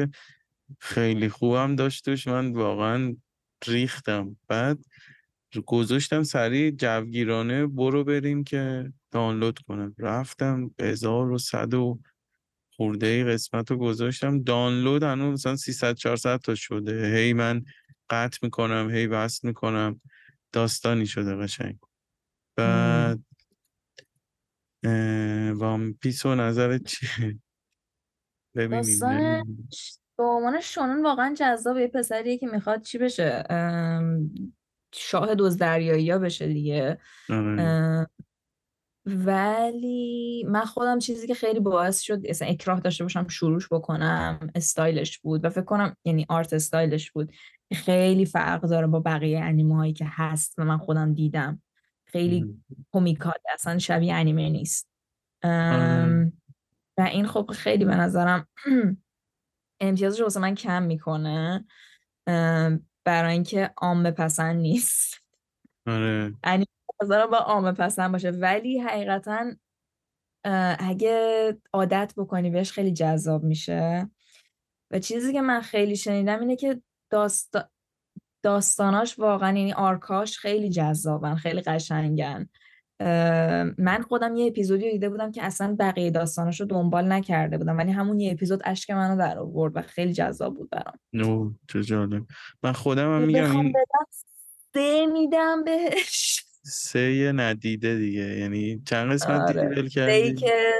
خیلی 0.78 1.28
خوبم 1.28 1.76
داشتش. 1.76 2.28
من 2.28 2.52
واقعا 2.52 3.16
ریختم. 3.66 4.36
بعد 4.48 4.78
گذاشتم 5.66 6.22
سریع 6.22 6.70
جوگیرانه 6.70 7.66
برو 7.66 8.04
بریم 8.04 8.44
که 8.44 8.92
دانلود 9.10 9.58
کنم. 9.58 9.94
رفتم 9.98 10.70
هزار 10.80 11.30
و 11.30 11.38
صد 11.38 11.74
و 11.74 11.98
خورده 12.76 13.06
ای 13.06 13.24
قسمت 13.24 13.70
رو 13.70 13.76
گذاشتم. 13.76 14.42
دانلود 14.42 15.02
هنوز 15.02 15.32
مثلا 15.32 15.56
300 15.56 15.94
400 15.94 16.40
تا 16.40 16.54
شده. 16.54 17.16
هی 17.16 17.32
من 17.32 17.64
قطع 18.10 18.38
می‌کنم 18.42 18.90
هی 18.90 19.06
وصل 19.06 19.48
می‌کنم. 19.48 20.00
داستانی 20.52 21.06
شده 21.06 21.36
قشنگ. 21.36 21.78
بعد 22.56 23.20
وام 25.54 25.92
پیس 25.92 26.26
و 26.26 26.34
نظرت 26.34 26.84
چیه؟ 26.84 27.38
ببینیم 28.54 28.98
به 30.18 30.24
عنوان 30.24 30.60
شانون 30.60 31.02
واقعا 31.02 31.34
جذاب 31.38 31.78
یه 31.78 31.88
پسریه 31.88 32.38
که 32.38 32.46
می‌خواد 32.46 32.82
چی 32.82 32.98
بشه؟ 32.98 33.44
شاه 34.94 35.34
دوز 35.34 35.56
دریایی 35.56 36.10
ها 36.10 36.18
بشه 36.18 36.46
دیگه. 36.46 36.98
آره. 37.30 38.06
ولی 39.06 40.44
من 40.48 40.64
خودم 40.64 40.98
چیزی 40.98 41.26
که 41.26 41.34
خیلی 41.34 41.60
باعث 41.60 42.00
شد 42.00 42.22
اصلا 42.24 42.48
اکراه 42.48 42.80
داشته 42.80 43.04
باشم 43.04 43.28
شروعش 43.28 43.68
بکنم 43.70 44.50
استایلش 44.54 45.18
بود 45.18 45.44
و 45.44 45.50
فکر 45.50 45.64
کنم 45.64 45.96
یعنی 46.04 46.26
آرت 46.28 46.52
استایلش 46.52 47.10
بود. 47.10 47.32
خیلی 47.72 48.26
فرق 48.26 48.62
داره 48.62 48.86
با 48.86 49.00
بقیه 49.00 49.40
انیمه 49.40 49.76
هایی 49.76 49.92
که 49.92 50.06
هست 50.08 50.54
و 50.58 50.64
من 50.64 50.78
خودم 50.78 51.14
دیدم. 51.14 51.62
خیلی 52.12 52.62
کمیکال 52.92 53.38
اصلا 53.54 53.78
شبیه 53.78 54.14
انیمه 54.14 54.48
نیست. 54.48 54.88
آره. 55.44 56.32
و 56.98 57.02
این 57.02 57.26
خب 57.26 57.50
خیلی 57.50 57.84
به 57.84 57.96
نظرم 57.96 58.48
امتیازش 59.80 60.20
واسه 60.20 60.40
من 60.40 60.54
کم 60.54 60.82
می‌کنه. 60.82 61.66
برای 63.04 63.32
اینکه 63.32 63.70
عام 63.76 64.10
پسند 64.10 64.56
نیست. 64.56 65.20
آره. 65.86 66.34
یعنی 66.46 66.66
با 67.10 67.36
عام 67.36 67.72
پسند 67.72 68.12
باشه. 68.12 68.30
ولی 68.30 68.78
حقیقتا 68.78 69.52
اگه 70.78 71.56
عادت 71.72 72.14
بکنی 72.16 72.50
بهش 72.50 72.72
خیلی 72.72 72.92
جذاب 72.92 73.44
میشه. 73.44 74.10
و 74.90 74.98
چیزی 74.98 75.32
که 75.32 75.40
من 75.40 75.60
خیلی 75.60 75.96
شنیدم 75.96 76.40
اینه 76.40 76.56
که 76.56 76.82
داست... 77.10 77.71
داستاناش 78.42 79.18
واقعا 79.18 79.58
یعنی 79.58 79.72
آرکاش 79.72 80.38
خیلی 80.38 80.70
جذابن 80.70 81.34
خیلی 81.34 81.60
قشنگن. 81.60 82.48
من 83.78 84.04
خودم 84.08 84.36
یه 84.36 84.46
اپیزودی 84.46 84.90
دیده 84.90 85.08
بودم 85.08 85.32
که 85.32 85.42
اصلا 85.44 85.76
بقیه 85.78 86.10
داستانش 86.10 86.60
رو 86.60 86.66
دنبال 86.66 87.12
نکرده 87.12 87.58
بودم 87.58 87.78
ولی 87.78 87.92
همون 87.92 88.20
یه 88.20 88.32
اپیزود 88.32 88.62
اشک 88.64 88.90
منو 88.90 89.18
در 89.18 89.38
آورد 89.38 89.76
و 89.76 89.82
خیلی 89.82 90.12
جذاب 90.12 90.56
بود 90.56 90.70
برام. 90.70 90.98
نو 91.12 91.52
چه 91.72 91.82
جالب. 91.82 92.22
من 92.62 92.72
خودم 92.72 93.14
هم 93.14 93.22
میگم 93.22 93.56
این 93.56 93.72
سه 94.74 95.06
میدم 95.06 95.64
بهش. 95.64 96.44
سه 96.64 97.32
ندیده 97.34 97.96
دیگه. 97.96 98.38
یعنی 98.38 98.82
چند 98.86 99.12
قسمت 99.12 99.56
آره. 99.56 99.74
دیدی 99.74 99.88
کردی؟ 99.88 100.34
که 100.34 100.72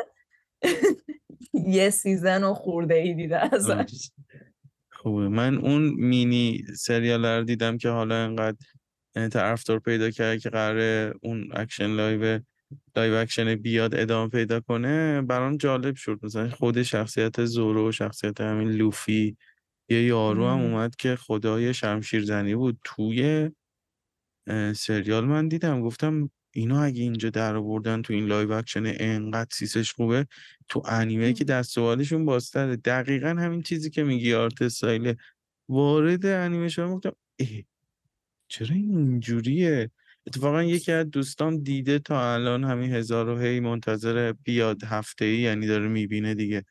یه 1.78 1.90
سیزن 1.90 2.44
و 2.44 2.54
خورده 2.54 2.94
ای 2.94 3.14
دیده 3.14 3.54
ازش. 3.54 4.10
خوبه. 5.02 5.28
من 5.28 5.58
اون 5.58 5.82
مینی 5.82 6.64
سریال 6.76 7.26
رو 7.26 7.44
دیدم 7.44 7.78
که 7.78 7.88
حالا 7.88 8.14
انقدر 8.14 8.56
طرفدار 9.14 9.78
پیدا 9.78 10.10
کرده 10.10 10.38
که 10.38 10.50
قراره 10.50 11.14
اون 11.22 11.48
action 11.52 11.86
live 11.86 12.40
live 12.96 13.14
action 13.14 13.54
بیاد 13.54 13.94
ادامه 13.94 14.28
پیدا 14.28 14.60
کنه 14.60 15.22
برام 15.22 15.56
جالب 15.56 15.94
شد. 15.94 16.18
مثلا 16.22 16.50
خود 16.50 16.82
شخصیت 16.82 17.44
زورو 17.44 17.92
شخصیت 17.92 18.40
همین 18.40 18.68
لوفی 18.70 19.36
یه 19.88 20.02
یارو 20.02 20.48
هم 20.48 20.60
اومد 20.60 20.96
که 20.96 21.16
خدای 21.16 21.74
شمشیر 21.74 22.24
زنی 22.24 22.54
بود. 22.54 22.78
توی 22.84 23.50
سریال 24.76 25.24
من 25.24 25.48
دیدم. 25.48 25.80
گفتم 25.80 26.30
اینو 26.54 26.76
اگه 26.76 27.02
اینجا 27.02 27.30
در 27.30 27.56
آوردن 27.56 28.02
تو 28.02 28.12
این 28.12 28.26
live 28.26 28.52
action 28.52 28.82
انقدر 28.86 29.48
سیسش 29.52 29.92
خوبه 29.92 30.26
تو 30.68 30.82
انیمه 30.86 31.32
که 31.32 31.44
دست 31.44 31.78
بالشون 31.78 32.24
بازتره. 32.24 32.76
دقیقا 32.76 33.28
همین 33.28 33.62
چیزی 33.62 33.90
که 33.90 34.02
میگی 34.02 34.34
art 34.34 34.68
style 34.68 35.14
وارد 35.68 36.26
انیمه 36.26 36.68
شدم 36.68 36.94
گفتم 36.94 37.12
چرا 38.48 38.76
اینجوریه؟ 38.76 39.90
اتفاقا 40.26 40.62
یکی 40.62 40.92
از 40.92 41.10
دوستان 41.10 41.62
دیده 41.62 41.98
تا 41.98 42.34
الان 42.34 42.64
همین 42.64 42.94
هزار 42.94 43.28
و 43.28 43.38
هی 43.38 43.60
منتظر 43.60 44.32
بیاد 44.44 44.84
هفته 44.84 45.24
ای 45.24 45.38
یعنی 45.38 45.66
داره 45.66 45.88
می‌بینه 45.88 46.34
دیگه. 46.34 46.64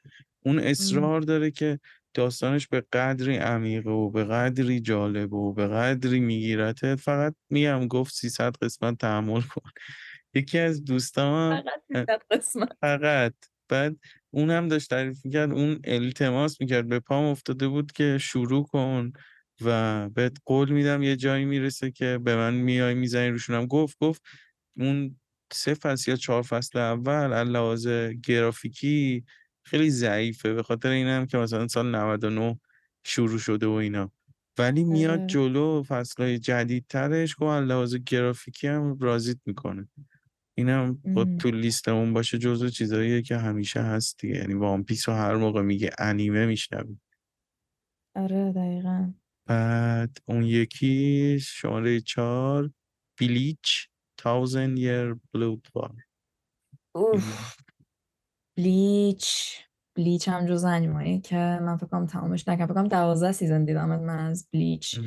اون 0.45 0.59
اصرار 0.59 1.21
داره 1.21 1.51
که 1.51 1.79
داستانش 2.13 2.67
به 2.67 2.81
قدری 2.93 3.37
عمیقه 3.37 3.89
و 3.89 4.09
به 4.09 4.23
قدری 4.23 4.79
جالب 4.79 5.33
و 5.33 5.53
به 5.53 5.67
قدری 5.67 6.19
میگیرته. 6.19 6.95
فقط 6.95 7.35
میگم 7.49 7.87
گفت 7.87 8.13
300 8.13 8.55
قسمت 8.61 8.97
تحمل 8.97 9.41
کن. 9.41 9.69
یکی 10.33 10.59
از 10.59 10.83
دوستان 10.83 11.63
فقط 11.93 12.21
قسمت. 12.31 12.69
فقط. 12.81 13.33
بعد 13.69 13.95
اونم 14.31 14.67
داشت 14.67 14.89
تعریف 14.89 15.25
می‌کرد 15.25 15.51
اون 15.51 15.79
التماس 15.83 16.61
می‌کرد 16.61 16.89
به 16.89 16.99
پام 16.99 17.25
افتاده 17.25 17.67
بود 17.67 17.91
که 17.91 18.17
شروع 18.17 18.65
کن 18.65 19.11
و 19.61 20.09
بهت 20.09 20.37
قول 20.45 20.71
میدم 20.71 21.03
یه 21.03 21.15
جایی 21.15 21.45
می‌رسه 21.45 21.91
که 21.91 22.19
به 22.23 22.35
من 22.35 22.53
میای 22.53 22.93
می‌زنی 22.93 23.29
روشونم. 23.29 23.65
گفت 23.65 23.97
گفت 23.99 24.21
اون 24.77 25.19
سه 25.53 25.73
فصل 25.73 26.11
یا 26.11 26.17
چهار 26.17 26.41
فصل 26.41 26.79
اول 26.79 27.43
لحاظ 27.43 27.87
گرافیکی 28.23 29.23
خیلی 29.63 29.89
ضعیفه 29.89 30.53
به 30.53 30.63
خاطر 30.63 30.89
اینم 30.89 31.25
که 31.25 31.37
مثلا 31.37 31.67
سال 31.67 31.95
99 31.95 32.59
شروع 33.03 33.39
شده 33.39 33.67
و 33.67 33.71
اینا. 33.71 34.11
ولی 34.57 34.83
میاد 34.83 35.19
آره. 35.19 35.27
جلو 35.27 35.83
فصلهای 35.83 36.39
جدیدترش 36.39 37.35
که 37.35 37.45
لحاظ 37.45 37.95
گرافیکی 37.95 38.67
هم 38.67 38.97
رازیت 38.99 39.37
می‌کنه. 39.45 39.87
اینم 40.57 41.01
خود 41.13 41.37
تو 41.37 41.51
لیستمون 41.51 42.13
باشه 42.13 42.37
جزو 42.37 42.69
چیزاییه 42.69 43.21
که 43.21 43.37
همیشه 43.37 43.81
هست 43.81 44.19
دیگه. 44.19 44.35
یعنی 44.35 44.53
One 44.53 44.83
Piece 44.83 45.09
رو 45.09 45.15
هر 45.15 45.35
موقع 45.35 45.61
میگه 45.61 45.89
انیمه 45.97 46.45
میشنویم 46.45 47.01
آره 48.15 48.51
دقیقا. 48.51 49.13
بعد 49.45 50.17
اون 50.25 50.43
یکی 50.43 51.39
شماره 51.41 51.99
چهار 51.99 52.71
Bleach 53.19 53.87
Thousand-Year 54.17 55.15
Blood 55.33 55.67
War 55.75 55.95
Bleach 58.61 59.57
Bleach 59.97 60.27
هم 60.27 60.45
جز 60.45 60.63
انیمایی 60.63 61.19
که 61.19 61.35
من 61.35 61.77
فکر 61.77 61.87
کنم 61.87 62.05
تمامش 62.05 62.47
نکنم 62.47 62.65
فکر 62.65 62.75
کنم 62.75 62.87
دوازده 62.87 63.31
season 63.31 63.65
دیدم 63.65 63.99
من 63.99 64.19
از 64.19 64.49
Bleach 64.53 64.99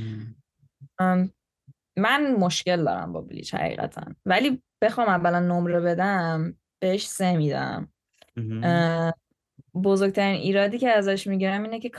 من 1.96 2.34
مشکل 2.38 2.84
دارم 2.84 3.12
با 3.12 3.20
Bleach 3.20 3.54
حقیقتا. 3.54 4.02
ولی 4.26 4.62
بخوام 4.82 5.08
اولا 5.08 5.40
نمره 5.40 5.80
بدم 5.80 6.56
بهش 6.82 7.06
سه 7.06 7.36
میدم. 7.36 7.88
بزرگترین 9.84 10.40
ایرادی 10.40 10.78
که 10.78 10.90
ازش 10.90 11.26
می‌گیرم 11.26 11.62
اینه 11.62 11.80
که 11.80 11.90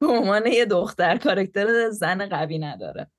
به 0.00 0.06
عنوان 0.06 0.46
یه 0.46 0.64
دختر 0.64 1.16
کارکتر 1.16 1.90
زن 1.90 2.28
قوی 2.28 2.58
نداره. 2.58 3.10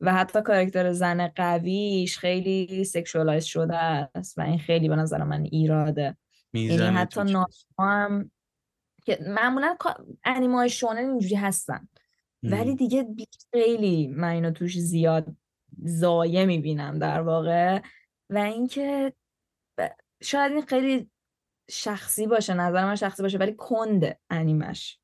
و 0.00 0.14
حتی 0.14 0.42
کارکتر 0.42 0.92
زن 0.92 1.28
قویش 1.28 2.18
خیلی 2.18 2.84
sexualize 2.84 3.44
شده 3.44 3.76
است 3.76 4.38
و 4.38 4.40
این 4.40 4.58
خیلی 4.58 4.88
به 4.88 4.96
نظر 4.96 5.22
من 5.22 5.42
ایراده. 5.42 6.16
یعنی 6.52 6.96
حتی 6.96 7.20
هم 7.78 8.30
که 9.04 9.18
معمولا 9.26 9.76
انیمای 10.24 10.68
شونن 10.68 11.10
اینجوری 11.10 11.34
هستن. 11.34 11.88
ولی 12.42 12.74
دیگه 12.74 13.06
خیلی 13.52 14.06
من 14.06 14.28
اینو 14.28 14.50
توش 14.50 14.78
زیاد 14.78 15.36
زایه 15.82 16.44
می‌بینم 16.44 16.98
در 16.98 17.20
واقع. 17.20 17.82
و 18.30 18.38
اینکه 18.38 19.12
شاید 20.22 20.52
این 20.52 20.62
خیلی 20.62 21.10
شخصی 21.70 22.26
باشه 22.26 22.54
نظر 22.54 22.84
من 22.84 22.96
شخصی 22.96 23.22
باشه 23.22 23.38
ولی 23.38 23.54
کنده 23.54 24.18
انیمش 24.30 24.98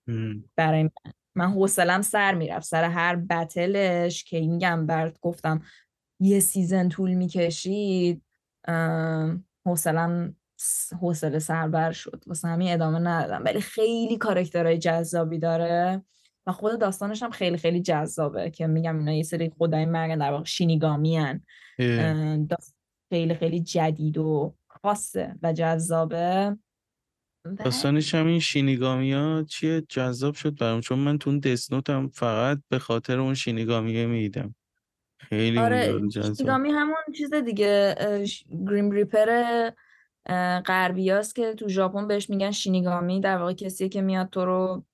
برای 0.57 0.83
من. 0.83 1.13
من 1.35 1.51
حوصلم 1.51 2.03
سر 2.03 2.35
می‌رفت 2.35 2.67
سر 2.67 2.85
هر 2.85 3.17
بتلش 3.17 4.25
که 4.25 4.41
میگم 4.41 4.87
برات 4.87 5.21
گفتم 5.21 5.63
یه 6.21 6.41
سیزن 6.41 6.89
طول 6.89 7.15
می‌کشید 7.15 8.23
حوصلم 9.67 10.37
حوصله 11.01 11.39
سربر 11.39 11.93
شد. 11.93 12.23
واسه 12.27 12.49
همین 12.49 12.73
ادامه 12.73 12.99
ندادم. 12.99 13.45
ولی 13.45 13.61
خیلی 13.61 14.17
کارکترهای 14.17 14.79
جذابی 14.79 15.39
داره 15.39 16.03
و 16.47 16.53
خود 16.53 16.81
داستانش 16.81 17.23
هم 17.23 17.31
خیلی 17.31 17.57
خیلی 17.57 17.83
جذابه 17.83 18.51
که 18.51 18.67
میگم 18.67 18.99
اینا 18.99 19.13
یه 19.13 19.23
سری 19.23 19.53
خدای 19.59 19.85
مرگن 19.85 20.19
در 20.19 20.31
واقع 20.31 20.45
شینیگامی 20.45 21.17
هن. 21.17 21.43
خیلی 23.11 23.35
خیلی 23.35 23.61
جدید 23.61 24.19
و 24.19 24.55
خاصه 24.69 25.35
و 25.43 25.53
جذابه. 25.53 26.57
داستانش 27.45 28.15
هم 28.15 28.27
این 28.27 28.41
شینیگامی 28.41 29.13
ها 29.13 29.45
چیه؟ 29.49 29.81
جذاب 29.89 30.35
شد 30.35 30.59
برام 30.59 30.81
چون 30.81 30.99
من 30.99 31.19
تو 31.19 31.31
اون 31.31 31.39
دسنوت 31.39 31.91
فقط 32.13 32.59
به 32.69 32.79
خاطر 32.79 33.21
اون 33.21 33.35
شینیگامی 33.35 34.07
میدم 34.07 34.55
خیلی 35.21 35.59
آره 35.59 36.01
شینیگامی 36.13 36.71
همون 36.71 36.97
چیز 37.17 37.35
دیگه 37.35 37.95
گریم 38.69 38.91
ریپر 38.91 39.71
غربی 40.67 41.13
که 41.35 41.55
تو 41.55 41.69
ژاپن 41.69 42.07
بهش 42.07 42.31
میگن 42.31 42.51
شینیگامی 42.51 43.21
در 43.21 43.39
واقع 43.39 43.53
کسیه 43.53 43.89
که 43.89 44.03
میاد 44.03 44.31
تو 44.31 44.45
رو 44.45 44.85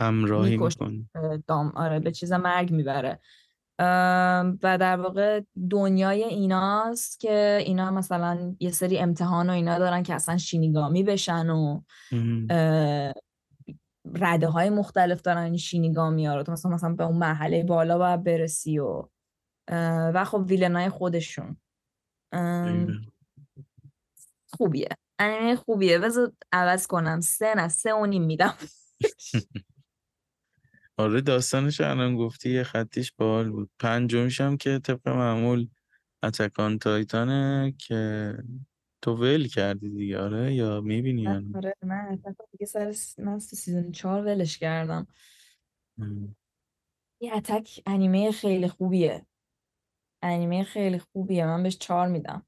همراهی 0.00 0.56
می‌کنه. 0.56 1.04
دام 1.46 1.72
آره 1.76 2.00
به 2.00 2.12
چیز 2.12 2.32
مرگ 2.32 2.70
می‌بره. 2.70 3.20
و 3.78 4.78
در 4.80 4.96
واقع 4.96 5.40
دنیای 5.70 6.24
ایناست 6.24 7.20
که 7.20 7.62
اینا 7.66 7.90
مثلا 7.90 8.56
یه 8.60 8.70
سری 8.70 8.98
امتحان 8.98 9.50
و 9.50 9.52
اینا 9.52 9.78
دارن 9.78 10.02
که 10.02 10.14
اصلا 10.14 10.38
شینیگامی 10.38 11.02
بشن 11.02 11.50
و 11.50 11.80
رده 14.14 14.48
های 14.48 14.70
مختلف 14.70 15.22
دارن 15.22 15.42
این 15.42 15.56
شینیگامی 15.56 16.26
ها 16.26 16.36
رو. 16.36 16.42
تو 16.42 16.52
مثلا 16.52 16.70
مثلا 16.70 16.92
به 16.94 17.04
اون 17.04 17.16
مرحله 17.16 17.62
بالا 17.62 17.98
باید 17.98 18.24
برسی 18.24 18.78
و 18.78 19.02
و 20.14 20.24
خب 20.24 20.44
ویلنای 20.48 20.88
خودشون. 20.88 21.56
خوبیه. 24.52 24.88
انیمه 25.18 25.56
خوبیه. 25.56 25.98
بذار 25.98 26.32
عوض 26.52 26.86
کنم. 26.86 27.20
سه 27.20 27.54
نه 27.56 27.68
سه 27.68 27.94
و 27.94 28.06
نیم 28.06 28.22
میدم. 28.22 28.54
آره 30.98 31.20
داستانش 31.20 31.80
الان 31.80 32.16
گفتی 32.16 32.50
یه 32.50 32.62
خطیش 32.62 33.12
بال 33.12 33.50
بود. 33.50 33.70
پنجمیش 33.78 34.40
هم 34.40 34.56
که 34.56 34.78
طبق 34.78 35.08
معمول 35.08 35.68
اتکان 36.22 36.78
تایتانه 36.78 37.74
که 37.78 38.34
تو 39.02 39.14
ول 39.14 39.46
کردی 39.46 39.90
دیگه 39.90 40.18
آره؟ 40.18 40.54
یا 40.54 40.80
می‌بینی 40.80 41.28
آره 41.28 41.74
من 41.82 42.08
اتکان 42.12 42.46
دیگه 42.52 42.66
سر 42.66 42.94
من 43.18 43.38
سیزن 43.38 43.90
چهار 43.90 44.22
ولش 44.22 44.58
کردم. 44.58 45.06
یه 47.20 47.36
اتک 47.36 47.82
انیمه 47.86 48.32
خیلی 48.32 48.68
خوبیه. 48.68 49.26
انیمه 50.22 50.64
خیلی 50.64 50.98
خوبیه. 50.98 51.46
من 51.46 51.62
بهش 51.62 51.78
چهار 51.78 52.08
میدم. 52.08 52.46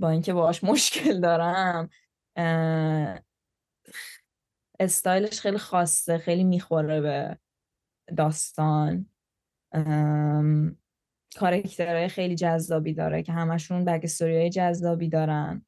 با 0.00 0.10
اینکه 0.10 0.32
باهاش 0.32 0.64
مشکل 0.64 1.20
دارم. 1.20 1.90
استایلش 4.80 5.40
خیلی 5.40 5.58
خاصه 5.58 6.18
خیلی 6.18 6.44
می‌خوره 6.44 7.00
به 7.00 7.38
داستان. 8.16 9.06
کارکترهای 11.36 12.08
خیلی 12.08 12.34
جذابی 12.34 12.94
داره 12.94 13.22
که 13.22 13.32
همشون 13.32 13.84
بکستوری 13.84 14.36
های 14.36 14.50
جذابی 14.50 15.08
دارن. 15.08 15.66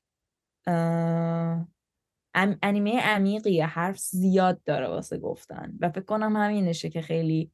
انیمه 2.62 3.00
عمیقیه 3.00 3.66
حرف 3.66 3.98
زیاد 3.98 4.62
داره 4.62 4.88
واسه 4.88 5.18
گفتن 5.18 5.72
و 5.80 5.90
فکر 5.90 6.04
کنم 6.04 6.36
همینشه 6.36 6.88
که 6.88 7.02
خیلی 7.02 7.52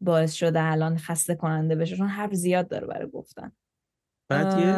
باعث 0.00 0.32
شده 0.32 0.62
الان 0.62 0.98
خسته 0.98 1.34
کننده 1.34 1.76
بشه 1.76 1.96
چون 1.96 2.08
حرف 2.08 2.34
زیاد 2.34 2.68
داره 2.68 2.86
برای 2.86 3.10
گفتن. 3.10 3.52
بعد 4.28 4.58
یه 4.58 4.74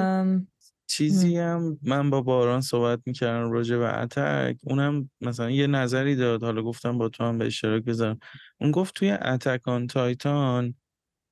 چیزی 0.91 1.39
هم 1.39 1.79
من 1.83 2.11
با 2.11 2.21
باران 2.23 2.61
صحبت 2.61 3.01
می‌کردم 3.07 3.53
راجع 3.53 3.77
به 3.77 3.99
اتک 3.99 4.59
اونم 4.65 5.11
مثلا 5.21 5.51
یه 5.51 5.67
نظری 5.67 6.17
داد. 6.17 6.43
حالا 6.43 6.63
گفتم 6.63 6.99
با 6.99 7.09
تو 7.09 7.25
هم 7.25 7.39
به 7.39 7.47
اشتراک 7.47 7.83
بذارم. 7.85 8.19
اون 8.61 8.71
گفت 8.71 8.95
توی 8.95 9.11
اتک 9.11 9.69
آن 9.69 9.87
تایتان 9.87 10.75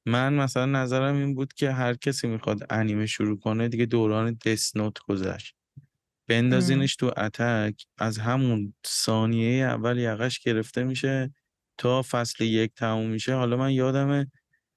من 0.07 0.35
مثلا 0.35 0.67
نظرم 0.67 1.15
این 1.17 1.35
بود 1.35 1.53
که 1.53 1.73
هر 1.73 1.95
کسی 1.95 2.29
می‌خواد 2.29 2.67
انیمه 2.71 3.07
شروع 3.07 3.39
کنه 3.41 3.69
دیگه 3.69 3.87
دوران 3.87 4.39
دسنوت 4.47 4.99
گذشت. 5.09 5.55
بندازینش 6.29 6.97
تو 6.97 7.13
اتک. 7.17 7.87
از 7.99 8.19
همون 8.19 8.75
ثانیه 8.87 9.65
اول 9.65 9.99
یقش 9.99 10.39
گرفته 10.41 10.85
میشه 10.85 11.35
تا 11.79 12.03
فصل 12.03 12.45
یک 12.45 12.75
تموم 12.75 13.11
میشه. 13.11 13.35
حالا 13.35 13.57
من 13.57 13.73
یادمه 13.73 14.31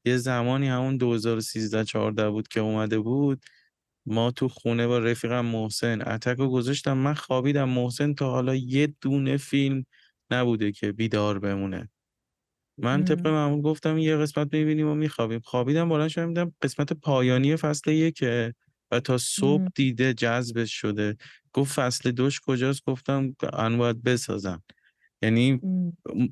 یه 0.06 0.18
زمانی 0.18 0.68
همون 0.68 0.98
2013 0.98 1.84
14 1.86 2.30
بود 2.30 2.48
که 2.48 2.60
اومده 2.60 3.00
بود. 3.00 3.44
ما 4.06 4.32
تو 4.32 4.48
خونه 4.48 4.88
با 4.88 5.00
رفیقم 5.00 5.46
محسن 5.46 6.02
اتک 6.08 6.38
رو 6.38 6.50
گذاشتم. 6.50 6.98
من 6.98 7.14
خوابیدم. 7.14 7.70
محسن 7.70 8.14
تا 8.14 8.32
حالا 8.32 8.56
یه 8.56 8.96
دونه 9.02 9.38
فیلم 9.38 9.86
نبوده 10.32 10.72
که 10.72 10.92
بیدار 10.92 11.40
بمونه. 11.40 11.90
من 12.78 13.04
طبق 13.04 13.28
معمول 13.28 13.62
گفتم 13.62 13.98
یه 13.98 14.18
قسمت 14.18 14.54
می‌بینیم 14.54 14.88
و 14.88 14.96
میخوابیم. 14.96 15.40
خوابیدم 15.40 15.90
بلند 15.90 16.10
شدم 16.10 16.28
دیدم 16.28 16.54
قسمت 16.62 16.94
پایانی 16.94 17.56
فصل 17.56 17.92
یکه 17.92 18.54
و 18.92 19.00
تا 19.00 19.18
صبح 19.18 19.68
دیده 19.76 20.14
جذبش 20.14 20.74
شده. 20.74 21.18
گفت 21.54 21.74
فصل 21.74 22.12
دوش 22.12 22.40
کجاست؟ 22.40 22.82
گفتم 22.86 23.36
ان 23.54 23.78
باید 23.78 24.04
بسازم. 24.04 24.64
یعنی 25.22 25.62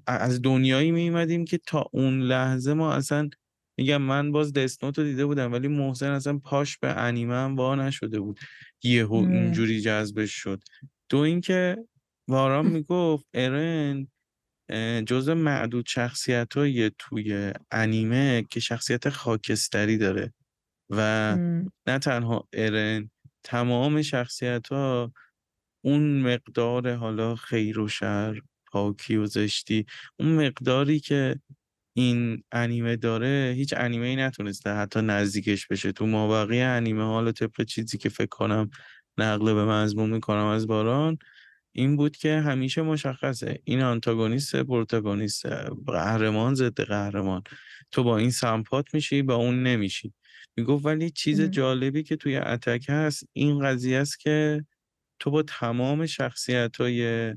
از 0.08 0.41
دنیایی 0.41 0.91
میمدیم 0.91 1.46
که 1.46 1.58
تا 1.58 1.86
اون 1.94 2.22
لحظه 2.22 2.74
ما 2.74 2.94
اصلا 2.94 3.30
میگم 3.80 4.01
من 4.01 4.31
باز 4.31 4.53
دستنوت 4.53 4.97
رو 4.97 5.03
دیده 5.03 5.26
بودم 5.26 5.51
ولی 5.51 5.68
محسن 5.68 6.11
اصلا 6.11 6.38
پاش 6.38 6.77
به 6.77 6.88
انیمه 6.88 7.35
هم 7.35 7.56
وا 7.56 7.76
نشده 7.76 8.19
بود. 8.19 8.39
یهو 8.84 9.14
اینجوری 9.14 9.81
جذبش 9.81 10.31
شد. 10.31 10.64
دو 11.10 11.18
اینکه 11.18 11.77
وارام 12.27 12.65
می‌گفت 12.65 13.26
ارن 13.34 14.07
جز 15.06 15.30
معدود 15.30 15.85
شخصیت 15.88 16.53
های 16.53 16.91
توی 16.97 17.53
انیمه 17.72 18.45
که 18.49 18.60
شخصیت 18.60 19.10
خاکستری 19.10 19.97
داره 19.97 20.34
و 20.89 21.35
نه 21.88 21.99
تنها 21.99 22.47
ارن 22.53 23.11
تمام 23.43 24.01
شخصیت 24.01 24.68
ها 24.68 25.14
اون 25.85 26.22
مقدار 26.22 26.95
حالا 26.95 27.35
خیر 27.35 27.80
و 27.80 27.88
شر 27.88 28.41
پاکی 28.72 29.15
و 29.15 29.26
زشتی 29.26 29.85
اون 30.19 30.47
مقداری 30.47 30.99
که 30.99 31.39
این 32.00 32.44
انیمه 32.52 32.96
داره 32.96 33.54
هیچ 33.58 33.74
انیمه 33.78 34.06
ای 34.08 34.16
نتونسته 34.16 34.70
حتی 34.74 35.02
نزدیکش 35.02 35.68
بشه. 35.68 35.92
تو 35.92 36.06
مابقی 36.08 36.62
انیمه 36.62 37.04
حالا 37.04 37.32
طبق 37.32 37.64
چیزی 37.64 37.98
که 37.98 38.10
فکر 38.10 38.28
کنم 38.28 38.70
نقل 39.18 39.54
به 39.54 39.66
مضمون 39.66 40.10
می‌کنم 40.10 40.46
از 40.46 40.68
باران 40.68 41.18
این 41.76 41.96
بود 41.98 42.18
که 42.18 42.40
همیشه 42.40 42.82
مشخصه. 42.82 43.60
این 43.64 43.82
آنتاگونیست 43.82 44.56
پروتاگونیست 44.56 45.46
قهرمان 45.88 46.56
ضد 46.56 46.82
قهرمان. 46.82 47.44
تو 47.92 48.04
با 48.04 48.18
این 48.18 48.32
سمپات 48.32 48.94
میشی 48.94 49.22
با 49.22 49.36
اون 49.36 49.64
نمیشی. 49.64 50.14
می‌گفت 50.58 50.86
ولی 50.86 51.10
چیز 51.10 51.42
جالبی 51.42 52.04
که 52.04 52.16
توی 52.16 52.36
اتک 52.36 52.86
هست 52.90 53.24
این 53.34 53.60
قضیه 53.60 53.98
است 53.98 54.20
که 54.20 54.66
تو 55.20 55.32
با 55.32 55.44
تمام 55.44 56.06
شخصیت 56.06 56.78
های 56.78 57.34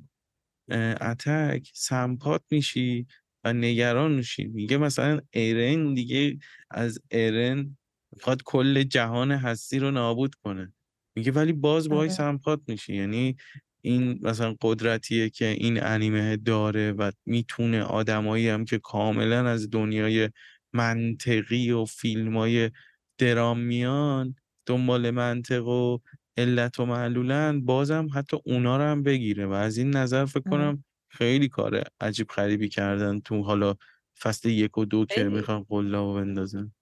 اتک 1.00 1.70
سمپات 1.74 2.42
میشی. 2.50 3.06
و 3.44 3.52
نگران 3.52 4.12
میشی. 4.12 4.44
میگه 4.44 4.76
مثلا 4.76 5.20
ایرن 5.30 5.94
دیگه 5.94 6.38
از 6.70 7.00
ایرن 7.10 7.76
می‌خواد 8.16 8.42
کل 8.42 8.82
جهان 8.82 9.32
هستی 9.32 9.78
رو 9.78 9.90
نابود 9.90 10.34
کنه. 10.34 10.72
میگه 11.16 11.32
ولی 11.32 11.52
باز 11.52 11.88
باهاش 11.88 12.06
آره. 12.06 12.16
سمپات 12.16 12.60
میشی. 12.68 12.94
یعنی 12.96 13.36
این 13.84 14.18
مثلا 14.22 14.56
قدرتیه 14.60 15.30
که 15.30 15.46
این 15.46 15.82
انیمه 15.82 16.36
داره 16.36 16.92
و 16.92 17.10
می‌تونه 17.26 17.82
آدمایی 17.82 18.48
هم 18.48 18.64
که 18.64 18.78
کاملا 18.78 19.48
از 19.48 19.70
دنیای 19.70 20.30
منطقی 20.72 21.70
و 21.70 21.84
فیلم 21.84 22.36
های 22.36 22.70
درام 23.18 23.58
میان 23.58 24.34
دنبال 24.66 25.10
منطق 25.10 25.66
و 25.66 25.98
علت 26.36 26.80
و 26.80 26.86
معلولن 26.86 27.64
بازم 27.64 28.08
حتی 28.14 28.36
اونا 28.44 28.76
رو 28.76 28.82
هم 28.82 29.02
بگیره. 29.02 29.46
و 29.46 29.52
از 29.52 29.78
این 29.78 29.90
نظر 29.90 30.24
فکر 30.24 30.50
کنم 30.50 30.84
خیلی 31.12 31.48
کار 31.48 31.84
عجیب 32.00 32.30
خریبی 32.30 32.68
کردن 32.68 33.20
تو 33.20 33.42
حالا 33.42 33.74
فصل 34.20 34.48
یک 34.48 34.78
و 34.78 34.84
دو 34.84 35.04
که 35.04 35.24
می‌خوان 35.24 35.62
قلا 35.62 36.12
بندازن. 36.12 36.72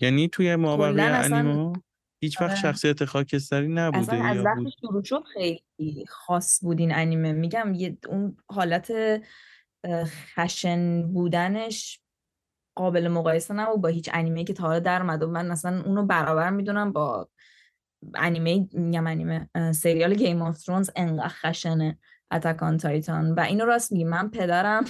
یعنی 0.00 0.28
توی 0.28 0.56
مابقی 0.56 1.00
انیمه 1.00 1.72
هیچ 2.22 2.40
وقت 2.40 2.50
آره. 2.50 2.60
شخصیت 2.60 3.04
خاکستری 3.04 3.68
نبوده 3.68 3.98
اصلا 3.98 4.24
از 4.24 4.44
وقتی 4.44 4.70
شروع 4.80 5.04
شد 5.04 5.22
خیلی 5.34 6.04
خاص 6.08 6.64
بود 6.64 6.80
این 6.80 6.94
انیمه. 6.94 7.32
میگم 7.32 7.74
یه 7.74 7.98
اون 8.08 8.36
حالت 8.46 8.92
خشن 10.34 11.12
بودنش 11.12 12.00
قابل 12.76 13.08
مقایسه 13.08 13.54
نبود 13.54 13.80
با 13.80 13.88
هیچ 13.88 14.10
انیمه 14.12 14.44
که 14.44 14.52
تا 14.52 14.66
حالا 14.66 14.78
در 14.78 15.00
اومده 15.00 15.26
من 15.26 15.50
اصلا 15.50 15.82
اونو 15.82 16.06
برابر 16.06 16.50
می‌دونم 16.50 16.92
با 16.92 17.28
انیمه 18.14 18.68
میگم 18.72 19.06
انیمه 19.06 19.48
سریال 19.74 20.14
Game 20.14 20.42
of 20.42 20.58
Thrones 20.58 20.90
انقدر 20.96 21.28
خشنه. 21.28 21.98
Attack 22.32 22.65
on 22.65 22.76
Titan 22.76 23.34
و 23.34 23.40
اینو 23.40 23.64
راست 23.64 23.92
میگی 23.92 24.04
من 24.04 24.30
پدرم 24.30 24.84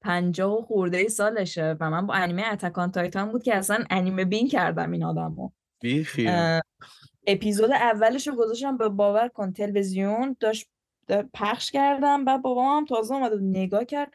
پنجاه 0.00 0.58
و 0.58 0.62
خورده 0.62 1.08
سالشه 1.08 1.76
و 1.80 1.90
من 1.90 2.06
با 2.06 2.14
انیمه 2.14 2.42
Attack 2.52 2.80
on 2.80 2.90
Titan 2.90 3.32
بود 3.32 3.42
که 3.42 3.54
اصلا 3.54 3.84
انیمه 3.90 4.24
بین 4.24 4.48
کردم 4.48 4.90
این 4.90 5.04
آدمو. 5.04 5.50
اپیزود 7.26 7.70
اولش 7.70 8.28
رو 8.28 8.36
گذاشتم 8.36 8.76
به 8.76 8.88
باور 8.88 9.28
کن 9.28 9.52
تلویزیون 9.52 10.36
داشت 10.40 10.70
پخش 11.34 11.70
کردم 11.70 12.24
بعد 12.24 12.42
بابام 12.42 12.76
هم 12.76 12.84
تازه 12.84 13.14
اومد 13.14 13.32
نگاه 13.40 13.84
کرد. 13.84 14.12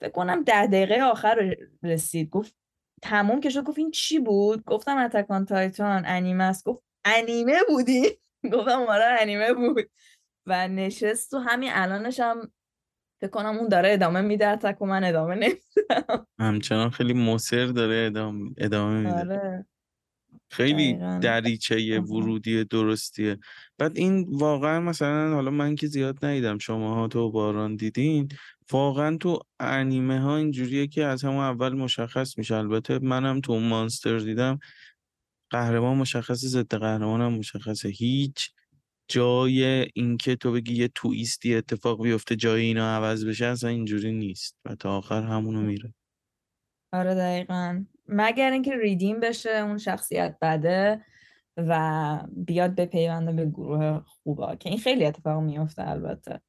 فکر 0.00 0.10
کنم 0.10 0.42
ده 0.44 0.66
دقیقه 0.66 1.02
آخر 1.02 1.56
رسید. 1.82 2.30
گفت 2.30 2.54
تموم 3.02 3.40
که 3.40 3.50
شد 3.50 3.64
گفت 3.64 3.78
این 3.78 3.90
چی 3.90 4.18
بود؟ 4.18 4.64
گفتم 4.64 4.98
اتکان 4.98 5.44
تایتان 5.44 6.02
انیمه 6.06 6.44
است. 6.44 6.64
گفت 6.64 6.82
انیمه 7.04 7.56
بودی؟ 7.68 8.18
گفتم 8.52 8.86
آره 8.88 9.16
انیمه 9.20 9.52
بود. 9.52 9.90
و 10.48 10.68
نشست 10.68 11.34
و 11.34 11.38
همین 11.38 11.70
الانش 11.72 12.20
هم 12.20 12.50
فکر 13.20 13.30
کنم 13.30 13.58
اون 13.58 13.68
داره 13.68 13.92
ادامه 13.92 14.20
میده 14.20 14.46
اتک 14.46 14.82
و 14.82 14.86
من 14.86 15.04
ادامه 15.04 15.34
نمیدم. 15.34 16.26
همچنان 16.38 16.90
خیلی 16.90 17.12
مصر 17.12 17.66
داره 17.66 18.06
ادامه, 18.06 18.50
ادامه 18.58 18.98
میده. 18.98 19.18
آره. 19.18 19.66
خیلی 20.50 20.92
دقیقاً. 20.92 21.18
دریچه 21.18 22.00
ورودی 22.00 22.64
درستیه. 22.64 23.38
بعد 23.78 23.96
این 23.98 24.26
واقعا 24.30 24.80
مثلا 24.80 25.34
حالا 25.34 25.50
من 25.50 25.74
که 25.74 25.86
زیاد 25.86 26.24
ندیدم 26.24 26.58
شماها 26.58 27.08
تو 27.08 27.30
باران 27.30 27.76
دیدین 27.76 28.28
واقعا 28.72 29.16
تو 29.16 29.38
انیمه 29.60 30.20
ها 30.20 30.36
اینجوریه 30.36 30.86
که 30.86 31.04
از 31.04 31.24
همون 31.24 31.44
اول 31.44 31.72
مشخص 31.72 32.38
میشه. 32.38 32.54
البته 32.54 32.98
منم 32.98 33.40
تو 33.40 33.60
مانستر 33.60 34.18
دیدم 34.18 34.58
قهرمان 35.50 35.96
مشخص 35.96 36.44
ضد 36.44 36.74
قهرمانم 36.74 37.32
مشخصه. 37.32 37.88
هیچ 37.88 38.50
جای 39.08 39.88
اینکه 39.94 40.36
تو 40.36 40.52
بگی 40.52 40.74
یه 40.74 40.88
تویستی 40.88 41.54
اتفاق 41.54 42.02
بیفته 42.02 42.36
جای 42.36 42.62
اینا 42.62 42.96
عوض 42.96 43.24
بشه 43.24 43.46
اصلا 43.46 43.70
اینجوری 43.70 44.12
نیست 44.12 44.56
و 44.64 44.74
تا 44.74 44.96
آخر 44.96 45.22
همونو 45.22 45.62
میره. 45.62 45.94
آره 46.92 47.14
دقیقا. 47.14 47.84
مگر 48.06 48.50
اینکه 48.52 48.76
ریدیم 48.76 49.20
بشه 49.20 49.50
اون 49.50 49.78
شخصیت 49.78 50.36
بده 50.42 51.04
و 51.56 52.20
بیاد 52.36 52.74
به 52.74 52.86
پیونده 52.86 53.32
به 53.32 53.46
گروه 53.46 54.02
خوبا 54.06 54.56
که 54.56 54.68
این 54.68 54.78
خیلی 54.78 55.04
اتفاق 55.04 55.42
میفته 55.42 55.88
البته. 55.88 56.40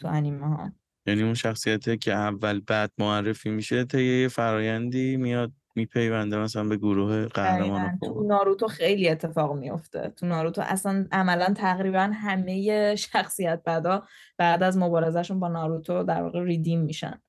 تو 0.00 0.08
انیمه 0.08 0.46
ها 0.46 0.72
یعنی 1.06 1.22
اون 1.22 1.34
شخصیته 1.34 1.96
که 1.96 2.12
اول 2.12 2.60
بعد 2.60 2.92
معرفی 2.98 3.50
میشه 3.50 3.84
تا 3.84 4.00
یه 4.00 4.28
فرایندی 4.28 5.16
میاد 5.16 5.52
میپیونده 5.74 6.38
مثلا 6.38 6.64
به 6.64 6.76
گروه 6.76 7.26
قهرمان. 7.26 7.98
تو 7.98 8.24
ناروتو 8.26 8.66
خیلی 8.66 9.08
اتفاق 9.08 9.56
میفته 9.56 10.12
تو 10.16 10.26
ناروتو 10.26 10.62
اصلا 10.62 11.06
عملا 11.12 11.54
تقریبا 11.56 12.10
همه 12.14 12.94
شخصیت 12.96 13.62
بدا 13.66 14.06
بعد 14.38 14.62
از 14.62 14.78
مبارزهشون 14.78 15.40
با 15.40 15.48
ناروتو 15.48 16.02
در 16.02 16.22
واقع 16.22 16.42
ریدیم 16.42 16.80
میشن. 16.80 17.22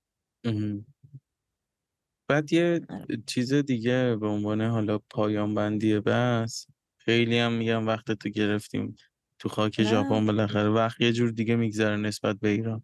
بعد 2.27 2.53
یه 2.53 2.81
آره. 2.89 3.05
چیز 3.25 3.53
دیگه 3.53 4.17
به 4.19 4.27
عنوان 4.27 4.61
حالا 4.61 4.99
پایان 5.09 5.55
بندی 5.55 5.99
بس 5.99 6.67
خیلی 6.97 7.39
هم 7.39 7.53
میگم 7.53 7.87
وقت 7.87 8.11
تو 8.11 8.29
گرفتیم 8.29 8.95
تو 9.39 9.49
خاک. 9.49 9.83
ژاپن 9.83 10.25
بالاخره 10.25 10.69
وقت 10.69 11.01
یه 11.01 11.11
جور 11.11 11.31
دیگه 11.31 11.55
میگذره 11.55 11.97
نسبت 11.97 12.39
به 12.39 12.49
ایران 12.49 12.83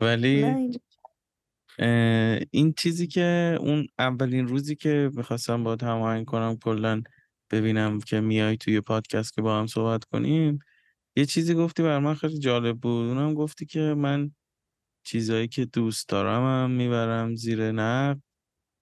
ولی 0.00 0.44
این 2.50 2.74
چیزی 2.78 3.06
که 3.06 3.58
اون 3.60 3.86
اولین 3.98 4.48
روزی 4.48 4.76
که 4.76 5.10
می‌خواستم 5.14 5.64
با 5.64 5.76
هماهنگ 5.82 6.26
کنم 6.26 6.56
کلا 6.56 7.02
ببینم 7.50 8.00
که 8.00 8.20
میای 8.20 8.56
توی 8.56 8.80
پادکست 8.80 9.34
که 9.34 9.42
با 9.42 9.58
هم 9.58 9.66
صحبت 9.66 10.04
کنیم 10.04 10.58
یه 11.16 11.26
چیزی 11.26 11.54
گفتی 11.54 11.82
بر 11.82 11.98
من 11.98 12.14
خیلی 12.14 12.38
جالب 12.38 12.78
بود. 12.80 13.08
اونم 13.08 13.34
گفتی 13.34 13.66
که 13.66 13.80
من 13.80 14.30
چیزایی 15.04 15.48
که 15.48 15.64
دوست 15.64 16.08
دارم 16.08 16.42
هم 16.42 16.70
می‌برم 16.70 17.34
زیر 17.36 17.72
نقد 17.72 18.20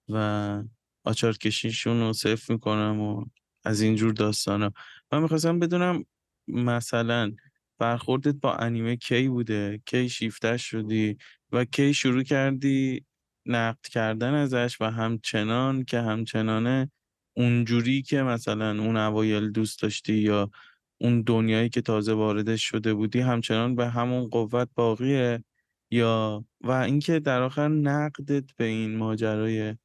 و 0.08 0.62
آچار 1.04 1.36
کشیشون 1.36 2.00
رو 2.00 2.12
صفر 2.12 2.52
می‌کنم 2.52 3.00
و 3.00 3.24
از 3.64 3.80
اینجور 3.80 4.12
داستانا. 4.12 4.72
من 5.12 5.22
می‌خواستم 5.22 5.58
بدونم 5.58 6.04
مثلا 6.48 7.32
برخوردت 7.78 8.34
با 8.34 8.54
انیمه 8.54 8.96
کی 8.96 9.28
بوده؟ 9.28 9.80
کی 9.86 10.08
شیفتش 10.08 10.70
شدی؟ 10.70 11.16
و 11.52 11.64
کی 11.64 11.94
شروع 11.94 12.22
کردی 12.22 13.04
نقد 13.46 13.86
کردن 13.86 14.34
ازش؟ 14.34 14.76
و 14.80 14.90
همچنان 14.90 15.84
که 15.84 16.00
همچنانه 16.00 16.90
اونجوری 17.36 18.02
که 18.02 18.22
مثلا 18.22 18.70
اون 18.82 18.96
اوایل 18.96 19.50
دوست 19.50 19.82
داشتی 19.82 20.14
یا 20.14 20.50
اون 20.98 21.22
دنیایی 21.22 21.68
که 21.68 21.80
تازه 21.80 22.12
واردش 22.12 22.62
شده 22.62 22.94
بودی 22.94 23.20
همچنان 23.20 23.74
به 23.74 23.88
همون 23.88 24.28
قوت 24.28 24.68
باقیه؟ 24.74 25.44
یا 25.90 26.44
و 26.60 26.70
اینکه 26.70 27.20
در 27.20 27.42
آخر 27.42 27.68
نقدت 27.68 28.44
به 28.56 28.64
این 28.64 28.96
ماجرای 28.96 29.76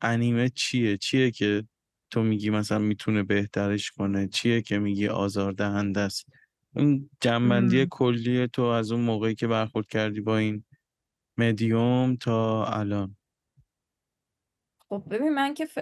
انیمه 0.00 0.48
چیه؟ 0.48 0.96
چیه 0.96 1.30
که 1.30 1.64
تو 2.10 2.22
میگی 2.22 2.50
مثلا 2.50 2.78
می‌تونه 2.78 3.22
بهترش 3.22 3.90
کنه؟ 3.90 4.28
چیه 4.28 4.62
که 4.62 4.78
میگی 4.78 5.08
آزاردهنده 5.08 6.00
است؟ 6.00 6.26
اون 6.76 7.10
جنبندی. 7.20 7.86
کلی 7.90 8.48
تو 8.48 8.62
از 8.62 8.92
اون 8.92 9.00
موقعی 9.00 9.34
که 9.34 9.46
برخورد 9.46 9.86
کردی 9.86 10.20
با 10.20 10.36
این 10.36 10.64
مدیوم 11.38 12.16
تا 12.16 12.66
الان 12.66 13.16
خب 14.88 15.02
ببین 15.10 15.34
من 15.34 15.54
که 15.54 15.66
ف... 15.66 15.78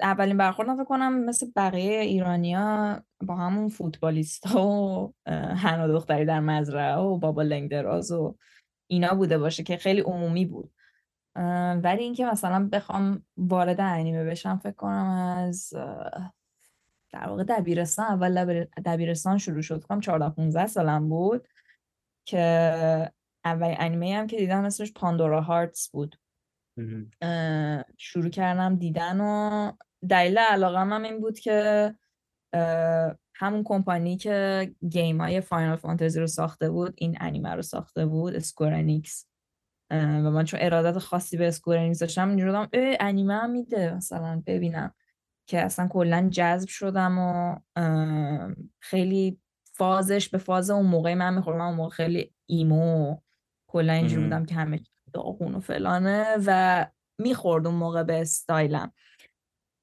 اولین 0.00 0.36
برخوردم 0.36 0.76
فکر 0.76 0.84
کنم 0.84 1.24
مثل 1.24 1.46
بقیه 1.56 2.00
ایرانیا 2.00 3.02
با 3.26 3.36
همون 3.36 3.68
فوتبالیستا 3.68 4.66
و 4.66 5.14
اه، 5.26 5.36
حنا 5.36 5.88
دختری 5.88 6.24
در 6.24 6.40
مزرعه 6.40 6.96
و 6.96 7.18
بابا 7.18 7.42
لنگ 7.42 7.70
دراز 7.70 8.12
و 8.12 8.36
اینا 8.90 9.14
بوده 9.14 9.38
باشه 9.38 9.62
که 9.62 9.76
خیلی 9.76 10.00
عمومی 10.00 10.44
بود 10.44 10.72
ولی 11.82 12.02
اینکه 12.02 12.26
مثلا 12.26 12.68
بخوام 12.72 13.22
وارد 13.36 13.80
انیمه 13.80 14.24
بشم 14.24 14.58
فکر 14.58 14.72
کنم 14.72 15.34
از 15.38 15.74
در 17.20 17.28
واقع 17.28 17.44
دبیرستان 17.44 18.06
اول 18.06 18.34
دبیر- 18.44 18.68
دبیرستان 18.84 19.38
شروع 19.38 19.62
شد. 19.62 19.84
کنم 19.84 20.00
14 20.00 20.28
15 20.30 20.66
سالم 20.66 21.08
بود 21.08 21.48
که 22.24 22.40
اولین 23.44 23.76
انیمه 23.78 24.14
هم 24.16 24.26
که 24.26 24.36
دیدم 24.36 24.64
اسمش 24.64 24.92
Pandora 24.92 25.40
Hearts 25.40 25.90
بود. 25.90 26.16
شروع 27.96 28.28
کردم 28.28 28.76
دیدن 28.76 29.20
و 29.20 29.72
دلیل 30.08 30.38
علاقم 30.38 30.92
هم 30.92 31.02
این 31.02 31.20
بود 31.20 31.38
که 31.38 31.94
همون 33.34 33.62
کمپانی 33.64 34.16
که 34.16 34.70
game 34.88 35.20
های 35.20 35.40
Final 35.40 35.76
Fantasy 35.76 36.20
رو 36.20 36.26
ساخته 36.26 36.70
بود 36.70 36.94
این 36.96 37.16
انیمه 37.20 37.54
رو 37.54 37.62
ساخته 37.62 38.06
بود 38.06 38.34
Square 38.34 38.89
Enix 38.89 39.26
و 39.90 40.30
من 40.30 40.44
چون 40.44 40.60
ارادت 40.62 40.98
خاصی 40.98 41.36
به 41.36 41.48
Square 41.48 41.78
Enix 41.78 41.98
داشتم 41.98 42.28
اینجوری 42.28 42.50
بودم 42.50 42.68
انیمه 43.00 43.34
هم 43.34 43.50
میده 43.50 43.94
مثلا 43.94 44.42
ببینم. 44.46 44.94
که 45.46 45.60
اصلا 45.60 45.88
کلا 45.88 46.28
جذب 46.32 46.68
شدم 46.68 47.18
و 47.18 47.56
خیلی 48.80 49.40
فازش 49.72 50.28
به 50.28 50.38
فاز 50.38 50.70
اون 50.70 50.86
موقع 50.86 51.14
من 51.14 51.34
می‌خورم 51.34 51.58
من 51.58 51.64
اون 51.64 51.74
موقع 51.74 51.90
خیلی 51.90 52.34
emo 52.46 53.16
کلا 53.66 53.92
اینجوری 53.92 54.20
مهم. 54.20 54.30
بودم 54.30 54.46
که 54.46 54.54
همه 54.54 54.80
داغون 55.12 55.54
و 55.54 55.60
فلانه 55.60 56.36
و 56.46 56.86
می‌خورد 57.18 57.66
اون 57.66 57.76
موقع 57.76 58.02
به 58.02 58.20
استایلم 58.20 58.92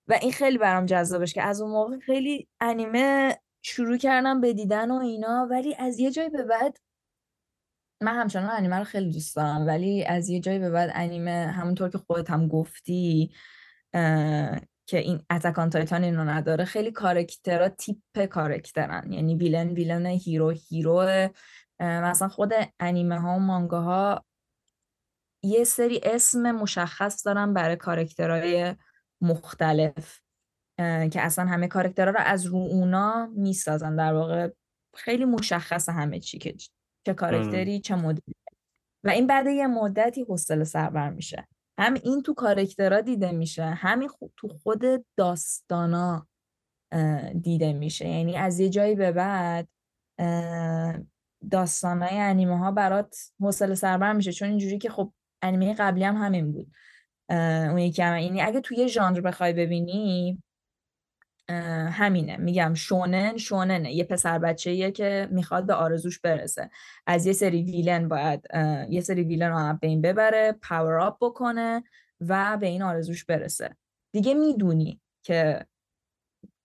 و 0.07 0.13
این 0.21 0.31
خیلی 0.31 0.57
برام 0.57 0.85
جذاب 0.85 1.13
شد 1.13 1.33
که 1.33 1.41
از 1.41 1.61
اون 1.61 1.71
موقع 1.71 1.99
خیلی 1.99 2.47
انیمه 2.59 3.37
شروع 3.61 3.97
کردم 3.97 4.41
به 4.41 4.53
دیدن 4.53 4.91
و 4.91 4.95
اینا 4.95 5.47
ولی 5.51 5.75
از 5.75 5.99
یه 5.99 6.11
جایی 6.11 6.29
به 6.29 6.43
بعد 6.43 6.77
من 8.01 8.15
همچنان 8.15 8.49
انیمه 8.49 8.75
رو 8.75 8.83
خیلی 8.83 9.11
دوست 9.11 9.35
دارم 9.35 9.67
ولی 9.67 10.05
از 10.05 10.29
یه 10.29 10.39
جایی 10.39 10.59
به 10.59 10.69
بعد 10.69 10.91
انیمه 10.93 11.31
همونطور 11.31 11.89
که 11.89 11.97
خودت 11.97 12.29
هم 12.29 12.47
گفتی 12.47 13.31
که 14.85 14.97
این 14.97 15.25
Attack 15.29 15.59
on 15.59 15.69
Titan 15.69 16.03
اینو 16.03 16.23
نداره 16.23 16.65
خیلی 16.65 16.91
کارکترها 16.91 17.69
تیپ 17.69 18.25
کارکترن 18.25 19.11
یعنی 19.11 19.35
villain 19.35 19.67
villain 19.67 20.05
hero 20.05 20.49
hero. 20.49 21.29
مثلا 21.79 22.27
خود 22.27 22.53
انیمه 22.79 23.19
ها 23.19 23.35
و 23.35 23.39
مانگا 23.39 23.81
ها 23.81 24.25
یه 25.43 25.63
سری 25.63 26.01
اسم 26.03 26.51
مشخص 26.51 27.25
دارن 27.25 27.53
برای 27.53 27.75
کارکترهای 27.75 28.75
مختلف. 29.21 30.19
که 31.11 31.21
اصلا 31.21 31.45
همه 31.45 31.67
کارکترها 31.67 32.11
رو 32.11 32.19
از 32.19 32.45
رو 32.45 32.57
اونا 32.57 33.25
می‌سازن. 33.25 33.95
در 33.95 34.13
واقع 34.13 34.49
خیلی 34.95 35.25
مشخص 35.25 35.89
همه 35.89 36.19
چی 36.19 36.37
که 36.37 36.55
چه 37.05 37.13
کارکتری 37.13 37.79
چه 37.79 37.95
مدلی. 37.95 38.35
و 39.03 39.09
این 39.09 39.27
بعد 39.27 39.47
یه 39.47 39.67
مدتی 39.67 40.23
حوصله 40.23 40.63
سربر 40.63 41.09
میشه. 41.09 41.47
هم 41.77 41.93
این 41.93 42.21
تو 42.21 42.33
کارکترها 42.33 43.01
دیده 43.01 43.31
میشه 43.31 43.65
همین 43.65 44.09
تو 44.37 44.47
خود 44.47 44.83
داستانا 45.17 46.27
دیده 47.41 47.73
میشه. 47.73 48.07
یعنی 48.07 48.37
از 48.37 48.59
یه 48.59 48.69
جایی 48.69 48.95
به 48.95 49.11
بعد 49.11 49.67
داستانای 51.51 52.19
انیمه 52.19 52.57
ها 52.57 52.71
برات 52.71 53.15
حوصله 53.39 53.75
سربر 53.75 54.13
میشه. 54.13 54.31
چون 54.31 54.49
اینجوری 54.49 54.77
که 54.77 54.89
خب 54.89 55.13
انیمه 55.41 55.73
قبلی 55.73 56.03
هم 56.03 56.15
همین 56.15 56.51
بود. 56.51 56.71
اون 57.29 57.77
یکی 57.77 58.01
هم. 58.01 58.17
یعنی 58.17 58.41
اگه 58.41 58.61
توی 58.61 58.87
ژانر 58.87 59.21
بخوای 59.21 59.53
ببینی 59.53 60.43
همینه. 61.49 62.37
میگم 62.37 62.73
شونن 62.73 63.37
شوننه. 63.37 63.93
یه 63.93 64.03
پسر 64.03 64.39
بچه‌ایه 64.39 64.91
که 64.91 65.27
می‌خواد 65.31 65.65
به 65.65 65.73
آرزوش 65.73 66.19
برسه. 66.19 66.69
از 67.07 67.25
یه 67.25 67.33
سری 67.33 67.63
ویلن 67.63 68.07
باید 68.07 68.47
یه 68.89 69.01
سری 69.01 69.23
ویلن 69.23 69.49
رو 69.49 69.77
به 69.81 69.87
این 69.87 70.01
ببره 70.01 70.51
پاور 70.61 70.93
آپ 70.93 71.17
بکنه 71.21 71.83
و 72.21 72.57
به 72.57 72.67
این 72.67 72.81
آرزوش 72.81 73.25
برسه. 73.25 73.75
دیگه 74.11 74.33
می‌دونی 74.33 75.01
که 75.23 75.65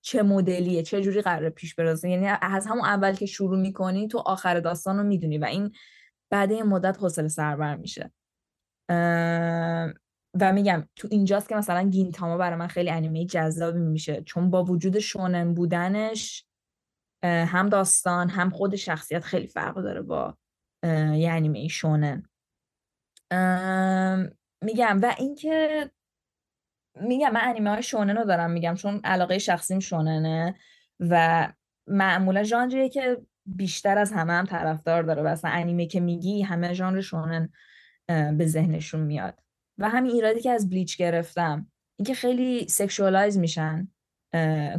چه 0.03 0.23
مدلیه 0.23 0.83
چه 0.83 1.01
جوری 1.01 1.23
قراره 1.23 1.51
پیش 1.51 1.75
برسه. 1.75 2.11
یعنی 2.11 2.27
از 2.43 2.67
همون 2.67 2.85
اول 2.85 3.15
که 3.15 3.27
شروع 3.27 3.59
می‌کنی 3.59 4.09
تو 4.09 4.19
آخر 4.19 4.61
داستان 4.61 4.97
رو 4.99 5.03
می‌دونی 5.05 5.39
و 5.39 5.45
این 5.45 5.73
بعد 6.31 6.51
یه 6.51 6.63
مدت 6.63 6.99
حوصله 6.99 7.29
سربر 7.29 7.77
میشه. 7.77 8.13
و 10.41 10.53
میگم 10.53 10.89
تو 10.97 11.09
اینجاست 11.11 11.49
که 11.49 11.55
مثلا 11.55 11.89
گینتاما 11.89 12.37
برای 12.37 12.59
من 12.59 12.67
خیلی 12.67 12.91
انیمه 12.91 13.25
جذابی 13.25 13.81
میشه. 13.81 14.23
چون 14.23 14.51
با 14.51 14.65
وجود 14.65 14.99
شونن 14.99 15.55
بودنش 15.55 16.47
هم 17.25 17.69
داستان 17.69 18.29
هم 18.29 18.51
خود 18.51 18.77
شخصیت 18.77 19.25
خیلی 19.25 19.47
فرق 19.47 19.75
داره 19.75 20.03
با 20.03 20.37
یه 21.15 21.31
انیمه 21.31 21.69
شونن. 21.69 22.23
میگم 24.63 24.99
و 25.03 25.15
اینکه 25.19 25.91
میگم 27.01 27.31
من 27.31 27.41
انیمه 27.43 27.71
های 27.71 27.83
شونن 27.83 28.17
رو 28.17 28.25
دارم 28.25 28.51
میگم 28.51 28.75
چون 28.75 29.01
علاقه 29.05 29.39
شخصیم 29.39 29.81
شوننه 29.81 30.55
و 31.01 31.53
معمولا 31.87 32.43
ژانریه 32.43 32.89
که 32.89 33.23
بیشتر 33.47 33.99
از 33.99 34.13
همه 34.13 34.33
هم 34.33 34.47
طرفدار 34.47 35.03
داره 35.03 35.23
و 35.23 35.27
اصلا 35.27 35.51
انیمه 35.51 35.87
که 35.87 36.01
میگی 36.01 36.43
همه 36.43 36.73
ژانر 36.73 37.01
شونن 37.01 37.53
به 38.09 38.47
ذهنشون 38.47 39.01
میاد. 39.01 39.41
و 39.79 39.89
همین 39.89 40.13
ایرادی 40.13 40.41
که 40.41 40.51
از 40.51 40.71
Bleach 40.71 40.97
گرفتم 40.97 41.71
اینکه 41.99 42.15
خیلی 42.15 42.69
sexualize 42.69 43.39
میشن 43.39 43.89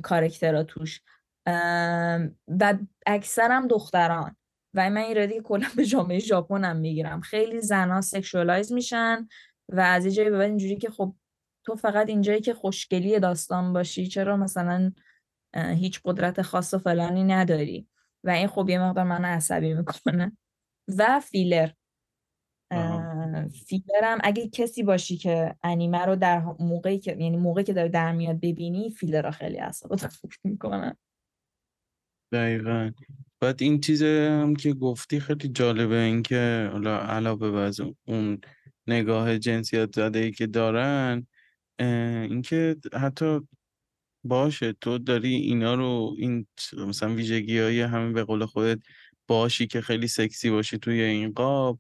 کارکترها 0.04 0.64
توش. 0.64 1.02
و 2.48 2.78
اکثرم 3.06 3.68
دختران. 3.68 4.36
و 4.74 4.90
من 4.90 4.98
ایرادی 4.98 5.34
که 5.34 5.42
کلا 5.42 5.68
به 5.76 5.86
جامعه 5.86 6.20
ژاپن 6.20 6.64
هم 6.64 6.78
می‌گیرم. 6.78 7.22
خیلی 7.22 7.62
زنها 7.62 8.02
sexualize 8.02 8.72
میشن 8.72 9.28
و 9.70 9.80
از 9.80 10.06
یه 10.06 10.12
جایی 10.12 10.30
به 10.30 10.40
اینجوری 10.40 10.76
که 10.76 10.90
خب 10.90 11.16
تو 11.66 11.76
فقط 11.76 12.10
اینجایی 12.10 12.42
که 12.42 12.54
خوشگلی 12.54 13.20
داستان 13.20 13.74
باشی 13.74 14.08
چرا 14.08 14.38
مثلا 14.38 14.92
هیچ 15.56 16.02
قدرت 16.06 16.42
خاص 16.42 16.74
و 16.74 16.78
فلانی 16.78 17.24
نداری؟ 17.24 17.88
و 18.24 18.30
این 18.30 18.48
خب 18.48 18.70
یه 18.70 18.80
مقدار 18.80 19.04
من 19.04 19.26
عصبی 19.26 19.74
می‌کنه. 19.74 20.38
و 20.98 21.20
فیلر. 21.20 21.70
فیلرم 23.66 24.18
اگه 24.24 24.50
کسی 24.50 24.84
باشی 24.84 25.18
که 25.18 25.56
انیمه 25.64 26.06
رو 26.06 26.16
در 26.16 26.44
موقعی 26.60 27.00
که 27.00 27.12
یعنی 27.12 27.38
موقعی 27.38 27.64
که 27.64 27.74
داری 27.74 27.90
در 27.90 28.12
میاد 28.12 28.40
ببینی 28.40 28.90
فیلر 28.90 29.22
رو 29.22 29.32
خیلی 29.32 29.58
اصابت 29.58 30.08
خوب 30.08 30.32
می‌کنه. 30.44 30.98
دقیقا. 32.32 32.92
بعد 33.40 33.64
این 33.64 33.82
چیز 33.82 34.04
هم 34.04 34.56
که 34.56 34.74
گفتی 34.74 35.20
خیلی 35.20 35.48
جالبه 35.48 35.96
اینکه 35.96 36.70
حالا 36.72 37.00
علاوه 37.00 37.52
بر 37.52 37.72
اون 38.08 38.42
نگاه 38.88 39.38
جنسیت 39.38 39.96
زده 39.96 40.20
ای 40.20 40.32
که 40.32 40.48
دارن 40.48 41.28
اینکه 41.80 42.76
حتی 42.94 43.40
باشه 44.24 44.74
تو 44.74 44.98
داری 44.98 45.36
اینا 45.36 45.74
رو 45.74 46.16
این 46.18 46.48
مثلا 46.88 47.16
ویژگی 47.16 47.60
های 47.60 47.82
همین 47.82 48.14
به 48.14 48.24
قول 48.24 48.46
خودت 48.46 48.80
باشی 49.28 49.68
که 49.68 49.82
خیلی 49.82 50.08
سکسی 50.08 50.50
باشی 50.50 50.78
توی 50.78 51.02
این 51.02 51.32
قاب 51.32 51.80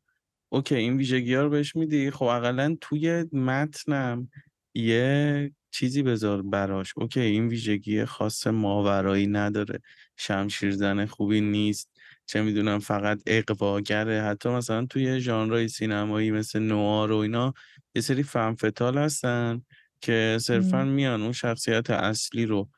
OK 0.51 0.75
این 0.75 0.97
ویژگی 0.97 1.33
ها 1.33 1.41
رو 1.43 1.49
بهش 1.49 1.75
میدی؟ 1.75 2.11
خب 2.11 2.25
اقلا 2.25 2.77
توی 2.81 3.25
متنم 3.33 4.29
یه 4.75 5.51
چیزی 5.71 6.03
بذار 6.03 6.41
براش. 6.41 6.93
OK 6.97 7.19
این 7.19 7.47
ویژگی 7.47 8.05
خاص 8.05 8.47
ماورایی 8.47 9.27
نداره. 9.27 9.79
شمشیر 10.17 10.71
زن 10.71 11.05
خوبی 11.05 11.41
نیست. 11.41 11.89
چه 12.25 12.41
می‌دونم 12.41 12.79
فقط 12.79 13.21
اغواگره. 13.25 14.21
حتی 14.23 14.49
مثلا 14.49 14.85
توی 14.85 15.19
ژانرهای 15.19 15.67
سینمایی 15.67 16.31
مثل 16.31 16.59
نوآر 16.59 17.11
و 17.11 17.17
اینا 17.17 17.53
یه 17.95 18.01
سری 18.01 18.23
femme 18.23 18.57
fatale 18.57 18.97
هستن 18.97 19.61
که 20.01 20.37
صرفا 20.41 20.83
میان 20.83 21.21
اون 21.21 21.31
شخصیت 21.31 21.89
اصلی 21.89 22.45
رو 22.45 22.69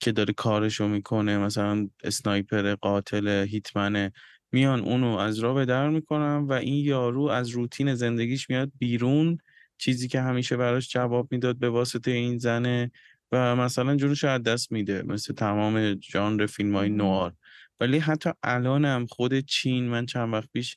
که 0.00 0.12
داره 0.12 0.32
کارشو 0.32 0.88
می‌کنه. 0.88 1.38
مثلا 1.38 1.88
اسنایپر 2.04 2.74
قاتل 2.74 3.28
هیتمنه 3.28 4.12
میان 4.52 4.80
اونو 4.80 5.16
از 5.16 5.38
راه 5.38 5.54
به 5.54 5.64
در 5.64 5.88
می‌کنن 5.88 6.36
و 6.36 6.52
این 6.52 6.84
یارو 6.84 7.22
از 7.22 7.48
روتین 7.48 7.94
زندگیش 7.94 8.50
میاد 8.50 8.72
بیرون. 8.78 9.38
چیزی 9.78 10.08
که 10.08 10.20
همیشه 10.20 10.56
براش 10.56 10.88
جواب 10.88 11.28
می‌داد 11.30 11.58
به 11.58 11.70
واسطه 11.70 12.10
این 12.10 12.38
زنه 12.38 12.90
و 13.32 13.56
مثلا 13.56 13.96
جونش 13.96 14.24
از 14.24 14.42
دست 14.42 14.72
میده 14.72 15.02
مثل 15.02 15.34
تمام 15.34 16.00
ژانر 16.00 16.46
فیلم 16.46 16.76
های 16.76 16.88
نوار. 16.88 17.32
ولی 17.80 17.98
حتی 17.98 18.30
الانم 18.42 19.06
خود 19.06 19.40
چین 19.40 19.88
من 19.88 20.06
چند 20.06 20.34
وقت 20.34 20.48
پیش 20.52 20.76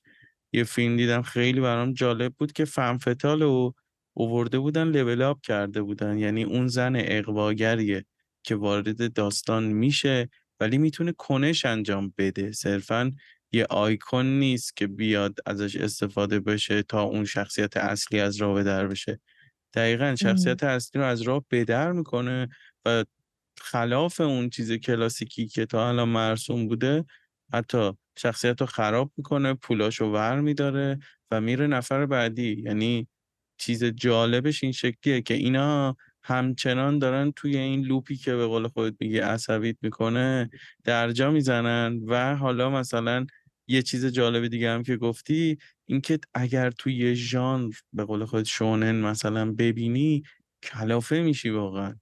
یه 0.53 0.63
فیلم 0.63 0.97
دیدم 0.97 1.21
خیلی 1.21 1.61
برام 1.61 1.93
جالب 1.93 2.33
بود 2.33 2.51
که 2.51 2.65
فنفتال 2.65 3.41
و 3.41 3.71
اوورده 4.13 4.59
بودن 4.59 4.87
لول 4.87 5.21
اپ 5.21 5.41
کرده 5.41 5.81
بودن. 5.81 6.17
یعنی 6.17 6.43
اون 6.43 6.67
زن 6.67 6.93
اقواگریه 6.95 8.05
که 8.43 8.55
وارد 8.55 9.13
داستان 9.13 9.63
میشه 9.63 10.29
ولی 10.59 10.77
می‌تونه 10.77 11.11
کنش 11.11 11.65
انجام 11.65 12.13
بده. 12.17 12.51
صرفا 12.51 13.11
یه 13.51 13.65
آیکون 13.69 14.39
نیست 14.39 14.77
که 14.77 14.87
بیاد 14.87 15.35
ازش 15.45 15.75
استفاده 15.75 16.39
بشه 16.39 16.83
تا 16.83 17.01
اون 17.01 17.25
شخصیت 17.25 17.77
اصلی 17.77 18.19
از 18.19 18.37
راه 18.37 18.63
در 18.63 18.87
بشه. 18.87 19.19
دقیقا 19.73 20.15
شخصیت 20.15 20.63
اصلی 20.63 21.01
رو 21.01 21.07
از 21.07 21.21
راه 21.21 21.45
بدر 21.51 21.91
می‌کنه 21.91 22.49
و 22.85 23.05
خلاف 23.61 24.21
اون 24.21 24.49
چیز 24.49 24.71
کلاسیکی 24.71 25.47
که 25.47 25.65
تا 25.65 25.89
الان 25.89 26.09
مرسوم 26.09 26.67
بوده 26.67 27.05
حتی 27.53 27.91
شخصیت 28.17 28.61
رو 28.61 28.67
خراب 28.67 29.11
می‌کنه 29.17 29.53
پولاشو 29.53 30.05
ور 30.05 30.39
میداره 30.41 30.99
و 31.31 31.41
میره 31.41 31.67
نفر 31.67 32.05
بعدی. 32.05 32.63
یعنی 32.65 33.07
چیز 33.57 33.83
جالبش 33.83 34.63
این 34.63 34.71
شکلیه 34.71 35.21
که 35.21 35.33
اینا 35.33 35.95
همچنان 36.23 36.99
دارن 36.99 37.31
توی 37.35 37.57
این 37.57 37.85
لوپی 37.85 38.15
که 38.15 38.35
به 38.35 38.45
قول 38.45 38.67
خودت 38.67 38.95
میگه 38.99 39.25
عصبیت 39.25 39.75
می‌کنه 39.81 40.49
درجا 40.83 41.31
می‌زنن 41.31 41.99
و 42.07 42.35
حالا 42.35 42.69
مثلا 42.69 43.25
یه 43.67 43.81
چیز 43.81 44.05
جالب 44.05 44.47
دیگه 44.47 44.69
هم 44.69 44.83
که 44.83 44.97
گفتی 44.97 45.57
اینکه 45.85 46.19
اگر 46.33 46.71
توی 46.71 46.95
یه 46.95 47.13
ژانر 47.13 47.73
به 47.93 48.05
قول 48.05 48.25
خود 48.25 48.45
شونن 48.45 48.95
مثلا 49.01 49.51
ببینی 49.51 50.23
کلافه 50.63 51.21
میشی 51.21 51.49
واقعا. 51.49 51.95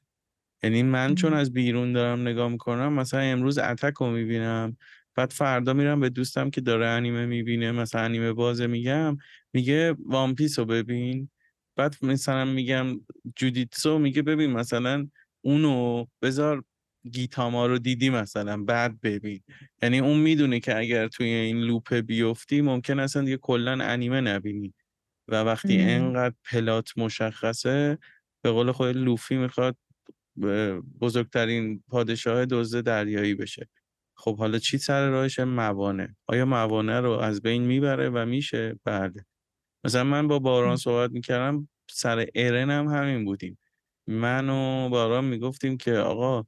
یعنی 0.63 0.83
من 0.83 1.15
چون 1.15 1.33
از 1.33 1.53
بیرون 1.53 1.93
دارم 1.93 2.21
نگاه 2.21 2.49
می‌کنم 2.49 2.93
مثلا 2.93 3.19
امروز 3.19 3.57
اتک 3.57 3.93
رو 3.93 4.11
می‌بینم 4.11 4.77
بعد 5.15 5.31
فردا 5.31 5.73
میرم 5.73 5.99
به 5.99 6.09
دوستم 6.09 6.49
که 6.49 6.61
داره 6.61 6.87
انیمه 6.87 7.25
می‌بینه 7.25 7.71
مثلا 7.71 8.01
انیمه 8.01 8.33
بازه 8.33 8.67
میگم 8.67 9.17
میگه 9.53 9.95
وامپیس 10.05 10.59
رو 10.59 10.65
ببین. 10.65 11.29
بعد 11.75 11.95
مثلا 12.01 12.45
میگم 12.45 12.99
جودیتسو 13.35 13.99
میگه 13.99 14.21
ببین 14.21 14.51
مثلا 14.51 15.07
اونو 15.41 16.05
بذار 16.21 16.63
گیتاما 17.11 17.65
رو 17.65 17.79
دیدی 17.79 18.09
مثلا؟ 18.09 18.63
بعد 18.63 19.01
ببین. 19.01 19.41
یعنی 19.83 19.99
اون 19.99 20.17
می‌دونه 20.17 20.59
که 20.59 20.77
اگر 20.77 21.07
توی 21.07 21.27
این 21.27 21.57
لوپ 21.57 21.93
بیفتی 21.95 22.61
ممکن 22.61 22.99
اصلا 22.99 23.21
دیگه 23.21 23.37
کلا 23.37 23.71
انیمه 23.71 24.21
نبینی. 24.21 24.73
و 25.27 25.35
وقتی 25.35 25.81
انقدر 25.81 26.35
پلات 26.51 26.97
مشخصه 26.97 27.97
به 28.41 28.51
قول 28.51 28.71
خود 28.71 28.97
لوفی 28.97 29.37
می‌خواد 29.37 29.77
بزرگترین 31.01 31.83
پادشاه 31.87 32.45
دزد 32.45 32.83
دریایی 32.83 33.35
بشه. 33.35 33.69
خب 34.17 34.37
حالا 34.37 34.57
چی 34.57 34.77
سر 34.77 35.09
راهش 35.09 35.39
موانه 35.39 36.17
آیا 36.27 36.45
موانه 36.45 36.99
رو 36.99 37.11
از 37.11 37.41
بین 37.41 37.63
می‌بره 37.63 38.09
و 38.09 38.25
میشه؟ 38.25 38.79
بله. 38.83 39.25
مثلا 39.83 40.03
من 40.03 40.27
با 40.27 40.39
باران 40.39 40.77
صحبت 40.77 41.11
می‌کردم 41.11 41.69
سر 41.89 42.27
ارن 42.35 42.69
هم 42.69 42.87
همین 42.87 43.25
بودیم. 43.25 43.57
من 44.07 44.49
و 44.49 44.89
باران 44.89 45.25
می‌گفتیم 45.25 45.77
که 45.77 45.93
آقا 45.93 46.45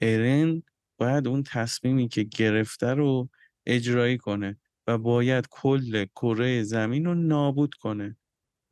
ارن 0.00 0.62
باید 0.98 1.28
اون 1.28 1.42
تصمیمی 1.42 2.08
که 2.08 2.22
گرفته 2.22 2.86
رو 2.86 3.28
اجرایی 3.66 4.18
کنه 4.18 4.58
و 4.86 4.98
باید 4.98 5.46
کل 5.50 6.04
کره 6.04 6.62
زمین 6.62 7.04
رو 7.04 7.14
نابود 7.14 7.74
کنه. 7.74 8.16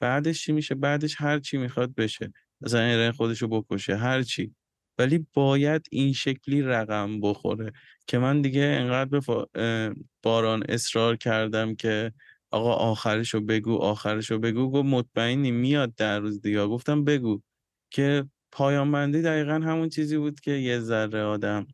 بعدش 0.01 0.45
چی 0.45 0.53
میشه؟ 0.53 0.75
بعدش 0.75 1.15
هر 1.19 1.39
چی 1.39 1.57
می‌خواد 1.59 1.95
بشه. 1.95 2.33
مثلا 2.61 2.81
ارن 2.81 3.13
خودش 3.13 3.43
رو 3.43 3.49
بکشه 3.49 3.97
هر 3.97 4.23
چی. 4.23 4.55
ولی 4.99 5.27
باید 5.35 5.87
این 5.91 6.13
شکلی 6.13 6.63
رقم 6.63 7.21
بخوره 7.21 7.73
که 8.07 8.19
من 8.19 8.43
دیگه 8.43 8.63
انقدر 8.63 9.21
به 9.21 9.47
باران 10.23 10.63
اصرار 10.69 11.17
کردم 11.17 11.75
که 11.75 12.13
آقا 12.51 12.73
آخرش 12.75 13.35
رو 13.35 13.41
بگو 13.41 13.77
آخرش 13.77 14.31
رو 14.31 14.39
بگو. 14.39 14.71
گفت 14.71 14.87
مطمئنی 14.87 15.51
میاد 15.51 15.95
در 15.95 16.21
روز 16.21 16.41
دیگه. 16.41 16.67
گفتم 16.67 17.05
بگو 17.05 17.43
که 17.91 18.25
پایان 18.57 18.93
بندی 18.93 19.23
دقیقا 19.23 19.55
همون 19.55 19.89
چیزی 19.89 20.17
بود 20.17 20.41
که 20.41 20.51
یه 20.51 20.81
ذره 20.81 21.23
آدم 21.23 21.67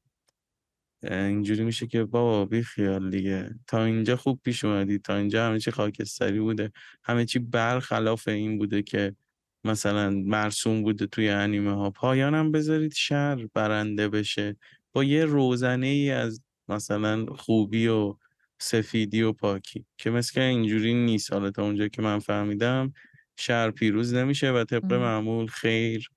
اینجوری 1.03 1.65
میشه 1.65 1.87
که 1.87 2.05
بابا 2.05 2.45
بی 2.45 2.63
خیال 2.63 3.11
دیگه. 3.11 3.55
تا 3.67 3.85
اینجا 3.85 4.17
خوب 4.17 4.41
پیش 4.45 4.65
اومدی 4.65 4.99
تا 4.99 5.17
اینجا 5.17 5.47
همه 5.47 5.59
چی 5.59 5.71
خاکستری 5.71 6.41
بوده. 6.41 6.73
همه 7.05 7.25
چی 7.25 7.39
برخلاف 7.39 8.29
این 8.29 8.59
بوده 8.59 8.83
که 8.83 9.17
مثلا 9.65 10.11
مرسوم 10.11 10.83
بوده 10.83 11.07
توی 11.07 11.29
انیمه 11.29 11.75
ها 11.75 11.91
پایانم 11.91 12.53
بذارید 12.53 12.95
شر 12.95 13.47
برنده 13.55 14.09
بشه. 14.09 14.57
با 14.93 15.05
یه 15.05 15.25
روزنه 15.25 15.87
ای 15.87 16.11
از 16.11 16.43
مثلا 16.69 17.27
خوبی 17.27 17.89
و 17.89 18.17
سفیدی 18.59 19.23
و 19.23 19.33
پاکی. 19.33 19.87
که 19.99 20.11
مثل 20.11 20.41
اینجوری 20.41 20.95
نیست. 20.95 21.33
حالا 21.33 21.51
تا 21.51 21.63
اونجا 21.63 21.89
که 21.89 22.03
من 22.03 22.19
فهمیدم 22.19 22.93
شر 23.37 23.71
پیروز 23.71 24.15
نمیشه 24.15 24.53
و 24.53 24.65
طبق 24.65 24.93
معمول 24.93 25.47
خیر 25.47 26.09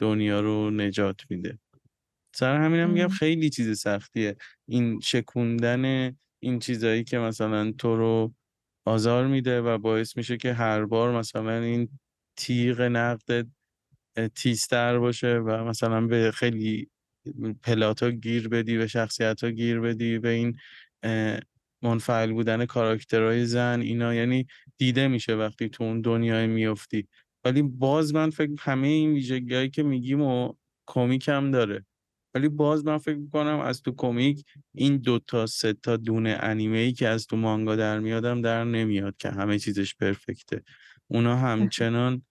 دنیا 0.00 0.40
رو 0.40 0.70
نجات 0.70 1.20
میده. 1.30 1.58
سر 2.34 2.56
همینم 2.56 2.90
میگم 2.90 3.08
خیلی 3.08 3.50
چیز 3.50 3.80
سختیه. 3.80 4.36
این 4.68 5.00
شکوندن 5.00 6.16
این 6.42 6.58
چیزایی 6.58 7.04
که 7.04 7.18
مثلا 7.18 7.72
تو 7.72 7.96
رو 7.96 8.34
آزار 8.86 9.26
میده 9.26 9.60
و 9.60 9.78
باعث 9.78 10.16
میشه 10.16 10.36
که 10.36 10.52
هر 10.52 10.84
بار 10.84 11.18
مثلا 11.18 11.58
این 11.58 11.88
تیغ 12.36 12.80
نقد 12.80 13.46
تیزتر 14.34 14.98
باشه 14.98 15.38
و 15.38 15.64
مثلا 15.64 16.06
به 16.06 16.30
خیلی 16.34 16.90
پلاتا 17.62 18.10
گیر 18.10 18.48
بدی 18.48 18.78
به 18.78 18.86
شخصیت 18.86 19.44
ها 19.44 19.50
گیر 19.50 19.80
بدی 19.80 20.18
به 20.18 20.28
این 20.28 20.56
منفعل 21.82 22.32
بودن 22.32 22.66
کاراکترهای 22.66 23.46
زن 23.46 23.80
اینا. 23.80 24.14
یعنی 24.14 24.46
دیده 24.78 25.08
میشه 25.08 25.34
وقتی 25.34 25.68
تو 25.68 25.84
اون 25.84 26.00
دنیای 26.00 26.46
میفتی 26.46 27.08
ولی 27.44 27.62
باز 27.62 28.14
من 28.14 28.30
فکر 28.30 28.50
همه 28.58 28.88
این 28.88 29.12
ویژگیهایی 29.12 29.70
که 29.70 29.82
میگیم 29.82 30.20
و 30.20 30.52
کمیک 30.86 31.28
هم 31.28 31.50
داره. 31.50 31.86
ولی 32.34 32.48
باز 32.48 32.84
من 32.84 32.98
فکر 32.98 33.16
می‌کنم 33.16 33.60
از 33.60 33.82
تو 33.82 33.92
کمیک 33.92 34.44
این 34.74 34.96
دوتا 34.96 35.46
سه 35.46 35.72
تا 35.72 35.96
دونه 35.96 36.38
انیمه 36.40 36.78
ای 36.78 36.92
که 36.92 37.08
از 37.08 37.26
تو 37.26 37.36
مانگا 37.36 37.76
در 37.76 38.00
میادم 38.00 38.42
در 38.42 38.64
نمیاد 38.64 39.16
که 39.16 39.30
همه 39.30 39.58
چیزش 39.58 39.94
پرفکته. 39.94 40.62
اونا 41.08 41.36
همچنان 41.36 42.22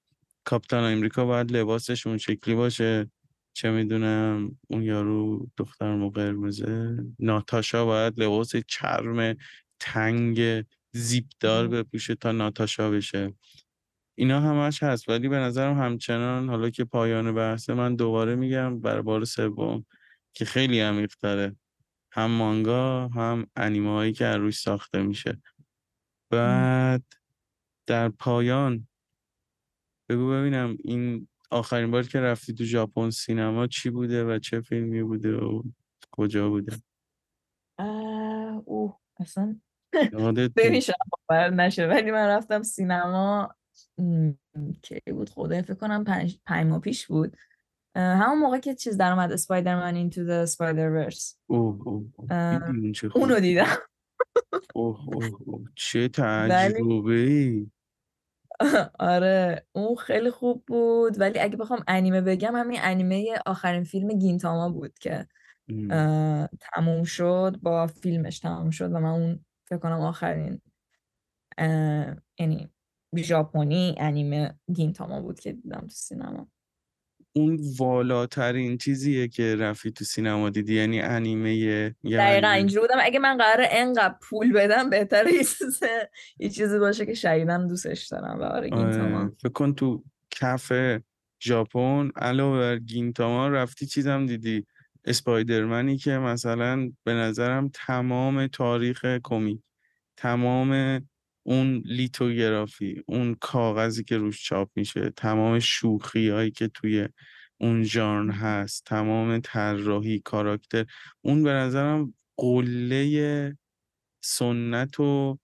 کاپتان 0.43 0.93
امریکا 0.93 1.25
باید 1.25 1.51
لباسش 1.51 2.07
اون 2.07 2.17
شکلی 2.17 2.55
باشه. 2.55 3.11
چه 3.53 3.71
می‌دونم 3.71 4.57
اون 4.67 4.83
یارو 4.83 5.47
دختر 5.57 6.07
قرمزه 6.09 6.97
ناتاشا 7.19 7.85
باید 7.85 8.19
لباس 8.19 8.51
چرم 8.67 9.35
تنگ 9.79 10.65
زیبدار 10.93 11.67
بپوشه 11.67 12.15
تا 12.15 12.31
ناتاشا 12.31 12.91
بشه. 12.91 13.33
اینا 14.19 14.39
همش 14.41 14.83
هست 14.83 15.09
ولی 15.09 15.29
به 15.29 15.37
نظرم 15.37 15.77
همچنان 15.77 16.49
حالا 16.49 16.69
که 16.69 16.85
پایان 16.85 17.35
بحثه 17.35 17.73
من 17.73 17.95
دوباره 17.95 18.35
میگم 18.35 18.79
بر 18.79 19.01
بار 19.01 19.25
سوم 19.25 19.85
که 20.33 20.45
خیلی 20.45 20.79
عمیق 20.79 21.15
تره. 21.15 21.55
هم 22.11 22.31
مانگا 22.31 23.07
هم 23.07 23.47
انیمه 23.55 23.89
هایی 23.89 24.13
که 24.13 24.25
روش 24.25 24.59
ساخته 24.59 25.01
میشه. 25.01 25.41
بعد 26.29 27.03
در 27.87 28.09
پایان 28.09 28.87
بگو 30.09 30.31
ببینم 30.31 30.77
این 30.83 31.27
آخرین 31.51 31.91
بار 31.91 32.03
که 32.03 32.19
رفتی 32.21 32.53
تو 32.53 32.63
ژاپن 32.63 33.09
سینما 33.09 33.67
چی 33.67 33.89
بوده 33.89 34.23
و 34.23 34.39
چه 34.39 34.61
فیلمی 34.61 35.03
بوده 35.03 35.35
و 35.35 35.63
کجا 36.11 36.49
بوده؟ 36.49 36.77
اوه 38.65 38.99
اصلا 39.19 39.59
باور 41.29 41.49
نشه 41.49 41.87
ولی 41.87 42.11
من 42.11 42.27
رفتم 42.27 42.63
سینما 42.63 43.55
کی 44.81 45.01
بود؟ 45.11 45.29
خدا 45.29 45.61
فکر 45.61 45.73
کنم 45.73 46.03
پنج, 46.03 46.39
پنج 46.45 46.67
ماه 46.67 46.79
پیش 46.79 47.07
بود. 47.07 47.37
همون 47.95 48.39
موقع 48.39 48.59
که 48.59 48.75
چیز 48.75 48.97
در 48.97 49.11
اومد 49.11 49.31
اسپایدرمن 49.31 49.95
اینتو 49.95 50.25
د 50.25 50.29
اسپایدر 50.29 50.89
ورس 50.89 51.39
اونو 53.15 53.39
دیدم. 53.39 53.77
اوه 54.75 55.07
اوه 55.07 55.65
چه 55.75 56.07
تجربه 56.07 57.13
ای. 57.13 57.71
آره 58.99 59.65
اون 59.71 59.95
خیلی 59.95 60.31
خوب 60.31 60.63
بود. 60.67 61.19
ولی 61.19 61.39
اگه 61.39 61.57
بخوام 61.57 61.83
انیمه 61.87 62.21
بگم 62.21 62.55
همین 62.55 62.79
انیمه 62.81 63.39
آخرین 63.45 63.83
فیلم 63.83 64.19
گینتاما 64.19 64.69
بود 64.69 64.99
که 64.99 65.27
تموم 66.59 67.03
شد 67.03 67.59
با 67.61 67.87
فیلمش 67.87 68.39
تموم 68.39 68.69
شد 68.69 68.91
و 68.91 68.99
من 68.99 69.09
اون 69.09 69.45
فکر 69.67 69.79
کنم 69.79 70.01
آخرین 70.01 70.61
یعنی 72.39 72.69
ژاپنی 73.17 73.95
انیمه 73.97 74.53
گینتاما 74.73 75.21
بود 75.21 75.39
که 75.39 75.51
دیدم 75.51 75.79
تو 75.79 75.89
سینما. 75.89 76.47
اون 77.33 77.59
والاترین 77.77 78.77
چیزیه 78.77 79.27
که 79.27 79.55
رفی 79.55 79.91
تو 79.91 80.05
سینما 80.05 80.49
دیدی؟ 80.49 80.75
یعنی 80.75 81.01
انیمه 81.01 81.55
یه 81.55 81.95
دقیقا 82.03 82.47
اینجوری 82.47 82.81
بودم. 82.81 82.99
اگه 83.01 83.19
من 83.19 83.37
قراره 83.37 83.67
انقدر 83.71 84.15
پول 84.21 84.53
بدم 84.53 84.89
بهتره 84.89 85.31
یه 86.39 86.49
چیزی 86.49 86.79
باشه 86.79 87.05
که 87.05 87.13
شهیدم 87.13 87.67
دوستش 87.67 88.07
دارم. 88.07 88.39
و 88.39 88.43
آره 88.43 88.69
گینتاما 88.69 89.31
فکر 89.41 89.49
کن 89.49 89.73
تو 89.73 90.03
کف 90.31 90.71
ژاپن 91.41 92.11
علاوه 92.15 92.57
بر 92.57 92.77
گینتاما 92.77 93.47
رفتی 93.47 93.85
چیزم 93.85 94.25
دیدی؟ 94.25 94.65
اسپایدرمنی 95.05 95.97
که 95.97 96.11
مثلا 96.11 96.91
به 97.03 97.13
نظرم 97.13 97.69
تمام 97.73 98.47
تاریخ 98.47 99.05
کمیک 99.23 99.59
تمام 100.17 101.01
اون 101.49 101.81
لیتوگرافی 101.85 103.01
اون 103.07 103.35
کاغذی 103.41 104.03
که 104.03 104.17
روش 104.17 104.43
چاپ 104.43 104.69
میشه 104.75 105.09
تمام 105.17 105.59
شوخی 105.59 106.29
هایی 106.29 106.51
که 106.51 106.67
توی 106.67 107.07
اون 107.61 107.83
ژانر 107.83 108.31
هست 108.31 108.83
تمام 108.85 109.39
طراحی 109.39 110.19
کاراکتر 110.19 110.85
اون 111.21 111.43
به 111.43 111.49
نظرم 111.49 112.13
قله 112.37 113.57
سنت 114.23 114.99
و 114.99 115.37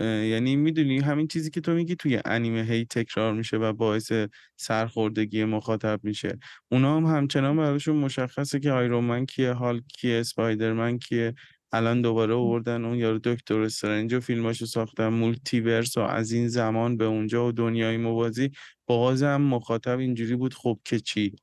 یعنی 0.00 0.56
می‌دونی 0.56 1.00
همین 1.00 1.28
چیزی 1.28 1.50
که 1.50 1.60
تو 1.60 1.72
میگی 1.72 1.96
توی 1.96 2.20
انیمه 2.24 2.62
هی 2.62 2.84
تکرار 2.84 3.32
میشه 3.34 3.56
و 3.56 3.72
باعث 3.72 4.12
سرخوردگی 4.56 5.44
مخاطب 5.44 6.00
میشه. 6.04 6.38
اونا 6.72 6.96
هم 6.96 7.06
همچنان 7.06 7.56
براشون 7.56 7.96
مشخصه 7.96 8.60
که 8.60 8.72
آیرون 8.72 9.26
کیه 9.26 9.52
هال 9.52 9.80
کیه 9.80 10.20
اسپایدرمن 10.20 10.98
کیه. 10.98 11.34
الان 11.74 12.02
دوباره 12.02 12.34
آوردن 12.34 12.84
اون 12.84 12.98
یارو 12.98 13.18
دکتر 13.18 13.60
استرنج 13.60 14.14
و 14.14 14.20
فیلماشو 14.20 14.66
ساختن 14.66 15.08
مولتیورس 15.08 15.96
و 15.96 16.00
از 16.00 16.32
این 16.32 16.48
زمان 16.48 16.96
به 16.96 17.04
اونجا 17.04 17.46
و 17.46 17.52
دنیای 17.52 17.96
موازی. 17.96 18.50
بازم 18.86 19.36
مخاطب 19.36 19.98
اینجوری 19.98 20.36
بود 20.36 20.54
خب 20.54 20.80
که 20.84 21.00
چی؟ 21.00 21.36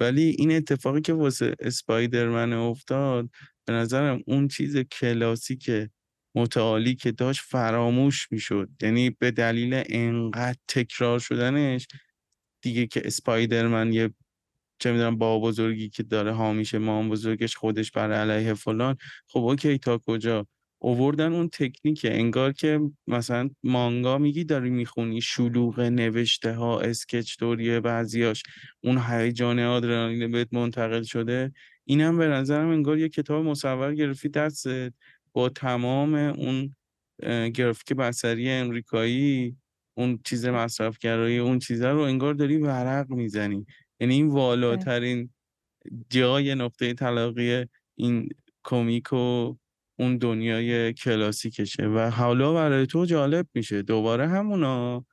ولی 0.00 0.36
این 0.38 0.52
اتفاقی 0.52 1.00
که 1.00 1.12
واسه 1.12 1.54
اسپایدرمن 1.60 2.52
افتاد 2.52 3.30
به 3.64 3.72
نظرم 3.72 4.22
اون 4.26 4.48
چیز 4.48 4.76
کلاسیک 4.76 5.70
متعالی 6.34 6.94
که 6.94 7.12
داشت 7.12 7.40
فراموش 7.40 8.32
می‌شد. 8.32 8.68
یعنی 8.82 9.10
به 9.10 9.30
دلیل 9.30 9.82
انقدر 9.86 10.58
تکرار 10.68 11.18
شدنش 11.18 11.86
دیگه 12.62 12.86
که 12.86 13.02
اسپایدرمن 13.04 13.92
یه 13.92 14.10
چه 14.78 14.92
می‌دونم 14.92 15.18
با 15.18 15.38
بزرگی 15.40 15.88
که 15.88 16.02
داره 16.02 16.32
هامیشه 16.32 16.78
مام 16.78 17.08
بزرگش 17.10 17.56
خودش 17.56 17.90
بر 17.90 18.12
علیه 18.12 18.54
فلان. 18.54 18.96
خب 19.28 19.40
اوکی 19.40 19.78
تا 19.78 19.98
کجا؟ 20.06 20.46
اووردن 20.78 21.32
اون 21.32 21.48
تکنیک 21.48 22.00
انگار 22.10 22.52
که 22.52 22.80
مثلا 23.06 23.50
مانگا 23.62 24.18
میگی 24.18 24.44
داری 24.44 24.70
می‌خونی 24.70 25.20
شلوغ 25.20 25.80
نوشته 25.80 26.52
ها 26.54 26.80
اسکچ 26.80 27.38
دوریه 27.38 27.80
بعضیاش. 27.80 28.42
اون 28.84 28.98
هیجان 29.08 29.58
آدرنالین 29.58 30.30
بهت 30.32 30.48
منتقل 30.52 31.02
شده. 31.02 31.52
اینم 31.84 32.18
به 32.18 32.28
نظرم 32.28 32.68
انگار 32.68 32.98
یه 32.98 33.08
کتاب 33.08 33.44
مصور 33.44 33.94
گرفتی 33.94 34.28
دستت. 34.28 34.92
با 35.32 35.48
تمام 35.48 36.14
اون 36.14 36.76
گرافیک 37.54 37.92
بصری 37.92 38.50
امریکایی 38.50 39.56
اون 39.96 40.18
چیز 40.24 40.46
مصرفگرایی 40.46 41.38
اون 41.38 41.58
چیزا 41.58 41.92
رو 41.92 42.00
انگار 42.00 42.34
داری 42.34 42.56
ورق 42.56 43.10
می‌زنی. 43.10 43.66
یعنی 44.04 44.14
این 44.14 44.28
والاترین 44.28 45.30
جای 46.10 46.54
نقطه 46.54 46.94
تلاقی 46.94 47.66
این 47.94 48.28
کمیک 48.64 49.12
و 49.12 49.56
اون 49.98 50.18
دنیای 50.18 50.92
کلاسیکشه 50.92 51.86
و 51.86 52.10
حالا 52.10 52.52
برای 52.54 52.86
تو 52.86 53.04
جالب 53.04 53.46
میشه. 53.54 53.82
دوباره 53.82 54.28
همونا 54.28 55.04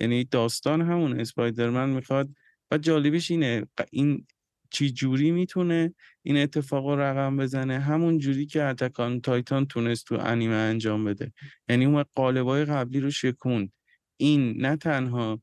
یعنی 0.00 0.24
داستان 0.24 0.82
همون 0.82 1.20
اسپایدرمن 1.20 1.90
می‌خواد 1.90 2.28
و 2.70 2.78
جالبیش 2.78 3.30
اینه 3.30 3.66
این 3.92 4.26
چی 4.70 4.90
جوری 4.90 5.30
می‌تونه 5.30 5.94
این 6.22 6.36
اتفاق 6.36 6.86
رو 6.86 7.00
رقم 7.00 7.36
بزنه؟ 7.36 7.78
همون 7.78 8.18
جوری 8.18 8.46
که 8.46 8.62
اتکان 8.62 9.20
تایتان 9.20 9.66
تونست 9.66 10.06
تو 10.06 10.18
انیمه 10.20 10.54
انجام 10.54 11.04
بده. 11.04 11.32
یعنی 11.68 11.84
اون 11.84 12.04
قالبای 12.14 12.64
قبلی 12.64 13.00
رو 13.00 13.10
شکوند. 13.10 13.72
این 14.16 14.66
نه 14.66 14.76
تنها 14.76 15.42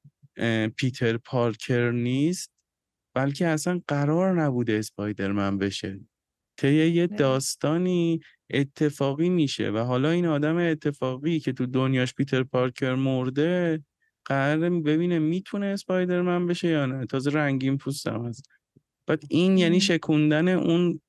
پیتر 0.76 1.18
پارکر 1.18 1.92
نیست 1.92 2.55
بلکه 3.16 3.48
اصلا 3.48 3.82
قرار 3.88 4.42
نبوده 4.42 4.74
اسپایدرمن 4.74 5.58
بشه. 5.58 6.00
طی 6.58 6.88
یه 6.88 7.08
داستانی 7.08 8.20
اتفاقی 8.50 9.30
میشه 9.30 9.72
و 9.72 9.78
حالا 9.78 10.10
این 10.10 10.26
آدم 10.26 10.58
اتفاقی 10.58 11.40
که 11.40 11.54
تو 11.54 11.66
دنیاش 11.66 12.14
پیتر 12.14 12.44
پارکر 12.44 12.96
مرده 12.96 13.84
قرار 14.26 14.70
ببینه 14.70 15.20
می‌تونه 15.20 15.66
اسپایدرمن 15.66 16.48
بشه 16.48 16.68
یا 16.68 16.86
نه. 16.86 17.06
تازه 17.06 17.32
رنگین 17.32 17.78
پوستم 17.78 18.26
هست. 18.26 18.50
بعد 19.08 19.24
این 19.30 19.58
یعنی 19.58 19.82
شکوندن 19.82 20.48
اون 20.48 21.02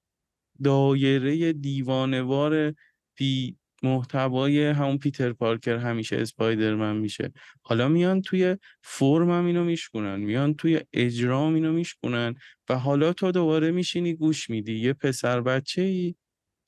دایره 0.65 1.53
دیوانوار 1.53 2.75
پی 3.19 3.57
محتوای 3.83 4.67
همون 4.67 4.99
پیتر 4.99 5.33
پارکر 5.33 5.77
همیشه 5.77 6.17
اسپایدرمن 6.17 6.97
میشه. 6.97 7.33
حالا 7.63 7.89
میان 7.89 8.23
توی 8.23 8.57
فرم 8.83 9.31
هم 9.31 9.47
اینو 9.47 9.65
میشکنن 9.65 10.21
میان 10.21 10.55
توی 10.55 10.81
اجرام 10.93 11.55
اینو 11.55 11.73
میشکنن 11.73 12.35
و 12.69 12.79
حالا 12.79 13.13
تو 13.13 13.33
دوباره 13.33 13.71
میشینی 13.71 14.15
گوش 14.15 14.51
میدی. 14.51 14.75
یه 14.79 14.93
پسر 14.93 15.41
بچه 15.41 15.83
ای 15.83 16.15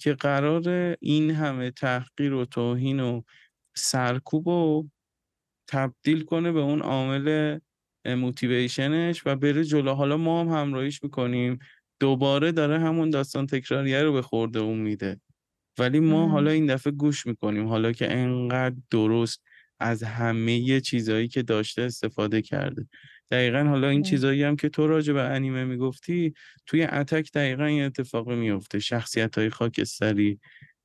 که 0.01 0.15
قرار 0.15 0.97
این 1.01 1.31
همه 1.31 1.71
تحقیر 1.71 2.33
و 2.33 2.45
توهین 2.45 3.01
و 3.01 3.23
سرکوب 3.77 4.49
و 4.49 4.89
تبدیل 5.69 6.25
کنه 6.25 6.53
به 6.53 6.61
اون 6.61 6.81
عامل 6.81 7.59
موتیویشنش 8.07 9.23
و 9.27 9.37
بره 9.37 9.65
جلو. 9.65 9.95
حالا 9.95 10.17
ما 10.17 10.41
هم 10.41 10.49
همراهیش 10.49 11.03
می‌کنیم. 11.03 11.59
دوباره 12.01 12.53
داره 12.53 12.79
همون 12.79 13.11
داستان 13.11 13.47
تکراریه 13.47 14.03
رو 14.03 14.13
به 14.13 14.23
خورده 14.23 14.59
اون 14.59 14.79
میده. 14.79 15.21
ولی 15.79 16.01
ما 16.01 16.23
ام. 16.25 16.31
حالا 16.31 16.51
این 16.51 16.67
دفعه 16.67 16.93
گوش 16.93 17.27
می‌کنیم 17.27 17.67
حالا 17.69 17.93
که 17.93 18.13
انقدر 18.13 18.77
درست 18.91 19.43
از 19.81 20.03
همه 20.03 20.81
چیزهایی 20.81 21.29
که 21.29 21.43
داشته 21.43 21.83
استفاده 21.83 22.43
کرده 22.43 22.87
دقیقا 23.31 23.65
حالا 23.65 23.89
این. 23.89 24.03
چیزایی 24.03 24.43
هم 24.43 24.57
که 24.57 24.69
تو 24.69 24.87
راجع 24.87 25.13
به 25.13 25.23
انیمه 25.23 25.65
می‌گفتی 25.65 26.35
توی 26.67 26.83
اتک 26.83 27.33
دقیقا 27.33 27.65
این 27.65 27.83
اتفاقی 27.83 28.35
میفته 28.37 28.79
شخصیت 28.79 29.39
های 29.39 29.51
خاکستری 29.51 30.41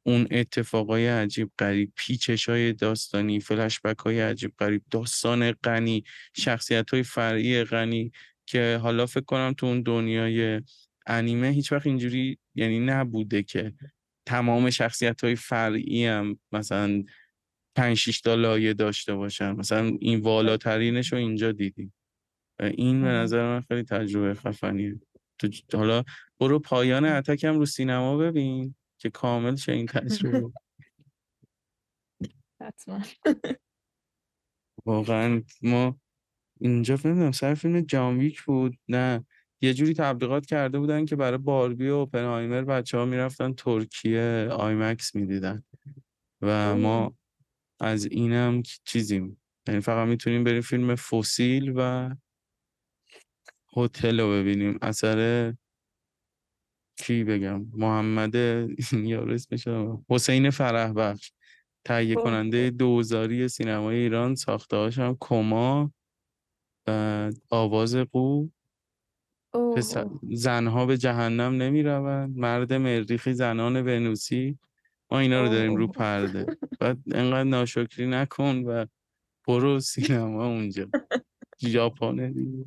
اون 0.05 0.27
اتفاقای 0.31 1.07
عجیب 1.07 1.51
غریب 1.59 1.91
پیچش 1.95 2.49
های 2.49 2.73
داستانی 2.73 3.39
فلشبک 3.39 3.97
های 3.99 4.21
عجیب 4.21 4.53
غریب 4.59 4.81
داستان 4.91 5.51
غنی 5.51 6.03
شخصیت 6.37 6.89
های 6.89 7.03
فرعی 7.03 7.63
غنی 7.63 8.11
که 8.45 8.79
حالا 8.81 9.05
فکر 9.05 9.25
کنم 9.25 9.53
تو 9.57 9.65
اون 9.65 9.81
دنیای 9.81 10.61
انیمه 11.07 11.49
هیچ 11.49 11.71
وقت 11.71 11.87
اینجوری 11.87 12.37
یعنی 12.55 12.79
نبوده 12.79 13.43
که 13.43 13.73
تمام 14.25 14.69
شخصیت 14.69 15.23
های 15.23 15.35
فرعی 15.35 16.05
هم 16.05 16.39
مثلا 16.51 17.03
پنج 17.75 17.97
شیش 17.97 18.21
تا 18.21 18.35
لایه 18.35 18.73
داشته 18.73 19.15
باشن. 19.15 19.51
مثلا 19.51 19.97
این 19.99 20.19
والاترینش 20.19 21.13
رو 21.13 21.19
اینجا 21.19 21.51
دیدیم. 21.51 21.93
این 22.59 23.01
به. 23.01 23.07
نظر 23.07 23.43
من 23.43 23.61
خیلی 23.61 23.83
تجربه 23.83 24.33
خفنیه. 24.33 24.99
تو 25.69 25.77
حالا 25.77 26.03
برو 26.39 26.59
پایان 26.59 27.05
اتک 27.05 27.43
هم 27.43 27.59
رو 27.59 27.65
سینما 27.65 28.17
ببین 28.17 28.75
که 28.97 29.09
کامل 29.09 29.55
شه 29.55 29.71
این 29.71 29.85
تجربه. 29.85 30.51
حتما. 32.61 33.01
واقعا 34.85 35.43
ما 35.61 35.99
اینجا 36.59 36.97
نمی‌دونم 37.05 37.31
سر 37.31 37.53
فیلم 37.53 37.81
جان 37.81 38.17
ویک 38.17 38.41
بود. 38.41 38.77
نه. 38.87 39.25
یه 39.63 39.73
جوری 39.73 39.93
تبلیغات 39.93 40.45
کرده 40.45 40.79
بودن 40.79 41.05
که 41.05 41.15
برای 41.15 41.37
باربی 41.37 41.89
و 41.89 41.93
اوپنهایمر 41.93 42.61
بچه 42.61 42.97
ها 42.97 43.05
می‌رفتن 43.05 43.53
ترکیه 43.53 44.47
آیمکس 44.51 45.15
می‌دیدن. 45.15 45.63
و 46.41 46.75
ما 46.77 47.15
از 47.79 48.05
اینم 48.05 48.63
چیزیم. 48.83 49.41
یعنی 49.67 49.79
فقط 49.79 50.07
می‌تونیم 50.07 50.43
بریم 50.43 50.61
فیلم 50.61 50.95
فسیل 50.95 51.73
و 51.75 52.09
هتل 53.77 54.19
رو 54.19 54.31
ببینیم. 54.31 54.79
اثر 54.81 55.53
کی 56.97 57.23
بگم؟ 57.23 57.65
محمد 57.73 58.35
یارو 58.93 59.33
اسمش 59.33 59.67
حسین 60.09 60.49
فرح 60.49 60.93
بخش 60.93 61.31
تهیه. 61.85 62.15
کننده 62.15 62.69
دوزاری 62.69 63.47
سینمای 63.47 63.95
ایران 63.95 64.35
ساخته 64.35 64.89
هم 64.89 65.17
کما 65.19 65.93
بعد 66.85 67.37
آواز 67.49 67.95
قو. 67.95 68.49
پسر. 69.53 70.09
زنها 70.31 70.85
به 70.85 70.97
جهنم 70.97 71.53
نمی 71.53 71.83
روند 71.83 72.37
مرد 72.37 72.73
مریخی 72.73 73.33
زنان 73.33 73.75
ونوسی. 73.75 74.57
ما 75.11 75.19
اینا 75.19 75.41
رو 75.41 75.49
داریم 75.49 75.75
رو. 75.75 75.87
پرده. 75.87 76.57
بعد 76.79 76.97
انقدر 77.11 77.43
ناشکری 77.43 78.07
نکن 78.07 78.55
و 78.55 78.85
برو 79.47 79.79
سینما 79.79 80.45
اونجا. 80.45 80.87
ژاپنه 81.61 82.29
دیگه. 82.29 82.65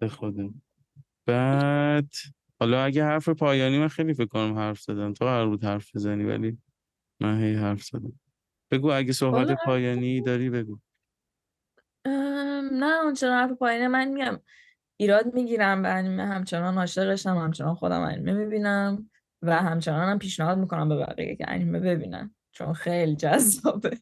به 0.00 0.08
خدا 0.08 0.50
بعد 1.26 2.12
حالا 2.60 2.84
اگه 2.84 3.04
حرف 3.04 3.28
پایانی 3.28 3.78
من 3.78 3.88
خیلی 3.88 4.14
فکر 4.14 4.26
کنم 4.26 4.58
حرف 4.58 4.80
زدم. 4.80 5.12
تو 5.12 5.24
قرار 5.24 5.48
بود 5.48 5.64
حرف 5.64 5.96
بزنی 5.96 6.24
ولی 6.24 6.58
من 7.20 7.42
هی 7.42 7.54
حرف 7.54 7.82
زدم. 7.82 8.20
بگو 8.70 8.90
اگه 8.90 9.12
صحبت 9.12 9.58
پایانی 9.64 10.20
داری 10.20 10.50
بگو. 10.50 10.78
نه 12.72 13.00
اونچنان 13.04 13.48
حرف 13.48 13.58
پایینه 13.58 13.88
من 13.88 14.08
میگم 14.08 14.40
ایراد 15.00 15.34
می‌گیرم 15.34 15.82
به 15.82 15.88
انیمه 15.88 16.26
همچنان 16.26 16.78
عاشقشم 16.78 17.36
همچنان 17.36 17.74
خودم 17.74 18.00
انیمه 18.00 18.32
می‌بینم 18.32 19.10
و 19.42 19.56
همچنان 19.56 20.08
هم 20.08 20.18
پیشنهاد 20.18 20.58
می‌کنم 20.58 20.88
به 20.88 20.96
بقیه 20.96 21.36
که 21.36 21.44
انیمه 21.48 21.80
ببینن 21.80 22.34
چون 22.52 22.72
خیلی 22.72 23.16
جذابه. 23.16 23.98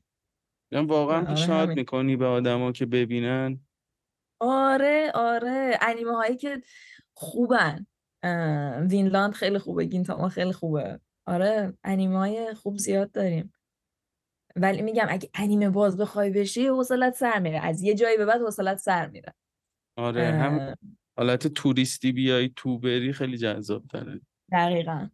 واقعا 0.73 1.19
آره 1.19 1.35
پیشنهاد 1.35 1.69
می‌کنی 1.69 2.17
به 2.17 2.27
آدما 2.27 2.73
که 2.73 2.87
ببینن؟ 2.87 3.61
آره 4.41 5.11
آره. 5.15 5.79
انیمه 5.83 6.17
هایی 6.17 6.37
که 6.37 6.63
خوبن. 7.15 7.87
وینلاند 8.91 9.33
خیلی 9.33 9.59
خوبه 9.59 9.85
گینتاما 9.85 10.29
خیلی 10.29 10.53
خوبه. 10.53 11.01
آره 11.27 11.73
انیمه 11.85 12.19
های 12.19 12.55
خوب 12.55 12.77
زیاد 12.77 13.13
داریم. 13.13 13.53
ولی 14.57 14.83
میگم 14.83 15.07
اگه 15.09 15.31
انیمه 15.35 15.71
باز 15.71 15.97
بخوای 15.97 16.31
بشی 16.31 16.67
حوصلت 16.67 17.15
سر 17.15 17.39
میره. 17.39 17.61
از 17.61 17.83
یه 17.83 17.95
جایی 17.95 18.17
به 18.17 18.25
بعد 18.25 18.41
حوصلت 18.41 18.79
سر 18.79 19.07
میره. 19.07 19.35
آره 19.99 20.33
هم 20.33 20.75
حالت 21.17 21.47
توریستی 21.47 22.13
بیای 22.13 22.51
تو 22.57 22.79
بری 22.79 23.13
خیلی 23.13 23.39
جذاب 23.39 23.87
تره 23.87 24.21
دقیقا. 24.53 25.09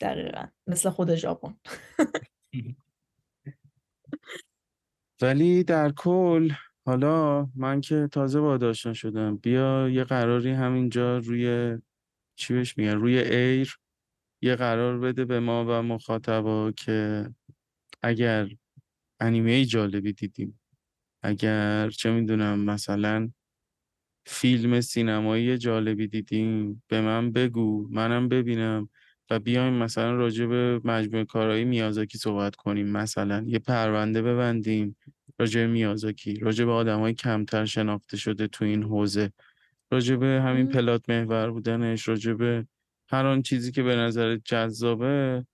دقیقا. 0.00 0.46
مثل 0.66 0.90
خود 0.90 1.14
ژاپن. 1.14 1.56
ولی 5.22 5.64
در 5.64 5.92
کل 5.92 6.52
حالا 6.86 7.48
من 7.54 7.80
که 7.80 8.08
تازه 8.12 8.40
با 8.40 8.58
آشنا 8.62 8.92
شدم 8.92 9.36
بیا 9.36 9.88
یه 9.88 10.04
قراری 10.04 10.50
همینجا 10.50 11.18
روی 11.18 11.78
چی 12.36 12.54
بهش 12.54 12.78
میگن 12.78 12.94
روی 12.94 13.18
ایر 13.18 13.78
یه 14.42 14.56
قرار 14.56 14.98
بده 14.98 15.24
به 15.24 15.40
ما 15.40 15.64
و 15.68 15.82
مخاطبا 15.82 16.72
که 16.72 17.28
اگر 18.02 18.48
انیمه 19.20 19.64
جالبی 19.64 20.12
دیدیم. 20.12 20.60
اگر 21.22 21.90
چه 21.90 22.10
می‌دونم 22.10 22.60
مثلا 22.64 23.30
فیلم 24.32 24.80
سینمایی 24.80 25.58
جالبی 25.58 26.06
دیدیم. 26.06 26.82
به 26.88 27.00
من 27.00 27.32
بگو 27.32 27.88
منم 27.90 28.28
ببینم 28.28 28.88
و 29.30 29.38
بیایم 29.38 29.72
مثلا 29.72 30.14
راجع 30.14 30.46
به 30.46 30.80
مجموعه 30.84 31.24
کارهای 31.24 31.64
میازاکی 31.64 32.18
صحبت 32.18 32.56
کنیم. 32.56 32.86
مثلا 32.86 33.44
یه 33.46 33.58
پرونده 33.58 34.22
ببندیم 34.22 34.96
راجع 35.38 35.60
به 35.60 35.66
میازاکی 35.66 36.34
راجع 36.34 36.64
به 36.64 36.72
آدمای 36.72 37.14
کمتر 37.14 37.64
شناخته 37.64 38.16
شده 38.16 38.46
تو 38.46 38.64
این 38.64 38.82
حوزه. 38.82 39.32
راجع 39.90 40.16
به 40.16 40.42
همین. 40.44 40.68
پلات 40.68 41.10
محور 41.10 41.50
بودنش 41.50 42.08
راجع 42.08 42.32
به 42.32 42.66
هر 43.08 43.26
آن 43.26 43.42
چیزی 43.42 43.72
که 43.72 43.82
به 43.82 43.96
نظر 43.96 44.36
جذابه 44.36 45.46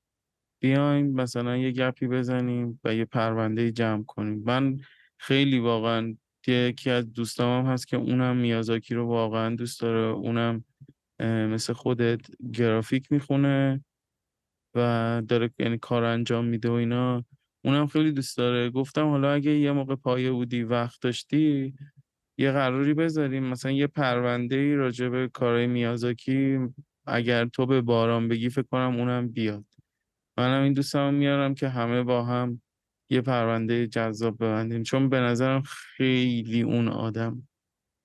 بیایم 0.60 1.06
مثلا 1.06 1.56
یه 1.56 1.70
گپی 1.72 2.06
بزنیم 2.06 2.80
و 2.84 2.94
یه 2.94 3.04
پرونده 3.04 3.72
جمع 3.72 4.04
کنیم. 4.04 4.42
من 4.46 4.80
خیلی 5.18 5.58
واقعا 5.58 6.16
یکی 6.52 6.90
از 6.90 7.12
دوستام 7.12 7.66
هم 7.66 7.72
هست 7.72 7.88
که 7.88 7.96
اونم 7.96 8.36
میازاکی 8.36 8.94
رو 8.94 9.06
واقعا 9.06 9.54
دوست 9.54 9.80
داره. 9.80 10.14
اونم 10.14 10.64
مثل 11.22 11.72
خودت 11.72 12.20
گرافیک 12.52 13.12
می‌خونه 13.12 13.84
و 14.74 15.22
داره 15.28 15.50
یعنی 15.58 15.78
کار 15.78 16.04
انجام 16.04 16.44
میده 16.44 16.68
و 16.68 16.72
اینا. 16.72 17.24
اونم 17.64 17.86
خیلی 17.86 18.12
دوست 18.12 18.36
داره. 18.36 18.70
گفتم 18.70 19.08
حالا 19.08 19.32
اگه 19.32 19.50
یه 19.50 19.72
موقع 19.72 19.94
پایه 19.94 20.32
بودی 20.32 20.62
وقت 20.62 21.00
داشتی 21.00 21.74
یه 22.38 22.52
قراری 22.52 22.94
بذاریم. 22.94 23.44
مثلا 23.44 23.72
یه 23.72 23.86
پرونده 23.86 24.56
ای 24.56 24.74
راجع 24.74 25.08
به 25.08 25.28
کارهای 25.28 25.66
میازاکی 25.66 26.58
اگر 27.06 27.46
تو 27.46 27.66
به 27.66 27.80
باران 27.80 28.28
بگی 28.28 28.48
فکر 28.48 28.66
کنم 28.70 28.96
اونم 28.96 29.28
بیاد. 29.28 29.64
منم 30.38 30.62
این 30.62 30.72
دوستم 30.72 31.14
میارم 31.14 31.54
که 31.54 31.68
همه 31.68 32.02
با 32.02 32.24
هم 32.24 32.62
یه 33.10 33.20
پرونده 33.20 33.86
جذاب 33.86 34.36
ببندیم. 34.36 34.82
چون 34.82 35.08
به 35.08 35.20
نظرم 35.20 35.62
خیلی 35.62 36.62
اون 36.62 36.88
آدم 36.88 37.48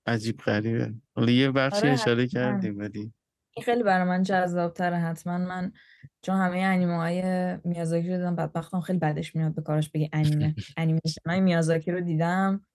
عجیب 0.06 0.36
غریبه. 0.36 0.94
حالا 1.16 1.30
یه 1.30 1.50
بخشی 1.50 1.80
آره 1.80 1.92
اشاره 1.92 2.26
کردیم 2.26 2.78
ولی 2.78 3.12
این 3.54 3.64
خیلی 3.64 3.82
برای 3.82 4.08
من 4.08 4.22
جذاب 4.22 4.72
تره 4.72 4.96
حتما. 4.96 5.38
من 5.38 5.72
چون 6.22 6.36
همه 6.36 6.58
انیمه 6.58 6.96
های 6.96 7.22
میازاکی 7.64 8.08
رو 8.08 8.16
دیدم 8.16 8.36
بدبختم 8.36 8.80
خیلی 8.80 8.98
بدش 8.98 9.36
میاد 9.36 9.54
به 9.54 9.62
کاراش 9.62 9.90
بگی 9.90 10.10
انیمه. 10.12 10.54
انیمیشن 10.76 11.20
های 11.26 11.40
میازاکی 11.40 11.92
رو 11.92 12.00
دیدم. 12.00 12.66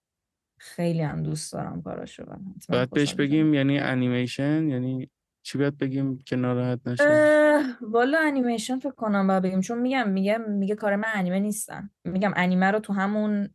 خیلی 0.60 1.02
هم 1.02 1.22
دوست 1.22 1.52
دارم 1.52 1.82
کاراشو 1.82 2.24
باید 2.68 2.90
بهش 2.90 3.14
بگیم 3.14 3.54
یعنی 3.54 3.78
انیمیشن 3.78 4.68
یعنی 4.68 5.10
چی 5.48 5.58
باید 5.58 5.78
بگیم 5.78 6.18
که 6.18 6.36
ناراحت 6.36 6.88
نشه؟ 6.88 7.76
والا 7.80 8.18
انیمیشن 8.20 8.78
فکر 8.78 8.94
کنم 8.94 9.26
باید 9.26 9.42
بگیم 9.42 9.60
چون 9.60 9.78
میگم 9.78 10.10
میگم 10.10 10.40
میگه 10.50 10.74
کار 10.74 10.96
من 10.96 11.08
انیمه 11.14 11.38
نیستن. 11.38 11.90
میگم 12.04 12.32
انیمه 12.36 12.70
رو 12.70 12.78
تو 12.78 12.92
همون 12.92 13.48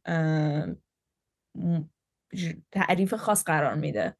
تعریف 2.71 3.13
خاص 3.13 3.43
قرار 3.43 3.75
میده. 3.75 4.17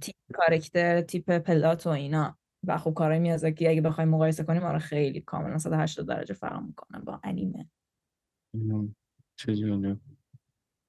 تیپ 0.00 0.14
کارکتر 0.34 1.00
تیپ 1.00 1.38
پلات 1.38 1.86
و 1.86 1.90
اینا. 1.90 2.38
و 2.66 2.78
خب 2.78 2.94
کارهای 2.94 3.18
میازاکی 3.20 3.68
اگه 3.68 3.80
بخوایم 3.80 4.08
مقایسه 4.08 4.44
کنیم 4.44 4.62
آره 4.62 4.78
خیلی 4.78 5.20
کاملا 5.20 5.58
180 5.58 6.06
درجه 6.08 6.34
فرق 6.34 6.62
می‌کنه 6.62 7.00
با 7.00 7.20
انیمه. 7.24 7.70
چه 9.36 9.54
جالب. 9.54 9.98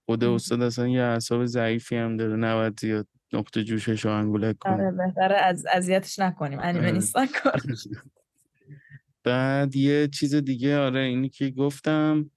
خود 0.06 0.24
استاد 0.24 0.62
اصلا 0.62 0.88
یه 0.88 1.02
اعصاب 1.02 1.46
ضعیفی 1.46 1.96
هم 1.96 2.18
داره 2.18 2.36
نباید 2.36 2.80
زیاد. 2.80 3.08
نقطه 3.34 3.64
جوشش 3.64 4.06
رو 4.06 4.12
انگولک 4.12 4.56
آره 4.66 4.78
کنیم 4.78 4.98
بهتره 4.98 5.36
از 5.36 5.66
اذیتش 5.74 6.20
نکنیم. 6.20 6.60
انیمه 6.62 6.86
آره. 6.86 6.92
نیستن 6.92 7.26
کار 7.26 7.62
بعد 9.24 9.76
یه 9.76 10.08
چیز 10.08 10.36
دیگه 10.36 10.78
آره 10.80 11.00
اینی 11.00 11.30
که 11.30 11.50
گفتم. 11.50 12.32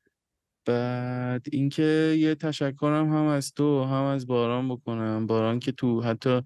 بعد 0.64 1.46
اینکه 1.52 2.16
یه 2.18 2.34
تشکرم 2.34 3.12
هم 3.12 3.24
از 3.26 3.52
تو 3.52 3.84
هم 3.84 4.02
از 4.02 4.26
باران 4.26 4.68
بکنم. 4.68 5.26
باران 5.26 5.58
که 5.58 5.72
تو 5.72 6.02
حتی 6.02 6.42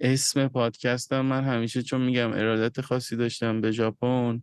اسم 0.00 0.48
پادکستم 0.48 1.20
من 1.20 1.44
همیشه 1.44 1.82
چون 1.82 2.00
میگم 2.00 2.32
ارادت 2.32 2.80
خاصی 2.80 3.16
داشتم 3.16 3.60
به 3.60 3.70
ژاپن 3.70 4.40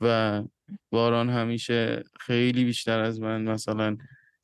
و 0.00 0.42
باران 0.90 1.30
همیشه 1.30 2.02
خیلی 2.20 2.64
بیشتر 2.64 3.00
از 3.00 3.20
من 3.20 3.42
مثلا 3.42 3.96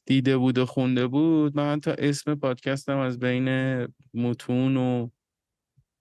دیده 0.07 0.37
بود 0.37 0.59
و 0.59 0.66
خونده 0.66 1.07
بود 1.07 1.57
من 1.57 1.73
حتی 1.73 1.91
اسم 1.99 2.35
پادکستم 2.35 2.99
از 2.99 3.19
بین 3.19 3.49
متون 4.15 4.77
و 4.77 5.09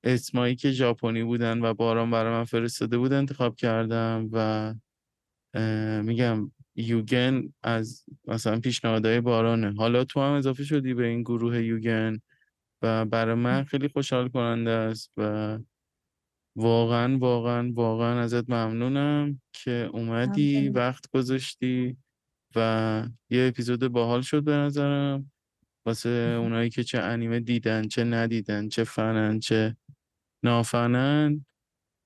اسمایی 0.04 0.56
که 0.56 0.72
ژاپنی 0.72 1.24
بودن 1.24 1.62
و 1.62 1.74
باران 1.74 2.12
برای 2.12 2.32
من 2.34 2.44
فرستاده 2.44 2.98
بود 2.98 3.14
انتخاب 3.14 3.56
کردم 3.56 4.30
و 4.32 4.74
میگم 6.04 6.52
یوگن 6.76 7.54
از 7.64 8.06
مثلا 8.28 8.60
پیشنهادهای 8.60 9.22
بارانه. 9.22 9.74
حالا 9.74 10.04
تو 10.04 10.22
هم 10.22 10.32
اضافه 10.34 10.64
شدی 10.64 10.94
به 10.94 11.08
این 11.08 11.22
گروه 11.22 11.64
یوگن 11.64 12.20
و 12.82 13.06
برای 13.06 13.36
من 13.36 13.64
خیلی 13.64 13.88
خوشحال 13.88 14.30
کننده 14.30 14.72
است 14.72 15.12
و 15.18 15.60
واقعا 16.56 17.18
واقعا 17.18 17.72
واقعا 17.74 18.22
ازت 18.22 18.50
ممنونم 18.50 19.42
که 19.54 19.90
اومدی 19.94 20.70
وقت 20.70 21.10
گذاشتی. 21.12 21.98
و 22.56 23.04
یه 23.30 23.48
اپیزود 23.48 23.88
باحال 23.88 24.22
شد 24.22 24.44
به 24.44 24.52
نظرم. 24.52 25.32
واسه 25.86 26.10
اونایی 26.10 26.70
که 26.70 26.84
چه 26.84 27.00
انیمه 27.00 27.40
دیدن 27.40 27.88
چه 27.88 28.04
ندیدن 28.04 28.70
چه 28.70 28.84
فنن 28.84 29.40
چه 29.40 29.78
نافنن 30.44 31.46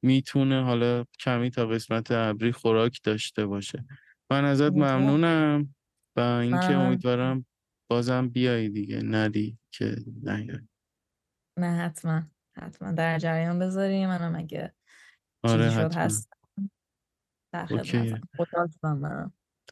می‌تونه 0.03 0.63
حالا 0.63 1.05
کمی 1.19 1.49
تا 1.49 1.65
قسمت 1.65 2.11
ابری 2.11 2.51
خوراک 2.51 2.99
داشته 3.03 3.45
باشه. 3.45 3.85
من 4.31 4.45
ازت 4.45 4.71
ممنونم 4.71 5.75
و 6.15 6.19
اینکه 6.19 6.73
امیدوارم 6.75 7.45
بازم 7.89 8.29
بیای 8.29 8.69
دیگه 8.69 9.01
ندی 9.03 9.57
که 9.71 9.95
نیای 10.23 10.59
نه 11.59 11.77
حتما. 11.77 12.23
حتما. 12.57 12.91
در 12.91 13.19
جریان 13.19 13.59
بذاری 13.59 14.05
منم 14.05 14.35
اگه 14.35 14.73
آره 15.43 15.69
شد 15.69 15.93
هست 15.93 16.29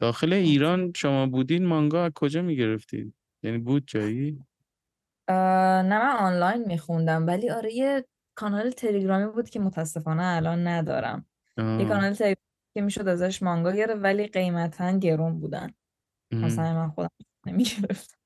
داخل 0.00 0.32
ایران 0.32 0.92
شما 0.96 1.26
بودین 1.26 1.66
مانگا 1.66 2.04
از 2.04 2.12
کجا 2.14 2.42
می‌گرفتید؟ 2.42 3.14
یعنی 3.42 3.58
بود 3.58 3.84
جایی؟ 3.86 4.44
نه 5.28 5.98
من 5.98 6.16
آنلاین 6.18 6.64
میخوندم 6.64 7.26
ولی 7.26 7.50
آره 7.50 7.72
یه 7.72 8.04
کانال 8.34 8.70
تلگرامی 8.70 9.32
بود 9.32 9.50
که 9.50 9.60
متاسفانه 9.60 10.22
الان 10.22 10.66
ندارم 10.66 11.26
آه. 11.56 11.80
یه 11.80 11.88
کانال 11.88 12.12
تلگرامی 12.12 12.36
که 12.74 12.80
می‌شد 12.80 13.08
ازش 13.08 13.42
مانگا 13.42 13.72
گرفت 13.72 14.00
ولی 14.02 14.26
قیمتا 14.26 14.98
گرون 14.98 15.40
بودن 15.40 15.70
مثلا 16.32 16.74
من 16.74 16.88
خودم 16.90 17.10
نمی‌گرفتم 17.46 18.18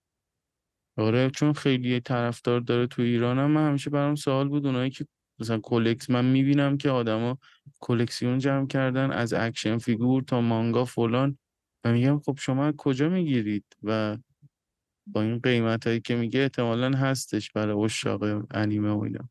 آره 0.96 1.30
چون 1.30 1.52
خیلی 1.52 2.00
طرفدار 2.00 2.60
داره 2.60 2.86
تو 2.86 3.02
ایران 3.02 3.38
هم 3.38 3.50
من 3.50 3.68
همیشه 3.68 3.90
برام 3.90 4.14
سوال 4.14 4.48
بود 4.48 4.66
اونایی 4.66 4.90
که 4.90 5.06
مثلا 5.38 5.58
کلکس 5.58 6.10
من 6.10 6.24
می‌بینم 6.24 6.76
که 6.76 6.90
آدما 6.90 7.38
کلکسیون 7.80 8.38
جمع 8.38 8.66
کردن 8.66 9.10
از 9.10 9.32
action 9.32 9.78
figure 9.78 10.22
تا 10.22 10.40
مانگا 10.40 10.84
فلان 10.84 11.38
و 11.84 11.92
میگم 11.92 12.18
خب 12.18 12.38
شما 12.38 12.72
کجا 12.78 13.08
می‌گیرید 13.08 13.64
و 13.82 14.18
با 15.06 15.22
این 15.22 15.38
قیمت 15.38 15.86
هایی 15.86 16.00
که 16.00 16.16
میگه 16.16 16.40
احتمالا 16.40 16.98
هستش 16.98 17.50
برای 17.52 17.84
عشاق 17.84 18.22
انیمه 18.50 18.90
و 18.90 19.00
اینا. 19.00 19.28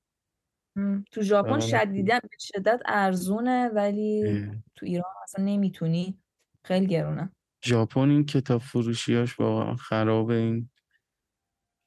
تو 1.11 1.21
ژاپن 1.21 1.59
شدیدا 1.59 2.19
به 2.19 2.37
شدت 2.39 2.81
ارزونه 2.85 3.69
ولی 3.69 4.45
تو 4.75 4.85
ایران 4.85 5.13
اصلا 5.23 5.45
نمی‌تونی. 5.45 6.17
خیلی 6.65 6.87
گرونه. 6.87 7.31
ژاپن 7.65 8.09
این 8.09 8.25
کتاب 8.25 8.61
فروشیاش 8.61 9.39
واقعا 9.39 9.75
خرابه. 9.75 10.33
این 10.33 10.69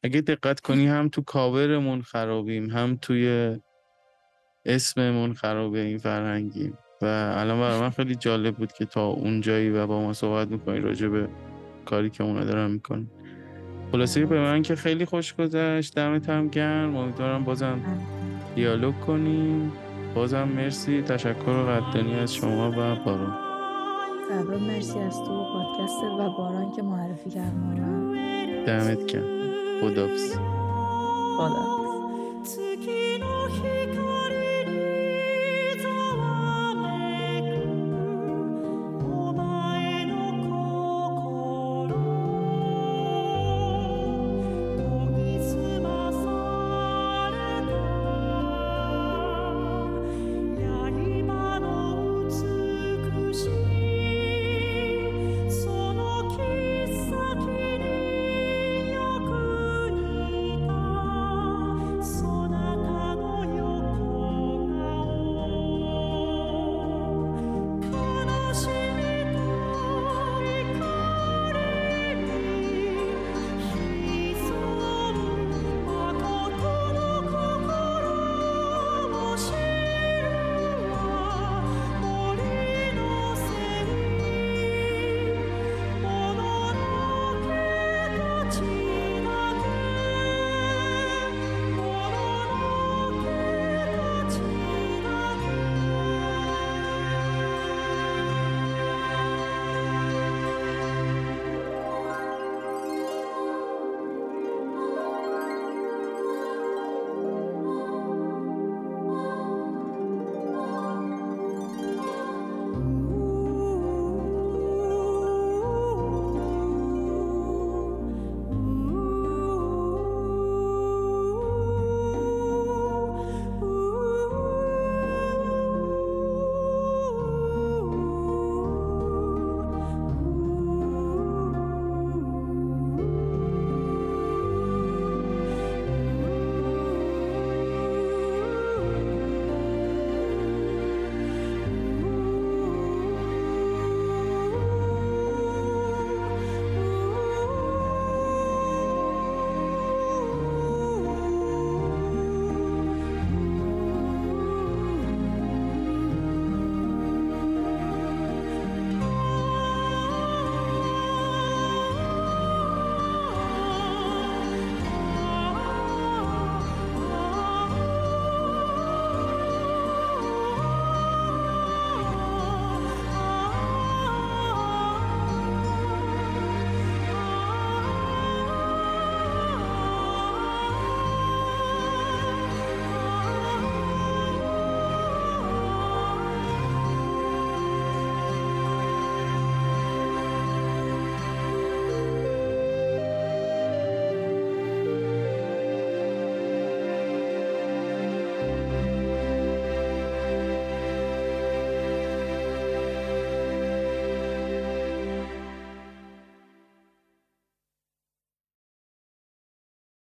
اگه 0.03 0.21
دقت 0.21 0.61
کنی 0.61 0.87
هم 0.87 1.09
تو 1.09 1.23
کاورمون 1.23 2.03
خرابیم 2.03 2.71
هم 2.71 2.97
توی 2.97 3.57
اسممون 4.65 5.35
خرابه 5.35 5.81
این 5.81 5.99
فرهنگیم. 5.99 6.79
و 7.05 7.35
الان 7.39 7.61
برای 7.61 7.81
من 7.81 7.91
خیلی 7.91 8.15
جالب 8.15 8.57
بود 8.57 8.73
که 8.73 8.85
تا 8.85 9.07
اونجایی 9.07 9.71
و 9.71 9.87
با 9.87 10.01
ما 10.01 10.13
صحبت 10.13 10.49
می‌کنی 10.49 10.81
راجع 10.81 11.09
به 11.09 11.29
کاری 11.85 12.11
که 12.11 12.25
اونا 12.25 12.45
دارن 12.45 12.71
می‌کنن. 12.71 13.07
خلاصه 13.93 14.27
به 14.27 14.41
من 14.41 14.63
که 14.63 14.75
خیلی 14.75 15.05
خوش 15.05 15.35
گذشت. 15.35 15.95
دمت 15.95 16.31
هم 16.31 16.49
گرم. 16.49 16.97
امیدوارم 16.97 17.45
بازم 17.45 17.81
دیالوگ 18.55 19.01
کنیم. 19.01 19.73
بازم 20.15 20.49
مرسی. 20.49 21.03
تشکر 21.03 21.49
و 21.49 21.67
قدردانی 21.67 22.15
از 22.15 22.35
شما 22.35 22.71
و 22.71 22.75
باران. 23.05 23.39
سبب 24.29 24.61
مرسی 24.63 24.99
از 24.99 25.17
تو 25.17 25.33
و 25.33 25.45
پادکست 25.53 26.03
و 26.03 26.37
باران 26.39 26.73
که 26.77 26.83
معرفی 26.83 27.31
کردن 27.31 28.13
دمت 28.67 29.07
گرم. 29.07 29.23
خدافز 29.81 30.39
خدا. 31.37 31.84